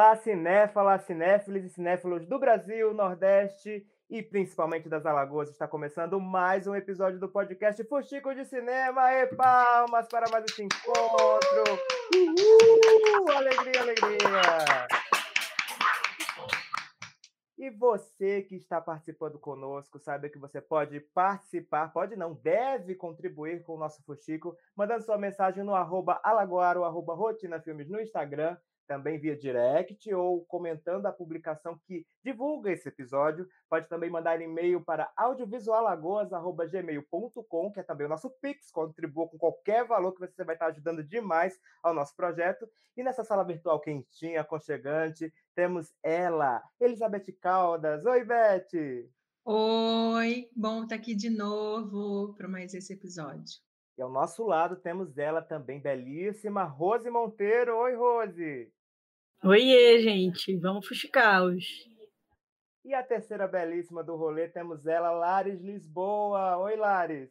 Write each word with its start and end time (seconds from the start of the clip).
Olá, 0.00 0.16
cinéfalas, 0.16 1.02
cinéfilos 1.02 1.62
e 1.62 1.68
cinéfilos 1.68 2.24
do 2.24 2.38
Brasil, 2.38 2.94
Nordeste 2.94 3.86
e 4.08 4.22
principalmente 4.22 4.88
das 4.88 5.04
Alagoas. 5.04 5.50
Está 5.50 5.68
começando 5.68 6.18
mais 6.18 6.66
um 6.66 6.74
episódio 6.74 7.20
do 7.20 7.28
podcast 7.28 7.84
Fuxico 7.84 8.34
de 8.34 8.46
Cinema. 8.46 9.12
E 9.12 9.26
palmas 9.26 10.08
para 10.08 10.24
mais 10.30 10.46
esse 10.46 10.62
encontro! 10.62 11.64
Uhul! 12.16 13.30
Alegria, 13.30 13.82
alegria! 13.82 14.88
E 17.58 17.68
você 17.68 18.40
que 18.40 18.56
está 18.56 18.80
participando 18.80 19.38
conosco, 19.38 19.98
saiba 19.98 20.30
que 20.30 20.38
você 20.38 20.62
pode 20.62 20.98
participar, 21.12 21.92
pode 21.92 22.16
não, 22.16 22.32
deve 22.32 22.94
contribuir 22.94 23.62
com 23.64 23.74
o 23.74 23.78
nosso 23.78 24.02
Fuxico, 24.04 24.56
mandando 24.74 25.04
sua 25.04 25.18
mensagem 25.18 25.62
no 25.62 25.74
arroba 25.74 26.18
arroba 26.24 27.12
rotina 27.12 27.60
filmes 27.60 27.90
no 27.90 28.00
Instagram 28.00 28.56
também 28.90 29.18
via 29.20 29.36
direct 29.36 30.12
ou 30.12 30.44
comentando 30.46 31.06
a 31.06 31.12
publicação 31.12 31.78
que 31.86 32.04
divulga 32.24 32.72
esse 32.72 32.88
episódio. 32.88 33.46
Pode 33.68 33.88
também 33.88 34.10
mandar 34.10 34.40
e-mail 34.40 34.84
para 34.84 35.08
audiovisualagoas.gmail.com, 35.16 37.70
que 37.70 37.78
é 37.78 37.84
também 37.84 38.06
o 38.06 38.10
nosso 38.10 38.28
Pix, 38.42 38.72
contribua 38.72 39.28
com 39.28 39.38
qualquer 39.38 39.86
valor 39.86 40.12
que 40.12 40.18
você 40.18 40.42
vai 40.42 40.56
estar 40.56 40.66
ajudando 40.66 41.04
demais 41.04 41.56
ao 41.84 41.94
nosso 41.94 42.16
projeto. 42.16 42.68
E 42.96 43.04
nessa 43.04 43.22
sala 43.22 43.44
virtual 43.44 43.80
quentinha, 43.80 44.40
aconchegante, 44.40 45.32
temos 45.54 45.92
ela, 46.02 46.60
Elizabeth 46.80 47.32
Caldas. 47.40 48.04
Oi, 48.04 48.24
Beth! 48.24 49.06
Oi, 49.44 50.48
bom 50.56 50.82
estar 50.82 50.96
aqui 50.96 51.14
de 51.14 51.30
novo 51.30 52.34
para 52.34 52.48
mais 52.48 52.74
esse 52.74 52.92
episódio. 52.92 53.60
E 53.96 54.02
ao 54.02 54.10
nosso 54.10 54.44
lado 54.44 54.74
temos 54.74 55.16
ela 55.16 55.40
também, 55.40 55.80
belíssima, 55.80 56.64
Rose 56.64 57.08
Monteiro. 57.08 57.76
Oi, 57.76 57.94
Rose! 57.94 58.79
Oiê, 59.42 60.02
gente, 60.02 60.54
vamos 60.58 60.86
fuxicaos. 60.86 61.64
E 62.84 62.92
a 62.92 63.02
terceira 63.02 63.48
belíssima 63.48 64.04
do 64.04 64.14
rolê 64.14 64.48
temos 64.48 64.86
ela, 64.86 65.10
Lares 65.12 65.62
Lisboa. 65.62 66.58
Oi, 66.58 66.76
Lares. 66.76 67.30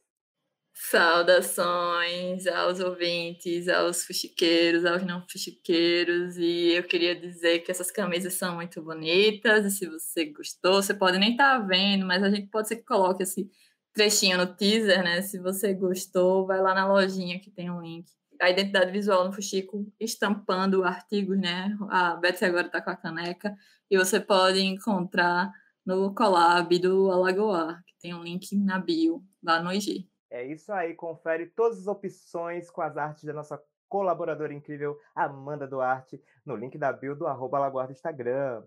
Saudações 0.74 2.48
aos 2.48 2.80
ouvintes, 2.80 3.68
aos 3.68 4.04
fuxiqueiros, 4.06 4.86
aos 4.86 5.04
não 5.04 5.22
fuxiqueiros. 5.30 6.36
E 6.38 6.72
eu 6.72 6.84
queria 6.84 7.14
dizer 7.14 7.60
que 7.60 7.70
essas 7.70 7.92
camisas 7.92 8.34
são 8.34 8.56
muito 8.56 8.82
bonitas. 8.82 9.66
E 9.66 9.70
se 9.70 9.86
você 9.86 10.26
gostou, 10.32 10.82
você 10.82 10.96
pode 10.96 11.20
nem 11.20 11.34
estar 11.34 11.60
tá 11.60 11.66
vendo, 11.66 12.08
mas 12.08 12.24
a 12.24 12.32
gente 12.32 12.48
pode 12.48 12.70
ser 12.70 12.78
que 12.78 12.86
coloque 12.86 13.22
esse 13.22 13.48
trechinho 13.94 14.38
no 14.40 14.56
teaser, 14.56 15.04
né? 15.04 15.22
Se 15.22 15.38
você 15.38 15.76
gostou, 15.76 16.48
vai 16.48 16.60
lá 16.60 16.74
na 16.74 16.92
lojinha 16.92 17.40
que 17.40 17.52
tem 17.52 17.70
um 17.70 17.82
link 17.82 18.10
a 18.42 18.50
identidade 18.50 18.92
visual 18.92 19.26
no 19.26 19.34
Fuxico 19.34 19.86
estampando 20.00 20.84
artigos, 20.84 21.38
né? 21.38 21.78
A 21.90 22.16
Betsy 22.16 22.46
agora 22.46 22.68
está 22.68 22.82
com 22.82 22.90
a 22.90 22.96
caneca 22.96 23.56
e 23.90 23.98
você 23.98 24.20
pode 24.20 24.62
encontrar 24.62 25.52
no 25.86 26.14
collab 26.14 26.78
do 26.80 27.12
Alagoar, 27.12 27.84
que 27.86 27.94
tem 28.00 28.14
um 28.14 28.24
link 28.24 28.56
na 28.56 28.80
bio 28.80 29.24
lá 29.44 29.62
no 29.62 29.72
IG. 29.72 30.08
É 30.32 30.46
isso 30.46 30.72
aí, 30.72 30.94
confere 30.94 31.48
todas 31.48 31.80
as 31.80 31.88
opções 31.88 32.70
com 32.70 32.82
as 32.82 32.96
artes 32.96 33.24
da 33.24 33.34
nossa 33.34 33.62
colaboradora 33.88 34.54
incrível 34.54 34.98
Amanda 35.16 35.68
Duarte 35.68 36.22
no 36.46 36.56
link 36.56 36.78
da 36.78 36.94
bio 36.94 37.16
do 37.16 37.26
arroba 37.26 37.58
Alagoar 37.58 37.88
do 37.88 37.94
Instagram. 37.94 38.64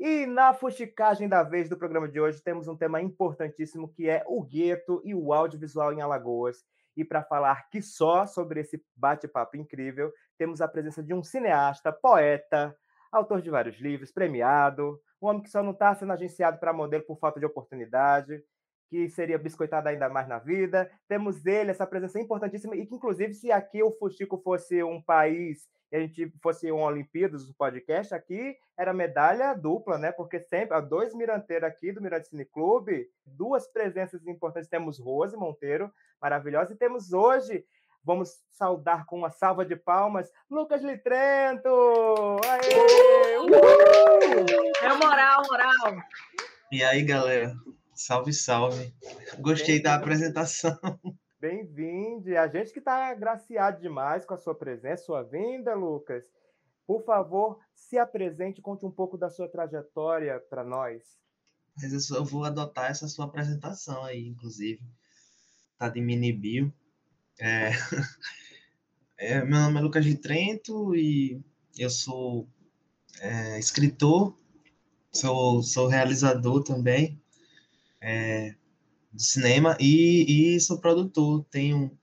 E 0.00 0.26
na 0.26 0.52
fuxicagem 0.54 1.28
da 1.28 1.42
vez 1.42 1.68
do 1.68 1.76
programa 1.76 2.08
de 2.08 2.18
hoje 2.18 2.42
temos 2.42 2.66
um 2.66 2.76
tema 2.76 3.00
importantíssimo 3.00 3.88
que 3.88 4.08
é 4.08 4.24
o 4.26 4.42
gueto 4.42 5.00
e 5.04 5.14
o 5.14 5.32
audiovisual 5.32 5.92
em 5.92 6.00
Alagoas. 6.00 6.64
E 6.96 7.04
para 7.04 7.22
falar 7.24 7.68
que 7.70 7.82
só 7.82 8.26
sobre 8.26 8.60
esse 8.60 8.82
bate-papo 8.96 9.56
incrível, 9.56 10.12
temos 10.38 10.60
a 10.60 10.68
presença 10.68 11.02
de 11.02 11.12
um 11.14 11.22
cineasta, 11.22 11.92
poeta, 11.92 12.76
autor 13.10 13.40
de 13.40 13.50
vários 13.50 13.76
livros, 13.80 14.12
premiado, 14.12 15.00
um 15.20 15.28
homem 15.28 15.42
que 15.42 15.50
só 15.50 15.62
não 15.62 15.72
está 15.72 15.94
sendo 15.94 16.12
agenciado 16.12 16.58
para 16.58 16.72
modelo 16.72 17.04
por 17.04 17.18
falta 17.18 17.40
de 17.40 17.46
oportunidade, 17.46 18.42
que 18.90 19.08
seria 19.08 19.38
biscoitado 19.38 19.88
ainda 19.88 20.08
mais 20.08 20.28
na 20.28 20.38
vida. 20.38 20.90
Temos 21.08 21.44
ele, 21.46 21.70
essa 21.70 21.86
presença 21.86 22.20
importantíssima, 22.20 22.76
e 22.76 22.86
que, 22.86 22.94
inclusive, 22.94 23.32
se 23.34 23.50
aqui 23.50 23.82
o 23.82 23.92
Fuxico 23.92 24.38
fosse 24.42 24.82
um 24.82 25.02
país 25.02 25.66
e 25.94 25.96
a 25.96 26.00
gente 26.00 26.28
fosse 26.42 26.72
um 26.72 26.82
Olimpíadas, 26.82 27.48
um 27.48 27.52
podcast 27.52 28.12
aqui, 28.12 28.56
era 28.76 28.92
medalha 28.92 29.54
dupla, 29.54 29.96
né? 29.96 30.10
Porque 30.10 30.40
sempre, 30.40 30.76
há 30.76 30.80
dois 30.80 31.14
miranteiros 31.14 31.68
aqui 31.68 31.92
do 31.92 32.02
Mirante 32.02 32.26
Cine 32.26 32.44
Clube, 32.44 33.08
duas 33.24 33.68
presenças 33.68 34.26
importantes. 34.26 34.68
Temos 34.68 34.98
Rose 34.98 35.36
Monteiro, 35.36 35.88
maravilhosa, 36.20 36.72
e 36.72 36.76
temos 36.76 37.12
hoje, 37.12 37.64
vamos 38.02 38.30
saudar 38.50 39.06
com 39.06 39.18
uma 39.18 39.30
salva 39.30 39.64
de 39.64 39.76
palmas, 39.76 40.28
Lucas 40.50 40.82
Litrento! 40.82 41.70
Aê! 42.44 43.38
Uhul! 43.38 43.52
É 44.82 44.88
moral, 44.94 45.42
moral! 45.48 46.02
E 46.72 46.82
aí, 46.82 47.04
galera? 47.04 47.54
Salve, 47.94 48.32
salve! 48.32 48.92
Gostei 49.38 49.80
da 49.80 49.94
apresentação. 49.94 50.76
Bem-vindo. 51.44 52.38
A 52.38 52.48
gente 52.48 52.72
que 52.72 52.78
está 52.78 53.10
agraciado 53.10 53.78
demais 53.78 54.24
com 54.24 54.32
a 54.32 54.38
sua 54.38 54.54
presença, 54.54 55.04
sua 55.04 55.22
vinda, 55.22 55.74
Lucas. 55.74 56.24
Por 56.86 57.04
favor, 57.04 57.58
se 57.74 57.98
apresente, 57.98 58.62
conte 58.62 58.86
um 58.86 58.90
pouco 58.90 59.18
da 59.18 59.28
sua 59.28 59.46
trajetória 59.46 60.40
para 60.48 60.64
nós. 60.64 61.02
Mas 61.76 62.08
eu, 62.08 62.24
vou 62.24 62.44
adotar 62.44 62.90
essa 62.90 63.06
sua 63.08 63.26
apresentação 63.26 64.02
aí, 64.04 64.26
inclusive. 64.26 64.80
Tá 65.76 65.90
de 65.90 66.00
mini 66.00 66.32
bio. 66.32 66.72
É... 67.38 67.72
é... 69.18 69.44
meu 69.44 69.60
nome 69.60 69.80
é 69.80 69.82
Lucas 69.82 70.02
de 70.06 70.16
Trento 70.16 70.96
e 70.96 71.44
eu 71.78 71.90
sou 71.90 72.48
é, 73.20 73.58
escritor, 73.58 74.34
sou, 75.12 75.62
sou 75.62 75.88
realizador 75.88 76.64
também. 76.64 77.22
É, 78.00 78.54
de 79.14 79.24
cinema 79.24 79.76
e, 79.78 80.54
e 80.56 80.60
sou 80.60 80.80
produtor. 80.80 81.46
Tenho 81.50 81.96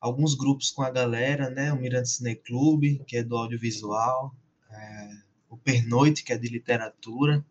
alguns 0.00 0.34
grupos 0.34 0.70
com 0.70 0.82
a 0.82 0.90
galera, 0.90 1.50
né? 1.50 1.72
O 1.72 1.76
Mirante 1.76 2.08
Cine 2.08 2.34
Clube, 2.34 3.04
que 3.06 3.18
é 3.18 3.22
do 3.22 3.36
audiovisual, 3.36 4.34
é, 4.70 5.10
o 5.50 5.58
Pernoite, 5.58 6.24
que 6.24 6.32
é 6.32 6.38
de 6.38 6.48
literatura. 6.48 7.44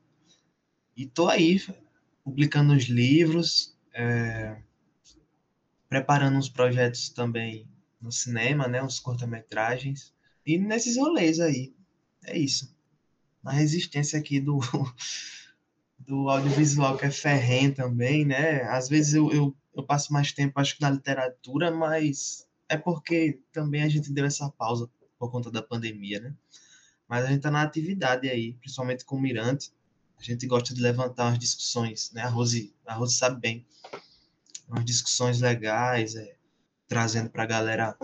E 0.98 1.06
tô 1.06 1.28
aí 1.28 1.62
publicando 2.24 2.74
os 2.74 2.86
livros, 2.86 3.78
é, 3.94 4.62
preparando 5.88 6.38
uns 6.38 6.50
projetos 6.50 7.10
também 7.10 7.68
no 8.02 8.12
cinema, 8.12 8.68
né? 8.68 8.82
Uns 8.82 9.00
curta-metragens. 9.00 10.14
E 10.46 10.58
nesses 10.58 10.98
rolês 10.98 11.40
aí. 11.40 11.74
É 12.26 12.38
isso. 12.38 12.76
Na 13.44 13.52
resistência 13.52 14.20
aqui 14.20 14.40
do 14.40 14.60
do 16.10 16.28
audiovisual 16.28 16.98
que 16.98 17.06
é 17.06 17.12
ferrenho 17.12 17.74
também, 17.76 18.26
né? 18.26 18.64
Às 18.64 18.90
vezes 18.90 19.14
eu, 19.14 19.32
eu, 19.32 19.56
eu, 19.76 19.84
passo 19.84 20.12
mais 20.12 20.32
tempo, 20.34 20.60
acho 20.60 20.76
que 20.76 20.82
na 20.82 20.90
literatura, 20.90 21.70
mas 21.70 22.48
é 22.68 22.76
porque 22.76 23.40
também 23.54 23.84
a 23.84 23.90
gente 23.90 24.12
deu 24.12 24.26
essa 24.26 24.50
pausa 24.50 24.90
por 25.20 25.30
conta 25.30 25.52
da 25.52 25.62
pandemia, 25.62 26.20
né? 26.20 26.34
Mas 27.08 27.26
a 27.26 27.28
gente 27.28 27.42
tá 27.42 27.52
na 27.52 27.62
atividade 27.62 28.28
aí, 28.28 28.54
principalmente 28.54 29.06
com 29.06 29.18
o 29.18 29.22
Mirante. 29.22 29.72
A 30.20 30.24
gente 30.24 30.48
gosta 30.48 30.74
de 30.74 30.82
levantar 30.82 31.28
umas 31.28 31.38
discussões, 31.38 32.12
né? 32.12 32.24
A 32.24 32.28
Rose, 32.28 32.74
a 32.88 32.96
Rose 32.96 33.16
sabe 33.16 33.40
bem. 33.40 33.68
Umas 34.68 34.86
discussões 34.86 35.40
legais, 35.40 36.16
é, 36.16 36.36
trazendo 36.88 37.30
para 37.30 37.44
a 37.44 37.48
galera 37.48 37.96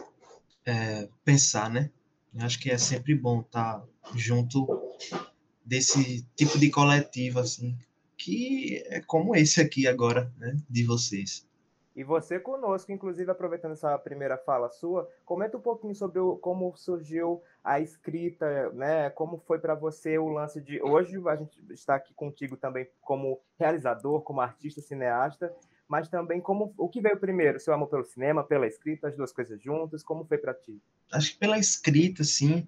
é, 0.63 1.09
pensar, 1.23 1.71
né? 1.71 1.89
Eu 2.35 2.45
acho 2.45 2.59
que 2.59 2.69
é 2.69 2.77
sempre 2.77 3.15
bom 3.15 3.41
estar 3.41 3.79
tá 3.79 3.87
junto 4.13 4.67
desse 5.65 6.23
tipo 6.35 6.59
de 6.59 6.69
coletivo, 6.69 7.39
assim, 7.39 7.75
que 8.17 8.83
é 8.87 9.01
como 9.01 9.35
esse 9.35 9.61
aqui 9.61 9.87
agora, 9.87 10.31
né, 10.37 10.55
de 10.69 10.83
vocês. 10.85 11.45
E 11.95 12.03
você 12.03 12.37
conosco, 12.37 12.91
inclusive 12.91 13.31
aproveitando 13.31 13.71
essa 13.71 13.97
primeira 13.97 14.37
fala 14.37 14.69
sua, 14.69 15.09
comenta 15.23 15.55
um 15.55 15.61
pouquinho 15.61 15.95
sobre 15.95 16.19
o, 16.19 16.35
como 16.35 16.75
surgiu 16.75 17.41
a 17.63 17.79
escrita, 17.79 18.69
né? 18.73 19.09
Como 19.11 19.41
foi 19.47 19.59
para 19.59 19.73
você 19.73 20.17
o 20.17 20.27
lance 20.27 20.59
de 20.59 20.81
hoje 20.83 21.17
a 21.25 21.35
gente 21.37 21.57
está 21.71 21.95
aqui 21.95 22.13
contigo 22.13 22.57
também 22.57 22.85
como 22.99 23.39
realizador, 23.57 24.21
como 24.23 24.41
artista, 24.41 24.81
cineasta, 24.81 25.55
mas 25.87 26.09
também 26.09 26.41
como 26.41 26.73
o 26.77 26.89
que 26.89 26.99
veio 26.99 27.17
primeiro, 27.17 27.61
seu 27.61 27.73
amor 27.73 27.87
pelo 27.87 28.03
cinema, 28.03 28.43
pela 28.43 28.67
escrita, 28.67 29.07
as 29.07 29.15
duas 29.15 29.31
coisas 29.31 29.61
juntas, 29.61 30.03
como 30.03 30.25
foi 30.25 30.37
para 30.37 30.53
ti? 30.53 30.81
Acho 31.13 31.31
que 31.31 31.39
pela 31.39 31.57
escrita, 31.57 32.25
sim, 32.25 32.67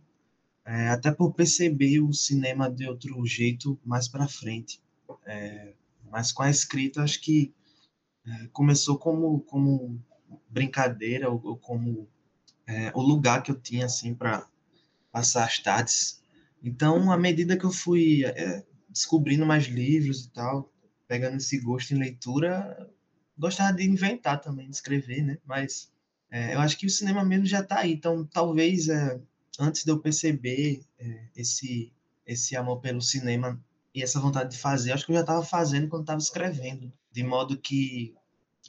é, 0.66 0.88
até 0.88 1.12
por 1.12 1.34
perceber 1.34 2.00
o 2.00 2.14
cinema 2.14 2.70
de 2.70 2.88
outro 2.88 3.26
jeito 3.26 3.78
mais 3.86 4.08
para 4.08 4.26
frente. 4.26 4.82
É, 5.26 5.74
mas 6.10 6.32
com 6.32 6.44
a 6.44 6.50
escrita, 6.50 7.04
acho 7.04 7.22
que 7.22 7.54
é, 8.26 8.48
começou 8.48 8.98
como, 8.98 9.42
como 9.42 10.02
brincadeira, 10.50 11.30
ou, 11.30 11.42
ou 11.44 11.58
como 11.58 12.08
é, 12.66 12.92
o 12.94 13.02
lugar 13.02 13.42
que 13.44 13.52
eu 13.52 13.60
tinha 13.60 13.86
assim 13.86 14.14
para 14.14 14.46
passar 15.12 15.46
as 15.46 15.60
tardes. 15.60 16.22
Então, 16.62 17.12
à 17.12 17.18
medida 17.18 17.58
que 17.58 17.66
eu 17.66 17.72
fui 17.72 18.26
é, 18.26 18.64
descobrindo 18.90 19.46
mais 19.46 19.66
livros 19.66 20.26
e 20.26 20.30
tal, 20.32 20.72
pegando 21.08 21.38
esse 21.38 21.60
gosto 21.60 21.94
em 21.94 21.98
leitura, 21.98 22.90
gostava 23.38 23.74
de 23.74 23.84
inventar 23.84 24.42
também, 24.42 24.70
de 24.70 24.76
escrever, 24.76 25.24
né? 25.24 25.38
Mas 25.46 25.92
é, 26.30 26.56
eu 26.56 26.60
acho 26.60 26.78
que 26.78 26.86
o 26.86 26.90
cinema 26.90 27.24
mesmo 27.24 27.46
já 27.46 27.62
está 27.62 27.80
aí. 27.80 27.94
Então, 27.94 28.26
talvez 28.26 28.90
é, 28.90 29.20
antes 29.60 29.84
de 29.84 29.92
eu 29.92 30.00
perceber 30.00 30.82
esse, 31.36 31.94
esse 32.26 32.56
amor 32.56 32.82
pelo 32.82 33.02
cinema 33.02 33.64
e 33.98 34.04
essa 34.04 34.20
vontade 34.20 34.52
de 34.52 34.60
fazer, 34.60 34.92
acho 34.92 35.08
que 35.08 35.12
eu 35.12 35.16
já 35.16 35.22
estava 35.22 35.44
fazendo 35.44 35.88
quando 35.88 36.04
estava 36.04 36.20
escrevendo. 36.20 36.94
De 37.12 37.24
modo 37.24 37.58
que 37.58 38.14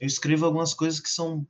eu 0.01 0.07
escrevo 0.07 0.47
algumas 0.47 0.73
coisas 0.73 1.01
que 1.01 1.11
são, 1.11 1.47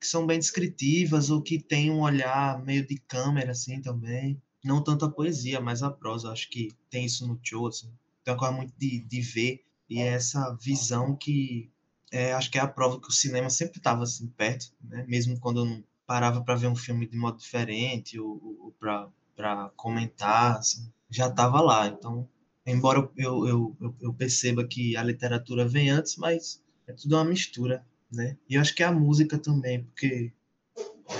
que 0.00 0.06
são 0.06 0.26
bem 0.26 0.36
descritivas 0.36 1.30
ou 1.30 1.40
que 1.40 1.62
têm 1.62 1.92
um 1.92 2.00
olhar 2.00 2.60
meio 2.64 2.84
de 2.84 2.98
câmera, 2.98 3.52
assim, 3.52 3.80
também. 3.80 4.42
Não 4.64 4.82
tanto 4.82 5.04
a 5.04 5.10
poesia, 5.10 5.60
mas 5.60 5.80
a 5.80 5.92
prosa. 5.92 6.32
Acho 6.32 6.50
que 6.50 6.72
tem 6.90 7.04
isso 7.04 7.24
no 7.24 7.38
show, 7.40 7.68
assim. 7.68 7.92
Tem 8.24 8.34
uma 8.34 8.40
coisa 8.40 8.52
muito 8.52 8.74
de, 8.76 8.98
de 8.98 9.20
ver 9.20 9.64
e 9.88 10.00
é 10.00 10.08
essa 10.08 10.52
visão 10.60 11.14
que 11.14 11.70
é, 12.10 12.32
acho 12.32 12.50
que 12.50 12.58
é 12.58 12.60
a 12.60 12.66
prova 12.66 13.00
que 13.00 13.08
o 13.08 13.12
cinema 13.12 13.48
sempre 13.48 13.78
estava 13.78 14.02
assim 14.02 14.26
perto, 14.26 14.72
né? 14.82 15.04
mesmo 15.06 15.38
quando 15.38 15.60
eu 15.60 15.64
não 15.66 15.84
parava 16.04 16.42
para 16.42 16.56
ver 16.56 16.66
um 16.66 16.74
filme 16.74 17.06
de 17.06 17.16
modo 17.16 17.38
diferente 17.38 18.18
ou, 18.18 18.40
ou 18.60 18.74
para 18.80 19.70
comentar, 19.76 20.56
assim, 20.56 20.92
já 21.08 21.28
estava 21.28 21.60
lá. 21.60 21.86
Então, 21.86 22.28
embora 22.66 23.10
eu, 23.16 23.46
eu, 23.46 23.76
eu, 23.80 23.96
eu, 24.00 24.14
perceba 24.14 24.66
que 24.66 24.96
a 24.96 25.02
literatura 25.02 25.66
vem 25.66 25.90
antes, 25.90 26.16
mas 26.16 26.62
é 26.86 26.92
tudo 26.92 27.16
uma 27.16 27.24
mistura, 27.24 27.84
né? 28.12 28.36
E 28.48 28.54
eu 28.54 28.60
acho 28.60 28.74
que 28.74 28.82
a 28.82 28.92
música 28.92 29.38
também, 29.38 29.84
porque 29.84 30.32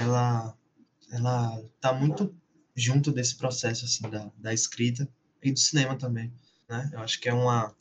ela 0.01 0.57
ela 1.13 1.61
tá 1.81 1.93
muito 1.93 2.35
junto 2.77 3.11
desse 3.11 3.37
processo 3.37 3.85
assim 3.85 4.09
da, 4.09 4.31
da 4.39 4.55
escrita 4.55 5.09
e 5.43 5.51
do 5.53 5.59
cinema 5.59 5.97
também, 5.97 6.33
né? 6.69 6.91
Eu 6.93 7.01
acho 7.01 7.21
que 7.21 7.29
é 7.29 7.35
uma 7.35 7.75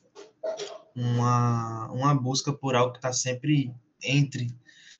uma, 0.95 1.91
uma 1.91 2.15
busca 2.15 2.51
por 2.51 2.75
algo 2.75 2.93
que 2.93 2.97
está 2.99 3.13
sempre 3.13 3.73
entre, 4.03 4.47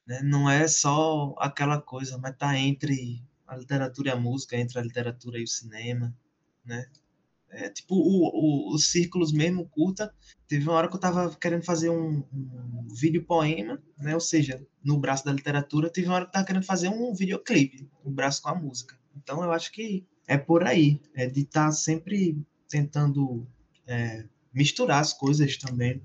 né? 0.08 0.22
não 0.22 0.50
é 0.50 0.68
só 0.68 1.36
aquela 1.40 1.82
coisa, 1.82 2.18
mas 2.18 2.34
está 2.34 2.58
entre 2.58 3.22
a 3.48 3.56
literatura 3.56 4.10
e 4.10 4.12
a 4.12 4.16
música, 4.16 4.56
entre 4.56 4.80
a 4.80 4.82
literatura 4.82 5.40
e 5.40 5.44
o 5.44 5.48
cinema, 5.48 6.16
né? 6.64 6.88
É, 7.52 7.70
tipo, 7.70 7.96
o, 7.96 8.72
o, 8.72 8.76
os 8.76 8.92
círculos 8.92 9.32
mesmo, 9.32 9.68
curta, 9.70 10.14
teve 10.48 10.64
uma 10.64 10.74
hora 10.74 10.88
que 10.88 10.94
eu 10.94 11.00
estava 11.00 11.36
querendo 11.36 11.64
fazer 11.64 11.90
um, 11.90 12.24
um 12.32 12.88
vídeo 12.94 13.24
poema, 13.26 13.82
né? 13.98 14.14
Ou 14.14 14.20
seja, 14.20 14.64
no 14.84 15.00
braço 15.00 15.26
da 15.26 15.34
literatura, 15.34 15.90
teve 15.90 16.08
uma 16.08 16.16
hora 16.16 16.26
que 16.26 16.30
eu 16.30 16.32
estava 16.32 16.46
querendo 16.46 16.66
fazer 16.66 16.90
um 16.90 17.14
videoclipe, 17.14 17.90
no 18.06 18.12
braço 18.12 18.42
com 18.42 18.50
a 18.50 18.56
música. 18.56 18.98
Então, 19.18 19.44
eu 19.44 19.52
acho 19.52 19.72
que 19.72 20.06
é 20.28 20.38
por 20.38 20.64
aí, 20.64 21.02
é 21.16 21.26
de 21.26 21.42
estar 21.42 21.66
tá 21.66 21.72
sempre 21.72 22.38
tentando 22.70 23.48
é, 23.88 24.26
misturar 24.54 25.02
as 25.02 25.12
coisas 25.12 25.58
também. 25.58 26.02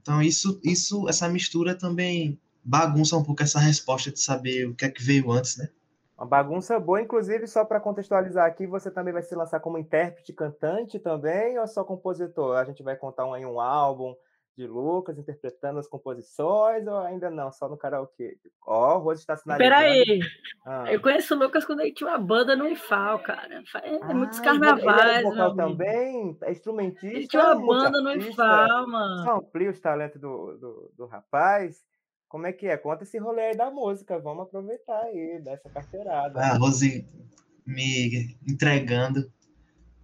Então 0.00 0.22
isso, 0.22 0.60
isso, 0.64 1.08
essa 1.08 1.28
mistura 1.28 1.74
também 1.74 2.40
bagunça 2.64 3.16
um 3.16 3.22
pouco 3.22 3.42
essa 3.42 3.60
resposta 3.60 4.10
de 4.10 4.20
saber 4.20 4.66
o 4.66 4.74
que 4.74 4.84
é 4.84 4.88
que 4.88 5.02
veio 5.02 5.30
antes, 5.30 5.56
né? 5.56 5.68
Uma 6.16 6.26
bagunça 6.26 6.80
boa, 6.80 7.00
inclusive, 7.00 7.46
só 7.46 7.64
para 7.64 7.78
contextualizar 7.78 8.46
aqui, 8.46 8.66
você 8.66 8.90
também 8.90 9.12
vai 9.12 9.22
se 9.22 9.34
lançar 9.34 9.60
como 9.60 9.76
intérprete, 9.76 10.32
cantante 10.32 10.98
também, 10.98 11.58
ou 11.58 11.66
só 11.66 11.84
compositor? 11.84 12.56
A 12.56 12.64
gente 12.64 12.82
vai 12.82 12.96
contar 12.96 13.26
um, 13.26 13.34
aí 13.34 13.44
um 13.44 13.60
álbum 13.60 14.14
de 14.56 14.66
Lucas 14.66 15.18
interpretando 15.18 15.78
as 15.78 15.86
composições, 15.86 16.86
ou 16.86 16.98
ainda 17.00 17.30
não, 17.30 17.52
só 17.52 17.68
no 17.68 17.76
karaokê? 17.76 18.38
Ó, 18.66 18.96
oh, 18.96 18.98
Rose 19.00 19.20
está 19.20 19.36
sinalizando. 19.36 19.70
Peraí, 19.70 20.20
ah. 20.64 20.90
eu 20.90 21.02
conheço 21.02 21.34
o 21.34 21.38
Lucas 21.38 21.66
quando 21.66 21.80
ele 21.80 21.92
tinha 21.92 22.08
uma 22.08 22.18
banda 22.18 22.56
no 22.56 22.66
IFAL, 22.66 23.18
cara. 23.18 23.62
É, 23.82 23.98
ah, 24.00 24.14
muitos 24.14 24.40
carnavais. 24.40 25.18
Ele 25.18 25.18
é 25.18 25.22
vocal 25.22 25.54
também, 25.54 26.38
é 26.42 26.50
instrumentista. 26.50 27.06
Ele 27.06 27.28
tinha 27.28 27.44
uma 27.44 27.66
banda 27.66 28.00
no 28.00 28.12
IFAL, 28.12 28.88
mano. 28.88 29.24
Só 29.24 29.36
amplia 29.36 29.70
os 29.70 29.80
talentos 29.80 30.18
do, 30.18 30.56
do, 30.56 30.92
do 30.96 31.06
rapaz. 31.06 31.84
Como 32.28 32.46
é 32.46 32.52
que 32.52 32.66
é? 32.66 32.76
Conta 32.76 33.04
esse 33.04 33.18
rolê 33.18 33.50
aí 33.50 33.56
da 33.56 33.70
música, 33.70 34.18
vamos 34.18 34.44
aproveitar 34.44 35.00
aí, 35.02 35.40
dessa 35.40 35.68
carteirada. 35.68 36.40
Ah, 36.40 36.56
Rose 36.56 37.06
me 37.64 38.36
entregando. 38.46 39.30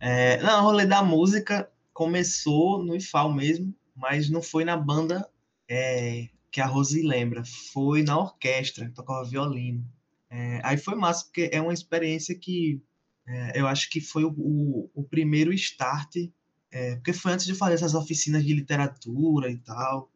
É, 0.00 0.42
não, 0.42 0.60
o 0.60 0.62
rolê 0.64 0.86
da 0.86 1.02
música 1.02 1.70
começou 1.92 2.82
no 2.82 2.96
IFAL 2.96 3.32
mesmo, 3.32 3.74
mas 3.94 4.28
não 4.30 4.42
foi 4.42 4.64
na 4.64 4.76
banda 4.76 5.28
é, 5.68 6.28
que 6.50 6.60
a 6.60 6.66
Rose 6.66 7.02
lembra, 7.02 7.44
foi 7.72 8.02
na 8.02 8.18
orquestra, 8.18 8.90
tocava 8.94 9.24
violino. 9.24 9.84
É, 10.28 10.60
aí 10.64 10.76
foi 10.76 10.94
massa, 10.94 11.24
porque 11.24 11.50
é 11.52 11.60
uma 11.60 11.74
experiência 11.74 12.34
que 12.34 12.82
é, 13.26 13.60
eu 13.60 13.66
acho 13.66 13.88
que 13.90 14.00
foi 14.00 14.24
o, 14.24 14.34
o, 14.36 14.90
o 14.94 15.04
primeiro 15.04 15.52
start, 15.52 16.16
é, 16.70 16.96
porque 16.96 17.12
foi 17.12 17.32
antes 17.32 17.46
de 17.46 17.54
fazer 17.54 17.74
essas 17.74 17.94
oficinas 17.94 18.44
de 18.44 18.54
literatura 18.54 19.50
e 19.50 19.58
tal, 19.58 20.10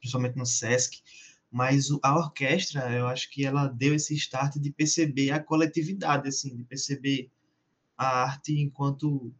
principalmente 0.00 0.36
no 0.36 0.46
SESC, 0.46 1.02
mas 1.50 1.88
a 2.02 2.16
orquestra, 2.16 2.92
eu 2.92 3.06
acho 3.06 3.30
que 3.30 3.44
ela 3.44 3.66
deu 3.66 3.94
esse 3.94 4.14
start 4.14 4.56
de 4.56 4.70
perceber 4.70 5.30
a 5.30 5.42
coletividade, 5.42 6.28
assim, 6.28 6.54
de 6.54 6.64
perceber 6.64 7.30
a 7.96 8.24
arte 8.24 8.58
enquanto 8.60 9.32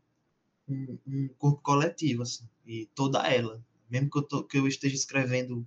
um, 0.68 0.98
um 1.06 1.28
corpo 1.38 1.62
coletivo, 1.62 2.22
assim, 2.22 2.48
e 2.66 2.86
toda 2.94 3.26
ela 3.26 3.62
mesmo 3.90 4.10
que 4.10 4.18
eu, 4.18 4.22
tô, 4.22 4.44
que 4.44 4.58
eu 4.58 4.66
esteja 4.66 4.94
escrevendo 4.94 5.66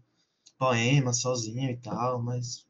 poema 0.58 1.12
sozinho 1.12 1.70
e 1.72 1.78
tal, 1.78 2.22
mas 2.22 2.66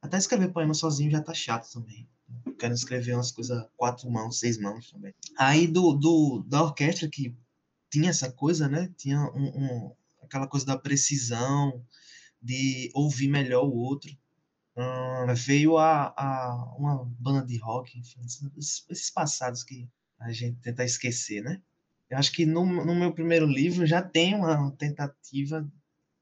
até 0.00 0.16
escrever 0.16 0.52
poema 0.52 0.74
sozinho 0.74 1.10
já 1.10 1.20
tá 1.20 1.34
chato 1.34 1.70
também. 1.72 2.08
Eu 2.46 2.54
quero 2.54 2.74
escrever 2.74 3.14
umas 3.14 3.32
coisas 3.32 3.66
quatro 3.76 4.10
mãos, 4.10 4.38
seis 4.38 4.58
mãos 4.58 4.90
também. 4.90 5.14
Aí 5.36 5.66
do, 5.66 5.94
do 5.94 6.44
da 6.46 6.62
orquestra 6.62 7.08
que 7.08 7.34
tinha 7.90 8.10
essa 8.10 8.30
coisa, 8.30 8.68
né? 8.68 8.92
Tinha 8.96 9.20
um, 9.34 9.46
um, 9.46 9.92
aquela 10.22 10.46
coisa 10.46 10.64
da 10.64 10.78
precisão, 10.78 11.84
de 12.44 12.90
ouvir 12.94 13.28
melhor 13.28 13.64
o 13.64 13.74
outro. 13.74 14.10
Hum, 14.76 15.34
veio 15.34 15.78
a, 15.78 16.12
a 16.16 16.74
uma 16.76 17.04
banda 17.18 17.46
de 17.46 17.56
rock, 17.58 17.98
enfim, 17.98 18.20
esses, 18.24 18.84
esses 18.90 19.10
passados 19.10 19.64
que 19.64 19.88
a 20.20 20.30
gente 20.30 20.60
tenta 20.60 20.84
esquecer, 20.84 21.42
né? 21.42 21.62
Eu 22.10 22.18
acho 22.18 22.32
que 22.32 22.44
no, 22.44 22.66
no 22.66 22.94
meu 22.94 23.12
primeiro 23.12 23.46
livro 23.46 23.86
já 23.86 24.02
tem 24.02 24.34
uma 24.34 24.70
tentativa 24.72 25.66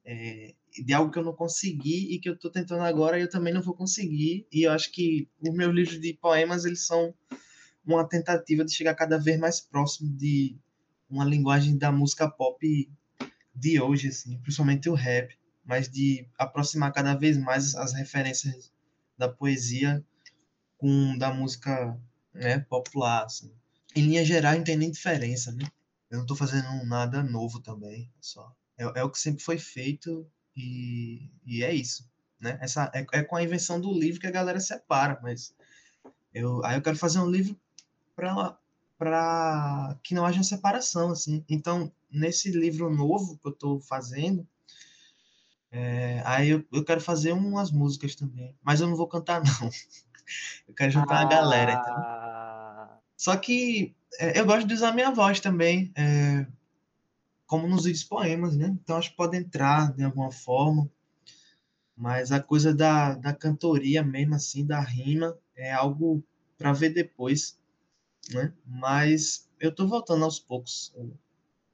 é, 0.05 0.53
de 0.83 0.93
algo 0.93 1.11
que 1.11 1.19
eu 1.19 1.23
não 1.23 1.33
consegui 1.33 2.13
e 2.13 2.19
que 2.19 2.29
eu 2.29 2.33
estou 2.33 2.49
tentando 2.49 2.83
agora 2.83 3.19
e 3.19 3.23
eu 3.23 3.29
também 3.29 3.53
não 3.53 3.61
vou 3.61 3.75
conseguir. 3.75 4.47
E 4.51 4.63
eu 4.63 4.71
acho 4.71 4.91
que 4.91 5.27
os 5.41 5.53
meus 5.53 5.73
livros 5.73 5.99
de 5.99 6.13
poemas 6.13 6.63
eles 6.63 6.85
são 6.85 7.13
uma 7.85 8.07
tentativa 8.07 8.63
de 8.63 8.73
chegar 8.73 8.95
cada 8.95 9.17
vez 9.17 9.37
mais 9.37 9.59
próximo 9.59 10.09
de 10.15 10.55
uma 11.09 11.25
linguagem 11.25 11.77
da 11.77 11.91
música 11.91 12.29
pop 12.29 12.89
de 13.53 13.79
hoje, 13.79 14.07
assim, 14.07 14.39
principalmente 14.39 14.89
o 14.89 14.93
rap, 14.93 15.37
mas 15.63 15.89
de 15.89 16.27
aproximar 16.37 16.91
cada 16.91 17.15
vez 17.15 17.37
mais 17.37 17.75
as 17.75 17.93
referências 17.93 18.71
da 19.17 19.29
poesia 19.29 20.03
com 20.77 21.17
da 21.17 21.33
música 21.33 21.97
né, 22.33 22.59
popular. 22.59 23.25
Assim 23.25 23.53
em 23.95 24.01
linha 24.01 24.25
geral, 24.25 24.55
não 24.55 24.63
tem 24.63 24.75
nem 24.75 24.91
diferença, 24.91 25.51
né? 25.51 25.65
Eu 26.09 26.17
não 26.17 26.23
estou 26.23 26.37
fazendo 26.37 26.67
nada 26.85 27.23
novo 27.23 27.59
também, 27.59 28.11
só. 28.19 28.55
É, 28.77 28.83
é, 28.99 29.03
o 29.03 29.09
que 29.09 29.19
sempre 29.19 29.43
foi 29.43 29.57
feito 29.57 30.27
e, 30.55 31.29
e 31.45 31.63
é 31.63 31.73
isso, 31.73 32.09
né? 32.39 32.57
Essa, 32.61 32.91
é, 32.93 33.05
é, 33.13 33.23
com 33.23 33.35
a 33.35 33.43
invenção 33.43 33.79
do 33.79 33.91
livro 33.93 34.19
que 34.19 34.27
a 34.27 34.31
galera 34.31 34.59
separa, 34.59 35.19
mas 35.21 35.55
eu, 36.33 36.63
aí 36.65 36.75
eu 36.75 36.81
quero 36.81 36.97
fazer 36.97 37.19
um 37.19 37.29
livro 37.29 37.59
para 38.15 38.57
para 38.97 39.99
que 40.01 40.13
não 40.13 40.25
haja 40.25 40.41
separação, 40.43 41.11
assim. 41.11 41.43
Então, 41.49 41.91
nesse 42.09 42.49
livro 42.51 42.89
novo 42.89 43.37
que 43.37 43.47
eu 43.47 43.51
estou 43.51 43.81
fazendo, 43.81 44.47
é, 45.75 46.21
aí 46.23 46.49
eu, 46.49 46.63
eu 46.71 46.85
quero 46.85 47.01
fazer 47.01 47.31
umas 47.31 47.71
músicas 47.71 48.13
também, 48.13 48.55
mas 48.61 48.79
eu 48.79 48.87
não 48.87 48.95
vou 48.95 49.07
cantar, 49.07 49.41
não. 49.41 49.69
Eu 50.65 50.73
quero 50.73 50.89
juntar 50.89 51.17
ah, 51.17 51.21
a 51.21 51.25
galera, 51.25 51.73
então. 51.73 52.99
Só 53.17 53.35
que 53.35 53.93
é, 54.17 54.39
eu 54.39 54.45
gosto 54.45 54.65
de 54.65 54.73
usar 54.73 54.93
minha 54.93 55.11
voz 55.11 55.41
também, 55.41 55.91
é, 55.97 56.47
como 57.45 57.67
nos 57.67 57.83
vídeos 57.83 58.05
poemas, 58.05 58.55
né? 58.55 58.67
Então 58.67 58.95
acho 58.95 59.09
que 59.09 59.17
pode 59.17 59.35
entrar 59.35 59.91
de 59.93 60.01
alguma 60.01 60.31
forma. 60.31 60.89
Mas 61.93 62.31
a 62.31 62.41
coisa 62.41 62.73
da, 62.73 63.15
da 63.15 63.33
cantoria 63.33 64.01
mesmo, 64.01 64.35
assim, 64.35 64.65
da 64.65 64.79
rima, 64.79 65.37
é 65.55 65.73
algo 65.73 66.23
para 66.57 66.71
ver 66.71 66.93
depois, 66.93 67.59
né? 68.31 68.53
Mas 68.65 69.49
eu 69.59 69.75
tô 69.75 69.85
voltando 69.87 70.23
aos 70.23 70.39
poucos. 70.39 70.93
Eu, 70.95 71.13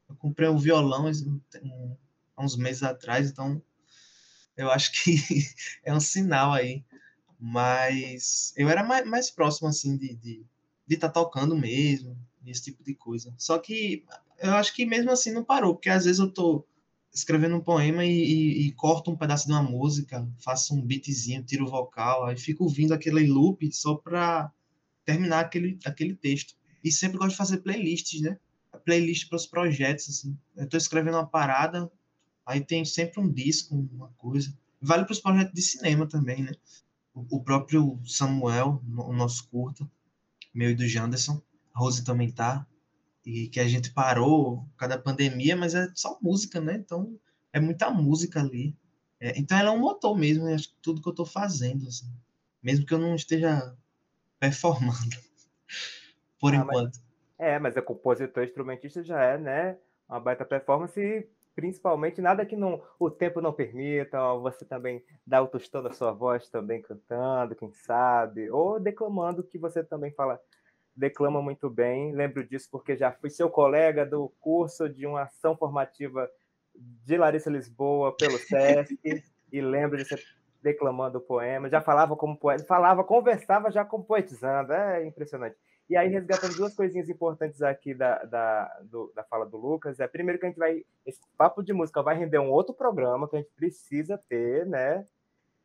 eu 0.10 0.16
comprei 0.16 0.50
um 0.50 0.58
violão 0.58 1.06
há 2.36 2.44
uns 2.44 2.58
meses 2.58 2.82
atrás, 2.82 3.30
então 3.30 3.62
eu 4.60 4.72
acho 4.72 4.92
que 4.92 5.16
é 5.84 5.94
um 5.94 6.00
sinal 6.00 6.54
aí. 6.54 6.84
Mas 7.40 8.54
eu 8.58 8.70
era 8.70 8.84
mais, 8.84 9.06
mais 9.08 9.32
próximo, 9.32 9.68
assim, 9.70 9.96
de, 9.98 10.14
de 10.16 10.46
de 10.90 10.96
estar 10.96 11.10
tá 11.10 11.14
tocando 11.14 11.56
mesmo, 11.56 12.18
esse 12.44 12.64
tipo 12.64 12.84
de 12.84 12.96
coisa. 12.96 13.32
Só 13.38 13.60
que 13.60 14.04
eu 14.40 14.54
acho 14.54 14.74
que 14.74 14.88
mesmo 14.88 15.12
assim 15.12 15.32
não 15.32 15.44
parou, 15.44 15.76
porque 15.76 15.90
às 15.90 16.06
vezes 16.06 16.20
eu 16.20 16.32
tô 16.32 16.66
escrevendo 17.14 17.58
um 17.58 17.62
poema 17.62 18.04
e, 18.04 18.10
e, 18.10 18.68
e 18.68 18.72
corto 18.72 19.12
um 19.12 19.16
pedaço 19.16 19.46
de 19.46 19.54
uma 19.54 19.62
música, 19.62 20.28
faço 20.44 20.74
um 20.74 20.82
beatzinho, 20.82 21.44
tiro 21.44 21.66
o 21.66 21.70
vocal, 21.70 22.26
aí 22.26 22.36
fico 22.36 22.64
ouvindo 22.64 22.92
aquele 22.92 23.28
loop 23.28 23.72
só 23.72 23.96
para 23.96 24.52
terminar 25.06 25.42
aquele, 25.42 25.78
aquele 25.86 26.16
texto. 26.16 26.56
E 26.84 26.92
sempre 26.92 27.20
gosto 27.20 27.32
de 27.32 27.38
fazer 27.38 27.58
playlists, 27.60 28.22
né? 28.22 28.40
Playlist 28.84 29.28
para 29.28 29.36
os 29.36 29.46
projetos, 29.46 30.10
assim. 30.10 30.36
Eu 30.56 30.64
estou 30.64 30.78
escrevendo 30.78 31.16
uma 31.16 31.28
parada, 31.28 31.92
aí 32.50 32.62
tem 32.62 32.84
sempre 32.84 33.20
um 33.20 33.32
disco, 33.32 33.76
uma 33.94 34.10
coisa. 34.18 34.52
Vale 34.82 35.06
para 35.06 35.14
os 35.14 35.20
projetos 35.20 35.54
de 35.54 35.62
cinema 35.62 36.08
também, 36.08 36.42
né? 36.42 36.52
O, 37.14 37.38
o 37.38 37.44
próprio 37.44 38.00
Samuel, 38.04 38.82
o 38.98 39.14
nosso 39.14 39.48
curta, 39.50 39.88
meu 40.52 40.72
e 40.72 40.76
do 40.76 40.88
Janderson. 40.88 41.40
A 41.72 41.80
Rose 41.80 42.04
também 42.04 42.32
tá. 42.32 42.66
E 43.24 43.48
que 43.50 43.60
a 43.60 43.68
gente 43.68 43.92
parou 43.92 44.64
por 44.64 44.78
causa 44.78 44.96
da 44.96 45.02
pandemia, 45.02 45.56
mas 45.56 45.76
é 45.76 45.88
só 45.94 46.18
música, 46.20 46.60
né? 46.60 46.76
Então, 46.76 47.20
é 47.54 47.60
muita 47.60 47.92
música 47.92 48.40
ali. 48.40 48.76
É, 49.20 49.38
então, 49.38 49.56
ela 49.56 49.70
é 49.70 49.72
um 49.72 49.80
motor 49.80 50.18
mesmo, 50.18 50.46
né? 50.46 50.56
acho 50.56 50.70
que 50.70 50.76
tudo 50.82 51.02
que 51.04 51.08
eu 51.08 51.14
tô 51.14 51.26
fazendo, 51.26 51.88
assim. 51.88 52.12
Mesmo 52.64 52.84
que 52.84 52.94
eu 52.94 52.98
não 52.98 53.14
esteja 53.14 53.76
performando, 54.40 55.16
por 56.40 56.56
ah, 56.56 56.58
enquanto. 56.58 56.98
Mas, 57.38 57.48
é, 57.48 57.60
mas 57.60 57.78
é 57.78 57.82
compositor, 57.82 58.44
instrumentista 58.44 59.04
já 59.04 59.22
é, 59.22 59.38
né? 59.38 59.78
Uma 60.08 60.20
baita 60.20 60.44
performance 60.44 61.30
principalmente 61.56 62.22
nada 62.22 62.46
que 62.46 62.56
não, 62.56 62.82
o 63.00 63.10
tempo 63.10 63.42
não 63.42 63.54
permita, 63.54 64.18
você 64.36 64.66
também 64.66 65.04
dá 65.26 65.42
o 65.42 65.48
tostão 65.48 65.84
da 65.84 65.92
sua 65.92 66.12
voz 66.12 66.50
também 66.50 66.82
cantando, 66.82 67.56
quem 67.56 67.72
sabe, 67.74 68.50
ou 68.50 68.80
declamando, 68.80 69.44
que 69.44 69.58
você 69.58 69.84
também 69.84 70.12
fala, 70.12 70.40
declama 70.96 71.42
muito 71.42 71.70
bem. 71.70 72.12
Lembro 72.14 72.48
disso 72.48 72.68
porque 72.72 72.96
já 72.96 73.12
fui 73.12 73.30
seu 73.30 73.50
colega 73.50 74.06
do 74.06 74.30
curso 74.40 74.90
de 74.90 75.06
uma 75.06 75.24
ação 75.24 75.56
formativa 75.56 76.30
de 76.76 77.18
Larissa 77.18 77.50
Lisboa 77.50 78.16
pelo 78.16 78.38
SESC, 78.38 78.98
e 79.52 79.62
lembro 79.62 79.98
de 79.98 80.06
você 80.06 80.22
declamando 80.62 81.18
o 81.18 81.22
poema, 81.22 81.70
já 81.70 81.82
falava 81.82 82.16
como 82.16 82.38
poeta, 82.38 82.66
falava, 82.66 83.04
conversava 83.04 83.72
já 83.72 83.86
como 83.86 84.04
poetizando, 84.04 84.74
é 84.74 85.06
impressionante. 85.06 85.56
E 85.90 85.98
aí, 85.98 86.08
resgatando 86.08 86.56
duas 86.56 86.76
coisinhas 86.76 87.10
importantes 87.10 87.64
aqui 87.64 87.96
da, 87.96 88.24
da, 88.24 88.80
do, 88.84 89.12
da 89.16 89.24
fala 89.24 89.46
do 89.48 89.58
Lucas, 89.58 90.00
é 90.00 90.08
primeiro 90.08 90.40
que 90.40 90.46
a 90.46 90.50
gente 90.50 90.60
vai. 90.60 90.86
Esse 91.04 91.20
papo 91.36 91.64
de 91.64 91.74
música 91.74 92.04
vai 92.04 92.16
render 92.16 92.38
um 92.38 92.52
outro 92.52 92.76
programa 92.76 93.28
que 93.28 93.36
a 93.36 93.40
gente 93.40 93.52
precisa 93.56 94.16
ter, 94.30 94.68
né? 94.68 95.04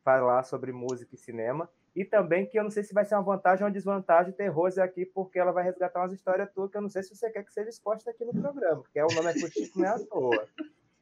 Falar 0.03 0.41
sobre 0.43 0.71
música 0.71 1.13
e 1.13 1.17
cinema. 1.17 1.69
E 1.95 2.03
também 2.03 2.45
que 2.47 2.57
eu 2.57 2.63
não 2.63 2.71
sei 2.71 2.83
se 2.83 2.93
vai 2.93 3.05
ser 3.05 3.13
uma 3.15 3.23
vantagem 3.23 3.63
ou 3.63 3.67
uma 3.67 3.73
desvantagem 3.73 4.33
ter 4.33 4.47
Rose 4.47 4.81
aqui, 4.81 5.05
porque 5.05 5.37
ela 5.37 5.51
vai 5.51 5.63
resgatar 5.63 6.01
umas 6.01 6.11
histórias 6.11 6.51
tuas 6.51 6.71
que 6.71 6.77
eu 6.77 6.81
não 6.81 6.89
sei 6.89 7.03
se 7.03 7.15
você 7.15 7.29
quer 7.29 7.43
que 7.43 7.53
seja 7.53 7.69
exposta 7.69 8.09
aqui 8.09 8.25
no 8.25 8.33
programa, 8.33 8.81
porque 8.81 8.99
o 8.99 9.07
nome 9.07 9.29
é 9.29 9.33
Chico, 9.33 9.79
não 9.79 9.85
é 9.85 9.89
à 9.89 9.99
toa. 9.99 10.47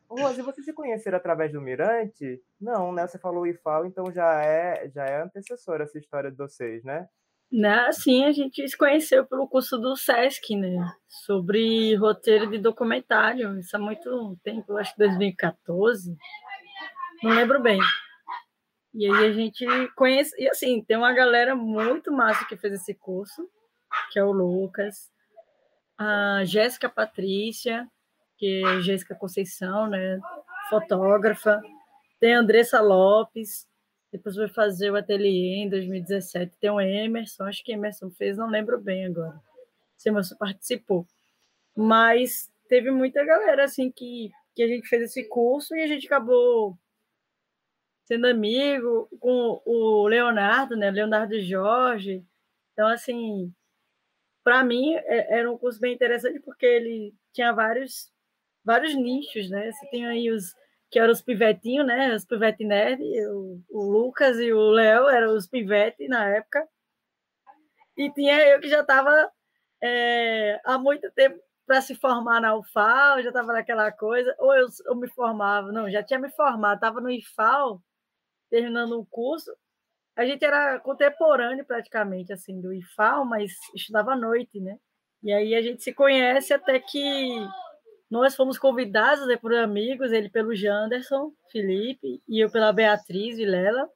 Rose, 0.08 0.42
vocês 0.42 0.66
se 0.66 0.74
conheceram 0.74 1.18
através 1.18 1.52
do 1.52 1.62
Mirante? 1.62 2.44
Não, 2.60 2.92
né? 2.92 3.08
Você 3.08 3.18
falou 3.18 3.48
IFAL, 3.48 3.86
então 3.86 4.12
já 4.12 4.44
é, 4.44 4.88
já 4.90 5.06
é 5.06 5.24
antecessora 5.24 5.86
essa 5.86 5.98
história 5.98 6.30
de 6.30 6.38
vocês, 6.38 6.84
né? 6.84 7.08
Né? 7.54 7.86
Assim, 7.88 8.26
a 8.26 8.32
gente 8.32 8.68
se 8.68 8.76
conheceu 8.76 9.28
pelo 9.28 9.48
curso 9.48 9.78
do 9.78 9.96
SESC, 9.96 10.56
né? 10.56 10.92
Sobre 11.08 11.96
roteiro 11.96 12.50
de 12.50 12.58
documentário. 12.58 13.60
Isso 13.60 13.78
há 13.78 13.80
muito 13.80 14.36
tempo, 14.44 14.76
acho 14.76 14.92
que 14.96 14.98
2014. 14.98 16.18
Não 17.22 17.32
lembro 17.32 17.62
bem. 17.62 17.80
E 18.92 19.06
aí 19.06 19.26
a 19.28 19.32
gente 19.32 19.66
conhece. 19.96 20.36
E 20.42 20.50
assim, 20.50 20.84
tem 20.84 20.98
uma 20.98 21.14
galera 21.14 21.56
muito 21.56 22.12
massa 22.12 22.44
que 22.46 22.58
fez 22.58 22.74
esse 22.74 22.96
curso, 22.96 23.48
que 24.12 24.18
é 24.18 24.24
o 24.24 24.32
Lucas, 24.32 25.12
a 25.96 26.42
Jéssica 26.46 26.90
Patrícia, 26.90 27.88
que 28.36 28.64
é 28.66 28.82
Jéssica 28.82 29.14
Conceição, 29.14 29.88
né? 29.88 30.20
Fotógrafa. 30.72 31.62
Tem 32.20 32.34
a 32.34 32.40
Andressa 32.40 32.82
Lopes, 32.82 33.68
depois 34.14 34.36
foi 34.36 34.48
fazer 34.48 34.92
o 34.92 34.96
ateliê 34.96 35.56
em 35.56 35.68
2017. 35.68 36.56
Tem 36.60 36.70
o 36.70 36.80
Emerson, 36.80 37.46
acho 37.46 37.64
que 37.64 37.72
Emerson 37.72 38.12
fez, 38.12 38.38
não 38.38 38.48
lembro 38.48 38.80
bem 38.80 39.08
agora. 39.08 39.42
Se 39.98 40.10
Emerson 40.10 40.36
participou. 40.38 41.08
Mas 41.76 42.48
teve 42.70 42.92
muita 42.92 43.26
galera 43.26 43.64
assim 43.64 43.92
que, 43.92 44.30
que 44.56 44.62
a 44.62 44.68
gente 44.68 44.88
fez 44.88 45.02
esse 45.02 45.28
curso 45.28 45.76
e 45.76 45.82
a 45.82 45.88
gente 45.88 46.06
acabou 46.06 46.78
sendo 48.04 48.28
amigo 48.28 49.10
com 49.20 49.60
o 49.66 50.08
Leonardo, 50.08 50.76
né? 50.76 50.92
Leonardo 50.92 51.42
Jorge. 51.42 52.24
Então, 52.74 52.88
assim, 52.90 53.52
para 54.44 54.64
mim 54.64 54.94
é, 54.94 55.40
era 55.40 55.52
um 55.52 55.58
curso 55.58 55.80
bem 55.80 55.96
interessante 55.96 56.40
porque 56.40 56.68
ele 56.68 57.16
tinha 57.34 57.52
vários 57.52 58.12
vários 58.64 58.94
nichos, 58.94 59.50
né? 59.50 59.72
Você 59.72 59.88
tem 59.90 60.06
aí 60.06 60.30
os 60.30 60.54
que 60.94 61.00
eram 61.00 61.12
os 61.12 61.24
pivetinhos, 61.24 61.88
né? 61.88 62.14
Os 62.14 62.24
pivete 62.24 62.64
nerd, 62.64 63.02
o, 63.28 63.60
o 63.72 63.92
Lucas 63.92 64.38
e 64.38 64.54
o 64.54 64.70
Léo 64.70 65.10
eram 65.10 65.36
os 65.36 65.48
pivete 65.48 66.08
na 66.08 66.30
época. 66.30 66.68
E 67.98 68.12
tinha 68.12 68.40
eu 68.48 68.60
que 68.60 68.70
já 68.70 68.82
estava 68.82 69.32
é, 69.82 70.62
há 70.64 70.78
muito 70.78 71.10
tempo 71.12 71.42
para 71.66 71.82
se 71.82 71.96
formar 71.96 72.40
na 72.40 72.56
UFAL, 72.56 73.24
já 73.24 73.30
estava 73.30 73.54
naquela 73.54 73.92
coisa, 73.92 74.36
ou 74.38 74.54
eu, 74.56 74.68
eu, 74.86 74.96
me 74.96 75.10
formava, 75.10 75.72
não, 75.72 75.90
já 75.90 76.04
tinha 76.04 76.20
me 76.20 76.30
formado, 76.30 76.76
estava 76.76 77.02
no 77.02 77.10
IFAL, 77.10 77.82
terminando 78.52 79.00
um 79.00 79.06
curso. 79.06 79.52
A 80.16 80.26
gente 80.26 80.46
era 80.46 80.80
contemporâneo 80.80 81.66
praticamente, 81.66 82.32
assim, 82.32 82.62
do 82.62 82.72
IFAL, 82.72 83.26
mas 83.26 83.52
estudava 83.74 84.14
à 84.14 84.16
noite, 84.16 84.60
né? 84.60 84.78
E 85.24 85.34
aí 85.34 85.56
a 85.56 85.62
gente 85.62 85.82
se 85.82 85.92
conhece 85.92 86.54
até 86.54 86.80
que 86.80 87.48
nós 88.14 88.36
fomos 88.36 88.60
convidados 88.60 89.26
né, 89.26 89.36
por 89.36 89.52
amigos, 89.56 90.12
ele 90.12 90.30
pelo 90.30 90.56
Janderson, 90.56 91.34
Felipe, 91.52 92.22
e 92.28 92.40
eu 92.40 92.52
pela 92.52 92.72
Beatriz 92.72 93.38
Vilela, 93.38 93.90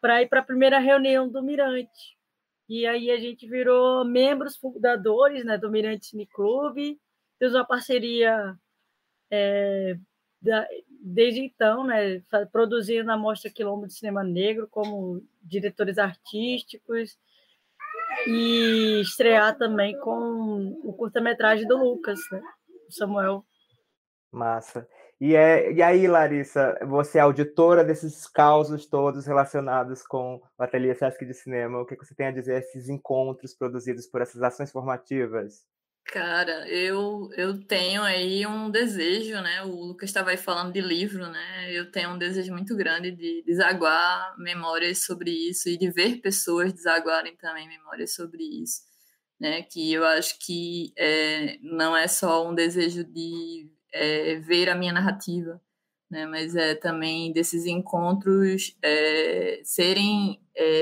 para 0.00 0.22
ir 0.22 0.28
para 0.28 0.38
a 0.38 0.44
primeira 0.44 0.78
reunião 0.78 1.28
do 1.28 1.42
Mirante. 1.42 2.16
E 2.68 2.86
aí 2.86 3.10
a 3.10 3.18
gente 3.18 3.44
virou 3.44 4.04
membros 4.04 4.56
fundadores 4.56 5.44
né, 5.44 5.58
do 5.58 5.68
Mirante 5.68 6.06
Cine 6.06 6.24
Clube, 6.24 7.00
temos 7.36 7.56
uma 7.56 7.64
parceria 7.64 8.56
é, 9.28 9.96
da, 10.40 10.64
desde 10.88 11.40
então, 11.40 11.84
né, 11.84 12.22
produzindo 12.52 13.10
a 13.10 13.16
Mostra 13.16 13.50
Quilombo 13.50 13.88
de 13.88 13.94
Cinema 13.94 14.22
Negro 14.22 14.68
como 14.70 15.20
diretores 15.42 15.98
artísticos, 15.98 17.18
e 18.24 19.00
estrear 19.00 19.58
também 19.58 19.98
com 19.98 20.78
o 20.84 20.92
curta-metragem 20.92 21.66
do 21.66 21.76
Lucas, 21.76 22.20
né? 22.30 22.40
Samuel. 22.90 23.44
Massa. 24.32 24.88
E, 25.18 25.34
é, 25.34 25.72
e 25.72 25.82
aí, 25.82 26.06
Larissa, 26.06 26.78
você 26.86 27.18
é 27.18 27.22
auditora 27.22 27.82
desses 27.82 28.26
causos 28.26 28.84
todos 28.84 29.26
relacionados 29.26 30.02
com 30.02 30.42
o 30.58 30.62
Ateliê 30.62 30.94
Sesc 30.94 31.24
de 31.24 31.32
Cinema. 31.32 31.80
O 31.80 31.86
que 31.86 31.96
você 31.96 32.14
tem 32.14 32.26
a 32.26 32.30
dizer 32.30 32.56
a 32.56 32.58
esses 32.58 32.88
encontros 32.88 33.54
produzidos 33.54 34.06
por 34.06 34.20
essas 34.20 34.42
ações 34.42 34.70
formativas? 34.70 35.64
Cara, 36.04 36.68
eu, 36.68 37.30
eu 37.36 37.58
tenho 37.66 38.02
aí 38.02 38.46
um 38.46 38.70
desejo, 38.70 39.40
né? 39.40 39.62
O 39.62 39.86
Lucas 39.86 40.10
estava 40.10 40.30
aí 40.30 40.36
falando 40.36 40.72
de 40.72 40.80
livro, 40.80 41.28
né? 41.28 41.72
Eu 41.72 41.90
tenho 41.90 42.10
um 42.10 42.18
desejo 42.18 42.52
muito 42.52 42.76
grande 42.76 43.10
de 43.10 43.42
desaguar 43.44 44.36
memórias 44.38 45.04
sobre 45.04 45.30
isso 45.30 45.68
e 45.68 45.78
de 45.78 45.90
ver 45.90 46.20
pessoas 46.20 46.72
desaguarem 46.72 47.34
também 47.36 47.66
memórias 47.66 48.14
sobre 48.14 48.44
isso 48.44 48.82
né? 49.40 49.62
Que 49.62 49.92
eu 49.92 50.04
acho 50.04 50.38
que 50.38 50.92
é, 50.96 51.58
não 51.62 51.96
é 51.96 52.08
só 52.08 52.48
um 52.48 52.54
desejo 52.54 53.04
de 53.04 53.70
é, 53.92 54.36
ver 54.36 54.68
a 54.68 54.74
minha 54.74 54.92
narrativa, 54.92 55.60
né? 56.10 56.26
Mas 56.26 56.54
é 56.56 56.74
também 56.74 57.32
desses 57.32 57.66
encontros 57.66 58.76
é, 58.82 59.60
serem 59.64 60.40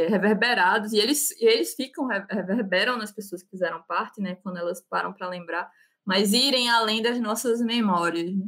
reverberados 0.09 0.93
e 0.93 0.99
eles 0.99 1.33
e 1.33 1.45
eles 1.45 1.75
ficam 1.75 2.07
reverberam 2.07 2.97
nas 2.97 3.11
pessoas 3.11 3.43
que 3.43 3.51
fizeram 3.51 3.83
parte, 3.83 4.21
né? 4.21 4.37
Quando 4.37 4.59
elas 4.59 4.81
param 4.81 5.13
para 5.13 5.29
lembrar, 5.29 5.69
mas 6.05 6.33
irem 6.33 6.71
além 6.71 7.03
das 7.03 7.21
nossas 7.21 7.61
memórias. 7.61 8.33
Né? 8.33 8.47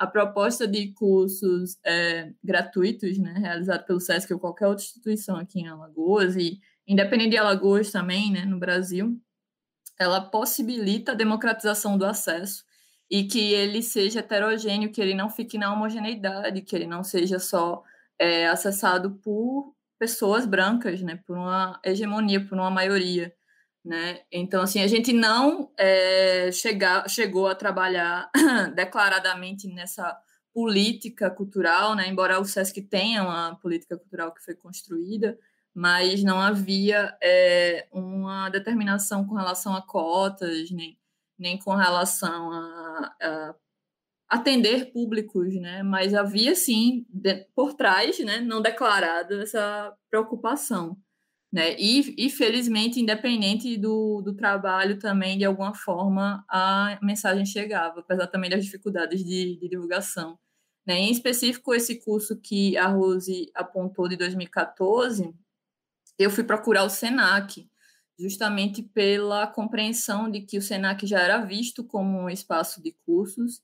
a 0.00 0.06
proposta 0.06 0.66
de 0.66 0.94
cursos 0.94 1.78
gratuitos, 2.42 3.18
né, 3.18 3.34
realizado 3.36 3.84
pelo 3.84 4.00
SESC 4.00 4.32
ou 4.32 4.40
qualquer 4.40 4.66
outra 4.66 4.82
instituição 4.82 5.36
aqui 5.36 5.60
em 5.60 5.68
Alagoas, 5.68 6.36
e 6.36 6.58
independente 6.90 7.30
de 7.30 7.36
Alagoas 7.36 7.92
também, 7.92 8.32
né, 8.32 8.44
no 8.44 8.58
Brasil, 8.58 9.16
ela 9.96 10.20
possibilita 10.20 11.12
a 11.12 11.14
democratização 11.14 11.96
do 11.96 12.04
acesso 12.04 12.64
e 13.08 13.24
que 13.24 13.52
ele 13.52 13.80
seja 13.80 14.18
heterogêneo, 14.18 14.90
que 14.90 15.00
ele 15.00 15.14
não 15.14 15.30
fique 15.30 15.56
na 15.56 15.72
homogeneidade, 15.72 16.62
que 16.62 16.74
ele 16.74 16.86
não 16.86 17.04
seja 17.04 17.38
só 17.38 17.82
é, 18.18 18.48
acessado 18.48 19.12
por 19.22 19.72
pessoas 20.00 20.46
brancas, 20.46 21.00
né, 21.00 21.20
por 21.24 21.36
uma 21.36 21.78
hegemonia, 21.84 22.44
por 22.44 22.58
uma 22.58 22.70
maioria, 22.70 23.32
né? 23.84 24.20
Então, 24.32 24.62
assim, 24.62 24.82
a 24.82 24.86
gente 24.86 25.12
não 25.12 25.70
é, 25.78 26.50
chegar, 26.52 27.08
chegou 27.08 27.46
a 27.46 27.54
trabalhar 27.54 28.30
declaradamente 28.74 29.68
nessa 29.68 30.18
política 30.52 31.30
cultural, 31.30 31.94
né? 31.94 32.08
Embora 32.08 32.40
o 32.40 32.44
SESC 32.44 32.82
tenha 32.82 33.22
uma 33.22 33.56
política 33.56 33.96
cultural 33.96 34.34
que 34.34 34.42
foi 34.42 34.54
construída, 34.54 35.38
mas 35.74 36.22
não 36.22 36.40
havia 36.40 37.16
é, 37.22 37.86
uma 37.92 38.48
determinação 38.50 39.26
com 39.26 39.34
relação 39.34 39.74
a 39.74 39.82
cotas, 39.82 40.70
nem, 40.70 40.98
nem 41.38 41.58
com 41.58 41.74
relação 41.74 42.52
a, 42.52 43.14
a 43.22 43.54
atender 44.30 44.92
públicos, 44.92 45.54
né? 45.56 45.82
Mas 45.82 46.14
havia 46.14 46.54
sim 46.54 47.04
de, 47.08 47.46
por 47.54 47.74
trás, 47.74 48.18
né, 48.20 48.40
não 48.40 48.62
declarado 48.62 49.40
essa 49.40 49.92
preocupação, 50.08 50.96
né? 51.52 51.76
E, 51.78 52.14
e 52.26 52.30
felizmente, 52.30 53.00
independente 53.00 53.76
do, 53.76 54.22
do 54.22 54.34
trabalho 54.34 54.98
também, 54.98 55.36
de 55.36 55.44
alguma 55.44 55.74
forma 55.74 56.44
a 56.48 56.98
mensagem 57.02 57.44
chegava, 57.44 58.00
apesar 58.00 58.28
também 58.28 58.50
das 58.50 58.64
dificuldades 58.64 59.24
de, 59.24 59.56
de 59.58 59.68
divulgação. 59.68 60.38
Né? 60.86 60.98
Em 60.98 61.10
específico, 61.10 61.74
esse 61.74 62.00
curso 62.04 62.40
que 62.40 62.76
a 62.76 62.86
Rose 62.86 63.50
apontou 63.54 64.08
de 64.08 64.16
2014, 64.16 65.34
eu 66.20 66.30
fui 66.30 66.44
procurar 66.44 66.84
o 66.84 66.90
SENAC, 66.90 67.68
justamente 68.18 68.82
pela 68.82 69.46
compreensão 69.46 70.30
de 70.30 70.42
que 70.42 70.58
o 70.58 70.62
SENAC 70.62 71.06
já 71.06 71.20
era 71.20 71.44
visto 71.44 71.82
como 71.82 72.20
um 72.20 72.28
espaço 72.28 72.82
de 72.82 72.94
cursos 73.06 73.62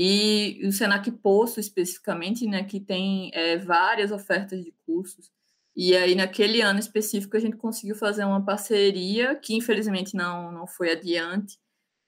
e 0.00 0.60
o 0.64 0.70
Senac 0.70 1.10
Poço, 1.10 1.58
especificamente, 1.58 2.46
né, 2.46 2.62
que 2.62 2.78
tem 2.78 3.32
é, 3.34 3.58
várias 3.58 4.12
ofertas 4.12 4.62
de 4.62 4.72
cursos. 4.86 5.28
E 5.74 5.96
aí, 5.96 6.14
naquele 6.14 6.62
ano 6.62 6.78
específico, 6.78 7.36
a 7.36 7.40
gente 7.40 7.56
conseguiu 7.56 7.96
fazer 7.96 8.24
uma 8.24 8.44
parceria, 8.44 9.34
que 9.34 9.56
infelizmente 9.56 10.16
não, 10.16 10.52
não 10.52 10.68
foi 10.68 10.92
adiante, 10.92 11.58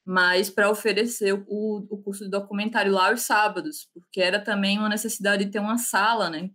mas 0.05 0.49
para 0.49 0.69
oferecer 0.69 1.33
o, 1.33 1.85
o 1.89 1.97
curso 2.01 2.23
de 2.23 2.29
documentário 2.29 2.93
lá 2.93 3.09
aos 3.09 3.23
sábados, 3.23 3.89
porque 3.93 4.21
era 4.21 4.39
também 4.41 4.79
uma 4.79 4.89
necessidade 4.89 5.45
de 5.45 5.51
ter 5.51 5.59
uma 5.59 5.77
sala, 5.77 6.29
né? 6.29 6.49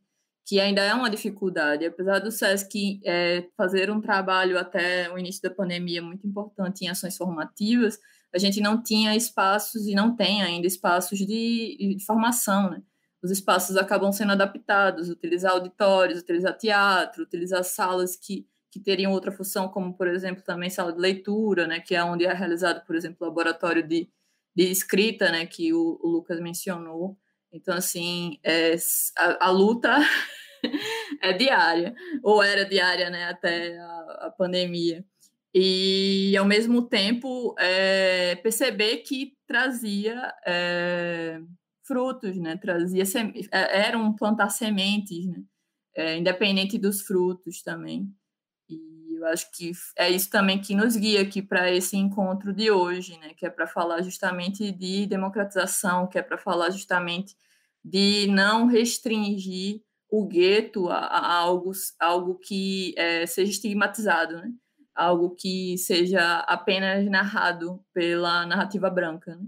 Que 0.46 0.60
ainda 0.60 0.80
é 0.80 0.94
uma 0.94 1.10
dificuldade. 1.10 1.84
Apesar 1.84 2.20
do 2.20 2.30
SESC 2.30 3.00
é, 3.04 3.48
fazer 3.56 3.90
um 3.90 4.00
trabalho 4.00 4.58
até 4.58 5.12
o 5.12 5.18
início 5.18 5.42
da 5.42 5.50
pandemia 5.50 6.00
muito 6.00 6.26
importante 6.26 6.84
em 6.84 6.88
ações 6.88 7.16
formativas, 7.16 7.98
a 8.32 8.38
gente 8.38 8.60
não 8.60 8.82
tinha 8.82 9.16
espaços 9.16 9.86
e 9.86 9.94
não 9.94 10.14
tem 10.14 10.42
ainda 10.42 10.66
espaços 10.66 11.18
de, 11.18 11.96
de 11.96 12.04
formação, 12.04 12.70
né? 12.70 12.82
Os 13.22 13.30
espaços 13.30 13.76
acabam 13.76 14.12
sendo 14.12 14.32
adaptados, 14.32 15.08
utilizar 15.08 15.52
auditórios, 15.52 16.20
utilizar 16.20 16.56
teatro, 16.56 17.24
utilizar 17.24 17.64
salas 17.64 18.14
que, 18.14 18.46
que 18.70 18.78
teriam 18.78 19.10
outra 19.10 19.32
função, 19.32 19.68
como, 19.68 19.94
por 19.94 20.06
exemplo, 20.06 20.44
também 20.44 20.70
sala 20.70 20.92
de 20.92 21.00
leitura, 21.00 21.66
né? 21.66 21.80
Que 21.80 21.94
é 21.96 22.04
onde 22.04 22.24
é 22.24 22.32
realizado, 22.32 22.84
por 22.86 22.94
exemplo, 22.94 23.16
o 23.20 23.24
laboratório 23.24 23.82
de, 23.82 24.08
de 24.54 24.70
escrita, 24.70 25.30
né? 25.32 25.46
Que 25.46 25.72
o, 25.72 25.98
o 26.02 26.08
Lucas 26.08 26.40
mencionou. 26.40 27.18
Então, 27.52 27.74
assim, 27.74 28.38
é, 28.42 28.74
a, 29.16 29.46
a 29.46 29.50
luta 29.50 29.96
é 31.22 31.32
diária, 31.32 31.94
ou 32.22 32.42
era 32.42 32.64
diária, 32.64 33.10
né? 33.10 33.24
Até 33.24 33.78
a, 33.78 34.26
a 34.26 34.34
pandemia 34.36 35.04
e 35.58 36.36
ao 36.36 36.44
mesmo 36.44 36.82
tempo 36.82 37.54
é, 37.58 38.34
perceber 38.36 38.98
que 38.98 39.32
trazia 39.46 40.30
é, 40.46 41.40
frutos, 41.82 42.36
né? 42.36 42.58
Trazia 42.58 43.04
é, 43.50 43.86
era 43.86 43.96
um 43.96 44.14
plantar 44.14 44.50
sementes, 44.50 45.24
né? 45.24 45.42
É, 45.96 46.18
independente 46.18 46.76
dos 46.76 47.00
frutos 47.00 47.62
também. 47.62 48.06
Eu 49.16 49.26
acho 49.26 49.50
que 49.52 49.72
é 49.96 50.10
isso 50.10 50.30
também 50.30 50.60
que 50.60 50.74
nos 50.74 50.96
guia 50.96 51.22
aqui 51.22 51.42
para 51.42 51.70
esse 51.70 51.96
encontro 51.96 52.52
de 52.52 52.70
hoje, 52.70 53.18
né? 53.18 53.32
Que 53.34 53.46
é 53.46 53.50
para 53.50 53.66
falar 53.66 54.02
justamente 54.02 54.70
de 54.70 55.06
democratização, 55.06 56.06
que 56.06 56.18
é 56.18 56.22
para 56.22 56.38
falar 56.38 56.70
justamente 56.70 57.36
de 57.84 58.26
não 58.28 58.66
restringir 58.66 59.82
o 60.10 60.26
gueto 60.26 60.88
a, 60.88 60.98
a 60.98 61.34
algo, 61.34 61.72
algo 62.00 62.38
que 62.38 62.94
é, 62.96 63.26
seja 63.26 63.50
estigmatizado, 63.50 64.36
né? 64.36 64.52
algo 64.96 65.30
que 65.30 65.76
seja 65.76 66.38
apenas 66.40 67.04
narrado 67.08 67.84
pela 67.92 68.46
narrativa 68.46 68.88
branca. 68.88 69.36
Né? 69.36 69.46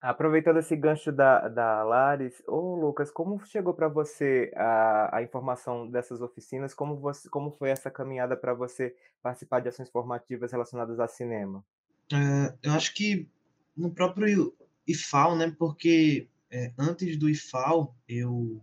Aproveitando 0.00 0.58
esse 0.58 0.74
gancho 0.74 1.12
da, 1.12 1.46
da 1.48 1.82
Laris, 1.82 2.42
ô 2.46 2.74
Lucas, 2.74 3.10
como 3.10 3.38
chegou 3.44 3.74
para 3.74 3.86
você 3.86 4.50
a, 4.56 5.18
a 5.18 5.22
informação 5.22 5.86
dessas 5.86 6.22
oficinas? 6.22 6.72
Como, 6.72 6.96
você, 6.96 7.28
como 7.28 7.50
foi 7.50 7.68
essa 7.68 7.90
caminhada 7.90 8.34
para 8.34 8.54
você 8.54 8.96
participar 9.22 9.60
de 9.60 9.68
ações 9.68 9.90
formativas 9.90 10.52
relacionadas 10.52 10.98
a 10.98 11.06
cinema? 11.06 11.62
É, 12.10 12.54
eu 12.62 12.72
acho 12.72 12.94
que 12.94 13.28
no 13.76 13.90
próprio 13.90 14.54
IFAL, 14.86 15.36
né? 15.36 15.54
Porque 15.58 16.26
é, 16.50 16.72
antes 16.78 17.18
do 17.18 17.28
IFAL 17.28 17.94
eu 18.08 18.60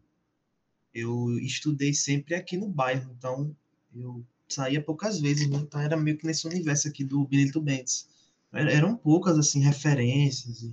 eu 0.91 1.37
estudei 1.37 1.93
sempre 1.93 2.33
aqui 2.33 2.57
no 2.57 2.67
bairro, 2.67 3.13
então 3.15 3.55
eu 3.95 4.25
saía 4.49 4.81
poucas 4.81 5.19
vezes, 5.19 5.47
né? 5.47 5.57
então 5.57 5.79
era 5.79 5.95
meio 5.95 6.17
que 6.17 6.25
nesse 6.25 6.47
universo 6.47 6.87
aqui 6.87 7.03
do 7.03 7.23
Benito 7.25 7.61
Bentes. 7.61 8.09
Eram 8.51 8.97
poucas 8.97 9.37
assim 9.37 9.59
referências 9.59 10.63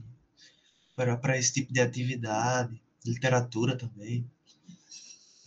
para 0.95 1.39
esse 1.39 1.53
tipo 1.53 1.73
de 1.73 1.81
atividade, 1.81 2.81
literatura 3.05 3.77
também. 3.77 4.29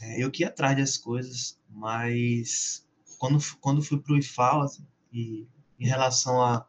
É, 0.01 0.23
eu 0.23 0.29
que 0.29 0.43
ia 0.43 0.49
atrás 0.49 0.77
das 0.77 0.97
coisas, 0.97 1.57
mas 1.69 2.85
quando, 3.17 3.39
quando 3.59 3.81
fui 3.81 3.99
para 3.99 4.13
o 4.13 4.17
IFAL, 4.17 4.61
assim, 4.61 4.85
e 5.11 5.47
em 5.79 5.87
relação 5.87 6.41
à 6.41 6.67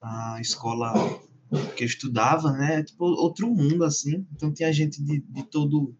a, 0.00 0.34
a 0.34 0.40
escola 0.40 0.92
que 1.76 1.84
eu 1.84 1.86
estudava, 1.86 2.52
né, 2.52 2.82
tipo 2.82 3.04
outro 3.04 3.48
mundo 3.48 3.84
assim. 3.84 4.26
Então 4.32 4.52
tinha 4.52 4.72
gente 4.72 5.02
de, 5.02 5.20
de 5.20 5.42
todo 5.44 5.94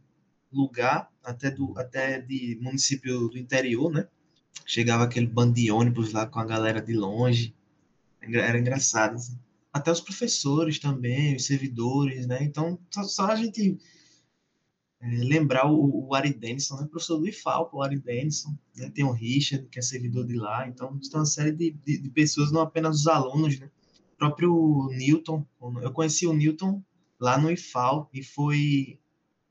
lugar, 0.52 1.10
até 1.22 1.50
do 1.50 1.78
até 1.78 2.20
de 2.20 2.58
município 2.60 3.28
do 3.28 3.38
interior, 3.38 3.90
né? 3.90 4.06
Chegava 4.66 5.04
aquele 5.04 5.26
bando 5.26 5.54
de 5.54 5.70
ônibus 5.70 6.12
lá 6.12 6.26
com 6.26 6.38
a 6.38 6.44
galera 6.44 6.80
de 6.80 6.92
longe. 6.92 7.54
Era 8.20 8.58
engraçado. 8.58 9.14
Assim. 9.14 9.38
Até 9.72 9.90
os 9.90 10.00
professores 10.00 10.78
também, 10.78 11.34
os 11.34 11.46
servidores, 11.46 12.26
né? 12.26 12.42
Então, 12.42 12.78
só, 12.90 13.02
só 13.04 13.26
a 13.26 13.36
gente 13.36 13.78
é, 15.00 15.06
lembrar 15.24 15.70
o, 15.70 16.08
o 16.08 16.14
Ari 16.14 16.34
Denison, 16.34 16.76
né? 16.76 16.86
Professor 16.90 17.18
do 17.18 17.28
IFAL, 17.28 17.70
o 17.72 17.82
Ari 17.82 17.98
Denison, 17.98 18.56
né? 18.76 18.90
Tem 18.90 19.04
o 19.04 19.12
Richard, 19.12 19.66
que 19.68 19.78
é 19.78 19.82
servidor 19.82 20.26
de 20.26 20.36
lá. 20.36 20.68
Então, 20.68 20.98
tem 20.98 21.18
uma 21.18 21.26
série 21.26 21.52
de, 21.52 21.70
de, 21.70 21.98
de 21.98 22.10
pessoas, 22.10 22.52
não 22.52 22.60
apenas 22.60 23.00
os 23.00 23.06
alunos, 23.06 23.58
né? 23.58 23.70
O 24.14 24.16
próprio 24.16 24.88
Newton, 24.92 25.44
eu 25.82 25.92
conheci 25.92 26.26
o 26.26 26.32
Newton 26.32 26.82
lá 27.18 27.38
no 27.38 27.50
IFAL 27.50 28.08
e 28.12 28.22
foi 28.22 28.98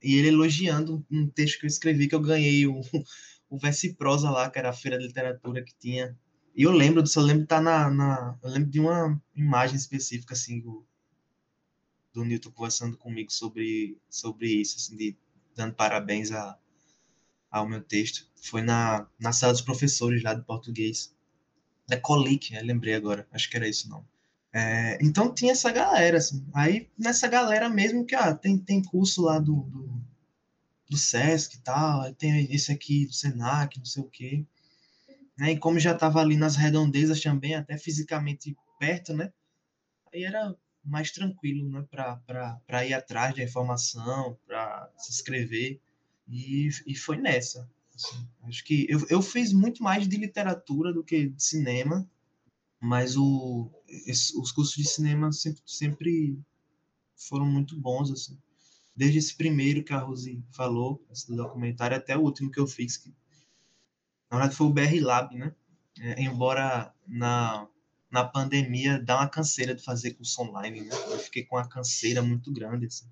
e 0.03 0.15
ele 0.15 0.29
elogiando 0.29 1.05
um 1.11 1.27
texto 1.27 1.59
que 1.59 1.65
eu 1.65 1.69
escrevi 1.69 2.07
que 2.07 2.15
eu 2.15 2.19
ganhei 2.19 2.65
o, 2.65 2.81
o 3.49 3.57
Verse 3.57 3.93
Prosa 3.93 4.29
lá, 4.31 4.49
que 4.49 4.57
era 4.57 4.69
a 4.69 4.73
feira 4.73 4.97
de 4.97 5.07
literatura 5.07 5.63
que 5.63 5.73
tinha. 5.77 6.17
E 6.55 6.63
eu 6.63 6.71
lembro 6.71 7.01
disso, 7.01 7.19
eu 7.19 7.23
lembro 7.23 7.43
de 7.43 7.47
tá 7.47 7.61
na, 7.61 7.89
na, 7.89 8.37
Eu 8.43 8.49
lembro 8.49 8.69
de 8.69 8.79
uma 8.79 9.21
imagem 9.35 9.75
específica, 9.75 10.33
assim, 10.33 10.59
do, 10.59 10.85
do 12.13 12.25
Newton 12.25 12.51
conversando 12.51 12.97
comigo 12.97 13.31
sobre, 13.31 13.97
sobre 14.09 14.47
isso, 14.47 14.77
assim, 14.77 14.95
de, 14.95 15.17
dando 15.55 15.73
parabéns 15.73 16.31
a, 16.31 16.57
ao 17.49 17.67
meu 17.67 17.81
texto. 17.81 18.29
Foi 18.35 18.61
na, 18.61 19.07
na 19.19 19.31
sala 19.31 19.53
dos 19.53 19.61
professores 19.61 20.23
lá 20.23 20.33
de 20.33 20.43
português. 20.43 21.15
É 21.89 21.97
Colic, 21.97 22.53
né? 22.53 22.61
lembrei 22.61 22.95
agora, 22.95 23.27
acho 23.31 23.49
que 23.49 23.57
era 23.57 23.67
isso 23.67 23.89
não. 23.89 24.05
É, 24.53 24.97
então 25.01 25.33
tinha 25.33 25.53
essa 25.53 25.71
galera, 25.71 26.17
assim. 26.17 26.45
Aí 26.53 26.89
nessa 26.97 27.27
galera 27.27 27.69
mesmo 27.69 28.05
que 28.05 28.15
ah, 28.15 28.35
tem, 28.35 28.57
tem 28.57 28.83
curso 28.83 29.21
lá 29.21 29.39
do, 29.39 29.61
do 29.63 30.01
do 30.91 30.97
SESC 30.97 31.55
e 31.55 31.59
tal, 31.59 32.13
tem 32.15 32.53
esse 32.53 32.69
aqui 32.69 33.05
do 33.05 33.13
SENAC, 33.13 33.77
não 33.77 33.85
sei 33.85 34.03
o 34.03 34.09
quê. 34.09 34.45
Né? 35.37 35.53
E 35.53 35.57
como 35.57 35.79
já 35.79 35.93
estava 35.93 36.19
ali 36.19 36.35
nas 36.35 36.55
redondezas 36.55 37.21
também, 37.21 37.55
até 37.55 37.77
fisicamente 37.77 38.55
perto, 38.79 39.13
né? 39.13 39.31
Aí 40.13 40.23
era 40.23 40.55
mais 40.83 41.11
tranquilo, 41.11 41.69
né? 41.69 41.85
Para 41.89 42.85
ir 42.85 42.93
atrás 42.93 43.35
da 43.35 43.43
informação, 43.43 44.37
para 44.45 44.91
se 44.97 45.11
inscrever. 45.11 45.79
E, 46.27 46.69
e 46.85 46.95
foi 46.95 47.17
nessa. 47.17 47.69
Assim. 47.95 48.27
Acho 48.43 48.63
que 48.63 48.87
eu, 48.89 49.05
eu 49.09 49.21
fiz 49.21 49.53
muito 49.53 49.83
mais 49.83 50.07
de 50.07 50.17
literatura 50.17 50.93
do 50.93 51.03
que 51.03 51.27
de 51.27 51.43
cinema, 51.43 52.09
mas 52.79 53.15
o, 53.17 53.69
esse, 54.07 54.37
os 54.39 54.51
cursos 54.51 54.75
de 54.75 54.87
cinema 54.87 55.31
sempre, 55.31 55.61
sempre 55.65 56.39
foram 57.15 57.45
muito 57.45 57.79
bons, 57.79 58.11
assim 58.11 58.37
desde 58.95 59.17
esse 59.17 59.35
primeiro 59.35 59.83
que 59.83 59.93
a 59.93 59.99
Rose 59.99 60.43
falou, 60.51 61.03
esse 61.11 61.33
documentário, 61.35 61.97
até 61.97 62.15
o 62.17 62.21
último 62.21 62.51
que 62.51 62.59
eu 62.59 62.67
fiz, 62.67 62.97
que 62.97 63.13
na 64.31 64.37
verdade 64.37 64.55
foi 64.55 64.67
o 64.67 64.71
BR 64.71 64.99
Lab, 65.01 65.35
né? 65.35 65.53
É, 65.99 66.23
embora 66.23 66.93
na, 67.05 67.67
na 68.09 68.23
pandemia 68.23 68.97
dá 68.97 69.17
uma 69.17 69.27
canseira 69.27 69.75
de 69.75 69.83
fazer 69.83 70.13
curso 70.13 70.41
online, 70.41 70.81
né? 70.81 70.95
Eu 71.09 71.19
fiquei 71.19 71.43
com 71.43 71.57
uma 71.57 71.67
canseira 71.67 72.21
muito 72.21 72.51
grande, 72.51 72.85
assim. 72.85 73.05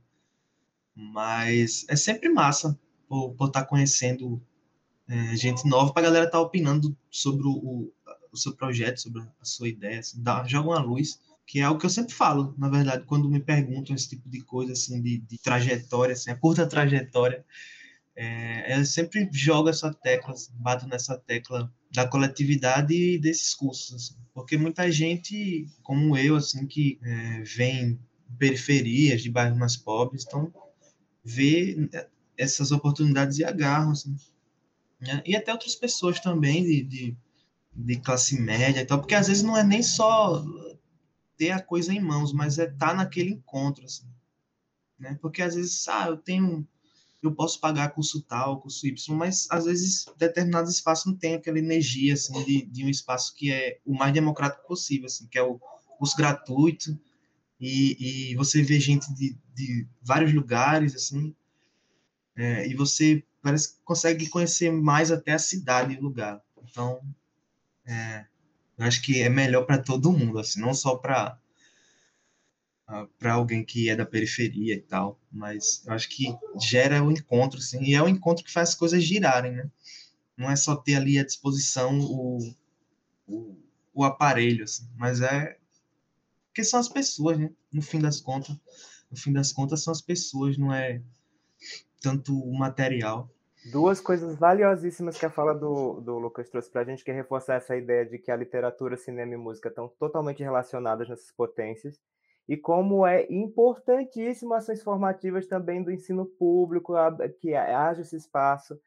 Mas 0.96 1.86
é 1.90 1.96
sempre 1.96 2.30
massa 2.30 2.80
por, 3.08 3.34
estar 3.34 3.62
tá 3.62 3.66
conhecendo 3.66 4.42
é, 5.08 5.36
gente 5.36 5.68
nova, 5.68 5.92
para 5.92 6.04
a 6.04 6.06
galera 6.06 6.26
estar 6.26 6.38
tá 6.38 6.44
opinando 6.44 6.96
sobre 7.10 7.46
o, 7.46 7.52
o, 7.52 7.94
o, 8.32 8.38
seu 8.38 8.56
projeto, 8.56 9.02
sobre 9.02 9.22
a 9.22 9.46
sua 9.46 9.68
ideia, 9.68 10.00
assim, 10.00 10.22
dá, 10.22 10.44
joga 10.46 10.70
uma 10.70 10.80
luz 10.80 11.20
que 11.50 11.60
é 11.60 11.64
algo 11.64 11.80
que 11.80 11.86
eu 11.88 11.90
sempre 11.90 12.14
falo, 12.14 12.54
na 12.60 12.70
verdade, 12.70 13.06
quando 13.08 13.28
me 13.28 13.40
perguntam 13.40 13.96
esse 13.96 14.08
tipo 14.08 14.30
de 14.30 14.40
coisa, 14.42 14.74
assim, 14.74 15.02
de, 15.02 15.18
de 15.18 15.40
trajetória, 15.40 16.14
assim, 16.14 16.30
a 16.30 16.36
curta 16.36 16.68
trajetória, 16.68 17.44
é, 18.16 18.78
eu 18.78 18.86
sempre 18.86 19.30
jogo 19.32 19.70
essa 19.70 19.94
tecla, 19.94 20.34
bato 20.56 20.88
nessa 20.88 21.18
tecla 21.18 21.72
da 21.92 22.08
coletividade 22.08 22.94
e 22.94 23.18
desses 23.18 23.54
cursos, 23.54 23.94
assim, 23.96 24.16
porque 24.34 24.58
muita 24.58 24.92
gente, 24.92 25.68
como 25.84 26.18
eu, 26.18 26.36
assim, 26.36 26.68
que 26.68 27.00
é, 27.02 27.42
vem 27.44 28.00
periferias, 28.38 29.22
de 29.22 29.30
bairros 29.30 29.58
mais 29.58 29.76
pobres, 29.76 30.26
então 30.28 30.54
vê 31.24 31.90
essas 32.38 32.72
oportunidades 32.72 33.38
e 33.40 33.44
agarram, 33.44 33.92
assim, 33.92 34.16
né? 35.00 35.22
e 35.26 35.36
até 35.36 35.52
outras 35.52 35.76
pessoas 35.76 36.20
também 36.20 36.64
de, 36.64 36.84
de, 36.84 37.18
de 37.74 37.96
classe 37.98 38.40
média 38.40 38.82
e 38.82 38.86
tal, 38.86 39.00
porque 39.00 39.16
às 39.16 39.28
vezes 39.28 39.44
não 39.44 39.58
é 39.58 39.64
nem 39.64 39.82
só 39.82 40.44
ter 41.38 41.52
a 41.52 41.62
coisa 41.62 41.94
em 41.94 42.02
mãos, 42.02 42.34
mas 42.34 42.60
é 42.60 42.66
estar 42.66 42.90
tá 42.90 42.94
naquele 42.94 43.32
encontro, 43.32 43.86
assim, 43.86 44.08
né? 45.00 45.18
Porque 45.22 45.42
às 45.42 45.56
vezes, 45.56 45.88
ah, 45.88 46.08
eu 46.08 46.18
tenho 46.18 46.68
eu 47.22 47.34
posso 47.34 47.60
pagar 47.60 47.90
curso 47.90 48.22
tal, 48.22 48.62
curso 48.62 48.88
Y, 48.88 49.16
mas 49.16 49.48
às 49.52 49.66
vezes 49.66 50.06
determinados 50.18 50.74
espaços 50.74 51.06
não 51.06 51.18
tem 51.18 51.36
aquela 51.36 51.60
energia 51.60 52.14
assim 52.14 52.44
de, 52.44 52.66
de 52.66 52.86
um 52.86 52.90
espaço 52.90 53.34
que 53.36 53.52
é 53.52 53.80
o 53.86 53.94
mais 53.94 54.14
democrático 54.14 54.66
possível, 54.68 55.08
assim, 55.08 55.28
que 55.28 55.38
é 55.38 55.44
o 55.44 55.60
curso 55.98 56.16
gratuito 56.16 56.98
e, 57.60 58.32
e 58.32 58.36
você 58.36 58.62
vê 58.62 58.80
gente 58.80 59.14
de, 59.14 59.38
de 59.54 59.88
vários 60.02 60.34
lugares 60.34 60.96
assim 60.96 61.36
é, 62.36 62.66
e 62.68 62.74
você 62.74 63.24
parece 63.42 63.76
que 63.76 63.84
consegue 63.84 64.30
conhecer 64.30 64.72
mais 64.72 65.12
até 65.12 65.34
a 65.34 65.40
cidade 65.40 65.94
e 65.94 65.98
o 65.98 66.02
lugar. 66.02 66.42
Então, 66.64 67.02
é, 67.86 68.26
eu 68.78 68.86
acho 68.86 69.02
que 69.02 69.22
é 69.22 69.30
melhor 69.30 69.66
para 69.66 69.78
todo 69.78 70.12
mundo, 70.12 70.40
assim, 70.40 70.62
não 70.62 70.74
só 70.74 70.96
para 70.96 71.38
para 73.20 73.34
alguém 73.34 73.64
que 73.64 73.90
é 73.90 73.96
da 73.96 74.06
periferia 74.06 74.74
e 74.74 74.82
tal, 74.82 75.20
mas 75.32 75.84
eu 75.86 75.94
acho 75.94 76.10
que 76.10 76.36
gera 76.60 77.04
o 77.04 77.12
encontro, 77.12 77.60
assim, 77.60 77.84
e 77.84 77.94
é 77.94 78.02
o 78.02 78.10
encontro 78.10 78.44
que 78.44 78.52
faz 78.52 78.70
as 78.70 78.76
coisas 78.76 79.04
girarem, 79.04 79.52
né? 79.52 79.70
Não 80.36 80.50
é 80.50 80.56
só 80.56 80.76
ter 80.76 80.96
ali 80.96 81.20
à 81.20 81.24
disposição 81.24 82.00
o, 82.00 82.56
o, 83.28 83.56
o 83.94 84.04
aparelho, 84.04 84.64
assim, 84.64 84.88
mas 84.96 85.22
é 85.22 85.58
que 86.54 86.64
são 86.64 86.80
as 86.80 86.90
pessoas, 86.90 87.38
né? 87.38 87.52
No 87.72 87.82
fim 87.82 88.00
das 88.00 88.20
contas, 88.20 88.56
no 89.12 89.18
fim 89.18 89.32
das 89.32 89.52
contas 89.52 89.84
são 89.84 89.92
as 89.92 90.02
pessoas, 90.02 90.58
não 90.58 90.74
é 90.74 91.02
tanto 92.02 92.38
o 92.38 92.58
material. 92.58 93.30
Duas 93.72 94.02
coisas 94.02 94.36
valiosíssimas 94.36 95.18
que 95.18 95.26
a 95.26 95.30
fala 95.30 95.54
do, 95.54 96.00
do 96.02 96.18
Lucas 96.18 96.50
trouxe 96.50 96.72
para 96.72 96.82
a 96.82 96.86
gente, 96.86 97.04
que 97.04 97.12
é 97.12 97.14
reforçar 97.14 97.56
essa 97.56 97.76
ideia 97.76 98.06
de 98.06 98.18
que 98.18 98.32
a 98.32 98.36
literatura, 98.36 98.98
cinema 98.98 99.34
e 99.34 99.38
música 99.38 99.70
estão 99.70 99.88
totalmente 100.00 100.42
relacionadas 100.42 101.08
nessas 101.08 101.32
potências, 101.32 102.00
e 102.50 102.58
como 102.58 103.06
é 103.06 103.28
importantíssimo 103.32 104.56
ações 104.56 104.82
formativas 104.82 105.46
também 105.46 105.84
do 105.84 105.92
ensino 105.92 106.26
público, 106.26 106.96
que 107.40 107.54
haja 107.54 108.02
esse 108.02 108.16
espaço 108.16 108.82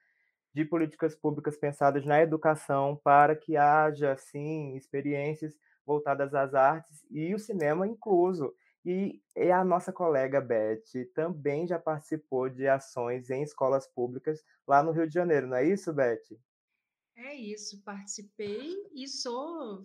de 0.53 0.65
políticas 0.65 1.15
públicas 1.15 1.57
pensadas 1.57 2.05
na 2.05 2.21
educação 2.21 3.01
para 3.05 3.37
que 3.37 3.57
haja, 3.57 4.17
sim, 4.17 4.75
experiências 4.75 5.57
voltadas 5.87 6.35
às 6.35 6.55
artes 6.55 7.07
e 7.09 7.33
o 7.33 7.39
cinema 7.39 7.87
incluso. 7.87 8.53
E, 8.85 9.23
a 9.55 9.65
nossa 9.65 9.93
colega 9.93 10.41
Beth 10.41 10.83
também 11.15 11.65
já 11.65 11.79
participou 11.79 12.49
de 12.49 12.67
ações 12.67 13.31
em 13.31 13.45
escolas 13.45 13.87
públicas 13.87 14.43
lá 14.67 14.83
no 14.83 14.91
Rio 14.91 15.07
de 15.07 15.15
Janeiro, 15.15 15.47
não 15.47 15.57
é 15.57 15.65
isso, 15.65 15.93
Beth? 15.93 16.37
É 17.15 17.33
isso, 17.33 17.81
participei 17.85 18.75
e 18.93 19.07
sou 19.07 19.85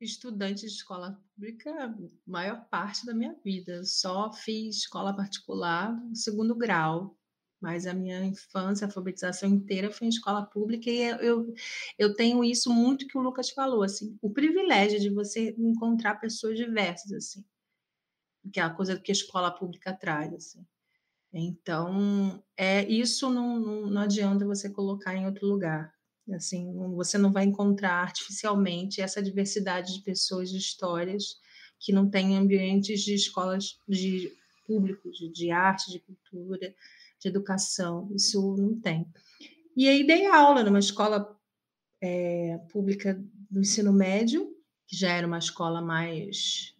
estudante 0.00 0.60
de 0.60 0.66
escola 0.66 1.20
pública 1.34 1.94
maior 2.26 2.64
parte 2.68 3.04
da 3.06 3.14
minha 3.14 3.34
vida. 3.44 3.84
Só 3.84 4.32
fiz 4.32 4.76
escola 4.76 5.14
particular 5.14 5.92
no 5.92 6.16
segundo 6.16 6.54
grau, 6.54 7.16
mas 7.60 7.86
a 7.86 7.94
minha 7.94 8.24
infância, 8.24 8.86
a 8.86 8.88
alfabetização 8.88 9.48
inteira 9.48 9.90
foi 9.90 10.06
em 10.06 10.10
escola 10.10 10.46
pública 10.46 10.88
e 10.90 11.00
eu, 11.20 11.52
eu 11.98 12.14
tenho 12.14 12.44
isso 12.44 12.72
muito 12.72 13.06
que 13.06 13.18
o 13.18 13.22
Lucas 13.22 13.50
falou, 13.50 13.82
assim, 13.82 14.16
o 14.22 14.30
privilégio 14.30 15.00
de 15.00 15.10
você 15.10 15.54
encontrar 15.58 16.20
pessoas 16.20 16.56
diversas, 16.56 17.12
assim 17.12 17.44
que 18.52 18.60
é 18.60 18.62
a 18.62 18.70
coisa 18.70 18.98
que 18.98 19.10
a 19.10 19.14
escola 19.14 19.50
pública 19.50 19.92
traz. 19.92 20.32
Assim. 20.32 20.66
Então, 21.32 22.42
é 22.56 22.84
isso 22.88 23.30
não, 23.30 23.58
não, 23.58 23.86
não 23.86 24.02
adianta 24.02 24.46
você 24.46 24.70
colocar 24.70 25.14
em 25.14 25.26
outro 25.26 25.46
lugar. 25.46 25.92
Assim, 26.32 26.72
você 26.94 27.16
não 27.16 27.32
vai 27.32 27.44
encontrar 27.44 28.02
artificialmente 28.02 29.00
essa 29.00 29.22
diversidade 29.22 29.94
de 29.94 30.02
pessoas, 30.02 30.50
de 30.50 30.58
histórias 30.58 31.36
que 31.78 31.92
não 31.92 32.08
tem 32.10 32.36
ambientes 32.36 33.02
de 33.02 33.14
escolas 33.14 33.78
de 33.88 34.32
públicos, 34.66 35.16
de, 35.32 35.50
arte, 35.50 35.90
de 35.90 36.00
cultura, 36.00 36.74
de 37.20 37.28
educação. 37.28 38.10
Isso 38.14 38.56
não 38.56 38.78
tem. 38.78 39.06
E 39.76 39.88
aí 39.88 40.06
dei 40.06 40.26
aula 40.26 40.62
numa 40.62 40.78
escola 40.78 41.36
é, 42.00 42.58
pública 42.70 43.18
do 43.50 43.60
ensino 43.60 43.92
médio, 43.92 44.54
que 44.86 44.96
já 44.96 45.12
era 45.12 45.26
uma 45.26 45.38
escola 45.38 45.80
mais 45.80 46.74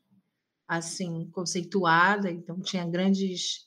assim 0.66 1.30
conceituada, 1.30 2.30
então 2.30 2.61
tinha 2.61 2.84
grandes 2.84 3.66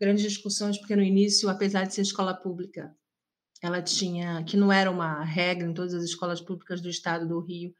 grandes 0.00 0.22
discussões 0.22 0.78
porque 0.78 0.96
no 0.96 1.02
início, 1.02 1.48
apesar 1.48 1.84
de 1.84 1.94
ser 1.94 2.02
escola 2.02 2.32
pública, 2.32 2.96
ela 3.62 3.82
tinha 3.82 4.44
que 4.44 4.56
não 4.56 4.72
era 4.72 4.90
uma 4.90 5.24
regra 5.24 5.66
em 5.66 5.74
todas 5.74 5.94
as 5.94 6.04
escolas 6.04 6.40
públicas 6.40 6.80
do 6.80 6.88
estado 6.88 7.26
do 7.26 7.40
Rio 7.40 7.74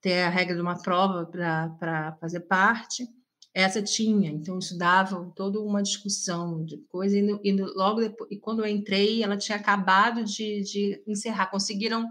ter 0.00 0.22
a 0.22 0.28
regra 0.28 0.54
de 0.54 0.60
uma 0.60 0.82
prova 0.82 1.24
para 1.26 2.16
fazer 2.20 2.40
parte. 2.40 3.08
Essa 3.54 3.80
tinha, 3.80 4.30
então 4.30 4.58
isso 4.58 4.76
dava 4.76 5.32
toda 5.34 5.60
uma 5.60 5.82
discussão 5.82 6.64
de 6.64 6.76
coisa, 6.88 7.16
e, 7.16 7.40
e 7.44 7.52
logo 7.52 8.00
depois, 8.00 8.28
e 8.30 8.36
quando 8.36 8.60
eu 8.60 8.66
entrei, 8.66 9.22
ela 9.22 9.36
tinha 9.36 9.56
acabado 9.56 10.24
de, 10.24 10.60
de 10.62 11.02
encerrar, 11.06 11.46
conseguiram 11.46 12.06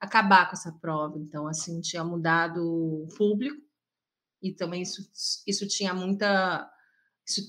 acabar 0.00 0.46
com 0.46 0.52
essa 0.52 0.70
prova, 0.72 1.18
então 1.18 1.48
assim 1.48 1.80
tinha 1.80 2.04
mudado 2.04 2.62
o 2.62 3.08
público, 3.16 3.60
e 4.40 4.52
também 4.52 4.82
isso, 4.82 5.02
isso 5.46 5.66
tinha 5.66 5.92
muita. 5.92 6.70
Isso 7.26 7.42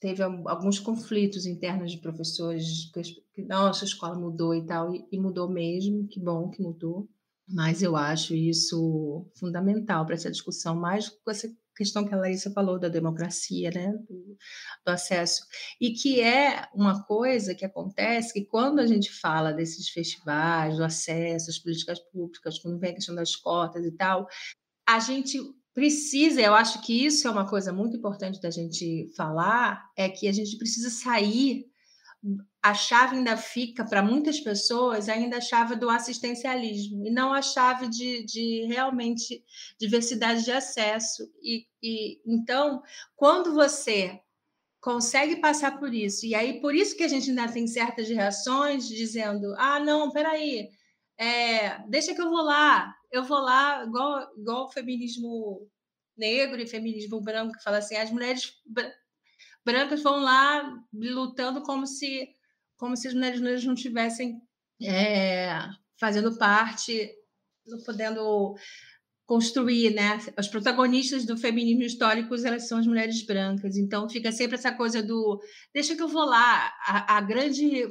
teve 0.00 0.22
alguns 0.22 0.78
conflitos 0.78 1.46
internos 1.46 1.92
de 1.92 1.98
professores, 1.98 2.90
que, 3.34 3.42
nossa, 3.42 3.84
a 3.84 3.86
escola 3.86 4.18
mudou 4.18 4.54
e 4.54 4.64
tal, 4.66 4.94
e, 4.94 5.06
e 5.10 5.18
mudou 5.18 5.48
mesmo, 5.48 6.06
que 6.08 6.20
bom 6.20 6.50
que 6.50 6.62
mudou. 6.62 7.08
Mas 7.48 7.82
eu 7.82 7.96
acho 7.96 8.34
isso 8.34 9.26
fundamental 9.38 10.06
para 10.06 10.14
essa 10.14 10.30
discussão, 10.30 10.74
mais 10.74 11.08
com 11.08 11.30
essa 11.30 11.48
questão 11.76 12.06
que 12.06 12.14
a 12.14 12.16
Larissa 12.16 12.50
falou 12.50 12.78
da 12.78 12.88
democracia, 12.88 13.70
né, 13.70 13.92
do, 14.08 14.36
do, 14.84 14.88
acesso, 14.88 15.44
e 15.80 15.92
que 15.92 16.20
é 16.20 16.68
uma 16.74 17.02
coisa 17.04 17.54
que 17.54 17.64
acontece 17.64 18.32
que 18.32 18.44
quando 18.44 18.78
a 18.80 18.86
gente 18.86 19.10
fala 19.10 19.52
desses 19.52 19.88
festivais, 19.88 20.76
do 20.76 20.84
acesso 20.84 21.50
às 21.50 21.58
políticas 21.58 21.98
públicas, 21.98 22.58
quando 22.58 22.78
vem 22.78 22.90
a 22.90 22.94
questão 22.94 23.14
das 23.14 23.34
cotas 23.34 23.84
e 23.84 23.92
tal, 23.92 24.26
a 24.86 24.98
gente 25.00 25.38
precisa, 25.74 26.40
eu 26.40 26.54
acho 26.54 26.82
que 26.82 27.04
isso 27.04 27.26
é 27.26 27.30
uma 27.30 27.48
coisa 27.48 27.72
muito 27.72 27.96
importante 27.96 28.40
da 28.40 28.50
gente 28.50 29.10
falar, 29.16 29.90
é 29.96 30.08
que 30.08 30.28
a 30.28 30.32
gente 30.32 30.56
precisa 30.58 30.90
sair. 30.90 31.66
A 32.62 32.74
chave 32.74 33.16
ainda 33.16 33.36
fica 33.36 33.84
para 33.84 34.02
muitas 34.02 34.38
pessoas 34.38 35.08
ainda 35.08 35.38
a 35.38 35.40
chave 35.40 35.74
do 35.74 35.90
assistencialismo 35.90 37.04
e 37.04 37.10
não 37.10 37.32
a 37.32 37.42
chave 37.42 37.88
de, 37.88 38.24
de 38.24 38.66
realmente 38.66 39.42
diversidade 39.78 40.44
de 40.44 40.52
acesso. 40.52 41.28
E, 41.42 41.66
e 41.82 42.20
então, 42.24 42.82
quando 43.16 43.52
você 43.52 44.20
consegue 44.80 45.36
passar 45.36 45.78
por 45.78 45.92
isso, 45.92 46.26
e 46.26 46.34
aí 46.34 46.60
por 46.60 46.74
isso 46.74 46.96
que 46.96 47.02
a 47.02 47.08
gente 47.08 47.30
ainda 47.30 47.48
tem 47.48 47.66
certas 47.66 48.08
reações 48.08 48.86
dizendo: 48.86 49.54
ah, 49.58 49.80
não, 49.80 50.12
peraí, 50.12 50.70
é, 51.22 51.84
deixa 51.88 52.14
que 52.14 52.20
eu 52.20 52.28
vou 52.28 52.42
lá, 52.42 52.92
eu 53.12 53.22
vou 53.22 53.38
lá, 53.38 53.84
igual, 53.84 54.28
igual 54.36 54.64
o 54.64 54.70
feminismo 54.72 55.70
negro 56.16 56.60
e 56.60 56.66
feminismo 56.66 57.20
branco, 57.20 57.52
que 57.52 57.62
fala 57.62 57.78
assim, 57.78 57.96
as 57.96 58.10
mulheres 58.10 58.52
brancas 59.64 60.02
vão 60.02 60.20
lá 60.20 60.76
lutando 60.92 61.62
como 61.62 61.86
se, 61.86 62.28
como 62.76 62.96
se 62.96 63.06
as 63.06 63.14
mulheres 63.14 63.40
negras 63.40 63.64
não 63.64 63.74
tivessem 63.76 64.40
é, 64.82 65.56
fazendo 65.98 66.36
parte, 66.36 67.08
podendo 67.86 68.56
construir, 69.24 69.94
né? 69.94 70.18
As 70.36 70.48
protagonistas 70.48 71.24
do 71.24 71.36
feminismo 71.36 71.84
histórico 71.84 72.34
elas 72.34 72.66
são 72.66 72.78
as 72.78 72.86
mulheres 72.86 73.24
brancas, 73.24 73.76
então 73.76 74.08
fica 74.08 74.32
sempre 74.32 74.56
essa 74.56 74.72
coisa 74.72 75.00
do 75.02 75.40
deixa 75.72 75.94
que 75.94 76.02
eu 76.02 76.08
vou 76.08 76.24
lá. 76.24 76.72
A, 76.84 77.18
a 77.18 77.20
grande 77.20 77.86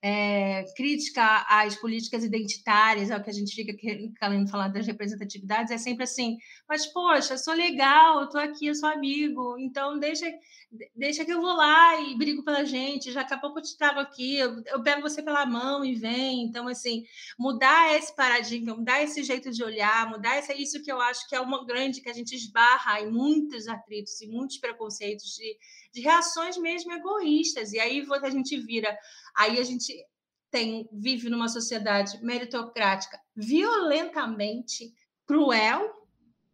é, 0.00 0.64
crítica 0.76 1.44
às 1.48 1.74
políticas 1.74 2.22
identitárias, 2.22 3.10
ao 3.10 3.22
que 3.22 3.30
a 3.30 3.32
gente 3.32 3.54
fica 3.54 3.74
querendo 3.74 4.48
falar 4.48 4.68
das 4.68 4.86
representatividades, 4.86 5.72
é 5.72 5.78
sempre 5.78 6.04
assim, 6.04 6.36
mas, 6.68 6.86
poxa, 6.86 7.36
sou 7.36 7.54
legal, 7.54 8.24
estou 8.24 8.40
aqui, 8.40 8.66
eu 8.66 8.74
sou 8.74 8.88
amigo, 8.88 9.56
então 9.58 9.98
deixa, 9.98 10.26
deixa 10.94 11.24
que 11.24 11.32
eu 11.32 11.40
vou 11.40 11.52
lá 11.52 12.00
e 12.00 12.16
brigo 12.16 12.44
pela 12.44 12.64
gente, 12.64 13.10
já 13.10 13.22
daqui 13.22 13.34
a 13.34 13.38
pouco 13.38 13.58
eu 13.58 13.62
te 13.62 13.76
trago 13.76 13.98
aqui, 13.98 14.36
eu, 14.36 14.62
eu 14.66 14.82
pego 14.82 15.02
você 15.02 15.20
pela 15.20 15.44
mão 15.44 15.84
e 15.84 15.94
vem, 15.94 16.44
então, 16.44 16.68
assim, 16.68 17.02
mudar 17.36 17.96
esse 17.96 18.14
paradigma, 18.14 18.76
mudar 18.76 19.02
esse 19.02 19.24
jeito 19.24 19.50
de 19.50 19.64
olhar, 19.64 20.08
mudar 20.08 20.38
esse, 20.38 20.52
isso 20.54 20.82
que 20.82 20.92
eu 20.92 21.00
acho 21.00 21.28
que 21.28 21.34
é 21.34 21.40
uma 21.40 21.66
grande, 21.66 22.00
que 22.00 22.08
a 22.08 22.14
gente 22.14 22.36
esbarra 22.36 23.00
em 23.00 23.10
muitos 23.10 23.66
atritos 23.66 24.20
e 24.20 24.28
muitos 24.28 24.58
preconceitos 24.58 25.34
de, 25.34 25.56
de 25.98 26.04
reações 26.04 26.56
mesmo 26.56 26.92
egoístas, 26.92 27.72
e 27.72 27.80
aí 27.80 28.06
a 28.22 28.30
gente 28.30 28.56
vira 28.58 28.96
Aí 29.36 29.58
a 29.58 29.62
gente 29.62 29.94
tem 30.50 30.88
vive 30.92 31.28
numa 31.28 31.48
sociedade 31.48 32.18
meritocrática 32.22 33.20
violentamente 33.36 34.92
cruel 35.26 35.98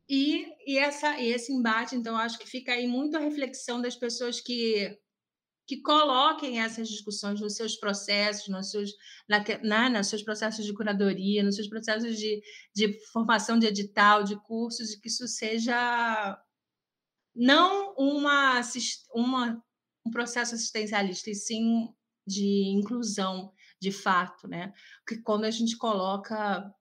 e, 0.09 0.47
e, 0.67 0.79
essa, 0.79 1.19
e 1.19 1.33
esse 1.33 1.53
embate, 1.53 1.97
então, 1.97 2.17
acho 2.17 2.39
que 2.39 2.47
fica 2.47 2.73
aí 2.73 2.87
muito 2.87 3.17
a 3.17 3.21
reflexão 3.21 3.81
das 3.81 3.97
pessoas 3.97 4.39
que, 4.39 4.99
que 5.67 5.81
coloquem 5.81 6.61
essas 6.61 6.89
discussões 6.89 7.41
nos 7.41 7.57
seus 7.57 7.77
processos, 7.77 8.49
nos 8.49 8.71
seus, 8.71 8.91
na, 9.27 9.43
na, 9.63 9.89
nos 9.89 10.09
seus 10.09 10.23
processos 10.23 10.65
de 10.67 10.75
curadoria, 10.75 11.43
nos 11.43 11.57
seus 11.57 11.69
processos 11.69 12.19
de, 12.19 12.43
de 12.75 12.93
formação 13.13 13.59
de 13.59 13.67
edital, 13.67 14.25
de 14.25 14.37
cursos, 14.43 14.93
e 14.93 15.01
que 15.01 15.09
isso 15.09 15.27
seja 15.27 16.39
não 17.35 17.95
uma, 17.97 18.61
uma, 19.15 19.63
um 20.07 20.11
processo 20.11 20.55
assistencialista, 20.55 21.31
e 21.31 21.35
sim 21.35 21.89
de 22.27 22.69
inclusão 22.69 23.53
de 23.81 23.93
fato, 23.93 24.49
né? 24.49 24.73
Porque 25.05 25.23
quando 25.23 25.45
a 25.45 25.51
gente 25.51 25.77
coloca 25.77 26.73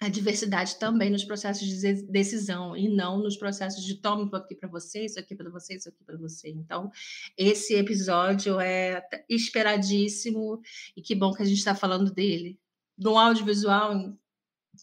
a 0.00 0.08
diversidade 0.08 0.78
também 0.78 1.10
nos 1.10 1.24
processos 1.24 1.66
de 1.66 2.02
decisão 2.04 2.76
e 2.76 2.88
não 2.88 3.18
nos 3.18 3.36
processos 3.36 3.84
de 3.84 3.96
tome 3.96 4.24
isso 4.26 4.36
aqui 4.36 4.54
para 4.54 4.68
você, 4.68 5.04
isso 5.04 5.18
aqui 5.18 5.34
para 5.34 5.50
você, 5.50 5.74
isso 5.74 5.88
aqui 5.88 6.04
para 6.04 6.16
você. 6.16 6.50
Então, 6.50 6.90
esse 7.36 7.74
episódio 7.74 8.60
é 8.60 9.02
esperadíssimo 9.28 10.60
e 10.96 11.02
que 11.02 11.16
bom 11.16 11.32
que 11.32 11.42
a 11.42 11.46
gente 11.46 11.58
está 11.58 11.74
falando 11.74 12.12
dele. 12.12 12.60
No 12.96 13.18
audiovisual, 13.18 13.92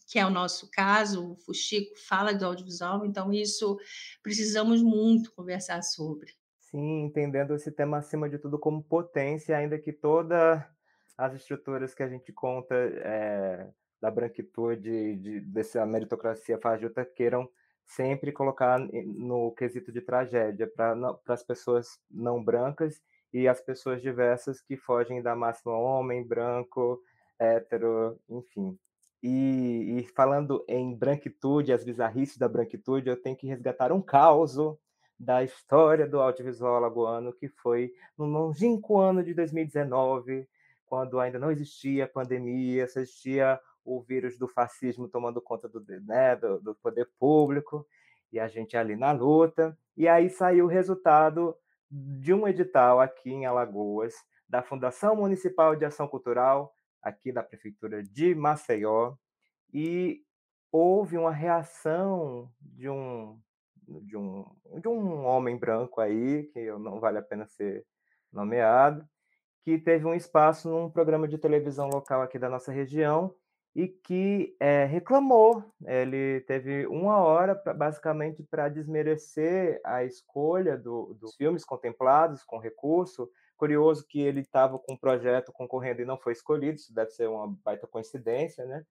que 0.06 0.18
é 0.18 0.26
o 0.26 0.30
nosso 0.30 0.70
caso, 0.70 1.32
o 1.32 1.36
Fuxico 1.36 1.94
fala 2.08 2.32
do 2.32 2.44
audiovisual, 2.46 3.04
então 3.04 3.32
isso 3.32 3.78
precisamos 4.22 4.82
muito 4.82 5.32
conversar 5.32 5.82
sobre. 5.82 6.32
Sim, 6.60 7.04
entendendo 7.04 7.54
esse 7.54 7.70
tema 7.70 7.98
acima 7.98 8.28
de 8.28 8.38
tudo 8.38 8.58
como 8.58 8.82
potência, 8.82 9.56
ainda 9.56 9.78
que 9.78 9.92
todas 9.92 10.62
as 11.16 11.34
estruturas 11.34 11.94
que 11.94 12.02
a 12.02 12.08
gente 12.08 12.32
conta 12.32 12.74
é, 12.74 13.68
da 14.00 14.10
branquitude, 14.10 15.16
de, 15.16 15.40
dessa 15.40 15.86
meritocracia 15.86 16.58
fajuta, 16.58 17.04
queiram 17.04 17.48
sempre 17.86 18.32
colocar 18.32 18.78
no 18.78 19.52
quesito 19.52 19.92
de 19.92 20.00
tragédia 20.00 20.66
para 20.66 20.96
as 21.28 21.42
pessoas 21.42 21.98
não 22.10 22.42
brancas 22.42 23.00
e 23.32 23.46
as 23.46 23.60
pessoas 23.60 24.02
diversas 24.02 24.60
que 24.60 24.76
fogem 24.76 25.22
da 25.22 25.36
máxima 25.36 25.76
homem, 25.78 26.26
branco, 26.26 27.00
hétero, 27.38 28.18
enfim. 28.28 28.78
E, 29.22 29.98
e, 29.98 30.02
falando 30.14 30.64
em 30.68 30.94
branquitude, 30.94 31.72
as 31.72 31.84
bizarrices 31.84 32.36
da 32.36 32.48
branquitude, 32.48 33.08
eu 33.08 33.20
tenho 33.20 33.36
que 33.36 33.46
resgatar 33.46 33.90
um 33.92 34.02
caos 34.02 34.56
da 35.18 35.42
história 35.42 36.06
do 36.06 36.20
audiovisual 36.20 36.76
alagoano, 36.76 37.32
que 37.32 37.48
foi 37.48 37.92
no 38.16 38.26
longínquo 38.26 38.98
ano 38.98 39.22
de 39.22 39.32
2019, 39.32 40.46
quando 40.84 41.18
ainda 41.18 41.38
não 41.38 41.50
existia 41.50 42.06
pandemia, 42.06 42.86
só 42.86 43.00
existia 43.00 43.58
o 43.84 44.00
vírus 44.02 44.36
do 44.36 44.46
fascismo 44.46 45.08
tomando 45.08 45.40
conta 45.40 45.68
do, 45.68 45.82
né, 46.04 46.36
do, 46.36 46.60
do 46.60 46.74
poder 46.74 47.08
público, 47.18 47.86
e 48.32 48.38
a 48.38 48.48
gente 48.48 48.76
ali 48.76 48.96
na 48.96 49.12
luta. 49.12 49.76
E 49.96 50.06
aí 50.08 50.28
saiu 50.28 50.66
o 50.66 50.68
resultado 50.68 51.56
de 51.90 52.34
um 52.34 52.46
edital 52.46 53.00
aqui 53.00 53.30
em 53.30 53.46
Alagoas, 53.46 54.14
da 54.48 54.62
Fundação 54.62 55.16
Municipal 55.16 55.74
de 55.74 55.84
Ação 55.84 56.06
Cultural, 56.06 56.72
aqui 57.06 57.30
da 57.30 57.42
Prefeitura 57.42 58.02
de 58.02 58.34
Maceió, 58.34 59.14
e 59.72 60.22
houve 60.72 61.16
uma 61.16 61.30
reação 61.30 62.50
de 62.60 62.88
um, 62.88 63.38
de 64.02 64.16
um, 64.16 64.44
de 64.80 64.88
um 64.88 65.24
homem 65.24 65.56
branco 65.56 66.00
aí, 66.00 66.44
que 66.52 66.70
não 66.72 66.98
vale 66.98 67.18
a 67.18 67.22
pena 67.22 67.46
ser 67.46 67.86
nomeado, 68.32 69.06
que 69.62 69.78
teve 69.78 70.04
um 70.04 70.14
espaço 70.14 70.68
num 70.68 70.90
programa 70.90 71.28
de 71.28 71.38
televisão 71.38 71.88
local 71.88 72.22
aqui 72.22 72.38
da 72.38 72.48
nossa 72.48 72.72
região 72.72 73.34
e 73.74 73.86
que 73.86 74.56
é, 74.58 74.84
reclamou. 74.84 75.62
Ele 75.84 76.40
teve 76.42 76.86
uma 76.86 77.18
hora, 77.18 77.54
pra, 77.54 77.74
basicamente, 77.74 78.42
para 78.42 78.68
desmerecer 78.68 79.80
a 79.84 80.02
escolha 80.04 80.76
do, 80.76 81.14
dos 81.14 81.36
filmes 81.36 81.64
contemplados 81.64 82.42
com 82.42 82.58
recurso. 82.58 83.30
Curioso 83.56 84.06
que 84.06 84.20
ele 84.20 84.40
estava 84.40 84.78
com 84.78 84.94
um 84.94 84.98
projeto 84.98 85.52
concorrendo 85.52 86.02
e 86.02 86.04
não 86.04 86.18
foi 86.18 86.32
escolhido, 86.32 86.76
isso 86.76 86.94
deve 86.94 87.10
ser 87.10 87.28
uma 87.28 87.48
baita 87.64 87.86
coincidência, 87.86 88.64
né? 88.66 88.84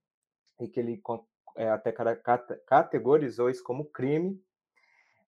E 0.60 0.68
que 0.68 0.80
ele 0.80 1.02
é, 1.56 1.70
até 1.70 1.94
categorizou 2.66 3.50
isso 3.50 3.64
como 3.64 3.86
crime 3.86 4.42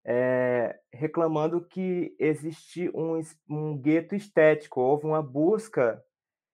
é, 0.10 0.80
reclamando 0.94 1.60
que 1.60 2.16
existe 2.18 2.90
um, 2.96 3.22
um 3.50 3.78
gueto 3.78 4.16
estético, 4.16 4.80
houve 4.80 5.06
uma 5.06 5.22
busca 5.22 6.02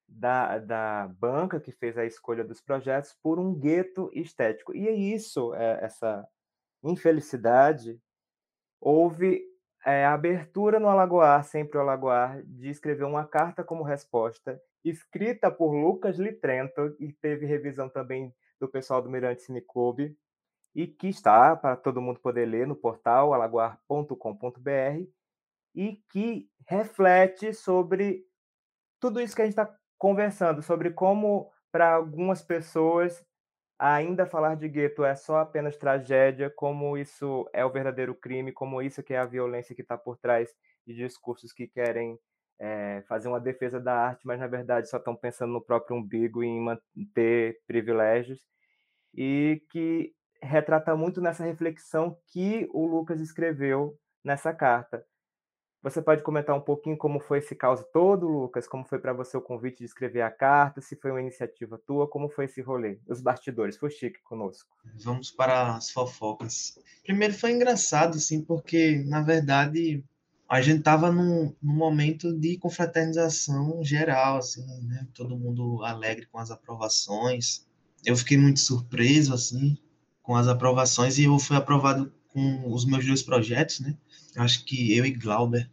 da, 0.07 0.57
da 0.57 1.07
banca 1.19 1.59
que 1.59 1.71
fez 1.71 1.95
a 1.95 2.03
escolha 2.03 2.43
dos 2.43 2.59
projetos 2.59 3.15
por 3.21 3.37
um 3.37 3.53
gueto 3.53 4.09
estético. 4.11 4.75
E 4.75 4.87
é 4.87 4.91
isso, 4.91 5.53
é, 5.53 5.83
essa 5.83 6.27
infelicidade, 6.83 8.01
houve 8.81 9.43
é, 9.85 10.05
a 10.05 10.13
abertura 10.13 10.79
no 10.79 10.87
Alagoar, 10.87 11.43
sempre 11.43 11.77
o 11.77 11.81
Alagoar, 11.81 12.41
de 12.45 12.69
escrever 12.69 13.03
uma 13.03 13.25
carta 13.25 13.63
como 13.63 13.83
resposta, 13.83 14.61
escrita 14.83 15.51
por 15.51 15.73
Lucas 15.73 16.17
Litrento, 16.17 16.95
e 16.99 17.11
teve 17.11 17.45
revisão 17.45 17.89
também 17.89 18.33
do 18.59 18.67
pessoal 18.67 19.01
do 19.01 19.09
Mirante 19.09 19.43
Cine 19.43 19.61
Clube, 19.61 20.17
e 20.75 20.87
que 20.87 21.07
está 21.07 21.55
para 21.55 21.75
todo 21.75 22.01
mundo 22.01 22.19
poder 22.19 22.45
ler 22.45 22.65
no 22.65 22.75
portal 22.75 23.33
alagoar.com.br 23.33 25.05
e 25.75 26.01
que 26.09 26.49
reflete 26.67 27.53
sobre 27.53 28.25
tudo 28.99 29.19
isso 29.19 29.35
que 29.35 29.41
a 29.41 29.45
gente 29.45 29.59
está 29.59 29.75
conversando, 29.97 30.61
sobre 30.61 30.91
como 30.91 31.51
para 31.71 31.93
algumas 31.93 32.41
pessoas 32.41 33.25
ainda 33.77 34.25
falar 34.25 34.55
de 34.55 34.67
gueto 34.69 35.03
é 35.03 35.15
só 35.15 35.37
apenas 35.37 35.77
tragédia, 35.77 36.49
como 36.49 36.97
isso 36.97 37.49
é 37.53 37.65
o 37.65 37.71
verdadeiro 37.71 38.15
crime, 38.15 38.51
como 38.51 38.81
isso 38.81 39.03
que 39.03 39.13
é 39.13 39.17
a 39.19 39.25
violência 39.25 39.75
que 39.75 39.81
está 39.81 39.97
por 39.97 40.17
trás 40.17 40.49
de 40.85 40.93
discursos 40.95 41.51
que 41.53 41.67
querem 41.67 42.17
é, 42.59 43.03
fazer 43.07 43.27
uma 43.27 43.39
defesa 43.39 43.79
da 43.79 43.93
arte, 43.93 44.25
mas 44.25 44.39
na 44.39 44.47
verdade 44.47 44.89
só 44.89 44.97
estão 44.97 45.15
pensando 45.15 45.53
no 45.53 45.61
próprio 45.61 45.97
umbigo 45.97 46.43
e 46.43 46.47
em 46.47 46.59
manter 46.61 47.59
privilégios, 47.67 48.39
e 49.13 49.61
que 49.69 50.13
retrata 50.41 50.95
muito 50.95 51.21
nessa 51.21 51.43
reflexão 51.43 52.17
que 52.27 52.67
o 52.73 52.85
Lucas 52.85 53.21
escreveu 53.21 53.97
nessa 54.23 54.53
carta. 54.53 55.05
Você 55.83 56.01
pode 56.01 56.23
comentar 56.23 56.55
um 56.55 56.61
pouquinho 56.61 56.95
como 56.95 57.19
foi 57.19 57.39
esse 57.39 57.53
caos 57.53 57.83
todo, 57.91 58.25
Lucas? 58.25 58.65
Como 58.65 58.85
foi 58.85 58.99
para 58.99 59.11
você 59.11 59.35
o 59.35 59.41
convite 59.41 59.79
de 59.79 59.83
escrever 59.83 60.21
a 60.21 60.31
carta? 60.31 60.79
Se 60.79 60.95
foi 60.95 61.11
uma 61.11 61.19
iniciativa 61.19 61.77
tua? 61.85 62.07
Como 62.07 62.29
foi 62.29 62.45
esse 62.45 62.61
rolê? 62.61 62.99
Os 63.05 63.19
bastidores, 63.19 63.75
foi 63.75 63.89
chique 63.89 64.21
conosco. 64.23 64.69
Vamos 65.03 65.29
para 65.29 65.75
as 65.75 65.91
fofocas. 65.91 66.79
Primeiro 67.03 67.33
foi 67.33 67.51
engraçado, 67.51 68.17
sim, 68.17 68.41
porque, 68.41 69.03
na 69.07 69.21
verdade, 69.21 70.01
a 70.47 70.61
gente 70.61 70.79
estava 70.79 71.11
num, 71.11 71.53
num, 71.61 71.75
momento 71.75 72.31
de 72.31 72.57
confraternização 72.57 73.83
geral, 73.83 74.37
assim, 74.37 74.65
né? 74.83 75.05
Todo 75.13 75.37
mundo 75.37 75.83
alegre 75.83 76.27
com 76.31 76.37
as 76.37 76.49
aprovações. 76.49 77.67
Eu 78.05 78.15
fiquei 78.15 78.37
muito 78.37 78.61
surpreso, 78.61 79.33
assim, 79.33 79.77
com 80.21 80.33
as 80.33 80.47
aprovações 80.47 81.17
e 81.17 81.25
eu 81.25 81.37
fui 81.39 81.57
aprovado 81.57 82.09
com 82.29 82.71
os 82.71 82.85
meus 82.85 83.05
dois 83.05 83.21
projetos, 83.21 83.81
né? 83.81 83.97
Acho 84.35 84.63
que 84.65 84.95
eu 84.95 85.05
e 85.05 85.11
Glauber, 85.11 85.69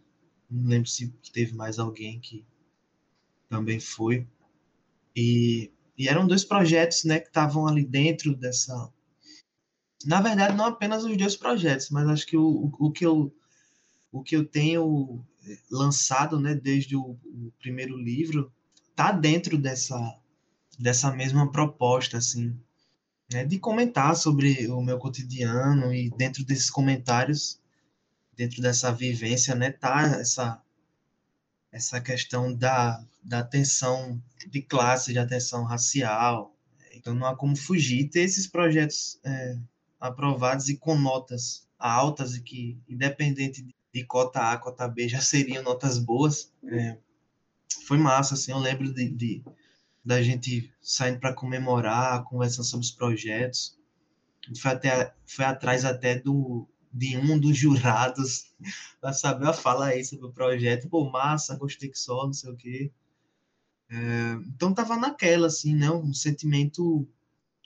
não 0.50 0.68
lembro 0.68 0.88
se 0.88 1.08
teve 1.32 1.54
mais 1.54 1.78
alguém 1.78 2.20
que 2.20 2.44
também 3.48 3.80
foi. 3.80 4.26
E, 5.14 5.70
e 5.96 6.08
eram 6.08 6.26
dois 6.26 6.44
projetos, 6.44 7.04
né, 7.04 7.20
que 7.20 7.28
estavam 7.28 7.66
ali 7.66 7.84
dentro 7.84 8.34
dessa. 8.34 8.92
Na 10.04 10.20
verdade, 10.20 10.56
não 10.56 10.66
apenas 10.66 11.04
os 11.04 11.16
dois 11.16 11.36
projetos, 11.36 11.90
mas 11.90 12.08
acho 12.08 12.26
que 12.26 12.36
o, 12.36 12.72
o, 12.78 12.90
que 12.90 13.04
eu 13.04 13.34
o 14.12 14.22
que 14.22 14.34
eu 14.34 14.44
tenho 14.44 15.24
lançado, 15.70 16.38
né, 16.38 16.54
desde 16.54 16.96
o, 16.96 17.18
o 17.24 17.52
primeiro 17.58 17.96
livro, 17.96 18.52
tá 18.94 19.12
dentro 19.12 19.58
dessa 19.58 20.18
dessa 20.78 21.12
mesma 21.12 21.52
proposta, 21.52 22.16
assim, 22.16 22.58
né, 23.30 23.44
de 23.44 23.58
comentar 23.58 24.16
sobre 24.16 24.66
o 24.68 24.80
meu 24.80 24.98
cotidiano 24.98 25.92
e 25.92 26.08
dentro 26.10 26.42
desses 26.44 26.70
comentários, 26.70 27.59
dentro 28.40 28.62
dessa 28.62 28.90
vivência, 28.90 29.54
né, 29.54 29.70
tá 29.70 30.16
essa 30.18 30.62
essa 31.70 32.00
questão 32.00 32.52
da, 32.52 33.04
da 33.22 33.40
atenção 33.40 34.20
de 34.48 34.62
classe, 34.62 35.12
de 35.12 35.18
atenção 35.18 35.62
racial. 35.62 36.56
Então 36.94 37.14
não 37.14 37.26
há 37.26 37.36
como 37.36 37.54
fugir. 37.54 38.08
Ter 38.08 38.22
esses 38.22 38.46
projetos 38.46 39.20
é, 39.22 39.56
aprovados 40.00 40.68
e 40.68 40.76
com 40.76 40.96
notas 40.98 41.68
altas 41.78 42.34
e 42.34 42.40
que, 42.40 42.80
independente 42.88 43.64
de 43.94 44.04
cota 44.04 44.50
A, 44.50 44.56
cota 44.56 44.88
B, 44.88 45.06
já 45.06 45.20
seriam 45.20 45.62
notas 45.62 45.98
boas. 45.98 46.50
É, 46.64 46.96
foi 47.86 47.98
massa, 47.98 48.34
assim, 48.34 48.50
eu 48.52 48.58
lembro 48.58 48.92
de, 48.92 49.10
de 49.10 49.44
da 50.02 50.20
gente 50.22 50.72
saindo 50.80 51.20
para 51.20 51.34
comemorar, 51.34 52.24
conversando 52.24 52.64
sobre 52.64 52.86
os 52.86 52.90
projetos. 52.90 53.78
Foi, 54.60 54.70
até, 54.72 55.14
foi 55.26 55.44
atrás 55.44 55.84
até 55.84 56.18
do, 56.18 56.66
de 56.92 57.16
um 57.16 57.38
dos 57.38 57.56
jurados 57.56 58.46
para 59.00 59.12
saber 59.12 59.48
a 59.48 59.52
fala 59.52 59.86
aí 59.86 60.04
sobre 60.04 60.26
o 60.26 60.32
projeto. 60.32 60.88
Pô, 60.88 61.08
massa, 61.10 61.56
gostei 61.56 61.88
que 61.88 61.98
só, 61.98 62.26
não 62.26 62.32
sei 62.32 62.50
o 62.50 62.56
quê. 62.56 62.92
É, 63.88 64.32
então 64.46 64.74
tava 64.74 64.96
naquela, 64.96 65.46
assim, 65.46 65.74
né? 65.74 65.90
Um 65.90 66.12
sentimento 66.12 67.08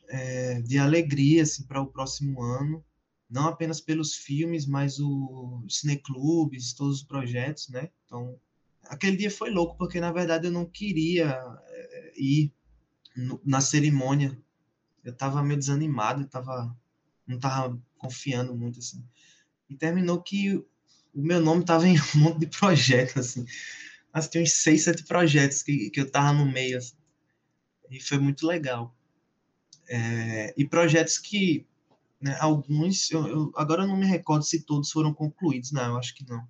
é, 0.09 0.61
de 0.63 0.79
alegria, 0.79 1.43
assim, 1.43 1.65
para 1.65 1.81
o 1.81 1.87
próximo 1.87 2.43
ano. 2.43 2.85
Não 3.29 3.49
apenas 3.49 3.81
pelos 3.81 4.15
filmes, 4.15 4.67
mas 4.67 4.99
os 4.99 5.79
cineclubes, 5.81 6.73
todos 6.75 6.99
os 6.99 7.03
projetos, 7.03 7.69
né? 7.69 7.91
Então, 8.05 8.39
aquele 8.85 9.17
dia 9.17 9.31
foi 9.31 9.51
louco, 9.51 9.77
porque 9.77 9.99
na 10.01 10.13
verdade 10.13 10.47
eu 10.47 10.53
não 10.53 10.67
queria 10.67 11.41
ir 12.17 12.53
no, 13.17 13.41
na 13.45 13.61
cerimônia. 13.61 14.37
Eu 15.03 15.15
tava 15.15 15.43
meio 15.43 15.59
desanimado, 15.59 16.23
eu 16.23 16.29
tava, 16.29 16.77
não 17.27 17.39
tava 17.39 17.79
confiando 17.99 18.55
muito, 18.55 18.79
assim. 18.79 19.05
E 19.68 19.77
terminou 19.77 20.20
que 20.22 20.64
o 21.14 21.22
meu 21.22 21.40
nome 21.40 21.64
tava 21.64 21.87
em 21.87 21.96
um 22.16 22.18
monte 22.18 22.40
de 22.40 22.46
projetos, 22.46 23.16
assim. 23.16 23.46
assisti 24.12 24.38
uns 24.38 24.53
seis, 24.53 24.85
sete 24.85 25.05
projetos 25.05 25.62
que, 25.62 25.90
que 25.90 26.00
eu 26.00 26.11
tava 26.11 26.33
no 26.33 26.50
meio. 26.50 26.79
Assim, 26.79 26.94
e 27.90 28.00
foi 28.00 28.18
muito 28.18 28.46
legal. 28.46 28.94
É, 29.88 30.55
e 30.57 30.66
projetos 30.66 31.18
que, 31.18 31.66
né, 32.20 32.37
alguns, 32.40 33.11
eu, 33.11 33.27
eu, 33.27 33.53
agora 33.57 33.83
eu 33.83 33.88
não 33.88 33.96
me 33.96 34.07
recordo 34.07 34.44
se 34.44 34.64
todos 34.64 34.90
foram 34.90 35.12
concluídos, 35.12 35.72
não, 35.72 35.85
eu 35.92 35.96
acho 35.98 36.14
que 36.14 36.27
não. 36.29 36.46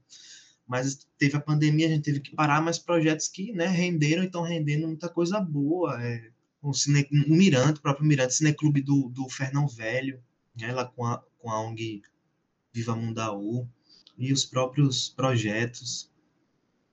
Mas 0.66 1.07
teve 1.18 1.37
a 1.37 1.40
pandemia, 1.40 1.87
a 1.87 1.90
gente 1.90 2.05
teve 2.05 2.20
que 2.20 2.35
parar, 2.35 2.62
mas 2.62 2.79
projetos 2.79 3.29
que 3.29 3.53
né, 3.53 3.66
renderam 3.66 4.22
e 4.22 4.27
estão 4.27 4.42
rendendo 4.42 4.87
muita 4.87 5.09
coisa 5.09 5.38
boa. 5.40 6.03
É, 6.03 6.31
o, 6.62 6.72
Cine, 6.72 7.07
o 7.12 7.35
Mirante, 7.35 7.81
o 7.81 7.83
próprio 7.83 8.07
Mirante, 8.07 8.35
Cineclube 8.35 8.81
do, 8.81 9.11
do 9.11 9.29
Fernão 9.29 9.68
Velho, 9.68 10.22
né, 10.57 10.72
lá 10.72 10.87
com 10.87 11.05
a, 11.05 11.22
com 11.38 11.50
a 11.50 11.61
ONG 11.61 12.03
Viva 12.75 12.97
Mundaú, 12.97 13.69
e 14.19 14.33
os 14.33 14.45
próprios 14.45 15.09
projetos. 15.09 16.11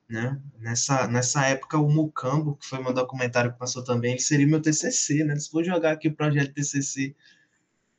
Né? 0.07 0.39
Nessa, 0.59 1.07
nessa 1.07 1.45
época, 1.47 1.77
o 1.77 1.89
Mucambo, 1.89 2.55
que 2.55 2.65
foi 2.65 2.81
meu 2.81 2.93
documentário 2.93 3.51
que 3.51 3.59
passou 3.59 3.83
também, 3.83 4.11
ele 4.11 4.21
seria 4.21 4.45
meu 4.45 4.61
TCC, 4.61 5.23
né? 5.23 5.35
Vou 5.51 5.63
jogar 5.63 5.93
aqui 5.93 6.09
o 6.09 6.15
projeto 6.15 6.53
TCC 6.53 7.15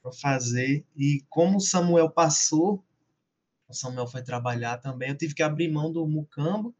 para 0.03 0.13
fazer. 0.13 0.85
E 0.97 1.25
como 1.31 1.57
o 1.57 1.61
Samuel 1.61 2.11
passou, 2.11 2.85
o 3.69 3.73
Samuel 3.73 4.07
foi 4.07 4.23
trabalhar 4.23 4.77
também, 4.79 5.09
eu 5.09 5.17
tive 5.17 5.35
que 5.35 5.43
abrir 5.43 5.71
mão 5.71 5.91
do 5.91 6.07
Mucambo 6.07 6.75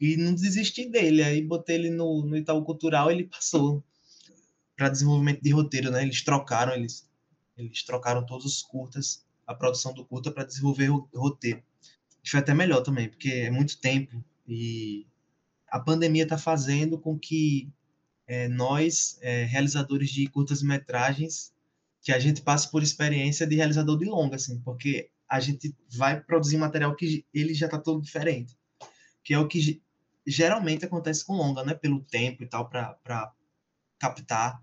e 0.00 0.16
não 0.16 0.34
desisti 0.34 0.88
dele. 0.88 1.22
Aí 1.22 1.42
botei 1.42 1.76
ele 1.76 1.90
no, 1.90 2.24
no 2.24 2.36
Itaú 2.36 2.64
Cultural 2.64 3.10
ele 3.10 3.24
passou 3.24 3.84
para 4.74 4.88
desenvolvimento 4.88 5.42
de 5.42 5.50
roteiro, 5.50 5.90
né? 5.90 6.02
Eles 6.02 6.22
trocaram, 6.22 6.72
eles, 6.72 7.06
eles 7.58 7.82
trocaram 7.82 8.24
todos 8.24 8.46
os 8.46 8.62
curtas, 8.62 9.26
a 9.48 9.54
produção 9.54 9.94
do 9.94 10.04
curta 10.04 10.30
para 10.30 10.44
desenvolver 10.44 10.90
o 10.90 11.08
roteiro. 11.14 11.62
Foi 12.24 12.38
até 12.38 12.52
melhor 12.52 12.82
também, 12.82 13.08
porque 13.08 13.30
é 13.30 13.50
muito 13.50 13.80
tempo 13.80 14.22
e 14.46 15.06
a 15.70 15.80
pandemia 15.80 16.24
está 16.24 16.36
fazendo 16.36 16.98
com 16.98 17.18
que 17.18 17.72
é, 18.26 18.46
nós, 18.46 19.18
é, 19.22 19.44
realizadores 19.44 20.10
de 20.10 20.26
curtas-metragens, 20.26 21.52
que 22.02 22.12
a 22.12 22.18
gente 22.18 22.42
passe 22.42 22.70
por 22.70 22.82
experiência 22.82 23.46
de 23.46 23.56
realizador 23.56 23.98
de 23.98 24.04
longa, 24.04 24.36
assim, 24.36 24.60
porque 24.60 25.10
a 25.28 25.40
gente 25.40 25.74
vai 25.90 26.20
produzir 26.20 26.58
material 26.58 26.94
que 26.94 27.24
ele 27.32 27.54
já 27.54 27.66
está 27.66 27.78
todo 27.78 28.02
diferente, 28.02 28.56
que 29.24 29.32
é 29.32 29.38
o 29.38 29.48
que 29.48 29.82
geralmente 30.26 30.84
acontece 30.84 31.24
com 31.24 31.34
longa, 31.34 31.64
né? 31.64 31.74
Pelo 31.74 32.00
tempo 32.00 32.42
e 32.42 32.46
tal, 32.46 32.68
para 32.68 33.32
captar. 33.98 34.62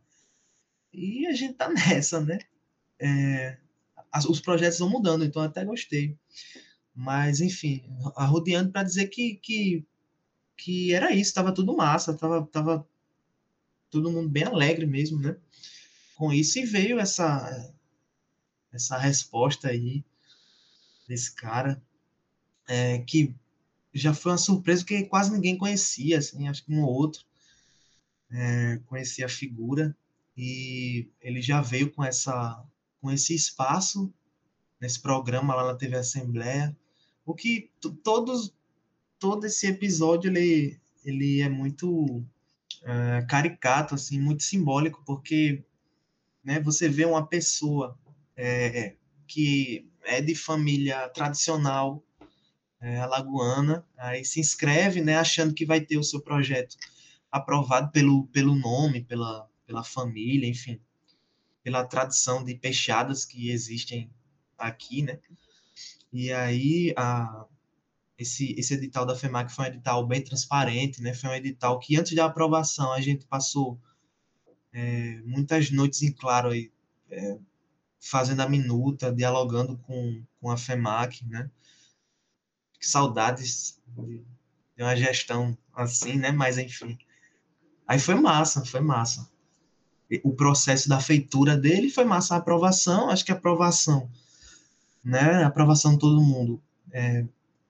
E 0.93 1.25
a 1.25 1.33
gente 1.33 1.55
tá 1.55 1.69
nessa, 1.69 2.21
né? 2.21 2.39
É, 2.99 3.57
as, 4.15 4.23
os 4.25 4.39
projetos 4.39 4.79
vão 4.79 4.89
mudando, 4.89 5.25
então 5.25 5.41
até 5.41 5.65
gostei. 5.65 6.17
Mas, 6.95 7.41
enfim, 7.41 7.83
arrodeando 8.15 8.71
para 8.71 8.83
dizer 8.83 9.07
que, 9.07 9.35
que, 9.35 9.85
que 10.55 10.93
era 10.93 11.11
isso, 11.11 11.29
estava 11.29 11.51
tudo 11.51 11.75
massa, 11.75 12.13
estava 12.13 12.45
tava 12.47 12.87
todo 13.89 14.09
mundo 14.09 14.29
bem 14.29 14.45
alegre 14.45 14.85
mesmo, 14.85 15.19
né? 15.19 15.35
Com 16.15 16.31
isso, 16.31 16.57
e 16.57 16.65
veio 16.65 16.97
essa, 16.97 17.73
essa 18.71 18.97
resposta 18.97 19.67
aí 19.67 20.05
desse 21.07 21.35
cara, 21.35 21.83
é, 22.69 22.99
que 22.99 23.35
já 23.93 24.13
foi 24.13 24.31
uma 24.31 24.37
surpresa, 24.37 24.81
porque 24.81 25.03
quase 25.03 25.31
ninguém 25.31 25.57
conhecia, 25.57 26.19
assim, 26.19 26.47
acho 26.47 26.63
que 26.63 26.73
um 26.73 26.83
ou 26.83 26.89
outro 26.89 27.25
é, 28.31 28.79
conhecia 28.85 29.25
a 29.25 29.29
figura, 29.29 29.95
e 30.37 31.09
ele 31.21 31.41
já 31.41 31.61
veio 31.61 31.91
com 31.91 32.03
essa 32.03 32.65
com 33.05 33.11
esse 33.11 33.35
espaço 33.35 34.11
nesse 34.81 34.99
programa 34.99 35.53
lá 35.53 35.67
na 35.67 35.75
TV 35.75 35.95
Assembleia, 35.95 36.75
o 37.23 37.35
que 37.35 37.69
todos 38.03 38.51
todo 39.19 39.45
esse 39.45 39.67
episódio 39.67 40.31
ele 40.31 40.79
ele 41.05 41.39
é 41.41 41.47
muito 41.47 42.25
é, 42.81 43.23
caricato 43.29 43.93
assim 43.93 44.19
muito 44.19 44.41
simbólico 44.41 45.03
porque 45.05 45.63
né 46.43 46.59
você 46.59 46.89
vê 46.89 47.05
uma 47.05 47.23
pessoa 47.27 47.95
é, 48.35 48.95
que 49.27 49.87
é 50.03 50.19
de 50.19 50.33
família 50.33 51.07
tradicional 51.09 52.03
é, 52.81 52.97
alagoana 52.97 53.85
aí 53.97 54.25
se 54.25 54.39
inscreve 54.39 54.99
né 55.01 55.15
achando 55.15 55.53
que 55.53 55.65
vai 55.65 55.79
ter 55.79 55.99
o 55.99 56.03
seu 56.03 56.19
projeto 56.19 56.75
aprovado 57.31 57.91
pelo 57.91 58.25
pelo 58.27 58.55
nome 58.55 59.03
pela 59.03 59.47
pela 59.67 59.83
família 59.83 60.49
enfim 60.49 60.81
pela 61.65 61.83
tradição 61.83 62.45
de 62.45 62.53
peixadas 62.53 63.25
que 63.25 63.49
existem 63.49 64.09
aqui 64.57 65.01
né 65.01 65.19
e 66.17 66.31
aí, 66.31 66.93
a, 66.95 67.45
esse, 68.17 68.55
esse 68.57 68.73
edital 68.73 69.05
da 69.05 69.17
FEMAC 69.17 69.51
foi 69.51 69.65
um 69.65 69.67
edital 69.67 70.07
bem 70.07 70.23
transparente, 70.23 71.01
né? 71.01 71.13
Foi 71.13 71.29
um 71.29 71.33
edital 71.33 71.77
que, 71.77 71.97
antes 71.97 72.15
da 72.15 72.23
aprovação, 72.23 72.93
a 72.93 73.01
gente 73.01 73.25
passou 73.25 73.77
é, 74.71 75.21
muitas 75.25 75.69
noites 75.71 76.01
em 76.03 76.13
claro 76.13 76.51
aí, 76.51 76.71
é, 77.11 77.37
fazendo 77.99 78.39
a 78.39 78.47
minuta, 78.47 79.11
dialogando 79.11 79.77
com, 79.79 80.23
com 80.39 80.49
a 80.49 80.55
FEMAC, 80.55 81.25
né? 81.25 81.51
Que 82.79 82.87
saudades 82.87 83.77
de, 83.85 84.23
de 84.77 84.83
uma 84.83 84.95
gestão 84.95 85.57
assim, 85.73 86.15
né? 86.15 86.31
Mas, 86.31 86.57
enfim. 86.57 86.97
Aí 87.85 87.99
foi 87.99 88.15
massa, 88.15 88.63
foi 88.63 88.79
massa. 88.79 89.29
O 90.23 90.33
processo 90.33 90.87
da 90.87 90.99
feitura 90.99 91.57
dele 91.57 91.89
foi 91.89 92.05
massa 92.05 92.35
a 92.35 92.37
aprovação, 92.37 93.09
acho 93.09 93.25
que 93.25 93.31
a 93.31 93.35
aprovação 93.35 94.09
né, 95.05 95.43
aprovação 95.43 95.93
de 95.93 95.99
todo 95.99 96.19
mundo. 96.19 96.59
É, 96.91 97.23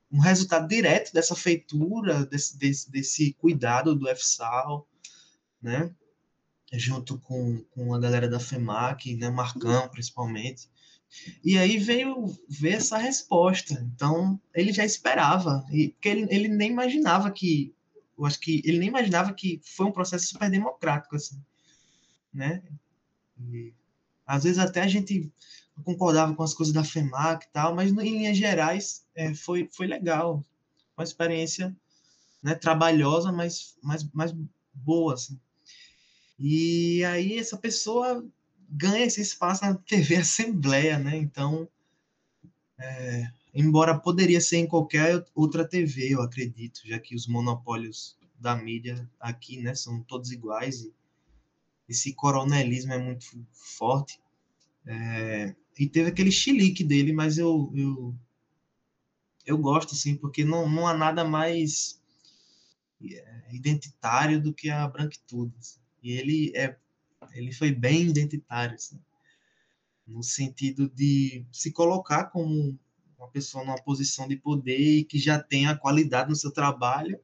um 0.09 0.19
resultado 0.19 0.67
direto 0.67 1.11
dessa 1.11 1.35
feitura, 1.35 2.25
desse, 2.25 2.57
desse, 2.57 2.89
desse 2.89 3.33
cuidado 3.33 3.93
do 3.93 4.07
FSAL, 4.15 4.87
né, 5.61 5.91
junto 6.71 7.19
com, 7.19 7.61
com 7.71 7.93
a 7.93 7.99
galera 7.99 8.29
da 8.29 8.39
FEMAC, 8.39 9.15
né, 9.15 9.29
Marcão 9.29 9.89
principalmente. 9.89 10.69
E 11.43 11.57
aí 11.57 11.77
veio 11.77 12.25
ver 12.47 12.75
essa 12.75 12.97
resposta. 12.97 13.73
Então, 13.93 14.39
ele 14.53 14.71
já 14.71 14.85
esperava, 14.85 15.65
e, 15.69 15.89
porque 15.89 16.09
ele, 16.09 16.27
ele 16.29 16.47
nem 16.47 16.71
imaginava 16.71 17.29
que, 17.31 17.73
eu 18.17 18.25
acho 18.25 18.39
que 18.39 18.61
ele 18.63 18.79
nem 18.79 18.87
imaginava 18.87 19.33
que 19.33 19.59
foi 19.63 19.85
um 19.85 19.91
processo 19.91 20.27
super 20.27 20.49
democrático, 20.49 21.15
assim, 21.15 21.41
né? 22.35 22.61
E, 23.39 23.73
às 24.27 24.43
vezes 24.43 24.59
até 24.59 24.81
a 24.81 24.87
gente 24.87 25.31
concordava 25.83 26.33
com 26.35 26.43
as 26.43 26.53
coisas 26.53 26.73
da 26.73 26.83
FEMAC 26.83 27.45
e 27.45 27.49
tal, 27.49 27.75
mas 27.75 27.91
em 27.91 28.17
linhas 28.17 28.37
gerais 28.37 29.05
é, 29.15 29.33
foi, 29.33 29.69
foi 29.71 29.87
legal. 29.87 30.43
Uma 30.97 31.03
experiência 31.03 31.75
né, 32.41 32.55
trabalhosa, 32.55 33.31
mas, 33.31 33.77
mas, 33.81 34.07
mas 34.13 34.33
boa. 34.73 35.13
Assim. 35.13 35.39
E 36.39 37.03
aí 37.05 37.37
essa 37.37 37.57
pessoa 37.57 38.25
ganha 38.69 39.05
esse 39.05 39.21
espaço 39.21 39.63
na 39.63 39.75
TV 39.75 40.15
Assembleia, 40.17 40.97
né? 40.97 41.17
Então, 41.17 41.67
é, 42.77 43.29
embora 43.53 43.97
poderia 43.97 44.41
ser 44.41 44.57
em 44.57 44.67
qualquer 44.67 45.25
outra 45.33 45.67
TV, 45.67 46.13
eu 46.13 46.21
acredito, 46.21 46.81
já 46.85 46.99
que 46.99 47.15
os 47.15 47.27
monopólios 47.27 48.17
da 48.39 48.55
mídia 48.55 49.09
aqui, 49.19 49.61
né, 49.61 49.73
são 49.73 50.03
todos 50.03 50.31
iguais 50.31 50.81
e 50.81 50.93
esse 51.87 52.13
coronelismo 52.13 52.93
é 52.93 52.97
muito 52.97 53.25
forte. 53.51 54.19
É, 54.85 55.55
e 55.77 55.87
teve 55.87 56.09
aquele 56.09 56.31
chilique 56.31 56.83
dele, 56.83 57.11
mas 57.11 57.37
eu, 57.37 57.71
eu, 57.75 58.15
eu 59.45 59.57
gosto, 59.57 59.93
assim, 59.93 60.15
porque 60.15 60.43
não, 60.43 60.69
não 60.69 60.87
há 60.87 60.93
nada 60.93 61.23
mais 61.23 62.01
é, 63.03 63.55
identitário 63.55 64.41
do 64.41 64.53
que 64.53 64.69
a 64.69 64.87
branquitude. 64.87 65.53
Assim. 65.59 65.79
E 66.01 66.11
ele, 66.11 66.51
é, 66.55 66.77
ele 67.33 67.51
foi 67.51 67.71
bem 67.71 68.07
identitário, 68.07 68.75
assim, 68.75 68.99
no 70.07 70.23
sentido 70.23 70.89
de 70.89 71.45
se 71.51 71.71
colocar 71.71 72.25
como 72.25 72.77
uma 73.17 73.29
pessoa 73.29 73.63
numa 73.63 73.81
posição 73.81 74.27
de 74.27 74.35
poder 74.35 74.77
e 74.77 75.03
que 75.03 75.17
já 75.17 75.41
tem 75.41 75.67
a 75.67 75.75
qualidade 75.75 76.29
no 76.29 76.35
seu 76.35 76.51
trabalho, 76.51 77.19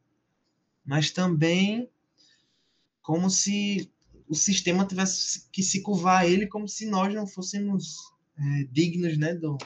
mas 0.83 1.11
também 1.11 1.89
como 3.01 3.29
se 3.29 3.91
o 4.31 4.35
sistema 4.35 4.87
tivesse 4.87 5.49
que 5.51 5.61
se 5.61 5.81
curvar 5.81 6.21
a 6.21 6.25
ele 6.25 6.47
como 6.47 6.65
se 6.65 6.85
nós 6.85 7.13
não 7.13 7.27
fôssemos 7.27 7.97
é, 8.37 8.63
dignos 8.71 9.17
né, 9.17 9.35
do, 9.35 9.57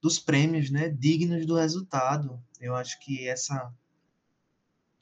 dos 0.00 0.16
prêmios, 0.16 0.70
né, 0.70 0.88
dignos 0.88 1.44
do 1.44 1.56
resultado. 1.56 2.40
Eu 2.60 2.76
acho 2.76 3.00
que 3.00 3.26
essa 3.26 3.74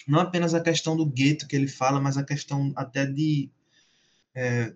não 0.08 0.20
apenas 0.20 0.54
a 0.54 0.62
questão 0.62 0.96
do 0.96 1.04
gueto 1.04 1.46
que 1.46 1.54
ele 1.54 1.68
fala, 1.68 2.00
mas 2.00 2.16
a 2.16 2.24
questão 2.24 2.72
até 2.74 3.04
de 3.04 3.50
é, 4.34 4.74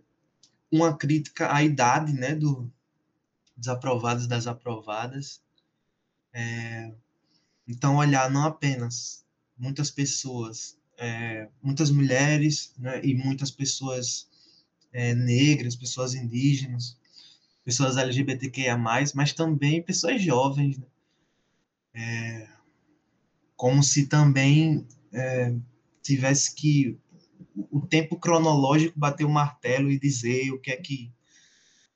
uma 0.70 0.94
crítica 0.94 1.51
à 1.51 1.62
idade, 1.62 2.12
né, 2.12 2.34
do, 2.34 2.70
dos 3.57 3.68
aprovados 3.68 4.26
e 4.26 4.28
das 4.28 4.46
aprovadas. 4.46 5.40
É, 6.34 6.92
então, 7.66 7.96
olhar 7.96 8.30
não 8.30 8.44
apenas 8.44 9.24
muitas 9.57 9.90
pessoas, 9.90 10.78
é, 10.99 11.49
muitas 11.62 11.90
mulheres 11.90 12.74
né, 12.76 13.01
e 13.05 13.14
muitas 13.14 13.51
pessoas 13.51 14.28
é, 14.92 15.14
negras, 15.14 15.76
pessoas 15.76 16.14
indígenas, 16.14 16.99
pessoas 17.64 17.96
LGBTQIA+, 17.96 18.76
mas 19.14 19.32
também 19.32 19.82
pessoas 19.82 20.22
jovens, 20.22 20.78
né? 20.78 20.86
é, 21.94 22.49
como 23.57 23.82
se 23.82 24.07
também 24.07 24.86
é, 25.12 25.55
tivesse 26.03 26.55
que 26.55 26.99
o 27.70 27.80
tempo 27.80 28.18
cronológico 28.18 28.99
bater 28.99 29.24
o 29.24 29.30
martelo 29.30 29.90
e 29.90 29.99
dizer 29.99 30.51
o 30.53 30.61
que 30.61 30.70
é 30.70 30.76
que 30.76 31.12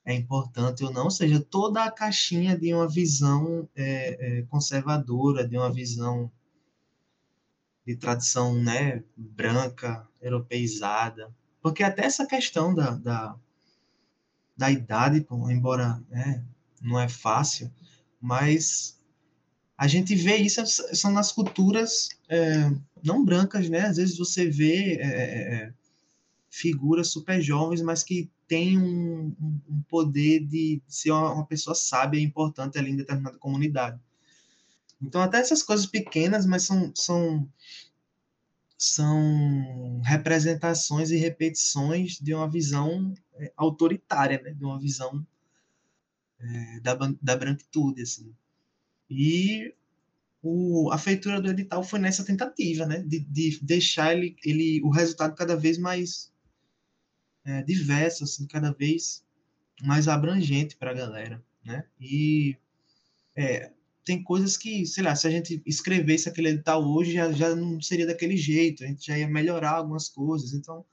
é 0.05 0.13
importante 0.13 0.83
ou 0.83 0.91
não, 0.91 1.05
ou 1.05 1.11
seja, 1.11 1.39
toda 1.39 1.83
a 1.83 1.91
caixinha 1.91 2.57
de 2.57 2.73
uma 2.73 2.89
visão 2.89 3.67
é, 3.75 4.39
é, 4.39 4.41
conservadora, 4.43 5.47
de 5.47 5.57
uma 5.57 5.71
visão 5.71 6.29
de 7.85 7.95
tradição 7.95 8.55
né, 8.55 9.03
branca, 9.15 10.07
europeizada. 10.21 11.33
Porque 11.61 11.83
até 11.83 12.05
essa 12.05 12.25
questão 12.25 12.73
da, 12.73 12.91
da, 12.91 13.35
da 14.55 14.71
idade, 14.71 15.25
embora 15.49 16.01
né, 16.09 16.43
não 16.81 16.99
é 16.99 17.07
fácil, 17.09 17.71
mas 18.19 18.99
a 19.77 19.87
gente 19.87 20.15
vê 20.15 20.37
isso 20.37 20.61
são 20.95 21.11
nas 21.11 21.31
culturas 21.31 22.09
é, 22.29 22.71
não 23.03 23.23
brancas, 23.23 23.69
né? 23.69 23.81
Às 23.81 23.97
vezes 23.97 24.17
você 24.17 24.49
vê 24.49 24.95
é, 24.95 25.07
é, 25.07 25.53
é 25.55 25.73
figuras 26.49 27.09
super 27.09 27.41
jovens, 27.41 27.81
mas 27.81 28.03
que 28.03 28.29
têm 28.47 28.77
um, 28.77 29.35
um 29.41 29.81
poder 29.89 30.45
de 30.45 30.81
ser 30.87 31.11
uma 31.11 31.45
pessoa 31.45 31.73
sábia 31.73 32.19
e 32.19 32.23
importante 32.23 32.77
ali 32.77 32.91
em 32.91 32.95
determinada 32.95 33.37
comunidade. 33.39 33.99
Então, 35.03 35.21
até 35.21 35.37
essas 35.37 35.61
coisas 35.61 35.85
pequenas, 35.85 36.45
mas 36.45 36.63
são, 36.63 36.91
são, 36.95 37.49
são 38.77 40.01
representações 40.01 41.11
e 41.11 41.17
repetições 41.17 42.17
de 42.19 42.33
uma 42.33 42.49
visão 42.49 43.13
é, 43.35 43.51
autoritária, 43.57 44.41
né? 44.41 44.51
de 44.51 44.63
uma 44.63 44.79
visão 44.79 45.25
é, 46.39 46.79
da, 46.79 46.95
da 47.21 47.35
branquitude. 47.35 48.01
Assim. 48.01 48.33
E 49.09 49.73
o, 50.41 50.89
a 50.91 50.97
feitura 50.97 51.41
do 51.41 51.51
edital 51.51 51.83
foi 51.83 51.99
nessa 51.99 52.23
tentativa, 52.23 52.85
né? 52.85 52.99
de, 52.99 53.19
de 53.19 53.59
deixar 53.61 54.13
ele, 54.15 54.37
ele, 54.43 54.81
o 54.83 54.89
resultado 54.89 55.35
cada 55.35 55.57
vez 55.57 55.77
mais 55.77 56.31
é, 57.43 57.61
diverso, 57.61 58.23
assim, 58.23 58.47
cada 58.47 58.71
vez 58.71 59.21
mais 59.81 60.07
abrangente 60.07 60.77
para 60.77 60.91
a 60.91 60.95
galera. 60.95 61.43
Né? 61.63 61.85
E 61.99 62.57
é, 63.35 63.69
tem 64.05 64.21
coisas 64.21 64.57
que, 64.57 64.85
sei 64.85 65.03
lá, 65.03 65.15
se 65.15 65.25
a 65.27 65.29
gente 65.29 65.61
escrevesse 65.65 66.27
aquele 66.27 66.49
edital 66.49 66.83
hoje, 66.83 67.13
já, 67.13 67.31
já 67.31 67.55
não 67.55 67.81
seria 67.81 68.05
daquele 68.05 68.35
jeito, 68.35 68.83
a 68.83 68.87
gente 68.87 69.05
já 69.07 69.17
ia 69.17 69.27
melhorar 69.27 69.77
algumas 69.77 70.09
coisas. 70.09 70.53
Então, 70.53 70.85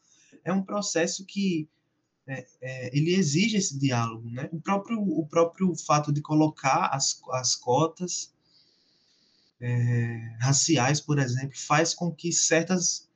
é 0.45 0.53
um 0.53 0.63
processo 0.63 1.25
que 1.27 1.69
é, 2.27 2.47
é, 2.61 2.97
ele 2.97 3.15
exige 3.15 3.57
esse 3.57 3.79
diálogo, 3.79 4.31
né? 4.31 4.49
O 4.53 4.61
próprio, 4.61 5.01
o 5.01 5.27
próprio 5.27 5.75
fato 5.75 6.13
de 6.13 6.21
colocar 6.21 6.87
as, 6.93 7.21
as 7.33 7.57
cotas 7.57 8.33
é, 9.61 10.37
raciais, 10.41 11.01
por 11.01 11.19
exemplo, 11.19 11.57
faz 11.57 11.93
com 11.93 12.13
que 12.13 12.33
certas 12.33 13.09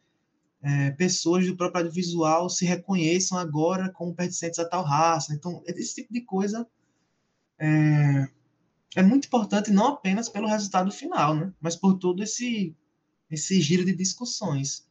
é, 0.63 0.91
pessoas 0.93 1.47
do 1.47 1.57
próprio 1.57 1.83
audiovisual 1.83 2.49
se 2.51 2.65
reconheçam 2.65 3.39
agora 3.39 3.91
como 3.91 4.15
pertencentes 4.15 4.59
a 4.59 4.69
tal 4.69 4.83
raça. 4.83 5.33
Então, 5.33 5.63
esse 5.67 5.95
tipo 5.95 6.13
de 6.13 6.23
coisa 6.23 6.67
é, 8.95 9.03
muito 9.03 9.27
importante 9.27 9.71
não 9.71 9.89
apenas 9.89 10.29
pelo 10.29 10.47
resultado 10.47 10.91
final, 10.91 11.35
né? 11.35 11.53
mas 11.61 11.77
por 11.77 11.95
todo 11.99 12.23
esse, 12.23 12.75
esse 13.31 13.61
giro 13.61 13.85
de 13.85 13.95
discussões. 13.95 14.87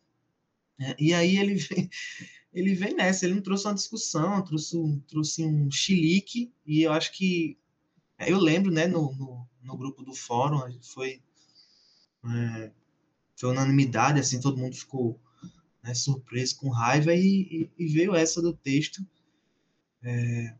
É, 0.79 0.95
e 0.99 1.13
aí 1.13 1.37
ele 1.37 1.55
vem, 1.55 1.89
ele 2.53 2.75
vem 2.75 2.93
nessa, 2.95 3.25
ele 3.25 3.35
não 3.35 3.41
trouxe 3.41 3.65
uma 3.65 3.73
discussão, 3.73 4.43
trouxe 4.43 4.77
um, 4.77 4.99
trouxe 5.01 5.45
um 5.45 5.71
chilique, 5.71 6.51
e 6.65 6.81
eu 6.81 6.91
acho 6.91 7.11
que, 7.13 7.57
é, 8.17 8.31
eu 8.31 8.39
lembro, 8.39 8.71
né, 8.71 8.87
no, 8.87 9.13
no, 9.15 9.47
no 9.61 9.77
grupo 9.77 10.03
do 10.03 10.13
fórum, 10.13 10.61
foi, 10.81 11.21
é, 12.25 12.71
foi 13.35 13.49
unanimidade, 13.49 14.19
assim, 14.19 14.39
todo 14.39 14.57
mundo 14.57 14.75
ficou 14.75 15.19
né, 15.81 15.93
surpreso, 15.93 16.57
com 16.57 16.69
raiva, 16.69 17.13
e, 17.13 17.69
e, 17.77 17.83
e 17.85 17.87
veio 17.87 18.15
essa 18.15 18.41
do 18.41 18.53
texto. 18.53 19.05
É, 20.01 20.55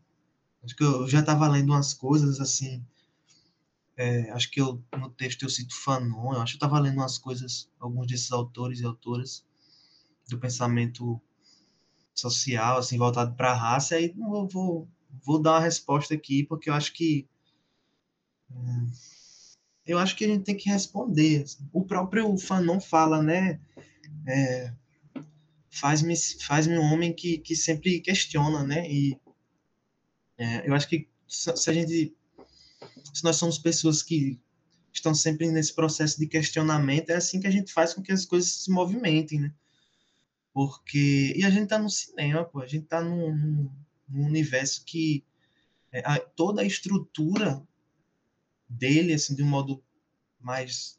acho 0.62 0.74
que 0.74 0.82
eu 0.82 1.06
já 1.08 1.20
estava 1.20 1.48
lendo 1.48 1.72
umas 1.72 1.92
coisas, 1.92 2.40
assim, 2.40 2.84
é, 3.96 4.30
acho 4.30 4.50
que 4.50 4.60
eu, 4.60 4.82
no 4.98 5.10
texto 5.10 5.42
eu 5.42 5.48
cito 5.48 5.74
Fanon, 5.74 6.34
eu 6.34 6.40
acho 6.40 6.56
que 6.56 6.64
eu 6.64 6.66
estava 6.66 6.80
lendo 6.80 6.96
umas 6.96 7.18
coisas, 7.18 7.70
alguns 7.78 8.06
desses 8.06 8.32
autores 8.32 8.80
e 8.80 8.84
autoras 8.84 9.44
do 10.28 10.38
pensamento 10.38 11.20
social, 12.14 12.78
assim, 12.78 12.98
voltado 12.98 13.34
para 13.34 13.52
a 13.52 13.56
raça, 13.56 13.96
aí 13.96 14.08
vou, 14.16 14.48
vou, 14.48 14.88
vou 15.24 15.40
dar 15.40 15.52
uma 15.52 15.60
resposta 15.60 16.14
aqui, 16.14 16.44
porque 16.44 16.70
eu 16.70 16.74
acho 16.74 16.92
que 16.92 17.28
hum, 18.50 18.90
eu 19.86 19.98
acho 19.98 20.16
que 20.16 20.24
a 20.24 20.28
gente 20.28 20.44
tem 20.44 20.56
que 20.56 20.68
responder. 20.68 21.42
Assim. 21.42 21.68
O 21.72 21.84
próprio 21.84 22.36
Fanon 22.38 22.80
fala, 22.80 23.22
né? 23.22 23.60
É, 24.26 24.72
faz-me 25.70 26.14
faz 26.40 26.66
um 26.66 26.80
homem 26.80 27.12
que, 27.12 27.38
que 27.38 27.54
sempre 27.54 28.00
questiona, 28.00 28.62
né? 28.64 28.90
E 28.90 29.18
é, 30.38 30.68
eu 30.68 30.74
acho 30.74 30.88
que 30.88 31.08
se 31.28 31.70
a 31.70 31.72
gente 31.72 32.14
se 33.12 33.24
nós 33.24 33.36
somos 33.36 33.58
pessoas 33.58 34.02
que 34.02 34.40
estão 34.92 35.14
sempre 35.14 35.50
nesse 35.50 35.74
processo 35.74 36.18
de 36.18 36.26
questionamento, 36.26 37.10
é 37.10 37.16
assim 37.16 37.40
que 37.40 37.46
a 37.46 37.50
gente 37.50 37.72
faz 37.72 37.92
com 37.92 38.02
que 38.02 38.12
as 38.12 38.24
coisas 38.24 38.50
se 38.50 38.70
movimentem, 38.70 39.40
né? 39.40 39.54
Porque. 40.52 41.32
E 41.36 41.44
a 41.44 41.50
gente 41.50 41.68
tá 41.68 41.78
no 41.78 41.90
cinema, 41.90 42.44
pô, 42.44 42.60
a 42.60 42.66
gente 42.66 42.86
tá 42.86 43.02
num, 43.02 43.70
num, 44.08 44.26
universo 44.26 44.84
que 44.84 45.24
é, 45.90 46.00
a, 46.04 46.18
toda 46.18 46.62
a 46.62 46.64
estrutura 46.64 47.62
dele, 48.68 49.14
assim, 49.14 49.34
de 49.34 49.42
um 49.42 49.48
modo 49.48 49.82
mais 50.40 50.98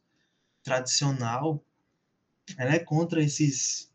tradicional, 0.62 1.64
ela 2.58 2.74
é 2.74 2.80
contra 2.80 3.24
esses 3.24 3.94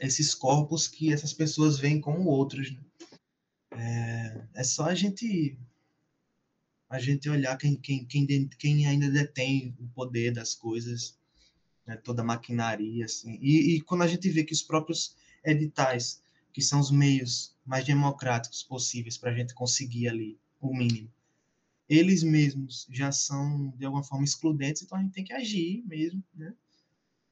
esses 0.00 0.34
corpos 0.34 0.88
que 0.88 1.12
essas 1.12 1.32
pessoas 1.32 1.78
veem 1.78 2.00
como 2.00 2.30
outros. 2.30 2.72
Né? 2.72 2.80
É, 3.72 4.60
é 4.60 4.64
só 4.64 4.86
a 4.86 4.94
gente 4.94 5.58
a 6.90 6.98
gente 6.98 7.30
olhar 7.30 7.56
quem, 7.56 7.76
quem, 7.76 8.04
quem, 8.04 8.48
quem 8.58 8.86
ainda 8.86 9.08
detém 9.08 9.76
o 9.78 9.86
poder 9.90 10.32
das 10.32 10.56
coisas, 10.56 11.16
né, 11.86 11.96
toda 11.96 12.22
a 12.22 12.24
maquinaria, 12.24 13.04
assim. 13.04 13.38
E, 13.40 13.76
e, 13.76 13.80
quando 13.80 14.02
a 14.02 14.08
gente 14.08 14.28
vê 14.28 14.42
que 14.42 14.52
os 14.52 14.60
próprios 14.60 15.14
editais, 15.44 16.20
que 16.52 16.60
são 16.60 16.80
os 16.80 16.90
meios 16.90 17.56
mais 17.64 17.84
democráticos 17.84 18.64
possíveis 18.64 19.16
para 19.16 19.30
a 19.30 19.34
gente 19.34 19.54
conseguir 19.54 20.08
ali 20.08 20.36
o 20.60 20.76
mínimo, 20.76 21.08
eles 21.88 22.24
mesmos 22.24 22.88
já 22.90 23.12
são, 23.12 23.72
de 23.78 23.86
alguma 23.86 24.02
forma, 24.02 24.24
excludentes, 24.24 24.82
então 24.82 24.98
a 24.98 25.00
gente 25.00 25.12
tem 25.12 25.24
que 25.24 25.32
agir 25.32 25.84
mesmo, 25.86 26.22
né? 26.34 26.52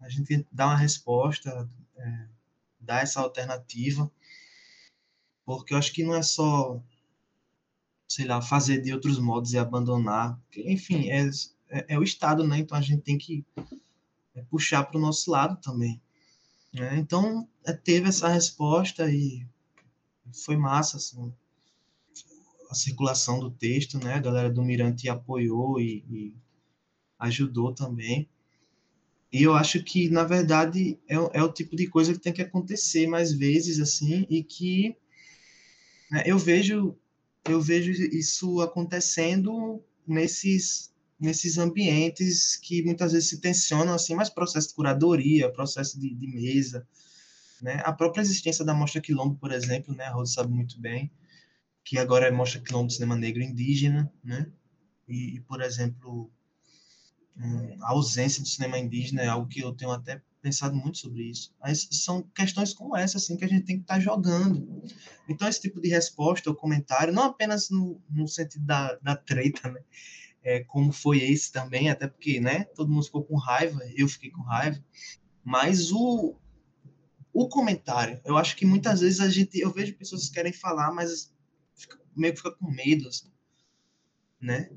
A 0.00 0.08
gente 0.08 0.46
dá 0.52 0.66
uma 0.66 0.76
resposta, 0.76 1.68
é, 1.96 2.28
dar 2.78 3.02
essa 3.02 3.20
alternativa, 3.20 4.08
porque 5.44 5.74
eu 5.74 5.78
acho 5.78 5.92
que 5.92 6.04
não 6.04 6.14
é 6.14 6.22
só 6.22 6.80
sei 8.08 8.24
lá, 8.24 8.40
fazer 8.40 8.80
de 8.80 8.92
outros 8.92 9.18
modos 9.18 9.52
e 9.52 9.58
abandonar. 9.58 10.40
Enfim, 10.56 11.10
é, 11.10 11.28
é, 11.68 11.94
é 11.94 11.98
o 11.98 12.02
Estado, 12.02 12.42
né? 12.42 12.58
Então 12.58 12.76
a 12.76 12.80
gente 12.80 13.02
tem 13.02 13.18
que 13.18 13.44
é, 14.34 14.42
puxar 14.42 14.84
para 14.84 14.96
o 14.96 15.00
nosso 15.00 15.30
lado 15.30 15.60
também. 15.60 16.00
Né? 16.72 16.96
Então 16.96 17.46
é, 17.64 17.72
teve 17.72 18.08
essa 18.08 18.28
resposta 18.28 19.10
e 19.12 19.46
foi 20.44 20.56
massa, 20.56 20.96
assim, 20.96 21.32
a 22.70 22.74
circulação 22.74 23.38
do 23.38 23.50
texto, 23.50 23.98
né? 23.98 24.14
A 24.14 24.20
galera 24.20 24.50
do 24.50 24.64
Mirante 24.64 25.08
apoiou 25.08 25.78
e, 25.78 26.04
e 26.10 26.34
ajudou 27.18 27.74
também. 27.74 28.28
E 29.30 29.42
eu 29.42 29.54
acho 29.54 29.82
que, 29.82 30.08
na 30.08 30.24
verdade, 30.24 30.98
é, 31.06 31.14
é, 31.14 31.42
o 31.42 31.52
tipo 31.52 31.76
de 31.76 31.86
coisa 31.86 32.12
que 32.14 32.18
tem 32.18 32.32
que 32.32 32.40
acontecer 32.40 33.06
mais 33.06 33.32
vezes, 33.32 33.78
assim, 33.78 34.26
e 34.30 34.42
que 34.42 34.96
né, 36.10 36.22
eu 36.24 36.38
vejo 36.38 36.96
eu 37.48 37.60
vejo 37.60 37.90
isso 37.92 38.60
acontecendo 38.60 39.82
nesses 40.06 40.88
nesses 41.20 41.58
ambientes 41.58 42.56
que 42.56 42.80
muitas 42.84 43.10
vezes 43.12 43.28
se 43.28 43.40
tensionam 43.40 43.92
assim, 43.92 44.14
mas 44.14 44.30
processo 44.30 44.68
de 44.68 44.74
curadoria, 44.74 45.52
processo 45.52 45.98
de, 45.98 46.14
de 46.14 46.28
mesa, 46.28 46.86
né? 47.60 47.82
A 47.84 47.92
própria 47.92 48.22
existência 48.22 48.64
da 48.64 48.72
Mostra 48.72 49.00
Quilombo, 49.00 49.34
por 49.34 49.50
exemplo, 49.50 49.92
né? 49.94 50.04
A 50.04 50.12
Rosa 50.12 50.34
sabe 50.34 50.52
muito 50.52 50.80
bem 50.80 51.10
que 51.84 51.98
agora 51.98 52.26
é 52.26 52.30
Mostra 52.30 52.60
Quilombo 52.60 52.90
Cinema 52.90 53.16
Negro 53.16 53.42
Indígena, 53.42 54.12
né? 54.22 54.46
E, 55.08 55.36
e 55.36 55.40
por 55.40 55.60
exemplo, 55.60 56.30
hum, 57.36 57.76
a 57.82 57.90
ausência 57.92 58.42
do 58.42 58.48
cinema 58.48 58.78
indígena 58.78 59.22
é 59.22 59.26
algo 59.26 59.48
que 59.48 59.60
eu 59.60 59.72
tenho 59.72 59.90
até 59.90 60.22
pensado 60.40 60.74
muito 60.74 60.98
sobre 60.98 61.24
isso. 61.24 61.54
Mas 61.60 61.88
são 61.90 62.22
questões 62.34 62.72
como 62.72 62.96
essa, 62.96 63.18
assim, 63.18 63.36
que 63.36 63.44
a 63.44 63.48
gente 63.48 63.64
tem 63.64 63.76
que 63.76 63.82
estar 63.82 63.94
tá 63.94 64.00
jogando. 64.00 64.82
Então, 65.28 65.48
esse 65.48 65.60
tipo 65.60 65.80
de 65.80 65.88
resposta 65.88 66.48
ou 66.50 66.56
comentário, 66.56 67.12
não 67.12 67.24
apenas 67.24 67.70
no, 67.70 68.00
no 68.08 68.26
sentido 68.26 68.64
da, 68.64 68.94
da 68.96 69.16
treta, 69.16 69.70
né? 69.70 69.80
É, 70.42 70.64
como 70.64 70.92
foi 70.92 71.18
esse 71.18 71.52
também, 71.52 71.90
até 71.90 72.06
porque, 72.06 72.40
né, 72.40 72.64
todo 72.64 72.90
mundo 72.90 73.04
ficou 73.04 73.24
com 73.24 73.36
raiva, 73.36 73.80
eu 73.96 74.08
fiquei 74.08 74.30
com 74.30 74.40
raiva, 74.40 74.82
mas 75.44 75.90
o, 75.90 76.38
o 77.32 77.48
comentário, 77.48 78.20
eu 78.24 78.36
acho 78.36 78.56
que 78.56 78.64
muitas 78.64 79.00
vezes 79.00 79.20
a 79.20 79.28
gente, 79.28 79.58
eu 79.58 79.72
vejo 79.72 79.96
pessoas 79.96 80.28
que 80.28 80.34
querem 80.34 80.52
falar, 80.52 80.92
mas 80.92 81.34
fica, 81.74 81.98
meio 82.16 82.32
que 82.32 82.38
fica 82.38 82.52
com 82.52 82.70
medo, 82.70 83.08
assim, 83.08 83.30
né? 84.40 84.70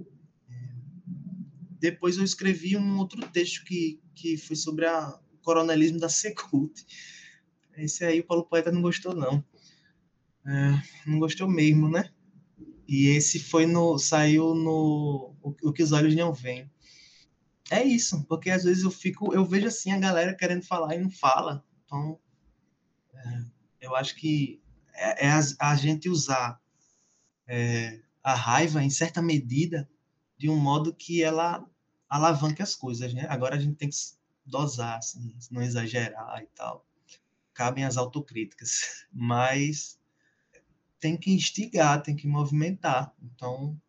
Depois 1.79 2.17
eu 2.17 2.23
escrevi 2.23 2.75
um 2.75 2.97
outro 2.97 3.25
texto 3.29 3.63
que, 3.63 4.01
que 4.13 4.37
foi 4.37 4.55
sobre 4.55 4.85
a, 4.85 5.19
coronelismo 5.41 5.99
da 5.99 6.09
Secult. 6.09 6.85
Esse 7.77 8.05
aí 8.05 8.19
o 8.19 8.25
Paulo 8.25 8.45
Poeta 8.45 8.71
não 8.71 8.81
gostou, 8.81 9.15
não. 9.15 9.43
É, 10.45 10.81
não 11.05 11.19
gostou 11.19 11.47
mesmo, 11.47 11.89
né? 11.89 12.09
E 12.87 13.07
esse 13.07 13.39
foi 13.39 13.65
no. 13.65 13.97
saiu 13.97 14.53
no. 14.53 15.35
O, 15.41 15.55
o 15.63 15.73
que 15.73 15.83
os 15.83 15.91
olhos 15.91 16.15
não 16.15 16.33
veem. 16.33 16.69
É 17.69 17.83
isso, 17.83 18.25
porque 18.25 18.49
às 18.49 18.63
vezes 18.63 18.83
eu 18.83 18.91
fico. 18.91 19.33
Eu 19.33 19.45
vejo 19.45 19.67
assim 19.67 19.91
a 19.91 19.99
galera 19.99 20.35
querendo 20.35 20.63
falar 20.63 20.95
e 20.95 20.99
não 20.99 21.09
fala. 21.09 21.63
Então. 21.85 22.19
É, 23.13 23.45
eu 23.81 23.95
acho 23.95 24.15
que 24.15 24.61
é, 24.93 25.27
é 25.27 25.29
a, 25.29 25.39
a, 25.71 25.75
gente 25.75 26.09
usar 26.09 26.59
é, 27.47 28.01
a 28.23 28.33
raiva 28.33 28.83
em 28.83 28.89
certa 28.89 29.21
medida 29.21 29.89
de 30.37 30.49
um 30.49 30.57
modo 30.57 30.93
que 30.93 31.23
ela 31.23 31.65
alavanque 32.09 32.61
as 32.61 32.75
coisas, 32.75 33.13
né? 33.13 33.25
Agora 33.29 33.55
a 33.55 33.59
gente 33.59 33.75
tem 33.75 33.89
que 33.89 33.95
dosar, 34.51 34.97
assim, 34.97 35.33
não 35.49 35.61
exagerar 35.61 36.43
e 36.43 36.47
tal. 36.55 36.85
Cabem 37.53 37.85
as 37.85 37.97
autocríticas, 37.97 39.05
mas 39.11 39.99
tem 40.99 41.17
que 41.17 41.31
instigar, 41.31 42.03
tem 42.03 42.15
que 42.15 42.27
movimentar. 42.27 43.13
Então, 43.23 43.79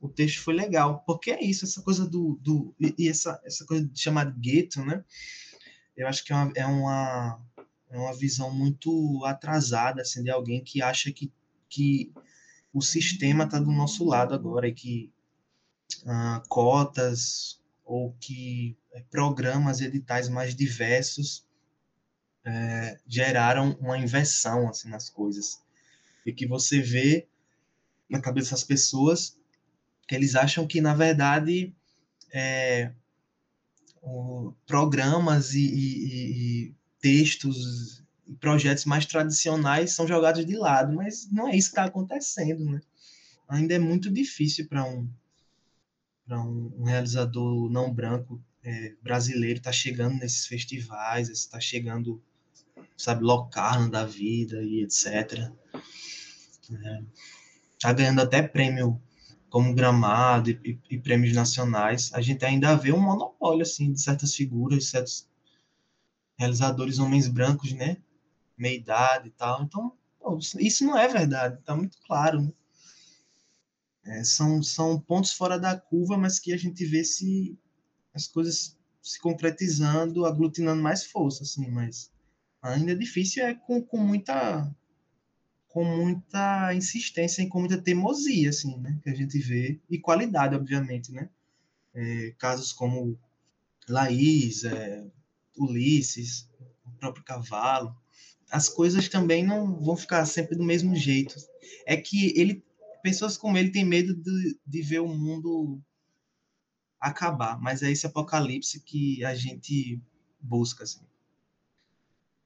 o 0.00 0.08
texto 0.08 0.42
foi 0.42 0.54
legal, 0.54 1.02
porque 1.06 1.32
é 1.32 1.42
isso, 1.42 1.64
essa 1.64 1.82
coisa 1.82 2.06
do, 2.06 2.38
do 2.40 2.74
e 2.78 3.08
essa, 3.08 3.40
essa 3.44 3.64
coisa 3.66 3.84
de 3.84 4.10
gueto, 4.38 4.84
né? 4.84 5.04
Eu 5.96 6.06
acho 6.06 6.24
que 6.24 6.32
é 6.32 6.36
uma, 6.36 6.52
é 6.54 6.66
uma, 6.66 7.40
é 7.90 7.98
uma 7.98 8.14
visão 8.14 8.52
muito 8.52 9.24
atrasada, 9.24 10.02
assim, 10.02 10.22
de 10.22 10.30
alguém 10.30 10.62
que 10.62 10.82
acha 10.82 11.10
que, 11.10 11.32
que 11.68 12.12
o 12.72 12.82
sistema 12.82 13.44
está 13.44 13.58
do 13.58 13.72
nosso 13.72 14.04
lado 14.04 14.34
agora 14.34 14.68
e 14.68 14.74
que 14.74 15.12
ah, 16.06 16.42
cotas 16.48 17.58
ou 17.84 18.12
que 18.20 18.76
eh, 18.96 19.04
programas 19.10 19.80
editais 19.80 20.28
mais 20.28 20.54
diversos 20.54 21.44
é, 22.44 22.98
geraram 23.06 23.76
uma 23.80 23.98
inversão 23.98 24.68
assim 24.68 24.88
nas 24.88 25.10
coisas 25.10 25.60
e 26.24 26.32
que 26.32 26.46
você 26.46 26.80
vê 26.80 27.26
na 28.08 28.20
cabeça 28.20 28.52
das 28.52 28.64
pessoas 28.64 29.36
que 30.06 30.14
eles 30.14 30.34
acham 30.34 30.66
que 30.66 30.80
na 30.80 30.94
verdade 30.94 31.74
é, 32.32 32.92
o, 34.00 34.52
programas 34.66 35.52
e, 35.54 35.66
e, 35.66 36.68
e 36.68 36.74
textos 37.00 38.02
e 38.26 38.34
projetos 38.34 38.84
mais 38.84 39.04
tradicionais 39.06 39.92
são 39.92 40.06
jogados 40.06 40.44
de 40.44 40.56
lado, 40.56 40.94
mas 40.94 41.28
não 41.30 41.48
é 41.48 41.56
isso 41.56 41.68
que 41.68 41.72
está 41.72 41.84
acontecendo, 41.84 42.64
né? 42.64 42.80
Ainda 43.48 43.74
é 43.74 43.78
muito 43.78 44.10
difícil 44.10 44.66
para 44.68 44.84
um 44.84 45.08
para 46.26 46.40
um, 46.42 46.72
um, 46.76 46.84
realizador 46.84 47.70
não 47.70 47.92
branco 47.92 48.42
é, 48.66 48.96
brasileiro 49.00 49.58
estar 49.58 49.70
tá 49.70 49.76
chegando 49.76 50.18
nesses 50.18 50.44
festivais, 50.46 51.28
está 51.28 51.60
chegando, 51.60 52.20
sabe, 52.96 53.22
Locarno 53.22 53.88
da 53.88 54.04
vida 54.04 54.60
e 54.60 54.82
etc. 54.82 55.52
É, 56.72 57.02
tá 57.78 57.92
ganhando 57.92 58.20
até 58.20 58.42
prêmio 58.42 59.00
como 59.48 59.72
Gramado 59.72 60.50
e, 60.50 60.60
e, 60.64 60.96
e, 60.96 60.98
prêmios 60.98 61.32
nacionais. 61.32 62.12
A 62.12 62.20
gente 62.20 62.44
ainda 62.44 62.74
vê 62.74 62.92
um 62.92 63.00
monopólio, 63.00 63.62
assim, 63.62 63.92
de 63.92 64.02
certas 64.02 64.34
figuras, 64.34 64.88
certos 64.88 65.28
realizadores 66.36 66.98
homens 66.98 67.28
brancos, 67.28 67.72
né? 67.72 67.98
Meia 68.58 68.76
idade 68.76 69.28
e 69.28 69.30
tal. 69.30 69.62
Então, 69.62 69.92
pô, 70.18 70.38
isso 70.58 70.84
não 70.84 70.98
é 70.98 71.06
verdade, 71.06 71.62
tá 71.62 71.76
muito 71.76 71.98
claro, 72.04 72.42
né? 72.42 72.52
É, 74.04 74.24
são, 74.24 74.62
são 74.62 75.00
pontos 75.00 75.32
fora 75.32 75.58
da 75.58 75.76
curva, 75.78 76.16
mas 76.16 76.38
que 76.38 76.52
a 76.52 76.56
gente 76.56 76.84
vê 76.84 77.04
se 77.04 77.56
as 78.16 78.26
coisas 78.26 78.76
se 79.02 79.20
concretizando, 79.20 80.24
aglutinando 80.24 80.82
mais 80.82 81.04
força, 81.04 81.44
assim, 81.44 81.70
mas 81.70 82.10
ainda 82.62 82.92
é 82.92 82.94
difícil, 82.94 83.44
é 83.44 83.54
com, 83.54 83.80
com 83.82 83.98
muita 83.98 84.74
com 85.68 85.84
muita 85.84 86.72
insistência 86.72 87.42
e 87.42 87.48
com 87.48 87.60
muita 87.60 87.76
teimosia, 87.76 88.48
assim, 88.48 88.78
né, 88.78 88.98
que 89.02 89.10
a 89.10 89.14
gente 89.14 89.38
vê, 89.38 89.78
e 89.90 89.98
qualidade, 89.98 90.56
obviamente, 90.56 91.12
né, 91.12 91.28
é, 91.94 92.34
casos 92.38 92.72
como 92.72 93.18
Laís, 93.86 94.64
é, 94.64 95.06
Ulisses, 95.58 96.48
o 96.86 96.90
próprio 96.92 97.22
Cavalo, 97.22 97.94
as 98.50 98.70
coisas 98.70 99.06
também 99.10 99.44
não 99.44 99.78
vão 99.78 99.96
ficar 99.96 100.24
sempre 100.24 100.56
do 100.56 100.64
mesmo 100.64 100.96
jeito. 100.96 101.34
É 101.84 101.96
que 101.96 102.32
ele 102.38 102.64
pessoas 103.02 103.36
como 103.36 103.56
ele 103.56 103.70
têm 103.70 103.84
medo 103.84 104.14
de, 104.14 104.58
de 104.66 104.82
ver 104.82 105.00
o 105.00 105.08
mundo 105.08 105.80
acabar, 107.00 107.60
mas 107.60 107.82
é 107.82 107.90
esse 107.90 108.06
apocalipse 108.06 108.80
que 108.80 109.24
a 109.24 109.34
gente 109.34 110.00
busca. 110.40 110.84
Assim. 110.84 111.00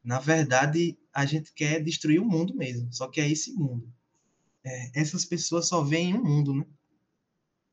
Na 0.02 0.18
verdade, 0.18 0.98
a 1.12 1.26
gente 1.26 1.52
quer 1.52 1.82
destruir 1.82 2.20
o 2.20 2.24
mundo 2.24 2.54
mesmo, 2.54 2.92
só 2.92 3.08
que 3.08 3.20
é 3.20 3.28
esse 3.28 3.52
mundo. 3.52 3.92
É, 4.64 5.00
essas 5.00 5.24
pessoas 5.24 5.68
só 5.68 5.82
veem 5.82 6.14
um 6.14 6.22
mundo, 6.22 6.54
né? 6.54 6.66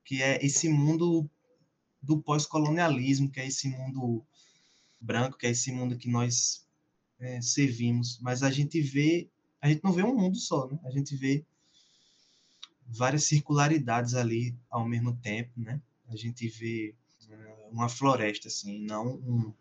Que 0.05 0.21
é 0.21 0.43
esse 0.45 0.69
mundo 0.69 1.29
do 2.01 2.21
pós-colonialismo, 2.21 3.29
que 3.29 3.39
é 3.39 3.47
esse 3.47 3.67
mundo 3.67 4.25
branco, 4.99 5.37
que 5.37 5.47
é 5.47 5.51
esse 5.51 5.71
mundo 5.71 5.97
que 5.97 6.09
nós 6.09 6.65
é, 7.19 7.41
servimos. 7.41 8.19
Mas 8.19 8.43
a 8.43 8.49
gente 8.49 8.79
vê, 8.81 9.29
a 9.61 9.67
gente 9.67 9.83
não 9.83 9.91
vê 9.91 10.03
um 10.03 10.15
mundo 10.15 10.37
só, 10.37 10.67
né? 10.67 10.79
A 10.85 10.91
gente 10.91 11.15
vê 11.15 11.45
várias 12.85 13.25
circularidades 13.25 14.13
ali 14.13 14.55
ao 14.69 14.87
mesmo 14.87 15.15
tempo, 15.17 15.51
né? 15.57 15.81
A 16.09 16.15
gente 16.15 16.47
vê 16.47 16.95
uh, 17.29 17.71
uma 17.71 17.89
floresta, 17.89 18.47
assim, 18.47 18.79
não 18.85 19.15
um, 19.15 19.53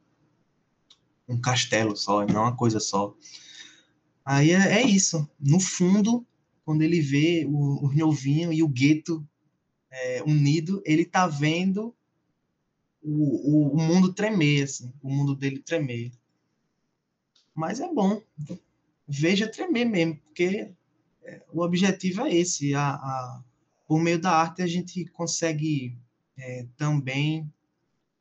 um 1.29 1.41
castelo 1.41 1.97
só, 1.97 2.25
não 2.27 2.43
uma 2.43 2.57
coisa 2.57 2.81
só. 2.81 3.15
Aí 4.25 4.51
é, 4.51 4.81
é 4.81 4.83
isso. 4.83 5.29
No 5.39 5.61
fundo, 5.61 6.27
quando 6.65 6.83
ele 6.83 7.01
vê 7.01 7.47
o, 7.49 7.85
o 7.85 7.87
Riovinho 7.87 8.53
e 8.53 8.63
o 8.63 8.69
gueto 8.69 9.27
é, 9.91 10.23
unido, 10.23 10.83
ele 10.85 11.05
tá 11.05 11.27
vendo 11.27 11.95
o, 13.03 13.11
o, 13.11 13.75
o, 13.75 13.81
mundo 13.81 14.13
tremer, 14.13 14.65
assim, 14.65 14.93
o 15.03 15.09
mundo 15.09 15.35
dele 15.35 15.61
tremer. 15.61 16.13
Mas 17.55 17.81
é 17.81 17.93
bom. 17.93 18.21
Veja 19.09 19.49
tremer 19.49 19.85
mesmo, 19.85 20.17
porque 20.19 20.73
o 21.53 21.63
objetivo 21.63 22.27
é 22.27 22.35
esse. 22.35 22.75
A, 22.75 22.95
a, 22.95 23.45
por 23.87 24.01
meio 24.01 24.21
da 24.21 24.33
arte, 24.33 24.63
a 24.63 24.67
gente 24.67 25.05
consegue 25.07 25.97
é, 26.39 26.67
também 26.77 27.53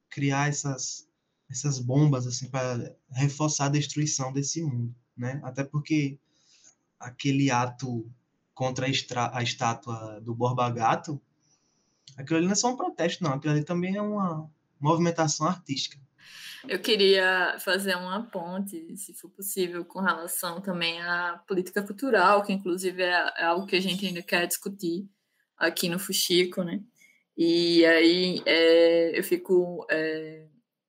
criar 0.10 0.50
essas, 0.50 1.08
essas 1.50 1.80
bombas 1.80 2.26
assim 2.26 2.50
para 2.50 2.96
reforçar 3.12 3.66
a 3.66 3.70
destruição 3.70 4.32
desse 4.32 4.62
mundo, 4.62 4.96
né? 5.16 5.42
Até 5.44 5.64
porque 5.64 6.18
aquele 7.00 7.52
ato 7.52 8.10
contra 8.54 8.86
a, 8.86 8.90
extra, 8.90 9.36
a 9.36 9.44
estátua 9.44 10.22
do 10.22 10.34
Borba 10.34 10.70
Gato, 10.70 11.22
aquilo 12.18 12.38
ali 12.38 12.46
não 12.46 12.54
é 12.54 12.56
só 12.56 12.72
um 12.72 12.78
protesto, 12.78 13.24
não. 13.24 13.34
Aquilo 13.34 13.54
ali 13.54 13.64
também 13.64 13.98
é 13.98 14.02
uma 14.02 14.50
movimentação 14.80 15.48
artística. 15.48 16.00
Eu 16.68 16.80
queria 16.80 17.58
fazer 17.60 17.96
uma 17.96 18.24
ponte, 18.24 18.98
se 18.98 19.14
for 19.14 19.30
possível, 19.30 19.86
com 19.86 20.00
relação 20.00 20.60
também 20.62 21.00
à 21.02 21.40
política 21.48 21.84
cultural, 21.84 22.44
que 22.44 22.54
inclusive 22.54 23.04
é, 23.04 23.34
é 23.38 23.46
algo 23.46 23.68
que 23.68 23.76
a 23.76 23.82
gente 23.82 24.06
ainda 24.06 24.24
quer 24.24 24.48
discutir 24.48 25.08
aqui 25.58 25.88
no 25.88 26.00
Fuxico, 26.00 26.64
né? 26.64 26.82
E 27.38 27.86
aí 27.86 28.42
é, 28.46 29.18
eu 29.18 29.24
fico 29.24 29.86
é, 29.90 30.46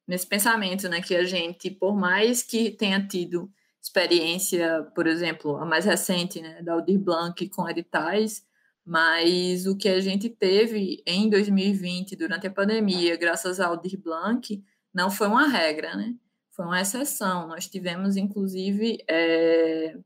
nesse 0.07 0.27
pensamento, 0.27 0.89
né, 0.89 1.01
que 1.01 1.15
a 1.15 1.25
gente, 1.25 1.71
por 1.71 1.97
mais 1.97 2.43
que 2.43 2.71
tenha 2.71 3.05
tido 3.07 3.51
experiência, 3.83 4.83
por 4.95 5.07
exemplo, 5.07 5.57
a 5.57 5.65
mais 5.65 5.85
recente, 5.85 6.41
né, 6.41 6.63
da 6.63 6.75
Aldir 6.75 6.99
Blanc 6.99 7.49
com 7.49 7.69
editais, 7.69 8.45
mas 8.85 9.67
o 9.67 9.77
que 9.77 9.89
a 9.89 10.01
gente 10.01 10.29
teve 10.29 11.03
em 11.07 11.29
2020, 11.29 12.15
durante 12.15 12.47
a 12.47 12.51
pandemia, 12.51 13.17
graças 13.17 13.59
ao 13.59 13.73
Aldir 13.73 13.99
Blanc, 14.01 14.63
não 14.95 15.11
foi 15.11 15.27
uma 15.27 15.49
regra, 15.49 15.97
né? 15.97 16.15
Foi 16.53 16.65
uma 16.65 16.81
exceção. 16.81 17.49
Nós 17.49 17.69
tivemos, 17.69 18.17
inclusive, 18.17 18.99
é, 19.09 19.97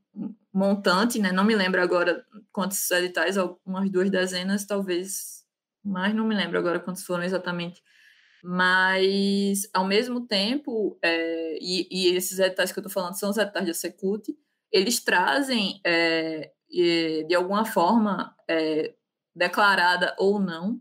montante, 0.53 1.19
né? 1.19 1.31
Não 1.31 1.45
me 1.45 1.55
lembro 1.55 1.81
agora 1.81 2.25
quantos 2.51 2.91
editais, 2.91 3.37
umas 3.65 3.91
duas 3.91 4.11
dezenas, 4.11 4.65
talvez, 4.65 5.40
mas 5.85 6.15
não 6.15 6.27
me 6.27 6.35
lembro 6.35 6.59
agora 6.59 6.81
quantos 6.81 7.05
foram 7.05 7.25
exatamente. 7.25 7.83
Mas, 8.43 9.69
ao 9.75 9.87
mesmo 9.87 10.27
tempo, 10.27 10.99
é, 11.03 11.59
e, 11.61 11.89
e, 11.91 12.17
esses 12.17 12.39
editais 12.39 12.73
que 12.73 12.79
eu 12.79 12.83
estou 12.83 12.93
falando 12.93 13.19
são 13.19 13.31
os 13.31 13.37
editais 13.37 13.67
da 13.67 13.75
Secult, 13.75 14.29
eles 14.73 15.01
trazem, 15.01 15.81
é, 15.85 16.51
de 16.71 17.35
alguma 17.35 17.65
forma, 17.65 18.35
é, 18.49 18.95
declarada 19.35 20.15
ou 20.19 20.41
não, 20.41 20.81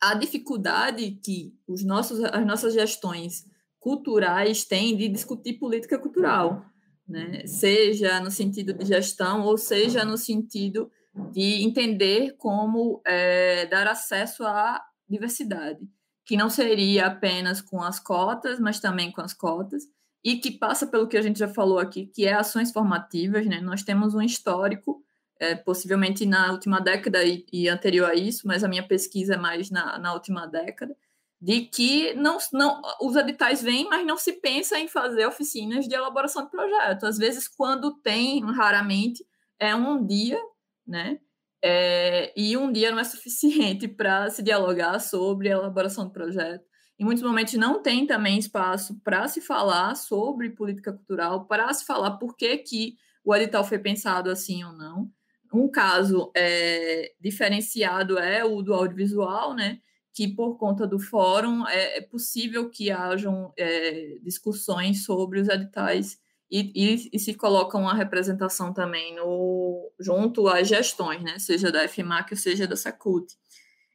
a 0.00 0.14
dificuldade 0.14 1.20
que 1.24 1.54
os 1.66 1.84
nossos, 1.84 2.22
as 2.24 2.44
nossas 2.44 2.74
gestões 2.74 3.44
culturais 3.78 4.64
têm 4.64 4.96
de 4.96 5.08
discutir 5.08 5.54
política 5.54 5.98
cultural, 5.98 6.64
né? 7.06 7.46
seja 7.46 8.20
no 8.20 8.30
sentido 8.30 8.72
de 8.72 8.84
gestão 8.84 9.42
ou 9.42 9.56
seja 9.56 10.04
no 10.04 10.16
sentido 10.16 10.90
de 11.14 11.62
entender 11.62 12.36
como 12.38 13.02
é, 13.06 13.66
dar 13.66 13.86
acesso 13.86 14.44
à 14.44 14.82
diversidade, 15.08 15.80
que 16.24 16.36
não 16.36 16.48
seria 16.48 17.06
apenas 17.06 17.60
com 17.60 17.82
as 17.82 18.00
cotas, 18.00 18.58
mas 18.58 18.80
também 18.80 19.12
com 19.12 19.20
as 19.20 19.34
cotas, 19.34 19.84
e 20.24 20.36
que 20.36 20.50
passa 20.50 20.86
pelo 20.86 21.08
que 21.08 21.16
a 21.16 21.22
gente 21.22 21.38
já 21.38 21.48
falou 21.48 21.78
aqui, 21.78 22.06
que 22.06 22.24
é 22.24 22.32
ações 22.32 22.72
formativas, 22.72 23.46
né? 23.46 23.60
Nós 23.60 23.82
temos 23.82 24.14
um 24.14 24.22
histórico, 24.22 25.02
é, 25.38 25.56
possivelmente 25.56 26.24
na 26.24 26.52
última 26.52 26.80
década 26.80 27.24
e, 27.24 27.44
e, 27.52 27.68
anterior 27.68 28.10
a 28.10 28.14
isso, 28.14 28.46
mas 28.46 28.62
a 28.62 28.68
minha 28.68 28.86
pesquisa 28.86 29.34
é 29.34 29.36
mais 29.36 29.70
na, 29.70 29.98
na 29.98 30.14
última 30.14 30.46
década, 30.46 30.96
de 31.40 31.62
que 31.62 32.14
não, 32.14 32.38
não, 32.52 32.80
os 33.00 33.16
editais 33.16 33.60
vêm, 33.60 33.88
mas 33.88 34.06
não 34.06 34.16
se 34.16 34.34
pensa 34.34 34.78
em 34.78 34.86
fazer 34.86 35.26
oficinas 35.26 35.88
de 35.88 35.94
elaboração 35.96 36.44
de 36.44 36.50
projeto. 36.52 37.04
Às 37.04 37.18
vezes, 37.18 37.48
quando 37.48 37.96
tem, 37.96 38.40
raramente, 38.52 39.26
é 39.58 39.74
um 39.74 40.06
dia, 40.06 40.40
né? 40.86 41.18
É, 41.64 42.32
e 42.36 42.56
um 42.56 42.72
dia 42.72 42.90
não 42.90 42.98
é 42.98 43.04
suficiente 43.04 43.86
para 43.88 44.28
se 44.30 44.42
dialogar 44.42 44.98
sobre 44.98 45.48
a 45.48 45.52
elaboração 45.52 46.04
do 46.04 46.12
projeto. 46.12 46.64
Em 46.98 47.04
muitos 47.04 47.22
momentos 47.22 47.54
não 47.54 47.82
tem 47.82 48.06
também 48.06 48.38
espaço 48.38 49.00
para 49.02 49.26
se 49.28 49.40
falar 49.40 49.94
sobre 49.94 50.50
política 50.50 50.92
cultural, 50.92 51.46
para 51.46 51.72
se 51.72 51.84
falar 51.84 52.12
por 52.12 52.36
que, 52.36 52.58
que 52.58 52.96
o 53.24 53.34
edital 53.34 53.64
foi 53.64 53.78
pensado 53.78 54.30
assim 54.30 54.62
ou 54.64 54.72
não. 54.72 55.10
Um 55.52 55.70
caso 55.70 56.30
é, 56.34 57.12
diferenciado 57.20 58.18
é 58.18 58.44
o 58.44 58.62
do 58.62 58.74
audiovisual, 58.74 59.54
né? 59.54 59.80
que 60.14 60.28
por 60.28 60.58
conta 60.58 60.86
do 60.86 60.98
fórum 60.98 61.66
é, 61.66 61.98
é 61.98 62.00
possível 62.02 62.68
que 62.68 62.90
hajam 62.90 63.52
é, 63.56 64.18
discussões 64.22 65.04
sobre 65.04 65.40
os 65.40 65.48
editais 65.48 66.18
e, 66.52 66.70
e, 66.74 67.10
e, 67.14 67.18
se 67.18 67.32
coloca 67.32 67.78
uma 67.78 67.94
representação 67.94 68.74
também 68.74 69.16
no, 69.16 69.90
junto 69.98 70.46
às 70.46 70.68
gestões, 70.68 71.22
né? 71.22 71.38
seja 71.38 71.72
da 71.72 71.88
FMAC 71.88 72.34
ou 72.34 72.36
seja 72.36 72.66
da 72.66 72.76
SACUT. 72.76 73.34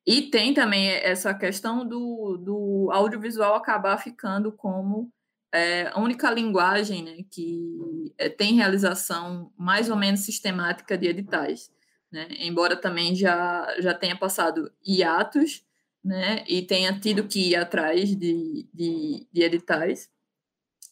E 0.07 0.23
tem 0.23 0.55
também 0.55 0.89
essa 0.89 1.35
questão 1.35 1.87
do, 1.87 2.35
do 2.37 2.89
audiovisual 2.91 3.53
acabar 3.53 3.97
ficando 3.99 4.51
como 4.51 5.11
é, 5.53 5.91
a 5.93 5.99
única 5.99 6.31
linguagem 6.31 7.03
né, 7.03 7.17
que 7.29 8.11
é, 8.17 8.27
tem 8.27 8.55
realização 8.55 9.51
mais 9.55 9.87
ou 9.87 9.95
menos 9.95 10.21
sistemática 10.21 10.97
de 10.97 11.07
editais. 11.07 11.69
Né? 12.11 12.27
Embora 12.39 12.75
também 12.75 13.13
já, 13.13 13.67
já 13.79 13.93
tenha 13.93 14.17
passado 14.17 14.71
hiatos 14.83 15.63
né, 16.03 16.43
e 16.47 16.63
tenha 16.63 16.99
tido 16.99 17.27
que 17.27 17.51
ir 17.51 17.55
atrás 17.55 18.15
de, 18.15 18.67
de, 18.73 19.27
de 19.31 19.43
editais, 19.43 20.09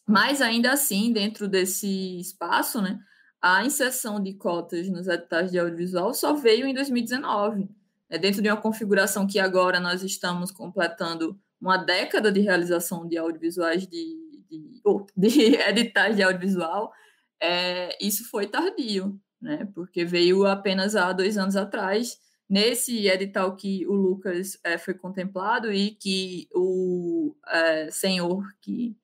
mas 0.06 0.40
ainda 0.40 0.72
assim, 0.72 1.12
dentro 1.12 1.48
desse 1.48 2.20
espaço, 2.20 2.80
né, 2.80 2.98
a 3.42 3.64
inserção 3.64 4.22
de 4.22 4.34
cotas 4.34 4.88
nos 4.88 5.08
editais 5.08 5.50
de 5.50 5.58
audiovisual 5.58 6.14
só 6.14 6.34
veio 6.34 6.66
em 6.66 6.72
2019, 6.72 7.68
né, 8.08 8.18
dentro 8.18 8.40
de 8.40 8.48
uma 8.48 8.60
configuração 8.60 9.26
que 9.26 9.38
agora 9.38 9.80
nós 9.80 10.02
estamos 10.02 10.50
completando 10.52 11.38
uma 11.60 11.76
década 11.76 12.30
de 12.30 12.40
realização 12.40 13.06
de 13.06 13.16
audiovisuais 13.16 13.86
de, 13.86 14.44
de, 14.48 14.80
de 15.16 15.54
editais 15.56 16.14
de 16.14 16.22
audiovisual, 16.22 16.92
é, 17.40 17.96
isso 18.00 18.28
foi 18.30 18.46
tardio, 18.46 19.20
né, 19.40 19.68
porque 19.74 20.04
veio 20.04 20.46
apenas 20.46 20.94
há 20.94 21.12
dois 21.12 21.36
anos 21.36 21.56
atrás 21.56 22.18
nesse 22.48 23.08
edital 23.08 23.56
que 23.56 23.84
o 23.88 23.92
Lucas 23.92 24.56
é, 24.62 24.78
foi 24.78 24.94
contemplado 24.94 25.72
e 25.72 25.90
que 25.90 26.48
o 26.54 27.34
é, 27.48 27.90
senhor 27.90 28.44
que 28.60 28.96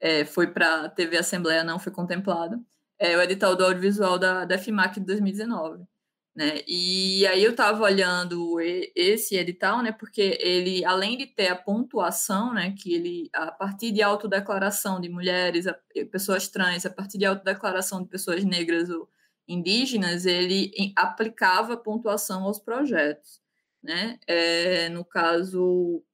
é, 0.00 0.24
foi 0.24 0.48
para 0.48 0.86
a 0.86 0.88
TV 0.88 1.18
Assembleia 1.18 1.64
não 1.64 1.78
foi 1.78 1.92
contemplado, 1.92 2.64
é 2.98 3.16
o 3.16 3.22
edital 3.22 3.56
do 3.56 3.64
audiovisual 3.64 4.18
da, 4.18 4.44
da 4.44 4.58
FIMAC 4.58 5.00
de 5.00 5.06
2019. 5.06 5.84
Né? 6.34 6.62
E 6.66 7.26
aí 7.26 7.42
eu 7.42 7.50
estava 7.50 7.82
olhando 7.82 8.58
esse 8.94 9.36
edital, 9.36 9.82
né, 9.82 9.90
porque 9.90 10.38
ele, 10.40 10.84
além 10.84 11.18
de 11.18 11.26
ter 11.26 11.48
a 11.48 11.56
pontuação, 11.56 12.54
né, 12.54 12.72
que 12.78 12.94
ele, 12.94 13.28
a 13.32 13.50
partir 13.50 13.90
de 13.90 14.00
autodeclaração 14.00 15.00
de 15.00 15.08
mulheres, 15.08 15.66
pessoas 16.10 16.48
trans, 16.48 16.86
a 16.86 16.90
partir 16.90 17.18
de 17.18 17.26
autodeclaração 17.26 18.02
de 18.02 18.08
pessoas 18.08 18.44
negras 18.44 18.88
ou 18.90 19.08
indígenas, 19.48 20.24
ele 20.24 20.72
aplicava 20.96 21.76
pontuação 21.76 22.44
aos 22.44 22.60
projetos, 22.60 23.40
né? 23.82 24.18
É, 24.26 24.88
no 24.88 25.04
caso 25.04 26.04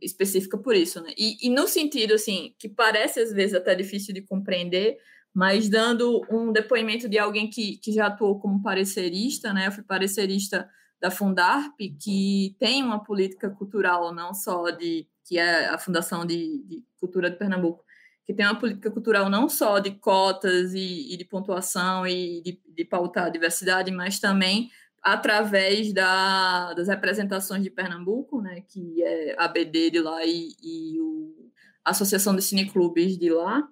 específica 0.00 0.58
por 0.58 0.74
isso, 0.74 1.00
né? 1.00 1.12
E, 1.16 1.46
e, 1.46 1.50
no 1.50 1.66
sentido 1.66 2.14
assim 2.14 2.54
que 2.58 2.68
parece 2.68 3.20
às 3.20 3.32
vezes 3.32 3.54
até 3.54 3.74
difícil 3.74 4.14
de 4.14 4.22
compreender, 4.22 4.98
mas 5.32 5.68
dando 5.68 6.22
um 6.30 6.52
depoimento 6.52 7.08
de 7.08 7.18
alguém 7.18 7.48
que, 7.48 7.78
que 7.78 7.92
já 7.92 8.06
atuou 8.06 8.38
como 8.38 8.62
parecerista, 8.62 9.52
né? 9.52 9.66
Eu 9.66 9.72
fui 9.72 9.82
parecerista 9.82 10.68
da 11.00 11.10
Fundarp, 11.10 11.74
que 12.00 12.56
tem 12.58 12.82
uma 12.82 13.02
política 13.02 13.50
cultural 13.50 14.14
não 14.14 14.32
só 14.32 14.70
de 14.70 15.06
que 15.26 15.38
é 15.38 15.68
a 15.68 15.78
Fundação 15.78 16.24
de, 16.24 16.62
de 16.64 16.84
Cultura 17.00 17.30
de 17.30 17.36
Pernambuco, 17.36 17.82
que 18.26 18.32
tem 18.32 18.46
uma 18.46 18.58
política 18.58 18.90
cultural 18.90 19.28
não 19.28 19.48
só 19.48 19.78
de 19.78 19.92
cotas 19.92 20.72
e, 20.74 21.12
e 21.12 21.16
de 21.16 21.24
pontuação 21.24 22.06
e 22.06 22.42
de, 22.42 22.60
de 22.66 22.84
pautar 22.84 23.26
a 23.26 23.30
diversidade, 23.30 23.90
mas 23.90 24.18
também 24.18 24.70
através 25.04 25.92
da, 25.92 26.72
das 26.72 26.88
representações 26.88 27.62
de 27.62 27.68
Pernambuco, 27.68 28.40
né, 28.40 28.62
que 28.62 29.02
é 29.02 29.36
a 29.38 29.46
BD 29.46 29.90
de 29.90 30.00
lá 30.00 30.24
e, 30.24 30.56
e 30.62 30.98
o, 30.98 31.50
a 31.84 31.90
Associação 31.90 32.34
de 32.34 32.40
Cineclubes 32.40 33.18
de 33.18 33.28
lá, 33.28 33.68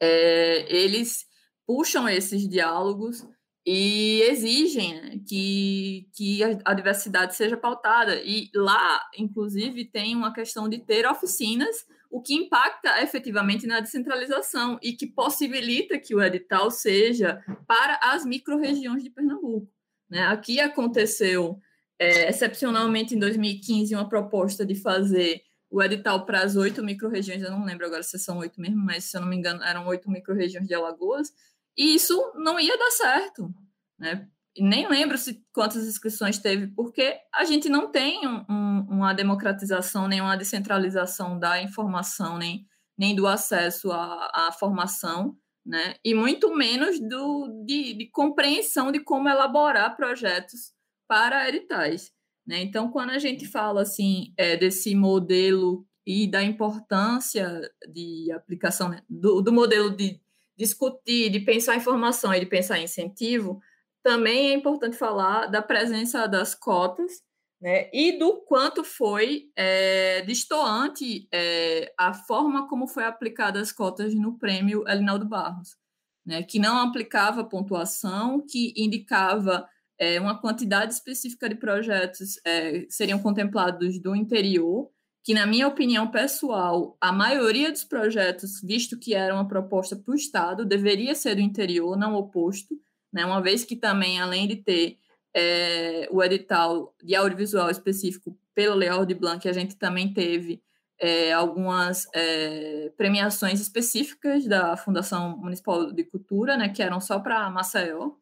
é, 0.00 0.64
eles 0.72 1.26
puxam 1.66 2.08
esses 2.08 2.48
diálogos 2.48 3.26
e 3.66 4.22
exigem 4.22 4.94
né, 4.94 5.20
que, 5.28 6.08
que 6.14 6.40
a, 6.64 6.72
diversidade 6.72 7.34
seja 7.34 7.56
pautada. 7.56 8.22
E 8.22 8.48
lá, 8.54 9.02
inclusive, 9.18 9.86
tem 9.86 10.14
uma 10.14 10.32
questão 10.32 10.68
de 10.68 10.78
ter 10.78 11.04
oficinas 11.04 11.84
o 12.10 12.22
que 12.22 12.32
impacta 12.32 13.02
efetivamente 13.02 13.66
na 13.66 13.80
descentralização 13.80 14.78
e 14.82 14.92
que 14.92 15.06
possibilita 15.06 15.98
que 15.98 16.14
o 16.14 16.22
edital 16.22 16.70
seja 16.70 17.44
para 17.66 17.98
as 18.00 18.24
micro-regiões 18.24 19.02
de 19.02 19.10
Pernambuco. 19.10 19.68
Né? 20.10 20.26
Aqui 20.26 20.60
aconteceu, 20.60 21.58
é, 21.98 22.28
excepcionalmente 22.28 23.14
em 23.14 23.18
2015, 23.18 23.94
uma 23.94 24.08
proposta 24.08 24.64
de 24.64 24.74
fazer 24.74 25.42
o 25.70 25.82
edital 25.82 26.24
para 26.24 26.42
as 26.42 26.56
oito 26.56 26.82
micro-regiões, 26.82 27.42
eu 27.42 27.50
não 27.50 27.64
lembro 27.64 27.86
agora 27.86 28.02
se 28.02 28.18
são 28.18 28.38
oito 28.38 28.60
mesmo, 28.60 28.78
mas 28.78 29.04
se 29.04 29.16
eu 29.16 29.20
não 29.20 29.28
me 29.28 29.36
engano, 29.36 29.62
eram 29.62 29.86
oito 29.86 30.10
micro-regiões 30.10 30.66
de 30.66 30.74
Alagoas, 30.74 31.30
e 31.76 31.94
isso 31.94 32.32
não 32.36 32.58
ia 32.58 32.76
dar 32.78 32.90
certo, 32.90 33.54
né? 33.98 34.26
nem 34.60 34.88
lembro 34.88 35.16
se 35.16 35.42
quantas 35.52 35.86
inscrições 35.86 36.38
teve, 36.38 36.68
porque 36.68 37.18
a 37.34 37.44
gente 37.44 37.68
não 37.68 37.90
tem 37.90 38.26
um, 38.26 38.44
um, 38.48 38.86
uma 38.90 39.12
democratização, 39.12 40.08
nem 40.08 40.20
uma 40.20 40.36
descentralização 40.36 41.38
da 41.38 41.60
informação, 41.62 42.38
nem, 42.38 42.66
nem 42.96 43.14
do 43.14 43.26
acesso 43.26 43.92
à, 43.92 44.30
à 44.34 44.52
formação, 44.52 45.36
né? 45.68 45.96
e 46.02 46.14
muito 46.14 46.56
menos 46.56 46.98
do, 46.98 47.62
de, 47.66 47.92
de, 47.92 48.06
compreensão 48.10 48.90
de 48.90 49.00
como 49.00 49.28
elaborar 49.28 49.94
projetos 49.94 50.72
para 51.06 51.46
editais. 51.46 52.10
Né? 52.46 52.62
Então, 52.62 52.90
quando 52.90 53.10
a 53.10 53.18
gente 53.18 53.46
fala 53.46 53.82
assim 53.82 54.32
é, 54.38 54.56
desse 54.56 54.94
modelo 54.94 55.86
e 56.06 56.26
da 56.26 56.42
importância 56.42 57.60
de 57.92 58.32
aplicação, 58.32 58.88
né? 58.88 59.02
do, 59.08 59.42
do 59.42 59.52
modelo 59.52 59.94
de 59.94 60.18
discutir, 60.56 61.28
de 61.28 61.40
pensar 61.40 61.76
informação 61.76 62.32
e 62.32 62.40
de 62.40 62.46
pensar 62.46 62.80
incentivo, 62.80 63.60
também 64.02 64.48
é 64.48 64.54
importante 64.54 64.96
falar 64.96 65.48
da 65.48 65.60
presença 65.60 66.26
das 66.26 66.54
cotas 66.54 67.22
né, 67.60 67.90
e 67.92 68.18
do 68.18 68.40
quanto 68.42 68.84
foi 68.84 69.50
é, 69.56 70.22
destoante 70.22 71.28
é, 71.32 71.92
a 71.98 72.14
forma 72.14 72.68
como 72.68 72.86
foi 72.86 73.04
aplicada 73.04 73.60
as 73.60 73.72
cotas 73.72 74.14
no 74.14 74.38
prêmio 74.38 74.88
Elinaldo 74.88 75.26
Barros, 75.26 75.76
né, 76.24 76.42
que 76.42 76.58
não 76.58 76.78
aplicava 76.78 77.44
pontuação, 77.44 78.44
que 78.46 78.72
indicava 78.76 79.68
é, 79.98 80.20
uma 80.20 80.40
quantidade 80.40 80.94
específica 80.94 81.48
de 81.48 81.56
projetos 81.56 82.40
é, 82.44 82.86
seriam 82.88 83.18
contemplados 83.18 84.00
do 84.00 84.14
interior, 84.14 84.88
que, 85.24 85.34
na 85.34 85.46
minha 85.46 85.68
opinião 85.68 86.10
pessoal, 86.10 86.96
a 87.00 87.12
maioria 87.12 87.70
dos 87.70 87.84
projetos, 87.84 88.62
visto 88.62 88.98
que 88.98 89.14
era 89.14 89.34
uma 89.34 89.46
proposta 89.46 89.96
para 89.96 90.12
o 90.12 90.16
Estado, 90.16 90.64
deveria 90.64 91.14
ser 91.14 91.34
do 91.34 91.40
interior, 91.40 91.98
não 91.98 92.14
oposto, 92.14 92.74
né? 93.12 93.26
Uma 93.26 93.42
vez 93.42 93.64
que 93.64 93.76
também, 93.76 94.20
além 94.20 94.48
de 94.48 94.56
ter 94.56 94.96
é, 95.34 96.08
o 96.10 96.22
edital 96.22 96.94
de 97.02 97.14
audiovisual 97.14 97.70
específico 97.70 98.36
pelo 98.54 98.74
Leal 98.74 99.06
de 99.06 99.14
Blanc, 99.14 99.48
a 99.48 99.52
gente 99.52 99.76
também 99.76 100.12
teve 100.12 100.62
é, 101.00 101.32
algumas 101.32 102.06
é, 102.14 102.92
premiações 102.96 103.60
específicas 103.60 104.46
da 104.46 104.76
Fundação 104.76 105.36
Municipal 105.38 105.92
de 105.92 106.04
Cultura, 106.04 106.56
né, 106.56 106.68
que 106.68 106.82
eram 106.82 107.00
só 107.00 107.20
para 107.20 107.48
Maceió. 107.50 108.12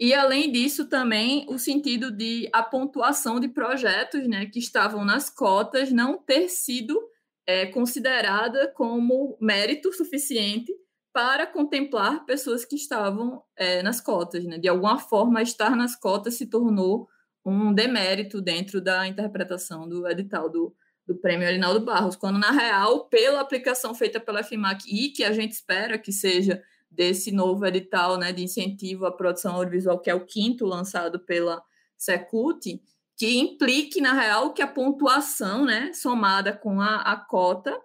E, 0.00 0.14
além 0.14 0.50
disso, 0.50 0.88
também 0.88 1.44
o 1.48 1.58
sentido 1.58 2.10
de 2.10 2.48
a 2.52 2.62
pontuação 2.62 3.40
de 3.40 3.48
projetos 3.48 4.26
né, 4.28 4.46
que 4.46 4.60
estavam 4.60 5.04
nas 5.04 5.28
cotas 5.28 5.90
não 5.90 6.16
ter 6.16 6.48
sido 6.48 6.98
é, 7.46 7.66
considerada 7.66 8.68
como 8.68 9.36
mérito 9.40 9.92
suficiente 9.92 10.72
para 11.12 11.46
contemplar 11.46 12.24
pessoas 12.24 12.64
que 12.64 12.76
estavam 12.76 13.42
é, 13.56 13.82
nas 13.82 14.00
cotas. 14.00 14.44
Né? 14.44 14.58
De 14.58 14.68
alguma 14.68 14.98
forma, 14.98 15.42
estar 15.42 15.74
nas 15.74 15.96
cotas 15.96 16.34
se 16.34 16.46
tornou 16.46 17.08
um 17.44 17.72
demérito 17.72 18.40
dentro 18.40 18.80
da 18.80 19.06
interpretação 19.06 19.88
do 19.88 20.06
edital 20.06 20.50
do, 20.50 20.74
do 21.06 21.16
prêmio 21.16 21.46
Arinaldo 21.46 21.80
Barros, 21.80 22.16
quando 22.16 22.38
na 22.38 22.50
real, 22.50 23.06
pela 23.06 23.40
aplicação 23.40 23.94
feita 23.94 24.20
pela 24.20 24.42
FIMAC 24.42 24.84
e 24.86 25.10
que 25.10 25.24
a 25.24 25.32
gente 25.32 25.52
espera 25.52 25.98
que 25.98 26.12
seja 26.12 26.62
desse 26.90 27.32
novo 27.32 27.66
edital 27.66 28.18
né, 28.18 28.32
de 28.32 28.42
incentivo 28.42 29.06
à 29.06 29.12
produção 29.12 29.56
audiovisual, 29.56 30.00
que 30.00 30.10
é 30.10 30.14
o 30.14 30.24
quinto 30.24 30.66
lançado 30.66 31.18
pela 31.20 31.62
Secult, 31.96 32.80
que 33.16 33.38
implique, 33.38 34.00
na 34.00 34.12
real, 34.12 34.52
que 34.52 34.62
a 34.62 34.66
pontuação 34.66 35.64
né, 35.64 35.92
somada 35.92 36.52
com 36.52 36.80
a, 36.80 36.96
a 36.96 37.16
cota 37.16 37.78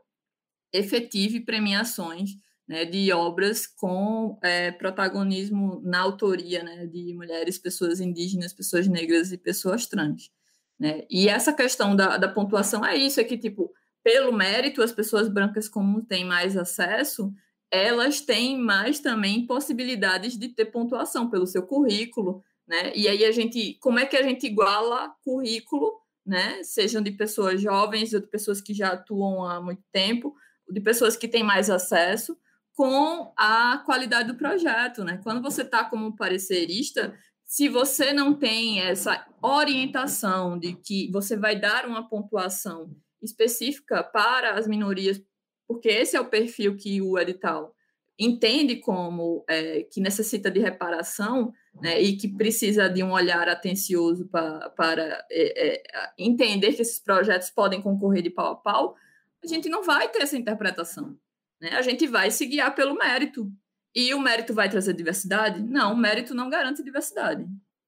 efetive 0.72 1.40
premiações 1.40 2.32
né, 2.68 2.86
de 2.86 3.12
obras 3.12 3.68
com 3.68 4.38
é, 4.42 4.72
protagonismo 4.72 5.82
na 5.84 6.00
autoria 6.00 6.64
né, 6.64 6.86
de 6.86 7.14
mulheres, 7.14 7.58
pessoas 7.58 8.00
indígenas, 8.00 8.54
pessoas 8.54 8.88
negras 8.88 9.32
e 9.32 9.38
pessoas 9.38 9.86
trans. 9.86 10.32
Né? 10.80 11.06
E 11.10 11.28
essa 11.28 11.54
questão 11.54 11.96
da, 11.96 12.18
da 12.18 12.28
pontuação 12.28 12.86
é 12.86 12.96
isso, 12.96 13.20
é 13.20 13.24
que, 13.24 13.38
tipo, 13.38 13.72
pelo 14.04 14.34
mérito, 14.34 14.82
as 14.82 14.92
pessoas 14.92 15.30
brancas, 15.30 15.70
como 15.70 16.04
têm 16.04 16.26
mais 16.26 16.58
acesso, 16.58 17.34
elas 17.72 18.22
têm 18.22 18.58
mais 18.58 19.00
também 19.00 19.48
possibilidades 19.48 20.38
de 20.38 20.50
ter 20.50 20.66
pontuação 20.66 21.30
pelo 21.30 21.48
seu 21.48 21.64
currículo, 21.64 22.44
né? 22.68 22.94
E 22.96 23.08
aí 23.08 23.26
a 23.26 23.32
gente, 23.32 23.78
como 23.82 24.00
é 24.00 24.06
que 24.06 24.16
a 24.16 24.22
gente 24.22 24.46
iguala 24.46 25.14
currículo, 25.24 25.92
né? 26.26 26.62
Sejam 26.64 27.02
de 27.02 27.12
pessoas 27.12 27.62
jovens 27.62 28.14
ou 28.14 28.20
de 28.20 28.28
pessoas 28.28 28.62
que 28.62 28.74
já 28.74 28.90
atuam 28.90 29.44
há 29.44 29.60
muito 29.60 29.82
tempo, 29.92 30.36
de 30.70 30.80
pessoas 30.82 31.18
que 31.18 31.28
têm 31.28 31.44
mais 31.44 31.70
acesso, 31.70 32.38
com 32.74 33.32
a 33.38 33.78
qualidade 33.86 34.28
do 34.28 34.38
projeto, 34.38 35.04
né? 35.04 35.20
Quando 35.24 35.42
você 35.42 35.62
está 35.62 35.86
como 35.86 36.16
parecerista, 36.16 37.14
se 37.46 37.70
você 37.70 38.12
não 38.12 38.34
tem 38.34 38.82
essa 38.82 39.26
orientação 39.42 40.58
de 40.58 40.74
que 40.74 41.12
você 41.12 41.38
vai 41.38 41.60
dar 41.60 41.86
uma 41.86 42.08
pontuação 42.08 42.96
específica 43.22 44.04
para 44.04 44.56
as 44.56 44.68
minorias, 44.68 45.22
porque 45.68 45.88
esse 45.88 46.16
é 46.16 46.20
o 46.20 46.30
perfil 46.30 46.76
que 46.76 47.02
o 47.02 47.18
edital 47.18 47.76
entende 48.18 48.78
como 48.78 49.44
é, 49.48 49.84
que 49.84 50.00
necessita 50.00 50.50
de 50.50 50.60
reparação 50.60 51.52
né, 51.82 52.02
e 52.02 52.16
que 52.16 52.28
precisa 52.28 52.90
de 52.90 53.04
um 53.04 53.12
olhar 53.12 53.50
atencioso 53.50 54.28
pra, 54.28 54.70
para 54.72 55.26
é, 55.32 55.78
é, 55.78 55.84
entender 56.18 56.74
que 56.74 56.82
esses 56.82 57.00
projetos 57.00 57.50
podem 57.50 57.82
concorrer 57.82 58.22
de 58.22 58.30
pau 58.30 58.52
a 58.52 58.56
pau, 58.56 58.96
a 59.44 59.48
gente 59.48 59.68
não 59.68 59.84
vai 59.84 60.10
ter 60.10 60.22
essa 60.22 60.38
interpretação. 60.38 61.18
Né? 61.64 61.70
A 61.78 61.82
gente 61.82 62.06
vai 62.06 62.30
se 62.30 62.46
guiar 62.46 62.76
pelo 62.76 62.94
mérito, 62.94 63.50
e 63.96 64.14
o 64.14 64.20
mérito 64.20 64.54
vai 64.54 64.70
trazer 64.70 64.94
diversidade? 64.94 65.62
Não, 65.64 65.94
o 65.94 65.98
mérito 65.98 66.36
não 66.36 66.50
garante 66.50 66.84
diversidade. 66.84 67.46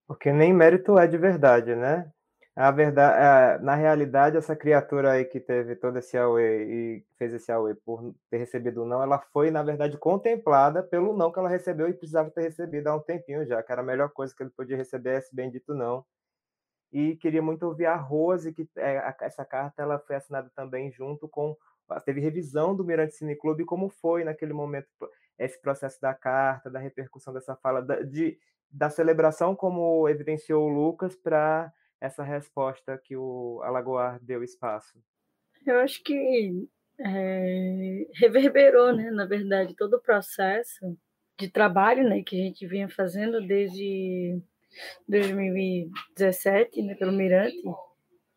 Porque 0.07 0.31
nem 0.31 0.53
mérito 0.53 0.97
é 0.97 1.05
de 1.05 1.17
verdade, 1.17 1.75
né? 1.75 2.09
A 2.55 2.71
verdade, 2.71 3.61
na 3.65 3.75
realidade, 3.75 4.37
essa 4.37 4.55
criatura 4.55 5.11
aí 5.11 5.25
que 5.25 5.41
teve 5.41 5.75
todo 5.75 5.97
esse 5.97 6.17
AUE 6.17 6.41
e 6.41 7.05
fez 7.17 7.33
esse 7.33 7.51
AUE 7.51 7.75
por 7.75 8.15
ter 8.29 8.37
recebido 8.37 8.83
o 8.83 8.85
não, 8.85 9.03
ela 9.03 9.19
foi, 9.33 9.51
na 9.51 9.61
verdade, 9.61 9.97
contemplada 9.97 10.81
pelo 10.81 11.17
não 11.17 11.33
que 11.33 11.39
ela 11.39 11.49
recebeu 11.49 11.89
e 11.89 11.93
precisava 11.93 12.31
ter 12.31 12.43
recebido 12.43 12.87
há 12.87 12.95
um 12.95 13.01
tempinho 13.01 13.45
já, 13.45 13.61
que 13.61 13.71
era 13.73 13.81
a 13.81 13.85
melhor 13.85 14.09
coisa 14.09 14.33
que 14.33 14.41
ele 14.41 14.51
podia 14.51 14.77
receber, 14.77 15.17
esse 15.17 15.35
bendito 15.35 15.73
não. 15.73 16.05
E 16.93 17.17
queria 17.17 17.41
muito 17.41 17.63
ouvir 17.63 17.87
a 17.87 17.95
Rose, 17.97 18.53
que 18.53 18.69
é, 18.77 19.13
essa 19.19 19.43
carta 19.43 19.81
ela 19.81 19.99
foi 19.99 20.15
assinada 20.15 20.49
também 20.55 20.89
junto 20.93 21.27
com. 21.27 21.57
Teve 22.05 22.21
revisão 22.21 22.75
do 22.75 22.83
Mirante 22.83 23.15
Cine 23.15 23.35
Clube, 23.35 23.65
como 23.65 23.89
foi 23.89 24.23
naquele 24.23 24.53
momento 24.53 24.87
esse 25.37 25.59
processo 25.61 25.99
da 26.01 26.13
carta, 26.13 26.69
da 26.69 26.79
repercussão 26.79 27.33
dessa 27.33 27.55
fala, 27.55 27.81
da, 27.81 28.01
de, 28.01 28.37
da 28.69 28.89
celebração, 28.89 29.55
como 29.55 30.07
evidenciou 30.07 30.65
o 30.65 30.69
Lucas, 30.69 31.15
para 31.15 31.71
essa 31.99 32.23
resposta 32.23 32.97
que 32.97 33.15
o 33.15 33.61
Alagoar 33.63 34.19
deu 34.21 34.43
espaço? 34.43 34.97
Eu 35.65 35.79
acho 35.79 36.03
que 36.03 36.67
é, 36.99 38.07
reverberou, 38.13 38.93
né, 38.95 39.09
na 39.11 39.25
verdade, 39.25 39.75
todo 39.75 39.95
o 39.95 40.01
processo 40.01 40.97
de 41.37 41.49
trabalho 41.49 42.07
né, 42.07 42.23
que 42.23 42.39
a 42.39 42.43
gente 42.43 42.65
vinha 42.65 42.87
fazendo 42.87 43.45
desde 43.45 44.39
2017, 45.07 46.81
né, 46.81 46.95
pelo 46.95 47.11
Mirante. 47.11 47.61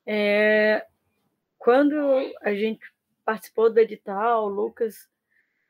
É, 0.06 0.84
quando 1.58 1.96
a 2.40 2.54
gente 2.54 2.80
participou 3.28 3.70
do 3.70 3.78
edital, 3.78 4.48
Lucas 4.48 5.06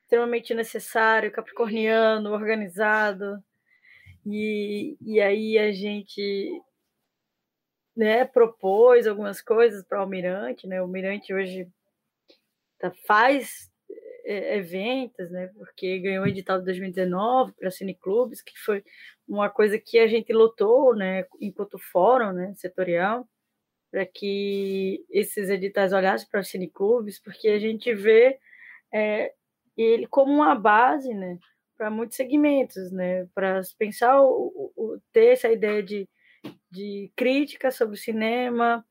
extremamente 0.05 0.55
necessário, 0.55 1.33
capricorniano, 1.33 2.33
organizado. 2.33 3.43
E, 4.25 4.97
e 5.01 5.21
aí 5.21 5.59
a 5.59 5.73
gente 5.73 6.63
né, 7.97 8.25
propôs 8.25 9.09
algumas 9.09 9.43
coisas 9.43 9.83
para 9.83 9.99
o 9.99 10.03
Almirante, 10.03 10.69
né? 10.69 10.81
O 10.81 10.85
Almirante 10.85 11.35
hoje 11.35 11.69
tá, 12.79 12.93
faz 13.05 13.69
é, 14.25 14.59
eventos, 14.59 15.29
né? 15.29 15.49
Porque 15.49 15.99
ganhou 15.99 16.25
o 16.25 16.29
edital 16.29 16.61
de 16.61 16.65
2019 16.67 17.55
para 17.55 17.73
cineclubes, 17.73 18.41
que 18.41 18.57
foi 18.57 18.85
uma 19.27 19.51
coisa 19.51 19.81
que 19.81 19.99
a 19.99 20.07
gente 20.07 20.33
lutou, 20.33 20.95
né? 20.95 21.27
Enquanto 21.41 21.77
fórum, 21.77 22.33
né? 22.33 22.55
Setorial, 22.55 23.29
para 23.91 24.05
que 24.07 25.05
esses 25.11 25.49
editais 25.49 25.93
olhassem 25.93 26.28
para 26.30 26.41
os 26.41 26.49
cineclubes, 26.49 27.18
porque 27.18 27.49
a 27.49 27.59
gente 27.59 27.95
vê 27.95 28.39
é, 28.93 29.32
ele 29.76 30.07
como 30.07 30.32
uma 30.32 30.55
base, 30.55 31.14
né, 31.14 31.39
para 31.76 31.91
muitos 31.91 32.16
segmentos, 32.16 32.91
né, 32.93 33.26
para 33.34 33.61
pensar 33.78 34.20
o, 34.20 34.72
o, 34.76 35.01
ter 35.12 35.32
essa 35.32 35.49
ideia 35.49 35.82
de, 35.82 36.09
de 36.70 37.11
crítica 37.16 37.70
sobre 37.70 37.95
o 37.95 37.99
cinema, 37.99 38.84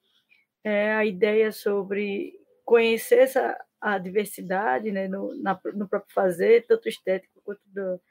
é, 0.63 0.93
a 0.93 1.05
ideia 1.05 1.51
sobre 1.51 2.33
conhecer 2.65 3.19
essa 3.19 3.57
a 3.79 3.97
diversidade, 3.97 4.91
né, 4.91 5.07
no, 5.07 5.35
na, 5.41 5.59
no 5.73 5.87
próprio 5.87 6.13
fazer, 6.13 6.65
tanto 6.65 6.89
estético 6.89 7.41
quanto 7.43 7.61
do 7.67 8.01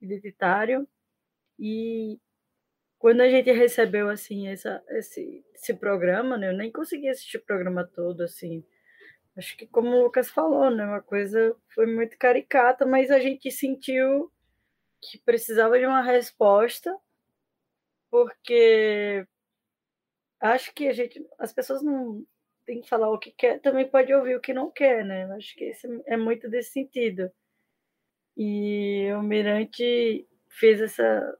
identitário, 0.00 0.88
e 1.58 2.18
quando 3.00 3.22
a 3.22 3.28
gente 3.28 3.50
recebeu 3.50 4.08
assim 4.08 4.46
essa, 4.46 4.80
esse, 4.90 5.44
esse 5.52 5.74
programa, 5.74 6.38
né, 6.38 6.50
eu 6.50 6.56
nem 6.56 6.70
consegui 6.70 7.08
assistir 7.08 7.38
o 7.38 7.44
programa 7.44 7.84
todo 7.84 8.22
assim, 8.22 8.64
Acho 9.36 9.56
que 9.56 9.66
como 9.66 9.88
o 9.88 10.02
Lucas 10.02 10.30
falou, 10.30 10.70
né? 10.70 10.84
Uma 10.84 11.00
coisa 11.02 11.56
foi 11.74 11.86
muito 11.86 12.18
caricata, 12.18 12.84
mas 12.84 13.10
a 13.10 13.18
gente 13.18 13.50
sentiu 13.50 14.30
que 15.00 15.18
precisava 15.18 15.78
de 15.78 15.86
uma 15.86 16.02
resposta, 16.02 16.94
porque 18.10 19.26
acho 20.40 20.74
que 20.74 20.88
a 20.88 20.92
gente, 20.92 21.24
as 21.38 21.52
pessoas 21.52 21.82
não 21.82 22.24
tem 22.66 22.80
que 22.80 22.88
falar 22.88 23.10
o 23.10 23.18
que 23.18 23.30
quer, 23.32 23.60
também 23.60 23.88
pode 23.88 24.12
ouvir 24.12 24.36
o 24.36 24.40
que 24.40 24.52
não 24.52 24.70
quer, 24.70 25.04
né? 25.04 25.24
Acho 25.32 25.54
que 25.56 25.64
esse 25.64 25.86
é 26.06 26.16
muito 26.16 26.48
desse 26.50 26.72
sentido. 26.72 27.30
E 28.36 29.10
o 29.14 29.22
Mirante 29.22 30.28
fez 30.48 30.80
essa. 30.80 31.38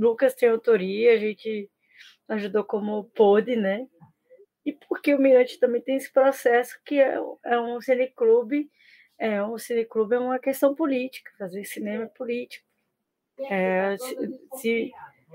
Lucas 0.00 0.34
tem 0.34 0.48
autoria, 0.48 1.12
a 1.14 1.18
gente 1.18 1.70
ajudou 2.28 2.64
como 2.64 3.04
pôde, 3.04 3.56
né? 3.56 3.86
e 4.64 4.72
porque 4.72 5.14
o 5.14 5.20
Mirante 5.20 5.58
também 5.58 5.80
tem 5.80 5.96
esse 5.96 6.12
processo 6.12 6.78
que 6.84 7.00
é, 7.00 7.18
é 7.44 7.60
um 7.60 7.80
cineclube, 7.80 8.70
é 9.18 9.42
um 9.42 9.58
cineclube 9.58 10.14
é 10.14 10.18
uma 10.18 10.38
questão 10.38 10.74
política, 10.74 11.30
fazer 11.38 11.64
cinema 11.64 12.04
é 12.04 12.08
político. 12.08 12.66
É, 13.48 13.96
se, 13.96 14.16
se, 14.56 14.92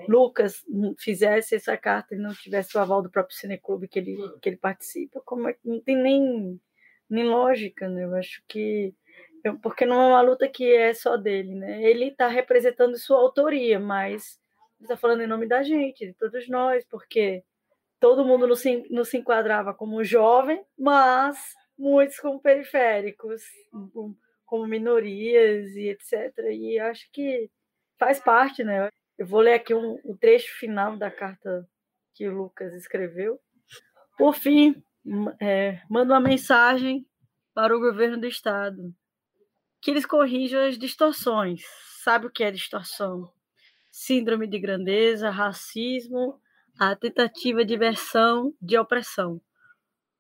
Lucas 0.08 0.64
fizesse 1.00 1.56
essa 1.56 1.76
carta 1.78 2.14
e 2.14 2.18
não 2.18 2.34
tivesse 2.34 2.78
o 2.78 2.80
aval 2.80 3.02
do 3.02 3.10
próprio 3.10 3.36
cineclube 3.36 3.88
que 3.88 3.98
ele 3.98 4.18
que 4.42 4.50
ele 4.50 4.58
participa, 4.58 5.22
como 5.26 5.50
é, 5.50 5.56
não 5.64 5.80
tem 5.80 5.96
nem 5.96 6.62
nem 7.10 7.24
lógica, 7.26 7.88
né? 7.88 8.04
Eu 8.04 8.16
acho 8.16 8.44
que 8.48 8.94
porque 9.62 9.86
não 9.86 10.02
é 10.02 10.08
uma 10.08 10.22
luta 10.22 10.48
que 10.48 10.72
é 10.72 10.94
só 10.94 11.18
dele, 11.18 11.56
né? 11.56 11.82
Ele 11.84 12.06
está 12.08 12.28
representando 12.28 12.98
sua 12.98 13.20
autoria, 13.20 13.80
mas 13.80 14.40
está 14.84 14.98
falando 14.98 15.22
em 15.22 15.28
nome 15.28 15.48
da 15.48 15.64
gente, 15.64 16.06
de 16.06 16.14
todos 16.14 16.48
nós, 16.48 16.86
porque 16.86 17.44
todo 18.00 18.26
mundo 18.26 18.48
não 18.48 18.56
se, 18.56 18.86
não 18.90 19.04
se 19.04 19.18
enquadrava 19.18 19.74
como 19.74 20.04
jovem, 20.04 20.64
mas 20.78 21.38
muitos 21.78 22.20
como 22.20 22.40
periféricos, 22.40 23.42
como 24.46 24.68
minorias 24.68 25.76
e 25.76 25.90
etc. 25.90 26.34
E 26.52 26.80
acho 26.80 27.10
que 27.12 27.50
faz 27.98 28.20
parte, 28.20 28.64
né? 28.64 28.90
Eu 29.18 29.26
vou 29.26 29.40
ler 29.40 29.54
aqui 29.54 29.74
um, 29.74 30.00
um 30.06 30.16
trecho 30.16 30.54
final 30.58 30.98
da 30.98 31.10
carta 31.10 31.68
que 32.14 32.28
o 32.28 32.34
Lucas 32.34 32.74
escreveu. 32.74 33.40
Por 34.18 34.34
fim, 34.34 34.84
é, 35.42 35.82
mando 35.90 36.14
uma 36.14 36.20
mensagem 36.20 37.06
para 37.54 37.76
o 37.76 37.80
governo 37.80 38.18
do 38.18 38.28
Estado 38.28 38.94
que 39.82 39.92
eles 39.92 40.06
corrijam 40.06 40.66
as 40.66 40.80
distorções. 40.80 41.62
Sabe 42.04 42.26
o 42.26 42.32
que 42.32 42.44
é 42.44 42.50
distorção? 42.50 43.32
Síndrome 43.98 44.46
de 44.46 44.60
grandeza, 44.60 45.30
racismo, 45.30 46.38
a 46.78 46.94
tentativa 46.98 47.64
de 47.64 47.78
versão 47.78 48.54
de 48.62 48.78
opressão. 48.78 49.40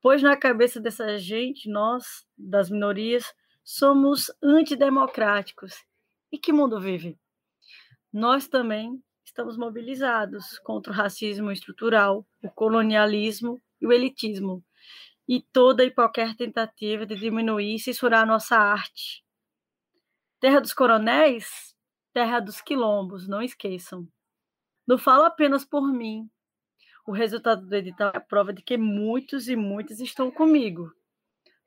Pois 0.01 0.23
na 0.23 0.38
cabeça 0.38 0.80
dessa 0.80 1.17
gente, 1.17 1.69
nós, 1.69 2.26
das 2.38 2.69
minorias, 2.69 3.36
somos 3.65 4.32
antidemocráticos. 4.41 5.84
E 6.32 6.38
que 6.38 6.53
mundo 6.53 6.80
vive? 6.80 7.19
Nós 8.13 8.47
também 8.47 9.03
estamos 9.26 9.57
mobilizados 9.57 10.57
contra 10.59 10.93
o 10.93 10.95
racismo 10.95 11.51
estrutural, 11.51 12.26
o 12.41 12.49
colonialismo 12.49 13.61
e 13.82 13.86
o 13.86 13.91
elitismo. 13.91 14.63
e 15.28 15.41
toda 15.41 15.84
e 15.84 15.91
qualquer 15.91 16.34
tentativa 16.38 17.05
de 17.05 17.15
diminuir 17.15 17.76
e 17.76 17.80
censurar 17.80 18.26
nossa 18.26 18.55
arte. 18.55 19.21
Terra 20.39 20.61
dos 20.61 20.73
Coronéis, 20.73 21.74
terra 22.16 22.39
dos 22.39 22.61
quilombos, 22.61 23.28
não 23.28 23.41
esqueçam. 23.41 24.07
Não 24.88 24.97
falo 24.97 25.26
apenas 25.26 25.66
por 25.66 25.91
mim. 25.91 26.30
O 27.05 27.11
resultado 27.11 27.68
do 27.68 27.76
edital 27.76 28.13
é 28.13 28.18
a 28.18 28.22
prova 28.22 28.53
de 28.53 28.63
que 28.63 28.78
muitos 28.78 29.49
e 29.49 29.55
muitas 29.57 29.99
estão 29.99 30.32
comigo. 30.32 30.89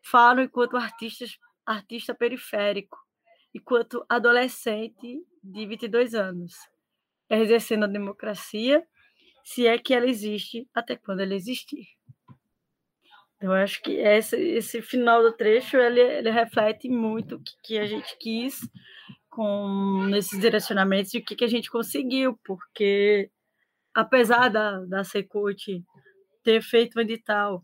Falo 0.00 0.40
enquanto 0.40 0.78
artistas, 0.78 1.38
artista 1.66 2.14
periférico, 2.14 2.96
enquanto 3.54 4.06
adolescente 4.08 5.22
de 5.44 5.66
22 5.66 6.14
anos, 6.14 6.54
exercendo 7.28 7.84
a 7.84 7.88
democracia, 7.88 8.86
se 9.44 9.66
é 9.66 9.76
que 9.76 9.92
ela 9.92 10.06
existe, 10.06 10.66
até 10.72 10.96
quando 10.96 11.20
ela 11.20 11.34
existir. 11.34 11.86
Eu 13.38 13.52
acho 13.52 13.82
que 13.82 13.92
esse, 13.98 14.36
esse 14.36 14.80
final 14.80 15.22
do 15.22 15.30
trecho 15.30 15.76
ele, 15.76 16.00
ele 16.00 16.30
reflete 16.30 16.88
muito 16.88 17.36
o 17.36 17.42
que, 17.42 17.52
que, 17.62 17.78
a 17.78 17.84
gente 17.84 18.16
quis 18.18 18.60
com 19.38 20.10
direcionamentos 20.40 21.14
e 21.14 21.18
o 21.18 21.24
que, 21.24 21.36
que 21.36 21.44
a 21.44 21.48
gente 21.48 21.70
conseguiu, 21.70 22.36
porque 22.44 23.30
apesar 23.94 24.48
da, 24.48 24.80
da 24.80 25.04
Secult 25.04 25.80
ter 26.42 26.60
feito 26.60 26.98
um 26.98 27.02
edital 27.02 27.62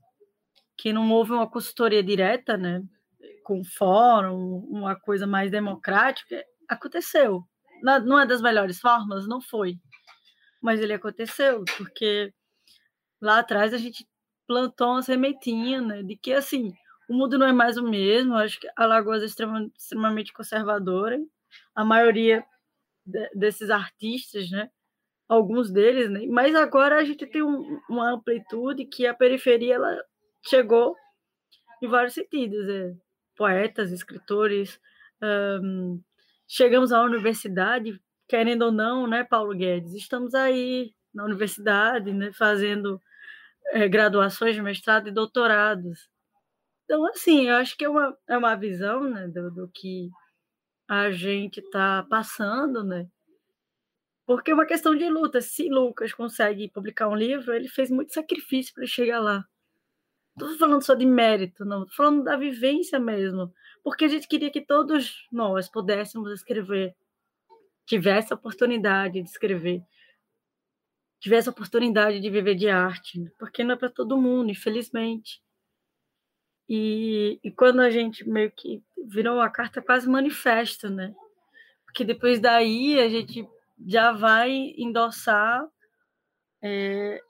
que 0.79 0.93
não 0.93 1.11
houve 1.11 1.33
uma 1.33 1.51
consultoria 1.51 2.01
direta, 2.01 2.57
né, 2.57 2.81
com 3.43 3.65
fórum, 3.65 4.59
uma 4.71 4.95
coisa 4.95 5.27
mais 5.27 5.51
democrática, 5.51 6.45
aconteceu. 6.69 7.43
Não 7.83 8.21
é 8.21 8.25
das 8.25 8.41
melhores 8.41 8.79
formas, 8.79 9.27
não 9.27 9.41
foi, 9.41 9.77
mas 10.63 10.79
ele 10.79 10.93
aconteceu 10.93 11.65
porque 11.77 12.33
lá 13.21 13.41
atrás 13.41 13.75
a 13.75 13.79
gente 13.79 14.07
plantou 14.47 14.93
uma 14.93 15.03
sementinha, 15.03 15.81
né, 15.81 16.05
de 16.05 16.17
que 16.17 16.35
assim 16.35 16.73
o 17.09 17.15
mundo 17.15 17.37
não 17.37 17.49
é 17.49 17.53
mais 17.53 17.77
o 17.77 17.83
mesmo. 17.83 18.37
Acho 18.37 18.61
que 18.61 18.69
Alagoas 18.77 19.25
é 19.25 19.27
extremamente, 19.27 19.75
extremamente 19.77 20.33
conservadora. 20.33 21.19
A 21.75 21.85
maioria 21.85 22.45
de, 23.05 23.29
desses 23.35 23.71
artistas, 23.71 24.51
né, 24.51 24.71
alguns 25.29 25.71
deles, 25.73 26.11
né, 26.11 26.27
mas 26.29 26.55
agora 26.55 26.99
a 26.99 27.05
gente 27.05 27.27
tem 27.27 27.43
um, 27.43 27.81
uma 27.89 28.13
amplitude 28.13 28.87
que 28.87 29.07
a 29.07 29.15
periferia 29.15 29.75
ela 29.75 29.97
chegou 30.47 30.95
em 31.83 31.89
vários 31.89 32.15
sentidos, 32.15 32.69
é, 32.69 32.95
poetas, 33.37 33.91
escritores. 33.91 34.81
Um, 35.23 36.01
chegamos 36.47 36.93
à 36.93 37.03
universidade, 37.03 38.01
querendo 38.29 38.63
ou 38.67 38.73
não, 38.73 39.07
né, 39.07 39.25
Paulo 39.25 39.55
Guedes, 39.55 39.95
estamos 39.95 40.35
aí 40.35 40.95
na 41.13 41.25
universidade, 41.25 42.13
né, 42.13 42.33
fazendo 42.33 43.01
é, 43.73 43.89
graduações 43.89 44.59
mestrado 44.59 45.09
e 45.09 45.13
doutorados. 45.13 46.09
Então, 46.85 47.07
assim, 47.07 47.49
eu 47.49 47.57
acho 47.57 47.77
que 47.77 47.85
é 47.85 47.89
uma, 47.89 48.17
é 48.29 48.37
uma 48.37 48.55
visão 48.55 49.05
né, 49.05 49.27
do, 49.29 49.51
do 49.51 49.69
que 49.73 50.11
a 50.89 51.11
gente 51.11 51.61
está 51.61 52.03
passando, 52.09 52.85
né? 52.85 53.09
Porque 54.27 54.51
é 54.51 54.55
uma 54.55 54.67
questão 54.67 54.95
de 54.95 55.09
luta. 55.09 55.41
Se 55.41 55.69
Lucas 55.69 56.13
consegue 56.13 56.71
publicar 56.71 57.09
um 57.09 57.15
livro, 57.15 57.53
ele 57.53 57.69
fez 57.69 57.91
muito 57.91 58.13
sacrifício 58.13 58.75
para 58.75 58.87
chegar 58.87 59.21
lá. 59.21 59.45
Não 60.37 60.47
estou 60.47 60.59
falando 60.67 60.83
só 60.83 60.95
de 60.95 61.07
mérito, 61.07 61.65
não. 61.65 61.83
Estou 61.83 61.97
falando 61.97 62.25
da 62.25 62.37
vivência 62.37 62.99
mesmo. 62.99 63.53
Porque 63.83 64.07
a 64.07 64.09
gente 64.09 64.27
queria 64.27 64.51
que 64.51 64.61
todos 64.61 65.27
nós 65.31 65.69
pudéssemos 65.69 66.33
escrever, 66.33 66.95
tivesse 67.87 68.33
a 68.33 68.37
oportunidade 68.37 69.23
de 69.23 69.29
escrever 69.29 69.85
tivesse 71.25 71.49
a 71.49 71.53
oportunidade 71.53 72.21
de 72.21 72.29
viver 72.29 72.55
de 72.55 72.69
arte, 72.69 73.19
né? 73.19 73.31
porque 73.39 73.65
não 73.65 73.73
é 73.73 73.79
para 73.79 73.89
todo 73.89 74.21
mundo, 74.21 74.51
infelizmente. 74.51 75.41
E, 76.69 77.39
e, 77.45 77.51
quando 77.51 77.81
a 77.81 77.91
gente 77.91 78.29
meio 78.29 78.51
que 78.51 78.83
virou 79.07 79.37
uma 79.37 79.51
carta 79.51 79.83
quase 79.83 80.09
manifesta, 80.09 80.89
né? 80.89 81.15
Porque 81.85 82.05
depois 82.05 82.41
daí 82.41 82.99
a 82.99 83.09
gente 83.09 83.47
já 83.87 84.13
vai 84.13 84.75
endossar 84.79 85.67
é, 86.63 87.21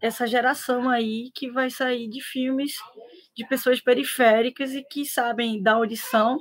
essa 0.00 0.26
geração 0.26 0.90
aí 0.90 1.30
que 1.34 1.50
vai 1.50 1.70
sair 1.70 2.08
de 2.08 2.20
filmes 2.20 2.76
de 3.34 3.46
pessoas 3.46 3.80
periféricas 3.80 4.72
e 4.72 4.82
que 4.82 5.06
sabem 5.06 5.62
dar 5.62 5.74
audição, 5.74 6.38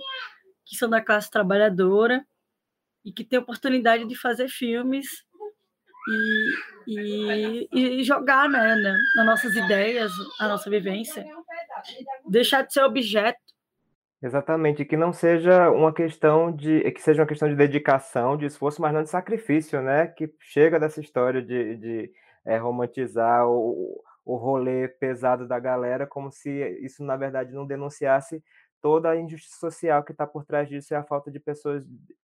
que 0.65 0.75
são 0.75 0.89
da 0.89 1.01
classe 1.01 1.31
trabalhadora 1.31 2.25
e 3.05 3.11
que 3.11 3.23
tem 3.23 3.39
oportunidade 3.39 4.05
de 4.05 4.15
fazer 4.15 4.49
filmes 4.49 5.07
e, 6.87 7.67
e, 7.71 7.99
e 7.99 8.03
jogar 8.03 8.49
né, 8.49 8.75
né, 8.75 8.97
nas 9.15 9.25
nossas 9.25 9.55
ideias, 9.55 10.11
a 10.39 10.47
nossa 10.47 10.69
vivência. 10.69 11.25
Deixar 12.27 12.63
de 12.63 12.73
ser 12.73 12.83
objeto. 12.83 13.39
Exatamente, 14.23 14.85
que 14.85 14.95
não 14.95 15.11
seja 15.11 15.71
uma 15.71 15.91
questão 15.91 16.51
de 16.51 16.91
que 16.91 17.01
seja 17.01 17.23
uma 17.23 17.27
questão 17.27 17.49
de 17.49 17.55
dedicação, 17.55 18.37
de 18.37 18.45
esforço, 18.45 18.79
mas 18.79 18.93
não 18.93 19.01
de 19.01 19.09
sacrifício, 19.09 19.81
né? 19.81 20.07
Que 20.07 20.31
chega 20.39 20.79
dessa 20.79 21.01
história 21.01 21.41
de, 21.41 21.75
de 21.77 22.11
é, 22.45 22.55
romantizar 22.57 23.47
o, 23.49 23.99
o 24.23 24.35
rolê 24.35 24.87
pesado 24.87 25.47
da 25.47 25.59
galera, 25.59 26.05
como 26.05 26.31
se 26.31 26.51
isso 26.83 27.03
na 27.03 27.17
verdade 27.17 27.51
não 27.51 27.65
denunciasse 27.65 28.43
toda 28.79 29.09
a 29.09 29.17
injustiça 29.17 29.57
social 29.59 30.03
que 30.03 30.11
está 30.11 30.27
por 30.27 30.45
trás 30.45 30.69
disso 30.69 30.93
e 30.93 30.95
a 30.95 31.03
falta 31.03 31.31
de 31.31 31.39
pessoas 31.39 31.83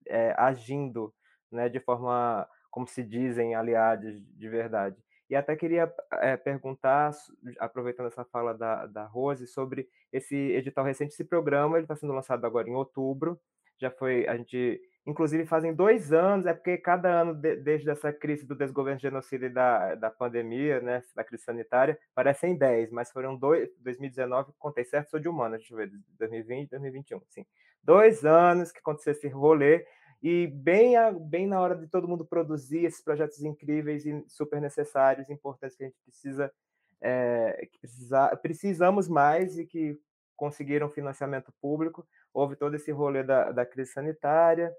é, 0.07 0.33
agindo, 0.37 1.13
né? 1.51 1.67
De 1.67 1.81
forma 1.81 2.47
como 2.69 2.87
se 2.87 3.03
dizem 3.03 3.53
aliados 3.53 4.23
de 4.37 4.47
verdade. 4.47 4.95
E 5.31 5.35
até 5.37 5.55
queria 5.55 5.89
é, 6.15 6.35
perguntar, 6.35 7.11
aproveitando 7.57 8.07
essa 8.07 8.25
fala 8.25 8.53
da, 8.53 8.85
da 8.85 9.05
Rose, 9.05 9.47
sobre 9.47 9.87
esse 10.11 10.35
edital 10.35 10.83
recente, 10.83 11.13
esse 11.13 11.23
programa, 11.23 11.77
ele 11.77 11.85
está 11.85 11.95
sendo 11.95 12.11
lançado 12.11 12.43
agora 12.43 12.67
em 12.67 12.73
outubro, 12.75 13.39
já 13.79 13.89
foi, 13.89 14.27
a 14.27 14.35
gente, 14.35 14.81
inclusive 15.07 15.45
fazem 15.45 15.73
dois 15.73 16.11
anos, 16.11 16.45
é 16.47 16.53
porque 16.53 16.77
cada 16.77 17.21
ano, 17.21 17.33
de, 17.33 17.55
desde 17.55 17.89
essa 17.89 18.11
crise 18.11 18.45
do 18.45 18.53
desgoverno 18.53 18.99
genocida 18.99 19.45
e 19.45 19.49
da, 19.49 19.95
da 19.95 20.11
pandemia, 20.11 20.81
né, 20.81 21.01
da 21.15 21.23
crise 21.23 21.45
sanitária, 21.45 21.97
parecem 22.13 22.57
dez, 22.57 22.91
mas 22.91 23.09
foram 23.09 23.33
dois, 23.33 23.69
2019, 23.79 24.51
contei 24.59 24.83
certo, 24.83 25.11
sou 25.11 25.19
de 25.21 25.29
humanas, 25.29 25.61
deixa 25.61 25.73
eu 25.73 25.77
ver, 25.77 25.91
2020, 26.19 26.71
2021, 26.71 27.21
sim. 27.29 27.45
Dois 27.81 28.25
anos 28.25 28.69
que 28.69 28.79
aconteceu 28.79 29.13
esse 29.13 29.29
rolê, 29.29 29.85
e 30.21 30.45
bem, 30.47 30.95
a, 30.95 31.11
bem 31.11 31.47
na 31.47 31.59
hora 31.59 31.75
de 31.75 31.87
todo 31.87 32.07
mundo 32.07 32.23
produzir 32.23 32.85
esses 32.85 33.01
projetos 33.01 33.41
incríveis 33.43 34.05
e 34.05 34.23
super 34.27 34.61
necessários, 34.61 35.29
importantes 35.29 35.75
que 35.75 35.83
a 35.83 35.87
gente 35.87 35.97
precisa, 36.03 36.53
é, 37.01 37.67
que 37.71 37.79
precisa, 37.79 38.35
precisamos 38.37 39.07
mais 39.07 39.57
e 39.57 39.65
que 39.65 39.99
conseguiram 40.35 40.91
financiamento 40.91 41.51
público. 41.59 42.07
Houve 42.31 42.55
todo 42.55 42.75
esse 42.75 42.91
rolê 42.91 43.23
da, 43.23 43.51
da 43.51 43.65
crise 43.65 43.93
sanitária. 43.93 44.71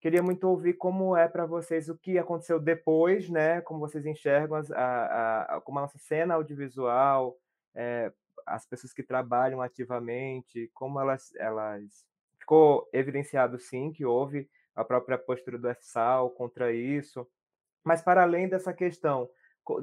Queria 0.00 0.22
muito 0.22 0.44
ouvir 0.44 0.74
como 0.74 1.16
é 1.16 1.26
para 1.26 1.46
vocês 1.46 1.88
o 1.88 1.96
que 1.96 2.18
aconteceu 2.18 2.60
depois, 2.60 3.28
né? 3.30 3.62
Como 3.62 3.80
vocês 3.80 4.04
enxergam 4.04 4.56
as, 4.56 4.70
a, 4.70 5.56
a, 5.56 5.60
como 5.62 5.78
a 5.78 5.82
nossa 5.82 5.98
cena 5.98 6.34
audiovisual, 6.34 7.36
é, 7.74 8.12
as 8.46 8.66
pessoas 8.66 8.92
que 8.92 9.02
trabalham 9.02 9.62
ativamente, 9.62 10.70
como 10.74 11.00
elas, 11.00 11.34
elas 11.36 12.06
ficou 12.38 12.88
evidenciado 12.92 13.58
sim 13.58 13.90
que 13.90 14.04
houve 14.04 14.48
a 14.78 14.84
própria 14.84 15.18
postura 15.18 15.58
do 15.58 15.74
FSAL 15.74 16.30
contra 16.30 16.72
isso. 16.72 17.26
Mas, 17.84 18.00
para 18.00 18.22
além 18.22 18.48
dessa 18.48 18.72
questão, 18.72 19.28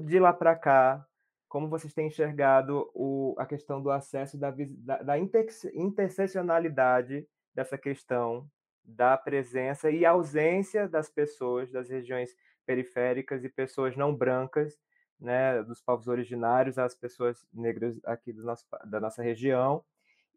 de 0.05 0.19
lá 0.19 0.31
para 0.31 0.55
cá, 0.55 1.05
como 1.49 1.67
vocês 1.67 1.93
têm 1.93 2.07
enxergado 2.07 2.89
o, 2.93 3.35
a 3.37 3.45
questão 3.45 3.81
do 3.81 3.91
acesso, 3.91 4.37
da, 4.37 4.53
da, 4.57 5.01
da 5.01 5.19
interseccionalidade 5.19 7.27
dessa 7.53 7.77
questão, 7.77 8.49
da 8.83 9.17
presença 9.17 9.91
e 9.91 10.05
ausência 10.05 10.87
das 10.87 11.09
pessoas 11.09 11.71
das 11.71 11.89
regiões 11.89 12.33
periféricas 12.65 13.43
e 13.43 13.49
pessoas 13.49 13.97
não 13.97 14.15
brancas, 14.15 14.79
né, 15.19 15.61
dos 15.63 15.81
povos 15.81 16.07
originários, 16.07 16.77
as 16.77 16.95
pessoas 16.95 17.45
negras 17.53 17.99
aqui 18.05 18.31
do 18.31 18.43
nosso, 18.43 18.65
da 18.85 18.99
nossa 18.99 19.21
região. 19.21 19.83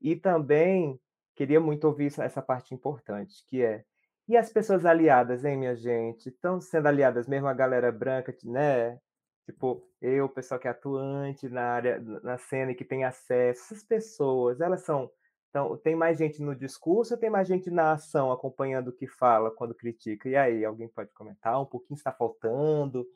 E 0.00 0.16
também 0.16 0.98
queria 1.34 1.60
muito 1.60 1.84
ouvir 1.84 2.12
essa 2.18 2.42
parte 2.42 2.74
importante, 2.74 3.44
que 3.46 3.62
é 3.62 3.84
e 4.28 4.36
as 4.36 4.52
pessoas 4.52 4.84
aliadas, 4.84 5.44
hein, 5.44 5.56
minha 5.56 5.74
gente? 5.74 6.28
Estão 6.28 6.60
sendo 6.60 6.86
aliadas 6.86 7.26
mesmo 7.26 7.48
a 7.48 7.54
galera 7.54 7.90
branca, 7.90 8.36
né? 8.44 8.98
Tipo, 9.46 9.82
eu, 10.02 10.26
o 10.26 10.28
pessoal 10.28 10.60
que 10.60 10.68
é 10.68 10.70
atuante 10.70 11.48
na 11.48 11.62
área, 11.62 11.98
na 12.22 12.36
cena 12.36 12.72
e 12.72 12.74
que 12.74 12.84
tem 12.84 13.04
acesso. 13.04 13.62
Essas 13.62 13.82
pessoas, 13.82 14.60
elas 14.60 14.82
são. 14.82 15.10
Então, 15.48 15.78
tem 15.78 15.96
mais 15.96 16.18
gente 16.18 16.42
no 16.42 16.54
discurso 16.54 17.14
ou 17.14 17.20
tem 17.20 17.30
mais 17.30 17.48
gente 17.48 17.70
na 17.70 17.92
ação 17.92 18.30
acompanhando 18.30 18.88
o 18.88 18.92
que 18.92 19.06
fala 19.06 19.50
quando 19.50 19.74
critica? 19.74 20.28
E 20.28 20.36
aí, 20.36 20.62
alguém 20.62 20.88
pode 20.88 21.10
comentar? 21.14 21.58
Um 21.60 21.64
pouquinho 21.64 21.96
está 21.96 22.12
faltando? 22.12 23.06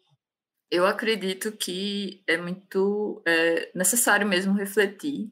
Eu 0.70 0.86
acredito 0.86 1.52
que 1.52 2.24
é 2.26 2.38
muito 2.38 3.22
é, 3.26 3.70
necessário 3.74 4.26
mesmo 4.26 4.54
refletir 4.54 5.30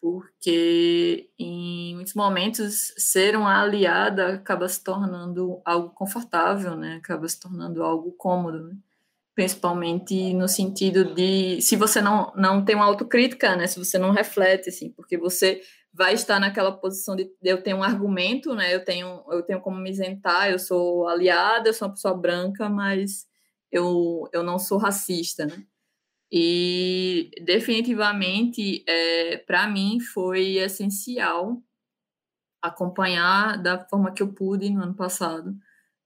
porque 0.00 1.30
em 1.38 1.94
muitos 1.94 2.14
momentos 2.14 2.94
ser 2.96 3.36
uma 3.36 3.62
aliada 3.62 4.34
acaba 4.34 4.68
se 4.68 4.82
tornando 4.82 5.60
algo 5.64 5.90
confortável, 5.90 6.76
né? 6.76 6.96
Acaba 6.96 7.28
se 7.28 7.38
tornando 7.38 7.82
algo 7.82 8.12
cômodo. 8.12 8.68
Né? 8.68 8.76
principalmente 9.40 10.34
no 10.34 10.46
sentido 10.46 11.14
de 11.14 11.62
se 11.62 11.74
você 11.74 12.02
não, 12.02 12.30
não 12.36 12.62
tem 12.62 12.76
uma 12.76 12.84
autocrítica, 12.84 13.56
né? 13.56 13.66
Se 13.66 13.78
você 13.78 13.98
não 13.98 14.10
reflete, 14.10 14.68
assim, 14.68 14.90
porque 14.90 15.16
você 15.16 15.62
vai 15.92 16.12
estar 16.12 16.38
naquela 16.38 16.72
posição 16.72 17.16
de 17.16 17.30
eu 17.42 17.62
tenho 17.62 17.78
um 17.78 17.82
argumento, 17.82 18.54
né? 18.54 18.74
Eu 18.74 18.84
tenho 18.84 19.24
eu 19.30 19.42
tenho 19.42 19.60
como 19.60 19.78
me 19.78 19.90
isentar, 19.90 20.50
eu 20.50 20.58
sou 20.58 21.08
aliada, 21.08 21.68
eu 21.68 21.72
sou 21.72 21.88
uma 21.88 21.94
pessoa 21.94 22.14
branca, 22.14 22.68
mas 22.68 23.26
eu, 23.72 24.28
eu 24.32 24.42
não 24.42 24.58
sou 24.58 24.76
racista, 24.76 25.46
né? 25.46 25.64
E 26.32 27.30
definitivamente, 27.42 28.84
é, 28.86 29.38
para 29.38 29.66
mim, 29.68 29.98
foi 30.00 30.56
essencial 30.58 31.60
acompanhar 32.62 33.60
da 33.60 33.84
forma 33.88 34.12
que 34.12 34.22
eu 34.22 34.32
pude 34.32 34.70
no 34.70 34.82
ano 34.82 34.94
passado 34.94 35.56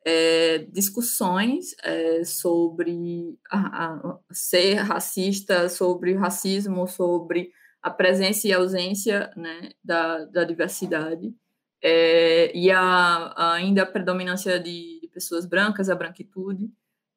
é, 0.04 0.58
discussões 0.70 1.74
é, 1.82 2.24
sobre 2.24 3.38
a, 3.50 3.86
a, 3.86 4.18
ser 4.30 4.74
racista, 4.74 5.68
sobre 5.68 6.14
racismo, 6.14 6.86
sobre 6.86 7.52
a 7.82 7.90
presença 7.90 8.46
e 8.46 8.52
ausência 8.52 9.32
né, 9.36 9.70
da, 9.82 10.24
da 10.26 10.44
diversidade 10.44 11.34
é, 11.82 12.54
e 12.56 12.70
a, 12.70 13.54
ainda 13.54 13.82
a 13.82 13.86
predominância 13.86 14.60
de, 14.60 15.00
de 15.00 15.08
pessoas 15.08 15.46
brancas, 15.46 15.88
a 15.88 15.94
branquitude. 15.94 16.70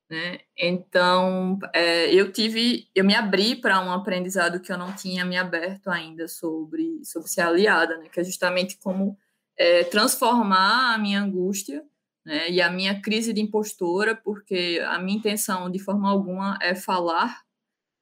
Né? 0.10 0.40
Então, 0.58 1.60
é, 1.74 2.14
eu 2.14 2.32
tive, 2.32 2.90
eu 2.96 3.04
me 3.04 3.14
abri 3.14 3.56
para 3.56 3.82
um 3.82 3.92
aprendizado 3.92 4.62
que 4.62 4.72
eu 4.72 4.78
não 4.78 4.94
tinha 4.94 5.26
me 5.26 5.36
aberto 5.36 5.90
ainda 5.90 6.30
sobre, 6.30 7.04
sobre 7.04 7.28
ser 7.28 7.42
aliada, 7.42 7.98
né? 7.98 8.08
que 8.08 8.20
é 8.20 8.24
justamente 8.24 8.78
como 8.78 9.18
é, 9.58 9.84
transformar 9.84 10.94
a 10.94 10.98
minha 10.98 11.22
angústia 11.22 11.84
né? 12.26 12.50
e 12.50 12.62
a 12.62 12.70
minha 12.70 13.02
crise 13.02 13.34
de 13.34 13.42
impostora, 13.42 14.16
porque 14.16 14.82
a 14.88 14.98
minha 14.98 15.18
intenção, 15.18 15.70
de 15.70 15.80
forma 15.80 16.10
alguma, 16.10 16.58
é 16.62 16.74
falar 16.74 17.42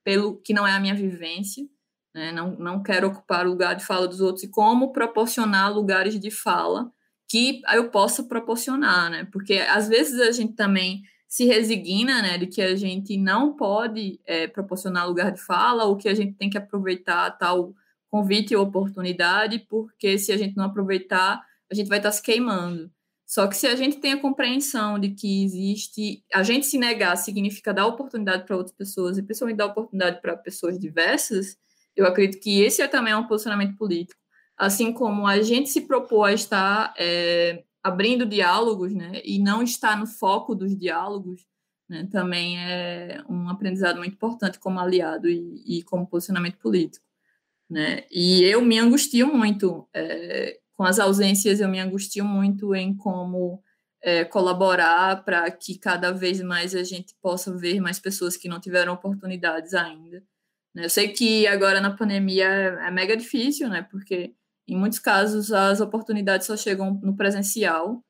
pelo 0.03 0.39
que 0.41 0.53
não 0.53 0.67
é 0.67 0.73
a 0.73 0.79
minha 0.79 0.93
vivência, 0.93 1.67
né? 2.13 2.31
não, 2.31 2.55
não 2.57 2.83
quero 2.83 3.07
ocupar 3.07 3.47
o 3.47 3.49
lugar 3.49 3.75
de 3.75 3.83
fala 3.83 4.07
dos 4.07 4.21
outros, 4.21 4.43
e 4.43 4.47
como 4.47 4.93
proporcionar 4.93 5.73
lugares 5.73 6.19
de 6.19 6.29
fala 6.29 6.91
que 7.27 7.63
eu 7.73 7.89
possa 7.89 8.23
proporcionar, 8.23 9.09
né? 9.09 9.27
porque 9.31 9.55
às 9.55 9.87
vezes 9.87 10.19
a 10.19 10.31
gente 10.31 10.53
também 10.53 11.01
se 11.35 11.43
resigna, 11.43 12.21
né, 12.21 12.37
de 12.37 12.47
que 12.47 12.61
a 12.61 12.77
gente 12.77 13.17
não 13.17 13.57
pode 13.57 14.21
é, 14.25 14.47
proporcionar 14.47 15.05
lugar 15.05 15.33
de 15.33 15.41
fala 15.41 15.83
ou 15.83 15.97
que 15.97 16.07
a 16.07 16.13
gente 16.13 16.31
tem 16.35 16.49
que 16.49 16.57
aproveitar 16.57 17.29
tal 17.31 17.73
convite 18.09 18.55
ou 18.55 18.63
oportunidade, 18.63 19.59
porque 19.69 20.17
se 20.17 20.31
a 20.31 20.37
gente 20.37 20.55
não 20.55 20.63
aproveitar, 20.63 21.45
a 21.69 21.75
gente 21.75 21.89
vai 21.89 21.97
estar 21.97 22.13
se 22.13 22.21
queimando. 22.21 22.89
Só 23.25 23.47
que 23.47 23.57
se 23.57 23.67
a 23.67 23.75
gente 23.75 23.97
tem 23.97 24.13
a 24.13 24.21
compreensão 24.21 24.97
de 24.97 25.09
que 25.09 25.43
existe, 25.43 26.23
a 26.33 26.41
gente 26.41 26.65
se 26.67 26.77
negar 26.77 27.17
significa 27.17 27.73
dar 27.73 27.85
oportunidade 27.85 28.45
para 28.45 28.55
outras 28.55 28.73
pessoas 28.73 29.17
e 29.17 29.21
principalmente 29.21 29.57
dar 29.57 29.65
oportunidade 29.65 30.21
para 30.21 30.37
pessoas 30.37 30.79
diversas, 30.79 31.57
eu 31.97 32.05
acredito 32.05 32.41
que 32.41 32.61
esse 32.61 32.81
é 32.81 32.87
também 32.87 33.13
um 33.13 33.27
posicionamento 33.27 33.75
político. 33.75 34.21
Assim 34.57 34.93
como 34.93 35.27
a 35.27 35.41
gente 35.41 35.67
se 35.69 35.81
propor 35.81 36.29
a 36.29 36.33
estar 36.33 36.93
é, 36.97 37.61
abrindo 37.85 38.25
diálogos, 38.25 38.95
né, 38.95 39.21
e 39.23 39.37
não 39.37 39.61
estar 39.61 39.95
no 39.95 40.07
foco 40.07 40.55
dos 40.55 40.75
diálogos, 40.75 41.45
né, 41.87 42.07
também 42.11 42.57
é 42.59 43.23
um 43.29 43.47
aprendizado 43.47 43.97
muito 43.97 44.13
importante 44.13 44.57
como 44.57 44.79
aliado 44.79 45.29
e, 45.29 45.61
e 45.67 45.83
como 45.83 46.07
posicionamento 46.07 46.57
político, 46.57 47.05
né, 47.69 48.03
e 48.11 48.43
eu 48.43 48.59
me 48.63 48.79
angustio 48.79 49.27
muito 49.31 49.87
é, 49.93 50.59
com 50.75 50.83
as 50.83 50.97
ausências, 50.97 51.59
eu 51.59 51.69
me 51.69 51.79
angustio 51.79 52.25
muito 52.25 52.73
em 52.73 52.95
como 52.97 53.61
é, 54.01 54.25
colaborar 54.25 55.23
para 55.23 55.51
que 55.51 55.77
cada 55.77 56.11
vez 56.11 56.41
mais 56.41 56.73
a 56.73 56.83
gente 56.83 57.13
possa 57.21 57.55
ver 57.55 57.79
mais 57.79 57.99
pessoas 57.99 58.35
que 58.35 58.49
não 58.49 58.59
tiveram 58.59 58.93
oportunidades 58.93 59.75
ainda. 59.75 60.23
Né. 60.73 60.85
Eu 60.85 60.89
sei 60.89 61.09
que 61.09 61.45
agora 61.45 61.79
na 61.79 61.95
pandemia 61.95 62.49
é, 62.49 62.87
é 62.87 62.91
mega 62.91 63.15
difícil, 63.15 63.69
né, 63.69 63.83
porque 63.91 64.33
em 64.67 64.75
muitos 64.77 64.99
casos, 64.99 65.51
as 65.51 65.79
oportunidades 65.79 66.47
só 66.47 66.57
chegam 66.57 66.99
no 67.03 67.15
presencial, 67.15 68.03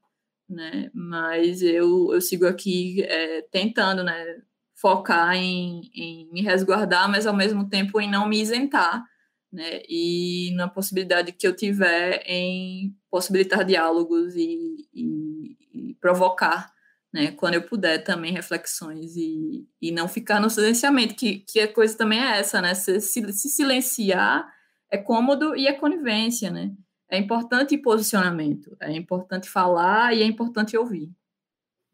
né? 0.49 0.89
Mas 0.93 1.61
eu, 1.61 2.13
eu 2.13 2.21
sigo 2.21 2.45
aqui 2.47 3.03
é, 3.03 3.41
tentando, 3.51 4.03
né? 4.03 4.41
Focar 4.75 5.35
em, 5.35 5.89
em 5.93 6.29
me 6.31 6.41
resguardar, 6.41 7.09
mas 7.09 7.25
ao 7.25 7.35
mesmo 7.35 7.69
tempo 7.69 7.99
em 7.99 8.09
não 8.09 8.27
me 8.27 8.41
isentar, 8.41 9.03
né? 9.51 9.81
E 9.89 10.53
na 10.55 10.67
possibilidade 10.67 11.31
que 11.33 11.47
eu 11.47 11.55
tiver 11.55 12.23
em 12.25 12.95
possibilitar 13.09 13.65
diálogos 13.65 14.35
e, 14.35 14.87
e, 14.93 15.57
e 15.73 15.95
provocar, 15.95 16.71
né? 17.13 17.31
Quando 17.31 17.55
eu 17.55 17.63
puder 17.63 18.03
também 18.03 18.33
reflexões 18.33 19.15
e, 19.17 19.67
e 19.81 19.91
não 19.91 20.07
ficar 20.07 20.39
no 20.39 20.49
silenciamento, 20.49 21.15
que, 21.15 21.39
que 21.39 21.59
a 21.59 21.73
coisa 21.73 21.97
também 21.97 22.19
é 22.19 22.39
essa, 22.39 22.61
né? 22.61 22.73
Se, 22.75 23.01
se, 23.01 23.33
se 23.33 23.49
silenciar 23.49 24.54
é 24.95 24.97
cômodo 24.97 25.55
e 25.55 25.67
é 25.67 25.73
conivência, 25.73 26.49
né? 26.49 26.73
É 27.09 27.17
importante 27.17 27.77
posicionamento, 27.77 28.75
é 28.79 28.91
importante 28.91 29.47
falar 29.47 30.15
e 30.15 30.21
é 30.23 30.25
importante 30.25 30.75
ouvir. 30.75 31.11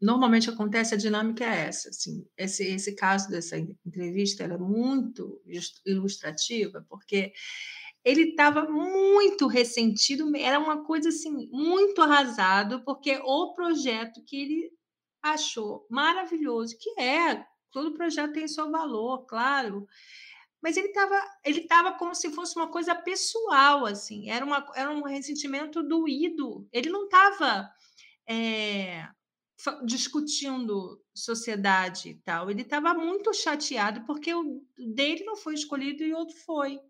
Normalmente 0.00 0.50
acontece 0.50 0.94
a 0.94 0.98
dinâmica 0.98 1.44
é 1.44 1.66
essa, 1.66 1.90
assim, 1.90 2.26
esse, 2.36 2.64
esse 2.64 2.94
caso 2.94 3.28
dessa 3.28 3.56
entrevista 3.58 4.42
é 4.42 4.58
muito 4.58 5.40
ilustrativa, 5.86 6.84
porque 6.88 7.32
ele 8.04 8.30
estava 8.30 8.64
muito 8.68 9.46
ressentido, 9.46 10.34
era 10.36 10.58
uma 10.58 10.84
coisa 10.84 11.10
assim, 11.10 11.48
muito 11.52 12.02
arrasado, 12.02 12.82
porque 12.84 13.20
o 13.22 13.54
projeto 13.54 14.24
que 14.24 14.36
ele 14.36 14.70
achou 15.22 15.86
maravilhoso, 15.88 16.76
que 16.80 17.00
é, 17.00 17.44
todo 17.70 17.94
projeto 17.94 18.32
tem 18.32 18.48
seu 18.48 18.70
valor, 18.72 19.24
claro, 19.26 19.86
mas 20.62 20.76
ele 20.76 20.88
estava 20.88 21.20
ele 21.44 21.62
tava 21.62 21.92
como 21.94 22.14
se 22.14 22.30
fosse 22.30 22.54
uma 22.56 22.68
coisa 22.68 22.94
pessoal, 22.94 23.84
assim, 23.84 24.30
era, 24.30 24.44
uma, 24.44 24.64
era 24.76 24.90
um 24.90 25.02
ressentimento 25.02 25.82
doído. 25.82 26.68
Ele 26.72 26.88
não 26.88 27.04
estava 27.04 27.68
é, 28.28 29.08
discutindo 29.84 31.00
sociedade 31.14 32.10
e 32.10 32.14
tal, 32.14 32.50
ele 32.50 32.62
estava 32.62 32.94
muito 32.94 33.34
chateado 33.34 34.04
porque 34.06 34.32
o 34.32 34.62
dele 34.94 35.24
não 35.24 35.36
foi 35.36 35.54
escolhido 35.54 36.04
e 36.04 36.14
o 36.14 36.16
outro 36.16 36.36
foi. 36.36 36.80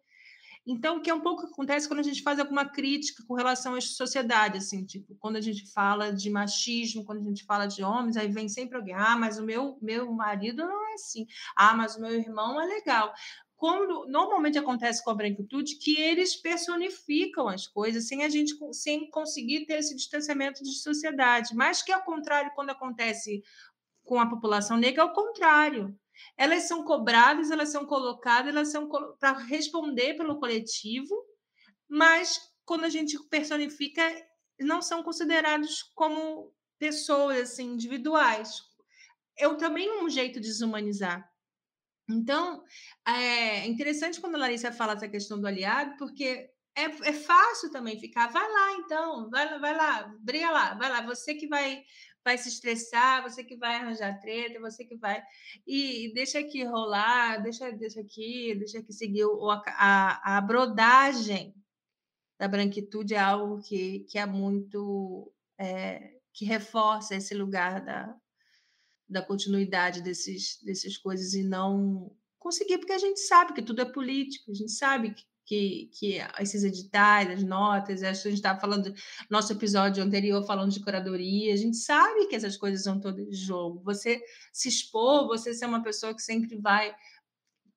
Então, 0.65 0.99
o 0.99 1.03
que 1.03 1.11
é 1.11 1.15
um 1.15 1.21
pouco 1.21 1.45
que 1.45 1.53
acontece 1.53 1.89
quando 1.89 1.99
a 1.99 2.05
gente 2.05 2.23
faz 2.23 2.39
alguma 2.39 2.65
crítica 2.65 3.25
com 3.27 3.35
relação 3.35 3.75
à 3.75 3.81
sociedade, 3.81 4.59
assim, 4.59 4.85
tipo, 4.85 5.17
quando 5.19 5.35
a 5.35 5.41
gente 5.41 5.67
fala 5.73 6.13
de 6.13 6.31
machismo, 6.31 7.05
quando 7.05 7.21
a 7.21 7.25
gente 7.25 7.45
fala 7.45 7.67
de 7.67 7.83
homens, 7.83 8.17
aí 8.17 8.29
vem 8.29 8.49
sempre 8.49 8.77
alguém, 8.77 8.95
ah, 8.95 9.17
mas 9.17 9.39
o 9.39 9.45
meu, 9.45 9.77
meu 9.83 10.13
marido 10.13 10.65
não 10.65 10.89
é 10.91 10.95
assim, 10.95 11.27
ah, 11.57 11.75
mas 11.75 11.97
o 11.97 12.01
meu 12.01 12.13
irmão 12.13 12.61
é 12.61 12.67
legal 12.67 13.13
como 13.63 14.05
normalmente 14.07 14.59
acontece 14.59 15.05
com 15.05 15.11
a 15.13 15.15
branquitude, 15.15 15.77
que 15.77 15.97
eles 15.97 16.35
personificam 16.35 17.47
as 17.47 17.65
coisas 17.65 18.09
sem 18.09 18.25
a 18.25 18.29
gente 18.29 18.57
sem 18.73 19.09
conseguir 19.09 19.67
ter 19.67 19.75
esse 19.75 19.95
distanciamento 19.95 20.65
de 20.65 20.81
sociedade. 20.81 21.55
Mas 21.55 21.81
que 21.81 21.93
ao 21.93 22.03
contrário, 22.03 22.51
quando 22.57 22.71
acontece 22.71 23.41
com 24.03 24.19
a 24.19 24.29
população 24.29 24.77
negra, 24.77 25.03
é 25.03 25.05
o 25.05 25.13
contrário. 25.13 25.97
Elas 26.37 26.65
são 26.65 26.83
cobradas, 26.83 27.53
elas 27.53 27.69
são 27.69 27.87
colocadas, 27.87 28.53
elas 28.53 28.73
são 28.73 28.89
para 29.21 29.39
responder 29.39 30.15
pelo 30.15 30.41
coletivo, 30.41 31.15
mas 31.89 32.41
quando 32.65 32.83
a 32.83 32.89
gente 32.89 33.17
personifica, 33.29 34.03
não 34.59 34.83
são 34.83 35.05
considerados 35.05 35.85
como 35.95 36.53
pessoas 36.81 37.53
assim, 37.53 37.75
individuais. 37.75 38.61
É 39.39 39.49
também 39.55 40.03
um 40.03 40.11
jeito 40.11 40.41
de 40.41 40.49
desumanizar 40.49 41.32
então, 42.09 42.63
é 43.07 43.67
interessante 43.67 44.21
quando 44.21 44.35
a 44.35 44.39
Larissa 44.39 44.73
fala 44.73 44.95
essa 44.95 45.09
questão 45.09 45.41
do 45.41 45.47
aliado, 45.47 45.97
porque 45.99 46.51
é, 46.77 46.85
é 46.85 47.13
fácil 47.13 47.71
também 47.71 47.99
ficar, 47.99 48.29
vai 48.29 48.51
lá 48.51 48.73
então, 48.79 49.31
vai, 49.31 49.59
vai 49.59 49.77
lá, 49.77 50.15
briga 50.21 50.51
lá, 50.51 50.75
vai 50.75 50.91
lá, 50.91 51.03
você 51.03 51.35
que 51.35 51.47
vai 51.47 51.83
vai 52.25 52.39
se 52.39 52.49
estressar, 52.49 53.21
você 53.23 53.43
que 53.43 53.57
vai 53.57 53.77
arranjar 53.77 54.21
treta, 54.21 54.61
você 54.61 54.85
que 54.85 54.97
vai 54.97 55.21
e, 55.67 56.07
e 56.07 56.15
deixa 56.15 56.39
aqui 56.39 56.63
rolar, 56.65 57.39
deixa, 57.43 57.71
deixa 57.73 58.01
aqui, 58.01 58.55
deixa 58.55 58.79
aqui 58.79 58.93
seguir 58.93 59.25
o, 59.25 59.51
a, 59.51 59.61
a, 59.67 60.39
a 60.39 60.41
brodagem 60.41 61.53
da 62.39 62.47
branquitude 62.47 63.15
é 63.15 63.19
algo 63.19 63.61
que, 63.61 64.01
que 64.09 64.19
é 64.19 64.27
muito 64.27 65.33
é, 65.59 66.19
que 66.33 66.45
reforça 66.45 67.17
esse 67.17 67.35
lugar 67.35 67.85
da, 67.85 68.17
da 69.13 69.23
continuidade 69.23 70.01
desses, 70.01 70.59
dessas 70.63 70.97
coisas 70.97 71.35
e 71.35 71.43
não 71.43 72.11
conseguir, 72.39 72.79
porque 72.79 72.93
a 72.93 72.99
gente 72.99 73.21
sabe 73.21 73.53
que 73.53 73.63
tudo 73.63 73.83
é 73.83 73.85
político, 73.85 74.51
a 74.51 74.55
gente 74.55 74.73
sabe 74.73 75.15
que, 75.15 75.25
que, 75.45 75.91
que 75.93 76.19
esses 76.41 76.65
editais, 76.65 77.31
as 77.31 77.45
notas, 77.45 78.03
a 78.03 78.13
gente 78.13 78.35
estava 78.35 78.59
falando, 78.59 78.93
nosso 79.31 79.53
episódio 79.53 80.03
anterior 80.03 80.45
falando 80.45 80.73
de 80.73 80.83
curadoria, 80.83 81.55
a 81.55 81.57
gente 81.57 81.77
sabe 81.77 82.27
que 82.27 82.35
essas 82.35 82.57
coisas 82.57 82.83
são 82.83 83.01
todas 83.01 83.27
de 83.27 83.37
jogo. 83.37 83.83
Você 83.85 84.21
se 84.53 84.69
expor, 84.69 85.27
você 85.27 85.55
ser 85.55 85.67
uma 85.67 85.83
pessoa 85.83 86.15
que 86.15 86.23
sempre 86.23 86.57
vai 86.57 86.95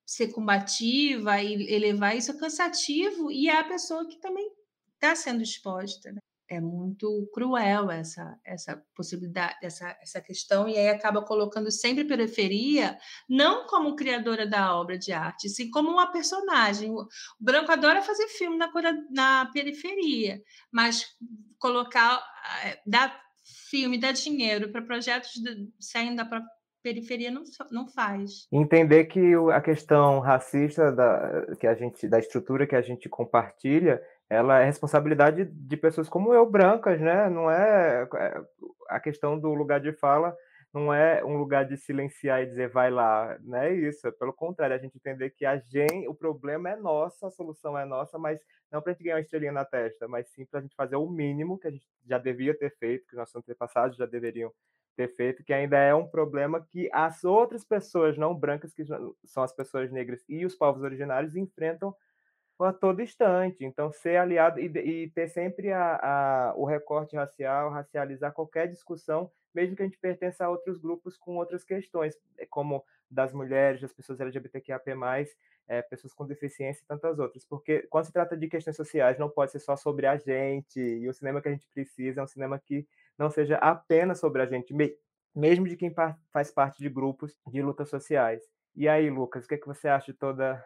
ser 0.05 0.27
combativa 0.29 1.41
e 1.41 1.73
elevar 1.73 2.15
isso 2.15 2.31
é 2.31 2.38
cansativo 2.38 3.31
e 3.31 3.49
é 3.49 3.59
a 3.59 3.63
pessoa 3.63 4.07
que 4.07 4.19
também 4.19 4.49
está 4.93 5.15
sendo 5.15 5.41
exposta. 5.41 6.11
Né? 6.11 6.19
É 6.48 6.60
muito 6.60 7.30
cruel 7.34 7.89
essa, 7.89 8.38
essa 8.43 8.84
possibilidade, 8.96 9.56
essa, 9.64 9.98
essa 10.02 10.22
questão, 10.22 10.68
e 10.68 10.78
aí 10.78 10.89
acaba 10.89 11.22
colocando 11.22 11.72
sempre 11.72 12.04
periferia, 12.04 12.98
não 13.28 13.66
como 13.68 13.96
criadora 13.96 14.48
da 14.48 14.76
obra 14.76 14.98
de 14.98 15.12
arte, 15.12 15.50
sim 15.50 15.70
como 15.70 15.89
uma 15.89 16.12
personagem. 16.12 16.91
O 16.91 17.08
branco 17.39 17.72
adora 17.72 18.02
fazer 18.02 18.28
filme 18.28 18.58
na, 18.58 18.70
na 19.12 19.52
periferia, 19.52 20.41
mas 20.72 21.06
colocar, 21.58 22.24
eh, 22.64 22.80
dar 22.86 23.20
filme, 23.70 24.00
dar 24.00 24.12
dinheiro 24.12 24.72
para 24.72 24.82
projetos 24.82 25.32
de, 25.34 25.70
saindo 25.80 26.18
da 26.18 26.26
própria 26.26 26.50
periferia 26.86 27.32
não, 27.32 27.43
não 27.72 27.88
faz. 27.88 28.48
Entender 28.52 29.06
que 29.06 29.34
a 29.52 29.60
questão 29.60 30.20
racista 30.20 30.91
da, 30.91 31.56
que 31.60 31.66
a 31.66 31.74
gente, 31.74 32.08
da 32.08 32.20
estrutura 32.20 32.68
que 32.68 32.76
a 32.76 32.82
gente 32.82 33.10
compartilha 33.10 34.00
ela 34.30 34.59
é 34.59 34.65
responsabilidade 34.65 35.45
de 35.45 35.78
pessoas 35.78 36.09
como 36.09 36.34
eu, 36.34 36.49
brancas, 36.49 36.99
né? 36.99 37.30
Não 37.30 37.49
é, 37.49 38.07
é 38.15 38.41
a 38.89 38.99
questão 38.99 39.39
do 39.39 39.53
lugar 39.53 39.80
de 39.80 39.93
fala 39.93 40.36
não 40.76 40.93
é 40.93 41.23
um 41.23 41.38
lugar 41.38 41.65
de 41.65 41.78
silenciar 41.78 42.41
e 42.43 42.47
dizer 42.47 42.69
vai 42.69 42.91
lá, 42.91 43.38
não 43.41 43.57
é 43.57 43.73
isso, 43.73 44.05
é 44.05 44.11
pelo 44.11 44.34
contrário, 44.34 44.76
a 44.76 44.78
gente 44.80 44.97
entender 44.97 45.30
que 45.30 45.45
a 45.45 45.57
gente, 45.57 46.05
o 46.09 46.13
problema 46.13 46.69
é 46.69 46.76
nosso, 46.76 47.26
a 47.26 47.32
solução 47.32 47.78
é 47.80 47.86
nossa, 47.86 48.19
mas 48.19 48.41
não 48.69 48.82
para 48.82 48.91
a 48.91 48.93
gente 48.93 49.05
ganhar 49.05 49.15
uma 49.15 49.21
estrelinha 49.21 49.53
na 49.53 49.63
testa, 49.63 50.05
mas 50.05 50.28
sim 50.32 50.45
para 50.45 50.59
a 50.59 50.61
gente 50.61 50.76
fazer 50.76 50.97
o 50.97 51.09
mínimo 51.09 51.57
que 51.57 51.69
a 51.69 51.71
gente 51.71 51.88
já 52.05 52.17
devia 52.17 52.53
ter 52.57 52.76
feito, 52.78 53.07
que 53.07 53.15
nossos 53.15 53.38
antepassados 53.38 53.95
já 53.95 54.05
deveriam 54.05 54.51
ter 54.97 55.07
feito, 55.15 55.45
que 55.45 55.53
ainda 55.53 55.78
é 55.78 55.95
um 55.95 56.07
problema 56.07 56.65
que 56.69 56.89
as 56.91 57.23
outras 57.23 57.63
pessoas 57.63 58.17
não 58.17 58.36
brancas, 58.36 58.73
que 58.73 58.84
são 59.23 59.43
as 59.43 59.53
pessoas 59.53 59.89
negras 59.93 60.26
e 60.28 60.45
os 60.45 60.55
povos 60.55 60.84
originários, 60.84 61.38
enfrentam 61.38 61.95
a 62.64 62.74
todo 62.74 63.01
instante. 63.01 63.66
Então, 63.66 63.91
ser 63.91 64.18
aliado 64.18 64.60
e, 64.60 64.66
e 64.66 65.10
ter 65.10 65.28
sempre 65.28 65.72
a, 65.72 65.99
a, 66.01 66.53
o 66.56 66.66
recorte 66.66 67.16
racial, 67.16 67.70
racializar 67.70 68.32
qualquer 68.34 68.68
discussão, 68.68 69.30
mesmo 69.53 69.76
que 69.76 69.82
a 69.82 69.86
gente 69.86 69.97
pertença 69.97 70.45
a 70.45 70.49
outros 70.49 70.78
grupos 70.78 71.18
com 71.18 71.38
outras 71.38 71.64
questões, 71.64 72.16
é 72.38 72.45
como 72.45 72.84
das 73.10 73.34
mulheres, 73.34 73.82
das 73.82 73.93
pessoas 73.93 74.20
LGBTQIAP+, 74.20 74.91
é, 75.68 75.82
pessoas 75.82 76.14
com 76.14 76.26
deficiência 76.26 76.84
e 76.84 76.88
tantas 76.88 77.20
outras. 77.20 77.45
Porque 77.45 77.88
quando 77.89 78.06
se 78.06 78.14
trata 78.14 78.36
de 78.38 78.47
questões 78.47 78.76
sociais, 78.76 79.18
não 79.18 79.30
pode 79.30 79.51
ser 79.51 79.60
só 79.60 79.76
sobre 79.76 80.06
a 80.06 80.18
gente, 80.18 80.80
e 80.80 81.08
o 81.08 81.14
cinema 81.14 81.41
que 81.41 81.47
a 81.47 81.51
gente 81.51 81.68
precisa 81.74 82.22
é 82.22 82.24
um 82.24 82.28
cinema 82.28 82.60
que 82.60 82.88
não 83.18 83.30
seja 83.30 83.58
apenas 83.58 84.20
sobre 84.20 84.41
a 84.41 84.45
gente, 84.45 84.74
mesmo 85.34 85.68
de 85.68 85.76
quem 85.76 85.93
faz 86.32 86.51
parte 86.51 86.80
de 86.80 86.89
grupos 86.89 87.38
de 87.47 87.62
lutas 87.62 87.89
sociais. 87.89 88.43
E 88.76 88.89
aí, 88.89 89.10
Lucas, 89.10 89.45
o 89.45 89.47
que, 89.47 89.56
é 89.56 89.58
que 89.58 89.68
você 89.68 89.88
acha 89.88 90.12
de 90.12 90.18
toda 90.18 90.64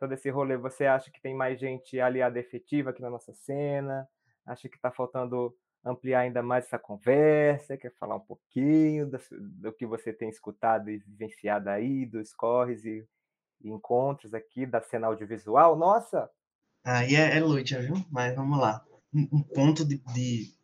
todo 0.00 0.12
esse 0.14 0.30
rolê, 0.30 0.56
você 0.56 0.86
acha 0.86 1.10
que 1.10 1.20
tem 1.20 1.34
mais 1.34 1.60
gente 1.60 2.00
aliada 2.00 2.40
efetiva 2.40 2.88
aqui 2.88 3.02
na 3.02 3.10
nossa 3.10 3.34
cena? 3.34 4.08
Acha 4.46 4.66
que 4.66 4.76
está 4.76 4.90
faltando 4.90 5.54
ampliar 5.84 6.20
ainda 6.20 6.42
mais 6.42 6.64
essa 6.64 6.78
conversa? 6.78 7.76
Quer 7.76 7.92
falar 7.96 8.16
um 8.16 8.20
pouquinho 8.20 9.06
do, 9.06 9.18
do 9.30 9.72
que 9.72 9.84
você 9.84 10.10
tem 10.10 10.30
escutado 10.30 10.90
e 10.90 10.96
vivenciado 10.98 11.68
aí, 11.68 12.06
dos 12.06 12.32
corres 12.32 12.82
e, 12.86 13.06
e 13.60 13.68
encontros 13.70 14.32
aqui 14.32 14.64
da 14.64 14.80
cena 14.80 15.06
audiovisual? 15.06 15.76
Nossa! 15.76 16.30
Aí 16.82 17.14
é, 17.14 17.36
é 17.36 17.40
noite, 17.40 17.76
viu? 17.76 17.94
Mas 18.10 18.34
vamos 18.34 18.58
lá. 18.58 18.82
Um 19.12 19.42
ponto 19.42 19.84
de, 19.84 19.98
de, 20.14 20.54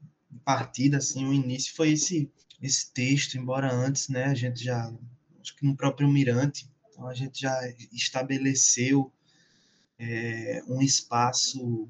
partida, 0.45 0.97
assim, 0.97 1.27
o 1.27 1.33
início 1.33 1.75
foi 1.77 1.91
esse, 1.91 2.33
esse 2.63 2.93
texto, 2.93 3.37
embora 3.37 3.71
antes, 3.71 4.09
né, 4.09 4.25
a 4.25 4.35
gente 4.35 4.63
já, 4.65 4.91
acho 5.41 5.57
que 5.57 5.67
no 5.67 5.77
próprio 5.77 6.09
Mirante, 6.09 6.71
então 6.89 7.07
a 7.07 7.15
gente 7.15 7.41
já 7.41 7.55
estabeleceu 7.93 9.13
é, 9.99 10.63
um 10.69 10.81
espaço 10.83 11.89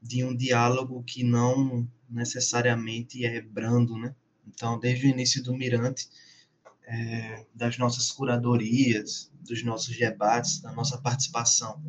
de 0.00 0.24
um 0.24 0.34
diálogo 0.34 1.02
que 1.02 1.22
não 1.22 1.88
necessariamente 2.08 3.24
é 3.24 3.40
brando, 3.40 3.96
né? 3.96 4.14
Então, 4.46 4.78
desde 4.78 5.06
o 5.06 5.10
início 5.10 5.42
do 5.42 5.54
Mirante, 5.54 6.08
é, 6.86 7.44
das 7.54 7.76
nossas 7.76 8.10
curadorias, 8.10 9.30
dos 9.40 9.62
nossos 9.62 9.96
debates, 9.96 10.60
da 10.60 10.72
nossa 10.72 10.98
participação 10.98 11.82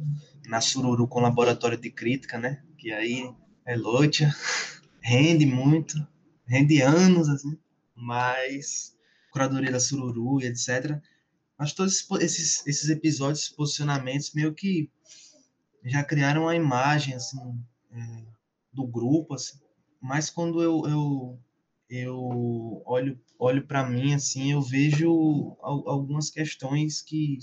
na 0.46 0.60
Sururu 0.60 1.08
com 1.08 1.22
Laboratório 1.22 1.78
de 1.78 1.90
Crítica, 1.90 2.38
né? 2.38 2.62
Que 2.78 2.92
aí 2.92 3.32
é 3.66 3.76
lotia, 3.76 4.34
rende 5.00 5.46
muito, 5.46 5.96
rende 6.46 6.82
anos, 6.82 7.30
assim, 7.30 7.58
mas 7.96 8.96
curadoria 9.32 9.72
da 9.72 9.80
Sururu 9.80 10.42
e 10.42 10.48
etc. 10.48 11.00
Mas 11.60 11.74
todos 11.74 12.08
esses, 12.22 12.66
esses 12.66 12.90
episódios, 12.90 13.50
posicionamentos, 13.50 14.34
meio 14.34 14.54
que 14.54 14.90
já 15.84 16.02
criaram 16.06 16.44
uma 16.44 16.56
imagem 16.56 17.16
assim 17.16 17.38
é, 17.92 18.24
do 18.72 18.88
grupo 18.88 19.34
assim. 19.34 19.60
Mas 20.02 20.30
quando 20.30 20.64
eu, 20.64 20.88
eu, 20.88 21.40
eu 21.90 22.82
olho 22.86 23.20
olho 23.38 23.66
para 23.66 23.90
mim 23.90 24.14
assim 24.14 24.52
eu 24.52 24.62
vejo 24.62 25.58
algumas 25.62 26.30
questões 26.30 27.02
que 27.02 27.38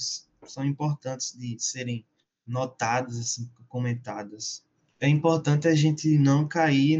são 0.47 0.65
importantes 0.65 1.37
de 1.39 1.59
serem 1.59 2.05
notadas 2.47 3.19
assim 3.19 3.51
comentadas. 3.69 4.65
É 4.99 5.09
importante 5.09 5.69
a 5.69 5.75
gente 5.75 6.19
não 6.19 6.49
cair 6.49 6.99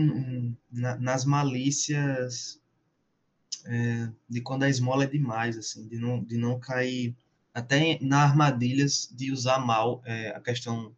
na, 0.71 0.97
nas 0.97 1.25
malícias 1.25 2.61
é, 3.67 4.11
de 4.29 4.41
quando 4.41 4.63
a 4.63 4.69
esmola 4.69 5.05
é 5.05 5.07
demais 5.07 5.57
assim 5.57 5.87
de 5.89 5.99
não 5.99 6.23
de 6.23 6.37
não 6.37 6.59
cair 6.59 7.17
até 7.53 7.99
na 8.03 8.23
armadilhas 8.23 9.09
de 9.13 9.33
usar 9.33 9.59
mal 9.59 10.03
é, 10.05 10.29
a 10.31 10.41
questão 10.41 10.95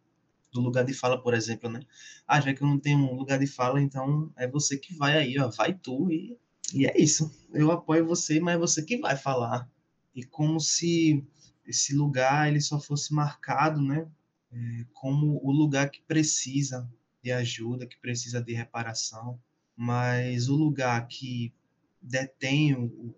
do 0.51 0.61
lugar 0.61 0.83
de 0.83 0.93
fala, 0.93 1.21
por 1.21 1.33
exemplo, 1.33 1.69
né? 1.69 1.81
Ah, 2.27 2.41
já 2.41 2.53
que 2.53 2.61
eu 2.61 2.67
não 2.67 2.79
tenho 2.79 3.13
lugar 3.13 3.39
de 3.39 3.47
fala, 3.47 3.81
então 3.81 4.31
é 4.35 4.47
você 4.47 4.77
que 4.77 4.93
vai 4.95 5.17
aí, 5.17 5.39
ó, 5.39 5.49
vai 5.49 5.73
tu 5.73 6.11
e, 6.11 6.37
e 6.73 6.85
é 6.85 6.99
isso. 6.99 7.31
Eu 7.53 7.71
apoio 7.71 8.05
você, 8.05 8.39
mas 8.39 8.55
é 8.55 8.57
você 8.57 8.83
que 8.83 8.97
vai 8.97 9.15
falar. 9.15 9.69
E 10.15 10.23
como 10.23 10.59
se 10.59 11.23
esse 11.65 11.95
lugar 11.95 12.49
ele 12.49 12.61
só 12.61 12.79
fosse 12.79 13.13
marcado, 13.13 13.81
né? 13.81 14.07
É, 14.51 14.85
como 14.93 15.39
o 15.43 15.51
lugar 15.51 15.89
que 15.89 16.01
precisa 16.01 16.89
de 17.23 17.31
ajuda, 17.31 17.85
que 17.85 17.97
precisa 17.99 18.41
de 18.41 18.53
reparação, 18.53 19.39
mas 19.75 20.49
o 20.49 20.55
lugar 20.55 21.07
que 21.07 21.53
detém 22.01 22.75
o, 22.75 23.15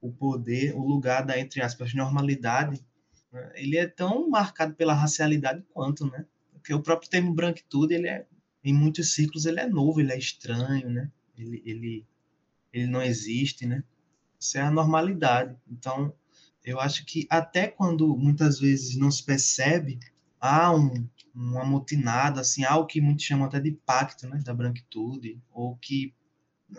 o 0.00 0.12
poder, 0.12 0.74
o 0.74 0.86
lugar 0.86 1.24
da, 1.24 1.38
entre 1.38 1.62
aspas, 1.62 1.94
normalidade, 1.94 2.84
né? 3.32 3.52
ele 3.54 3.76
é 3.76 3.86
tão 3.86 4.28
marcado 4.28 4.74
pela 4.74 4.94
racialidade 4.94 5.62
quanto, 5.72 6.06
né? 6.06 6.26
porque 6.62 6.72
o 6.72 6.80
próprio 6.80 7.10
termo 7.10 7.34
branquitude, 7.34 7.92
ele 7.92 8.08
é, 8.08 8.24
em 8.62 8.72
muitos 8.72 9.14
ciclos, 9.14 9.44
ele 9.44 9.58
é 9.58 9.68
novo, 9.68 10.00
ele 10.00 10.12
é 10.12 10.18
estranho, 10.18 10.88
né? 10.88 11.10
Ele, 11.36 11.60
ele, 11.66 12.06
ele 12.72 12.86
não 12.86 13.02
existe, 13.02 13.66
né? 13.66 13.82
Isso 14.38 14.56
é 14.56 14.60
a 14.60 14.70
normalidade. 14.70 15.56
Então, 15.68 16.14
eu 16.64 16.78
acho 16.78 17.04
que 17.04 17.26
até 17.28 17.66
quando 17.66 18.16
muitas 18.16 18.60
vezes 18.60 18.96
não 18.96 19.10
se 19.10 19.24
percebe, 19.24 19.98
há 20.40 20.72
um, 20.72 21.08
um 21.34 21.58
amotinado, 21.58 22.38
assim, 22.38 22.62
algo 22.62 22.86
que 22.86 23.00
muitos 23.00 23.24
chamam 23.24 23.46
até 23.46 23.58
de 23.58 23.72
pacto, 23.72 24.28
né? 24.28 24.40
Da 24.44 24.54
branquitude, 24.54 25.42
ou 25.50 25.76
que 25.76 26.14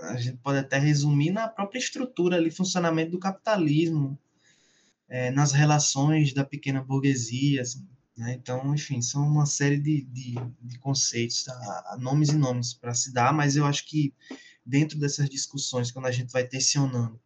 a 0.01 0.15
gente 0.17 0.37
pode 0.37 0.59
até 0.59 0.77
resumir 0.77 1.31
na 1.31 1.47
própria 1.47 1.79
estrutura 1.79 2.37
ali, 2.37 2.51
funcionamento 2.51 3.11
do 3.11 3.19
capitalismo, 3.19 4.17
é, 5.07 5.31
nas 5.31 5.51
relações 5.51 6.33
da 6.33 6.43
pequena 6.43 6.81
burguesia, 6.81 7.61
assim, 7.61 7.87
né? 8.15 8.33
Então, 8.33 8.73
enfim, 8.73 9.01
são 9.01 9.27
uma 9.27 9.45
série 9.45 9.79
de, 9.79 10.03
de, 10.03 10.35
de 10.61 10.79
conceitos, 10.79 11.43
tá? 11.43 11.97
nomes 11.99 12.29
e 12.29 12.35
nomes 12.35 12.73
para 12.73 12.93
se 12.93 13.11
dar, 13.11 13.33
mas 13.33 13.55
eu 13.55 13.65
acho 13.65 13.85
que 13.87 14.13
dentro 14.65 14.99
dessas 14.99 15.29
discussões, 15.29 15.91
quando 15.91 16.05
a 16.05 16.11
gente 16.11 16.31
vai 16.31 16.47
tensionando 16.47 17.19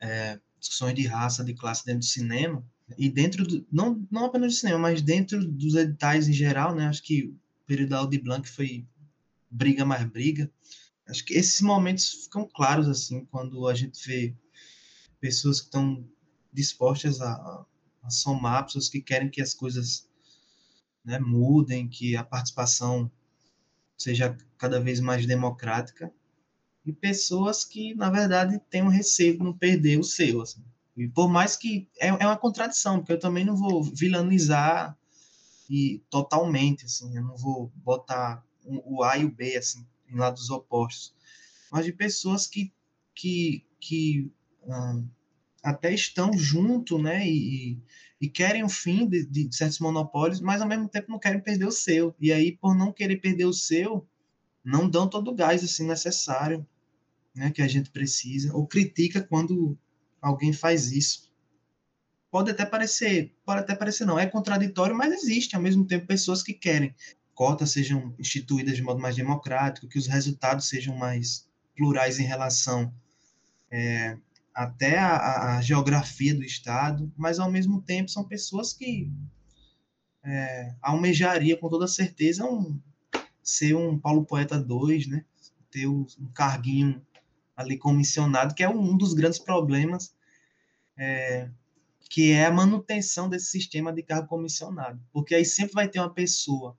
é, 0.00 0.40
discussões 0.58 0.94
de 0.94 1.06
raça, 1.06 1.44
de 1.44 1.54
classe 1.54 1.84
dentro 1.84 2.00
do 2.00 2.04
cinema, 2.04 2.64
e 2.96 3.10
dentro 3.10 3.46
do, 3.46 3.66
não, 3.70 4.06
não 4.10 4.24
apenas 4.24 4.54
do 4.54 4.58
cinema, 4.58 4.78
mas 4.78 5.02
dentro 5.02 5.44
dos 5.44 5.74
editais 5.74 6.28
em 6.28 6.32
geral, 6.32 6.74
né? 6.74 6.86
Acho 6.86 7.02
que 7.02 7.24
o 7.24 7.36
período 7.66 7.90
da 7.90 7.98
Audi 7.98 8.18
Blanc 8.18 8.48
foi 8.48 8.86
briga 9.50 9.84
mais 9.84 10.08
briga. 10.08 10.50
Acho 11.08 11.24
que 11.24 11.34
esses 11.34 11.60
momentos 11.62 12.24
ficam 12.24 12.46
claros, 12.46 12.86
assim, 12.86 13.24
quando 13.24 13.66
a 13.66 13.74
gente 13.74 14.06
vê 14.06 14.36
pessoas 15.18 15.60
que 15.60 15.66
estão 15.66 16.06
dispostas 16.52 17.20
a, 17.20 17.64
a 18.02 18.10
somar 18.10 18.64
pessoas 18.64 18.88
que 18.88 19.00
querem 19.00 19.30
que 19.30 19.40
as 19.40 19.54
coisas 19.54 20.08
né, 21.04 21.18
mudem, 21.18 21.88
que 21.88 22.14
a 22.14 22.22
participação 22.22 23.10
seja 23.96 24.36
cada 24.58 24.78
vez 24.78 25.00
mais 25.00 25.26
democrática, 25.26 26.12
e 26.84 26.92
pessoas 26.92 27.64
que, 27.64 27.94
na 27.94 28.10
verdade, 28.10 28.60
têm 28.70 28.82
um 28.82 28.88
receio 28.88 29.34
de 29.34 29.44
não 29.44 29.56
perder 29.56 29.98
o 29.98 30.04
seu. 30.04 30.42
Assim. 30.42 30.62
E 30.96 31.08
por 31.08 31.28
mais 31.28 31.56
que 31.56 31.88
é, 31.98 32.08
é 32.08 32.26
uma 32.26 32.36
contradição, 32.36 32.98
porque 32.98 33.12
eu 33.12 33.18
também 33.18 33.44
não 33.44 33.56
vou 33.56 33.82
vilanizar 33.82 34.96
e 35.68 36.02
totalmente, 36.10 36.84
assim, 36.84 37.16
eu 37.16 37.22
não 37.22 37.36
vou 37.36 37.72
botar 37.76 38.44
o 38.64 39.02
A 39.02 39.16
e 39.16 39.24
o 39.24 39.30
B 39.30 39.56
assim, 39.56 39.86
em 40.10 40.16
lados 40.16 40.50
opostos, 40.50 41.14
mas 41.70 41.84
de 41.84 41.92
pessoas 41.92 42.46
que 42.46 42.72
que, 43.18 43.66
que 43.80 44.30
hum, 44.64 45.08
até 45.60 45.92
estão 45.92 46.32
junto, 46.38 46.98
né, 46.98 47.28
e, 47.28 47.76
e 48.20 48.28
querem 48.28 48.62
o 48.62 48.68
fim 48.68 49.08
de, 49.08 49.26
de, 49.26 49.54
certos 49.54 49.80
monopólios, 49.80 50.40
mas 50.40 50.62
ao 50.62 50.68
mesmo 50.68 50.88
tempo 50.88 51.10
não 51.10 51.18
querem 51.18 51.40
perder 51.40 51.66
o 51.66 51.72
seu. 51.72 52.14
E 52.20 52.32
aí, 52.32 52.56
por 52.56 52.76
não 52.76 52.92
querer 52.92 53.16
perder 53.16 53.46
o 53.46 53.52
seu, 53.52 54.06
não 54.64 54.88
dão 54.88 55.08
todo 55.08 55.32
o 55.32 55.34
gás 55.34 55.64
assim 55.64 55.84
necessário, 55.84 56.64
né, 57.34 57.50
que 57.50 57.60
a 57.60 57.66
gente 57.66 57.90
precisa, 57.90 58.54
ou 58.54 58.66
critica 58.66 59.20
quando 59.20 59.76
alguém 60.22 60.52
faz 60.52 60.92
isso. 60.92 61.28
Pode 62.30 62.50
até 62.50 62.64
parecer, 62.64 63.34
pode 63.44 63.60
até 63.60 63.74
parecer 63.74 64.04
não, 64.04 64.18
é 64.18 64.26
contraditório, 64.26 64.94
mas 64.94 65.12
existe 65.12 65.56
ao 65.56 65.62
mesmo 65.62 65.84
tempo 65.84 66.06
pessoas 66.06 66.42
que 66.42 66.52
querem 66.52 66.94
cotas 67.38 67.70
sejam 67.70 68.12
instituídas 68.18 68.74
de 68.74 68.82
modo 68.82 68.98
mais 68.98 69.14
democrático, 69.14 69.86
que 69.86 69.96
os 69.96 70.08
resultados 70.08 70.68
sejam 70.68 70.96
mais 70.96 71.48
plurais 71.76 72.18
em 72.18 72.24
relação 72.24 72.92
é, 73.70 74.18
até 74.52 74.98
a, 74.98 75.54
a, 75.54 75.62
geografia 75.62 76.34
do 76.34 76.42
Estado, 76.42 77.12
mas 77.16 77.38
ao 77.38 77.48
mesmo 77.48 77.80
tempo 77.80 78.10
são 78.10 78.24
pessoas 78.24 78.72
que 78.72 79.08
é, 80.24 80.74
almejaria 80.82 81.56
com 81.56 81.68
toda 81.68 81.86
certeza 81.86 82.44
um, 82.44 82.76
ser 83.40 83.76
um 83.76 83.96
Paulo 83.96 84.24
Poeta 84.24 84.58
2, 84.58 85.06
né? 85.06 85.24
ter 85.70 85.86
um 85.86 86.04
carguinho 86.34 87.00
ali 87.56 87.78
comissionado, 87.78 88.52
que 88.52 88.64
é 88.64 88.68
um 88.68 88.96
dos 88.96 89.14
grandes 89.14 89.38
problemas, 89.38 90.12
é, 90.96 91.48
que 92.10 92.32
é 92.32 92.46
a 92.46 92.50
manutenção 92.50 93.28
desse 93.28 93.46
sistema 93.46 93.92
de 93.92 94.02
cargo 94.02 94.26
comissionado. 94.26 95.00
Porque 95.12 95.36
aí 95.36 95.44
sempre 95.44 95.74
vai 95.74 95.86
ter 95.86 96.00
uma 96.00 96.12
pessoa 96.12 96.76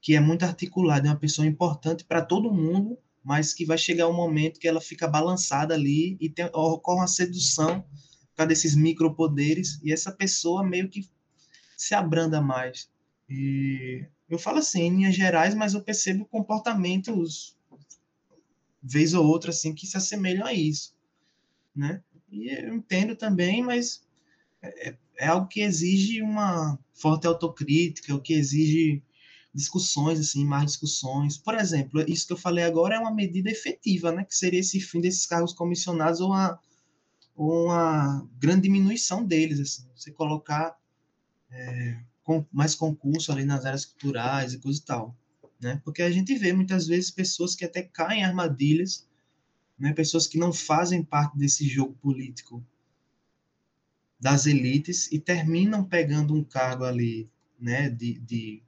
que 0.00 0.14
é 0.14 0.20
muito 0.20 0.44
articulada, 0.44 1.08
é 1.08 1.10
uma 1.10 1.16
pessoa 1.18 1.46
importante 1.46 2.04
para 2.04 2.22
todo 2.22 2.52
mundo, 2.52 2.98
mas 3.22 3.52
que 3.52 3.64
vai 3.64 3.76
chegar 3.76 4.08
um 4.08 4.14
momento 4.14 4.60
que 4.60 4.68
ela 4.68 4.80
fica 4.80 5.06
balançada 5.06 5.74
ali 5.74 6.16
e 6.20 6.28
tem, 6.28 6.46
ocorre 6.46 7.00
uma 7.00 7.08
sedução 7.08 7.80
por 7.80 8.36
causa 8.36 8.48
desses 8.48 8.74
micropoderes, 8.76 9.80
e 9.82 9.92
essa 9.92 10.12
pessoa 10.12 10.64
meio 10.64 10.88
que 10.88 11.08
se 11.76 11.94
abranda 11.94 12.40
mais. 12.40 12.88
E 13.28 14.06
eu 14.28 14.38
falo 14.38 14.58
assim, 14.58 14.82
em 14.82 14.96
linhas 14.96 15.14
gerais, 15.14 15.54
mas 15.54 15.74
eu 15.74 15.82
percebo 15.82 16.24
comportamentos, 16.24 17.56
vez 18.82 19.12
ou 19.14 19.26
outra, 19.26 19.50
assim, 19.50 19.74
que 19.74 19.86
se 19.86 19.96
assemelham 19.96 20.46
a 20.46 20.52
isso, 20.52 20.94
né? 21.74 22.02
E 22.30 22.48
eu 22.48 22.74
entendo 22.74 23.16
também, 23.16 23.62
mas 23.62 24.02
é, 24.62 24.94
é 25.18 25.26
algo 25.26 25.48
que 25.48 25.60
exige 25.60 26.22
uma 26.22 26.78
forte 26.92 27.26
autocrítica, 27.26 28.14
o 28.14 28.20
que 28.20 28.34
exige 28.34 29.02
discussões, 29.54 30.20
assim, 30.20 30.44
mais 30.44 30.66
discussões. 30.66 31.38
Por 31.38 31.54
exemplo, 31.54 32.04
isso 32.08 32.26
que 32.26 32.32
eu 32.32 32.36
falei 32.36 32.64
agora 32.64 32.96
é 32.96 32.98
uma 32.98 33.14
medida 33.14 33.50
efetiva, 33.50 34.12
né? 34.12 34.24
Que 34.24 34.34
seria 34.34 34.60
esse 34.60 34.80
fim 34.80 35.00
desses 35.00 35.26
cargos 35.26 35.52
comissionados 35.52 36.20
ou 36.20 36.28
uma, 36.28 36.58
ou 37.34 37.66
uma 37.66 38.28
grande 38.38 38.62
diminuição 38.62 39.24
deles, 39.24 39.58
assim. 39.60 39.88
Você 39.94 40.10
colocar 40.10 40.76
é, 41.50 41.98
com, 42.22 42.44
mais 42.52 42.74
concurso 42.74 43.32
ali 43.32 43.44
nas 43.44 43.64
áreas 43.64 43.84
culturais 43.84 44.52
e 44.52 44.58
coisa 44.58 44.78
e 44.78 44.82
tal, 44.82 45.16
né? 45.60 45.80
Porque 45.84 46.02
a 46.02 46.10
gente 46.10 46.34
vê 46.36 46.52
muitas 46.52 46.86
vezes 46.86 47.10
pessoas 47.10 47.54
que 47.54 47.64
até 47.64 47.82
caem 47.82 48.20
em 48.20 48.24
armadilhas, 48.24 49.06
né? 49.78 49.92
Pessoas 49.92 50.26
que 50.26 50.38
não 50.38 50.52
fazem 50.52 51.02
parte 51.02 51.36
desse 51.38 51.66
jogo 51.66 51.94
político 51.94 52.64
das 54.20 54.46
elites 54.46 55.10
e 55.12 55.18
terminam 55.18 55.84
pegando 55.84 56.34
um 56.34 56.42
cargo 56.42 56.84
ali, 56.84 57.30
né? 57.58 57.88
de, 57.88 58.18
de 58.18 58.62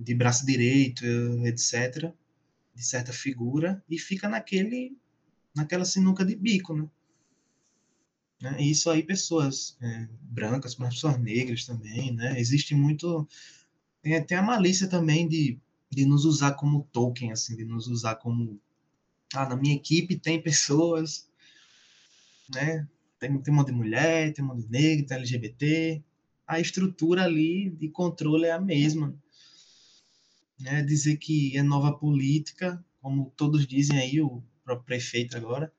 de 0.00 0.14
braço 0.14 0.46
direito, 0.46 1.04
etc., 1.44 2.12
de 2.74 2.82
certa 2.82 3.12
figura, 3.12 3.82
e 3.88 3.98
fica 3.98 4.28
naquele, 4.28 4.96
naquela 5.54 5.84
sinuca 5.84 6.24
de 6.24 6.34
bico, 6.34 6.74
né? 6.74 6.88
né? 8.40 8.56
E 8.58 8.70
isso 8.70 8.88
aí, 8.88 9.02
pessoas 9.02 9.76
é, 9.82 10.08
brancas, 10.22 10.74
pessoas 10.74 11.18
negras 11.18 11.64
também, 11.66 12.12
né? 12.12 12.40
Existe 12.40 12.74
muito... 12.74 13.28
Tem, 14.00 14.22
tem 14.24 14.38
a 14.38 14.42
malícia 14.42 14.88
também 14.88 15.28
de, 15.28 15.58
de 15.90 16.06
nos 16.06 16.24
usar 16.24 16.52
como 16.52 16.88
token, 16.90 17.32
assim, 17.32 17.54
de 17.54 17.64
nos 17.64 17.86
usar 17.86 18.14
como... 18.16 18.58
Ah, 19.34 19.48
na 19.48 19.56
minha 19.56 19.76
equipe 19.76 20.16
tem 20.16 20.42
pessoas, 20.42 21.28
né? 22.52 22.88
Tem, 23.18 23.38
tem 23.38 23.52
uma 23.52 23.64
de 23.64 23.72
mulher, 23.72 24.32
tem 24.32 24.42
uma 24.42 24.56
de 24.56 24.66
negro, 24.68 25.06
tem 25.06 25.18
LGBT. 25.18 26.02
A 26.46 26.58
estrutura 26.58 27.24
ali 27.24 27.68
de 27.70 27.88
controle 27.90 28.46
é 28.46 28.52
a 28.52 28.60
mesma 28.60 29.14
né, 30.60 30.82
dizer 30.82 31.16
que 31.16 31.56
é 31.56 31.62
nova 31.62 31.92
política, 31.92 32.82
como 33.00 33.32
todos 33.36 33.66
dizem 33.66 33.98
aí, 33.98 34.20
o 34.20 34.42
próprio 34.64 34.86
prefeito 34.86 35.36
agora, 35.36 35.72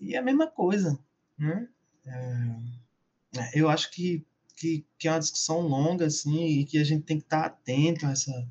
e 0.00 0.14
é 0.14 0.18
a 0.18 0.22
mesma 0.22 0.46
coisa, 0.46 0.98
né? 1.36 1.68
É, 2.06 3.38
é, 3.38 3.50
eu 3.54 3.68
acho 3.68 3.90
que, 3.90 4.24
que, 4.56 4.84
que, 4.98 5.08
é 5.08 5.12
uma 5.12 5.18
discussão 5.18 5.60
longa, 5.60 6.06
assim, 6.06 6.46
e 6.46 6.64
que 6.64 6.78
a 6.78 6.84
gente 6.84 7.04
tem 7.04 7.18
que 7.18 7.24
estar 7.24 7.44
atento 7.44 8.06
a 8.06 8.12
essa, 8.12 8.48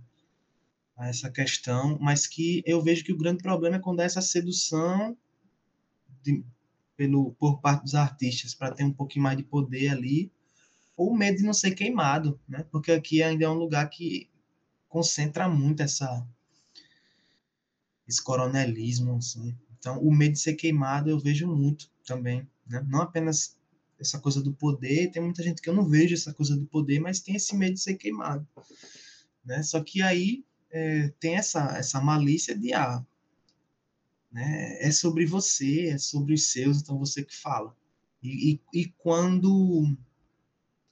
a 0.96 1.08
essa 1.08 1.30
questão, 1.32 1.98
mas 2.00 2.28
que 2.28 2.62
eu 2.66 2.82
vejo 2.82 3.04
que 3.04 3.14
o 3.14 3.18
grande 3.18 3.42
problema 3.42 3.78
é 3.78 3.80
quando 3.80 4.02
há 4.02 4.04
essa 4.04 4.22
sedução 4.22 5.18
de, 6.22 6.44
pelo, 6.96 7.32
por 7.34 7.60
parte 7.62 7.84
dos 7.84 7.96
artistas 7.96 8.54
para 8.54 8.74
ter 8.74 8.84
um 8.84 8.94
pouquinho 8.94 9.24
mais 9.24 9.38
de 9.38 9.44
poder 9.44 9.90
ali, 9.90 10.32
ou 10.96 11.16
medo 11.16 11.38
de 11.38 11.44
não 11.44 11.54
ser 11.54 11.72
queimado, 11.72 12.40
né? 12.48 12.66
Porque 12.72 12.92
aqui 12.92 13.22
ainda 13.22 13.46
é 13.46 13.50
um 13.50 13.54
lugar 13.54 13.88
que 13.90 14.30
concentra 14.98 15.48
muito 15.48 15.84
essa 15.84 16.28
esse 18.08 18.24
coronelismo, 18.24 19.18
assim. 19.18 19.56
Então, 19.78 20.00
o 20.02 20.12
medo 20.12 20.32
de 20.32 20.40
ser 20.40 20.56
queimado 20.56 21.10
eu 21.10 21.20
vejo 21.20 21.46
muito 21.46 21.92
também, 22.04 22.50
né? 22.66 22.84
Não 22.90 23.02
apenas 23.02 23.56
essa 24.00 24.18
coisa 24.20 24.42
do 24.42 24.54
poder, 24.54 25.12
tem 25.12 25.22
muita 25.22 25.44
gente 25.44 25.62
que 25.62 25.70
eu 25.70 25.76
não 25.76 25.88
vejo 25.88 26.16
essa 26.16 26.34
coisa 26.34 26.56
do 26.56 26.66
poder, 26.66 27.00
mas 27.00 27.20
tem 27.20 27.36
esse 27.36 27.56
medo 27.56 27.74
de 27.74 27.82
ser 27.82 27.96
queimado, 27.96 28.48
né? 29.46 29.62
Só 29.62 29.84
que 29.84 30.02
aí 30.02 30.44
é, 30.72 31.10
tem 31.20 31.36
essa 31.36 31.78
essa 31.78 32.02
malícia 32.02 32.58
de 32.58 32.74
ah, 32.74 33.06
né? 34.32 34.78
É 34.82 34.92
sobre 34.92 35.28
você, 35.28 35.90
é 35.90 35.98
sobre 36.00 36.34
os 36.34 36.52
seus, 36.52 36.82
então 36.82 36.98
você 36.98 37.24
que 37.24 37.36
fala. 37.36 37.76
E, 38.24 38.54
e, 38.54 38.82
e 38.82 38.86
quando 38.98 39.96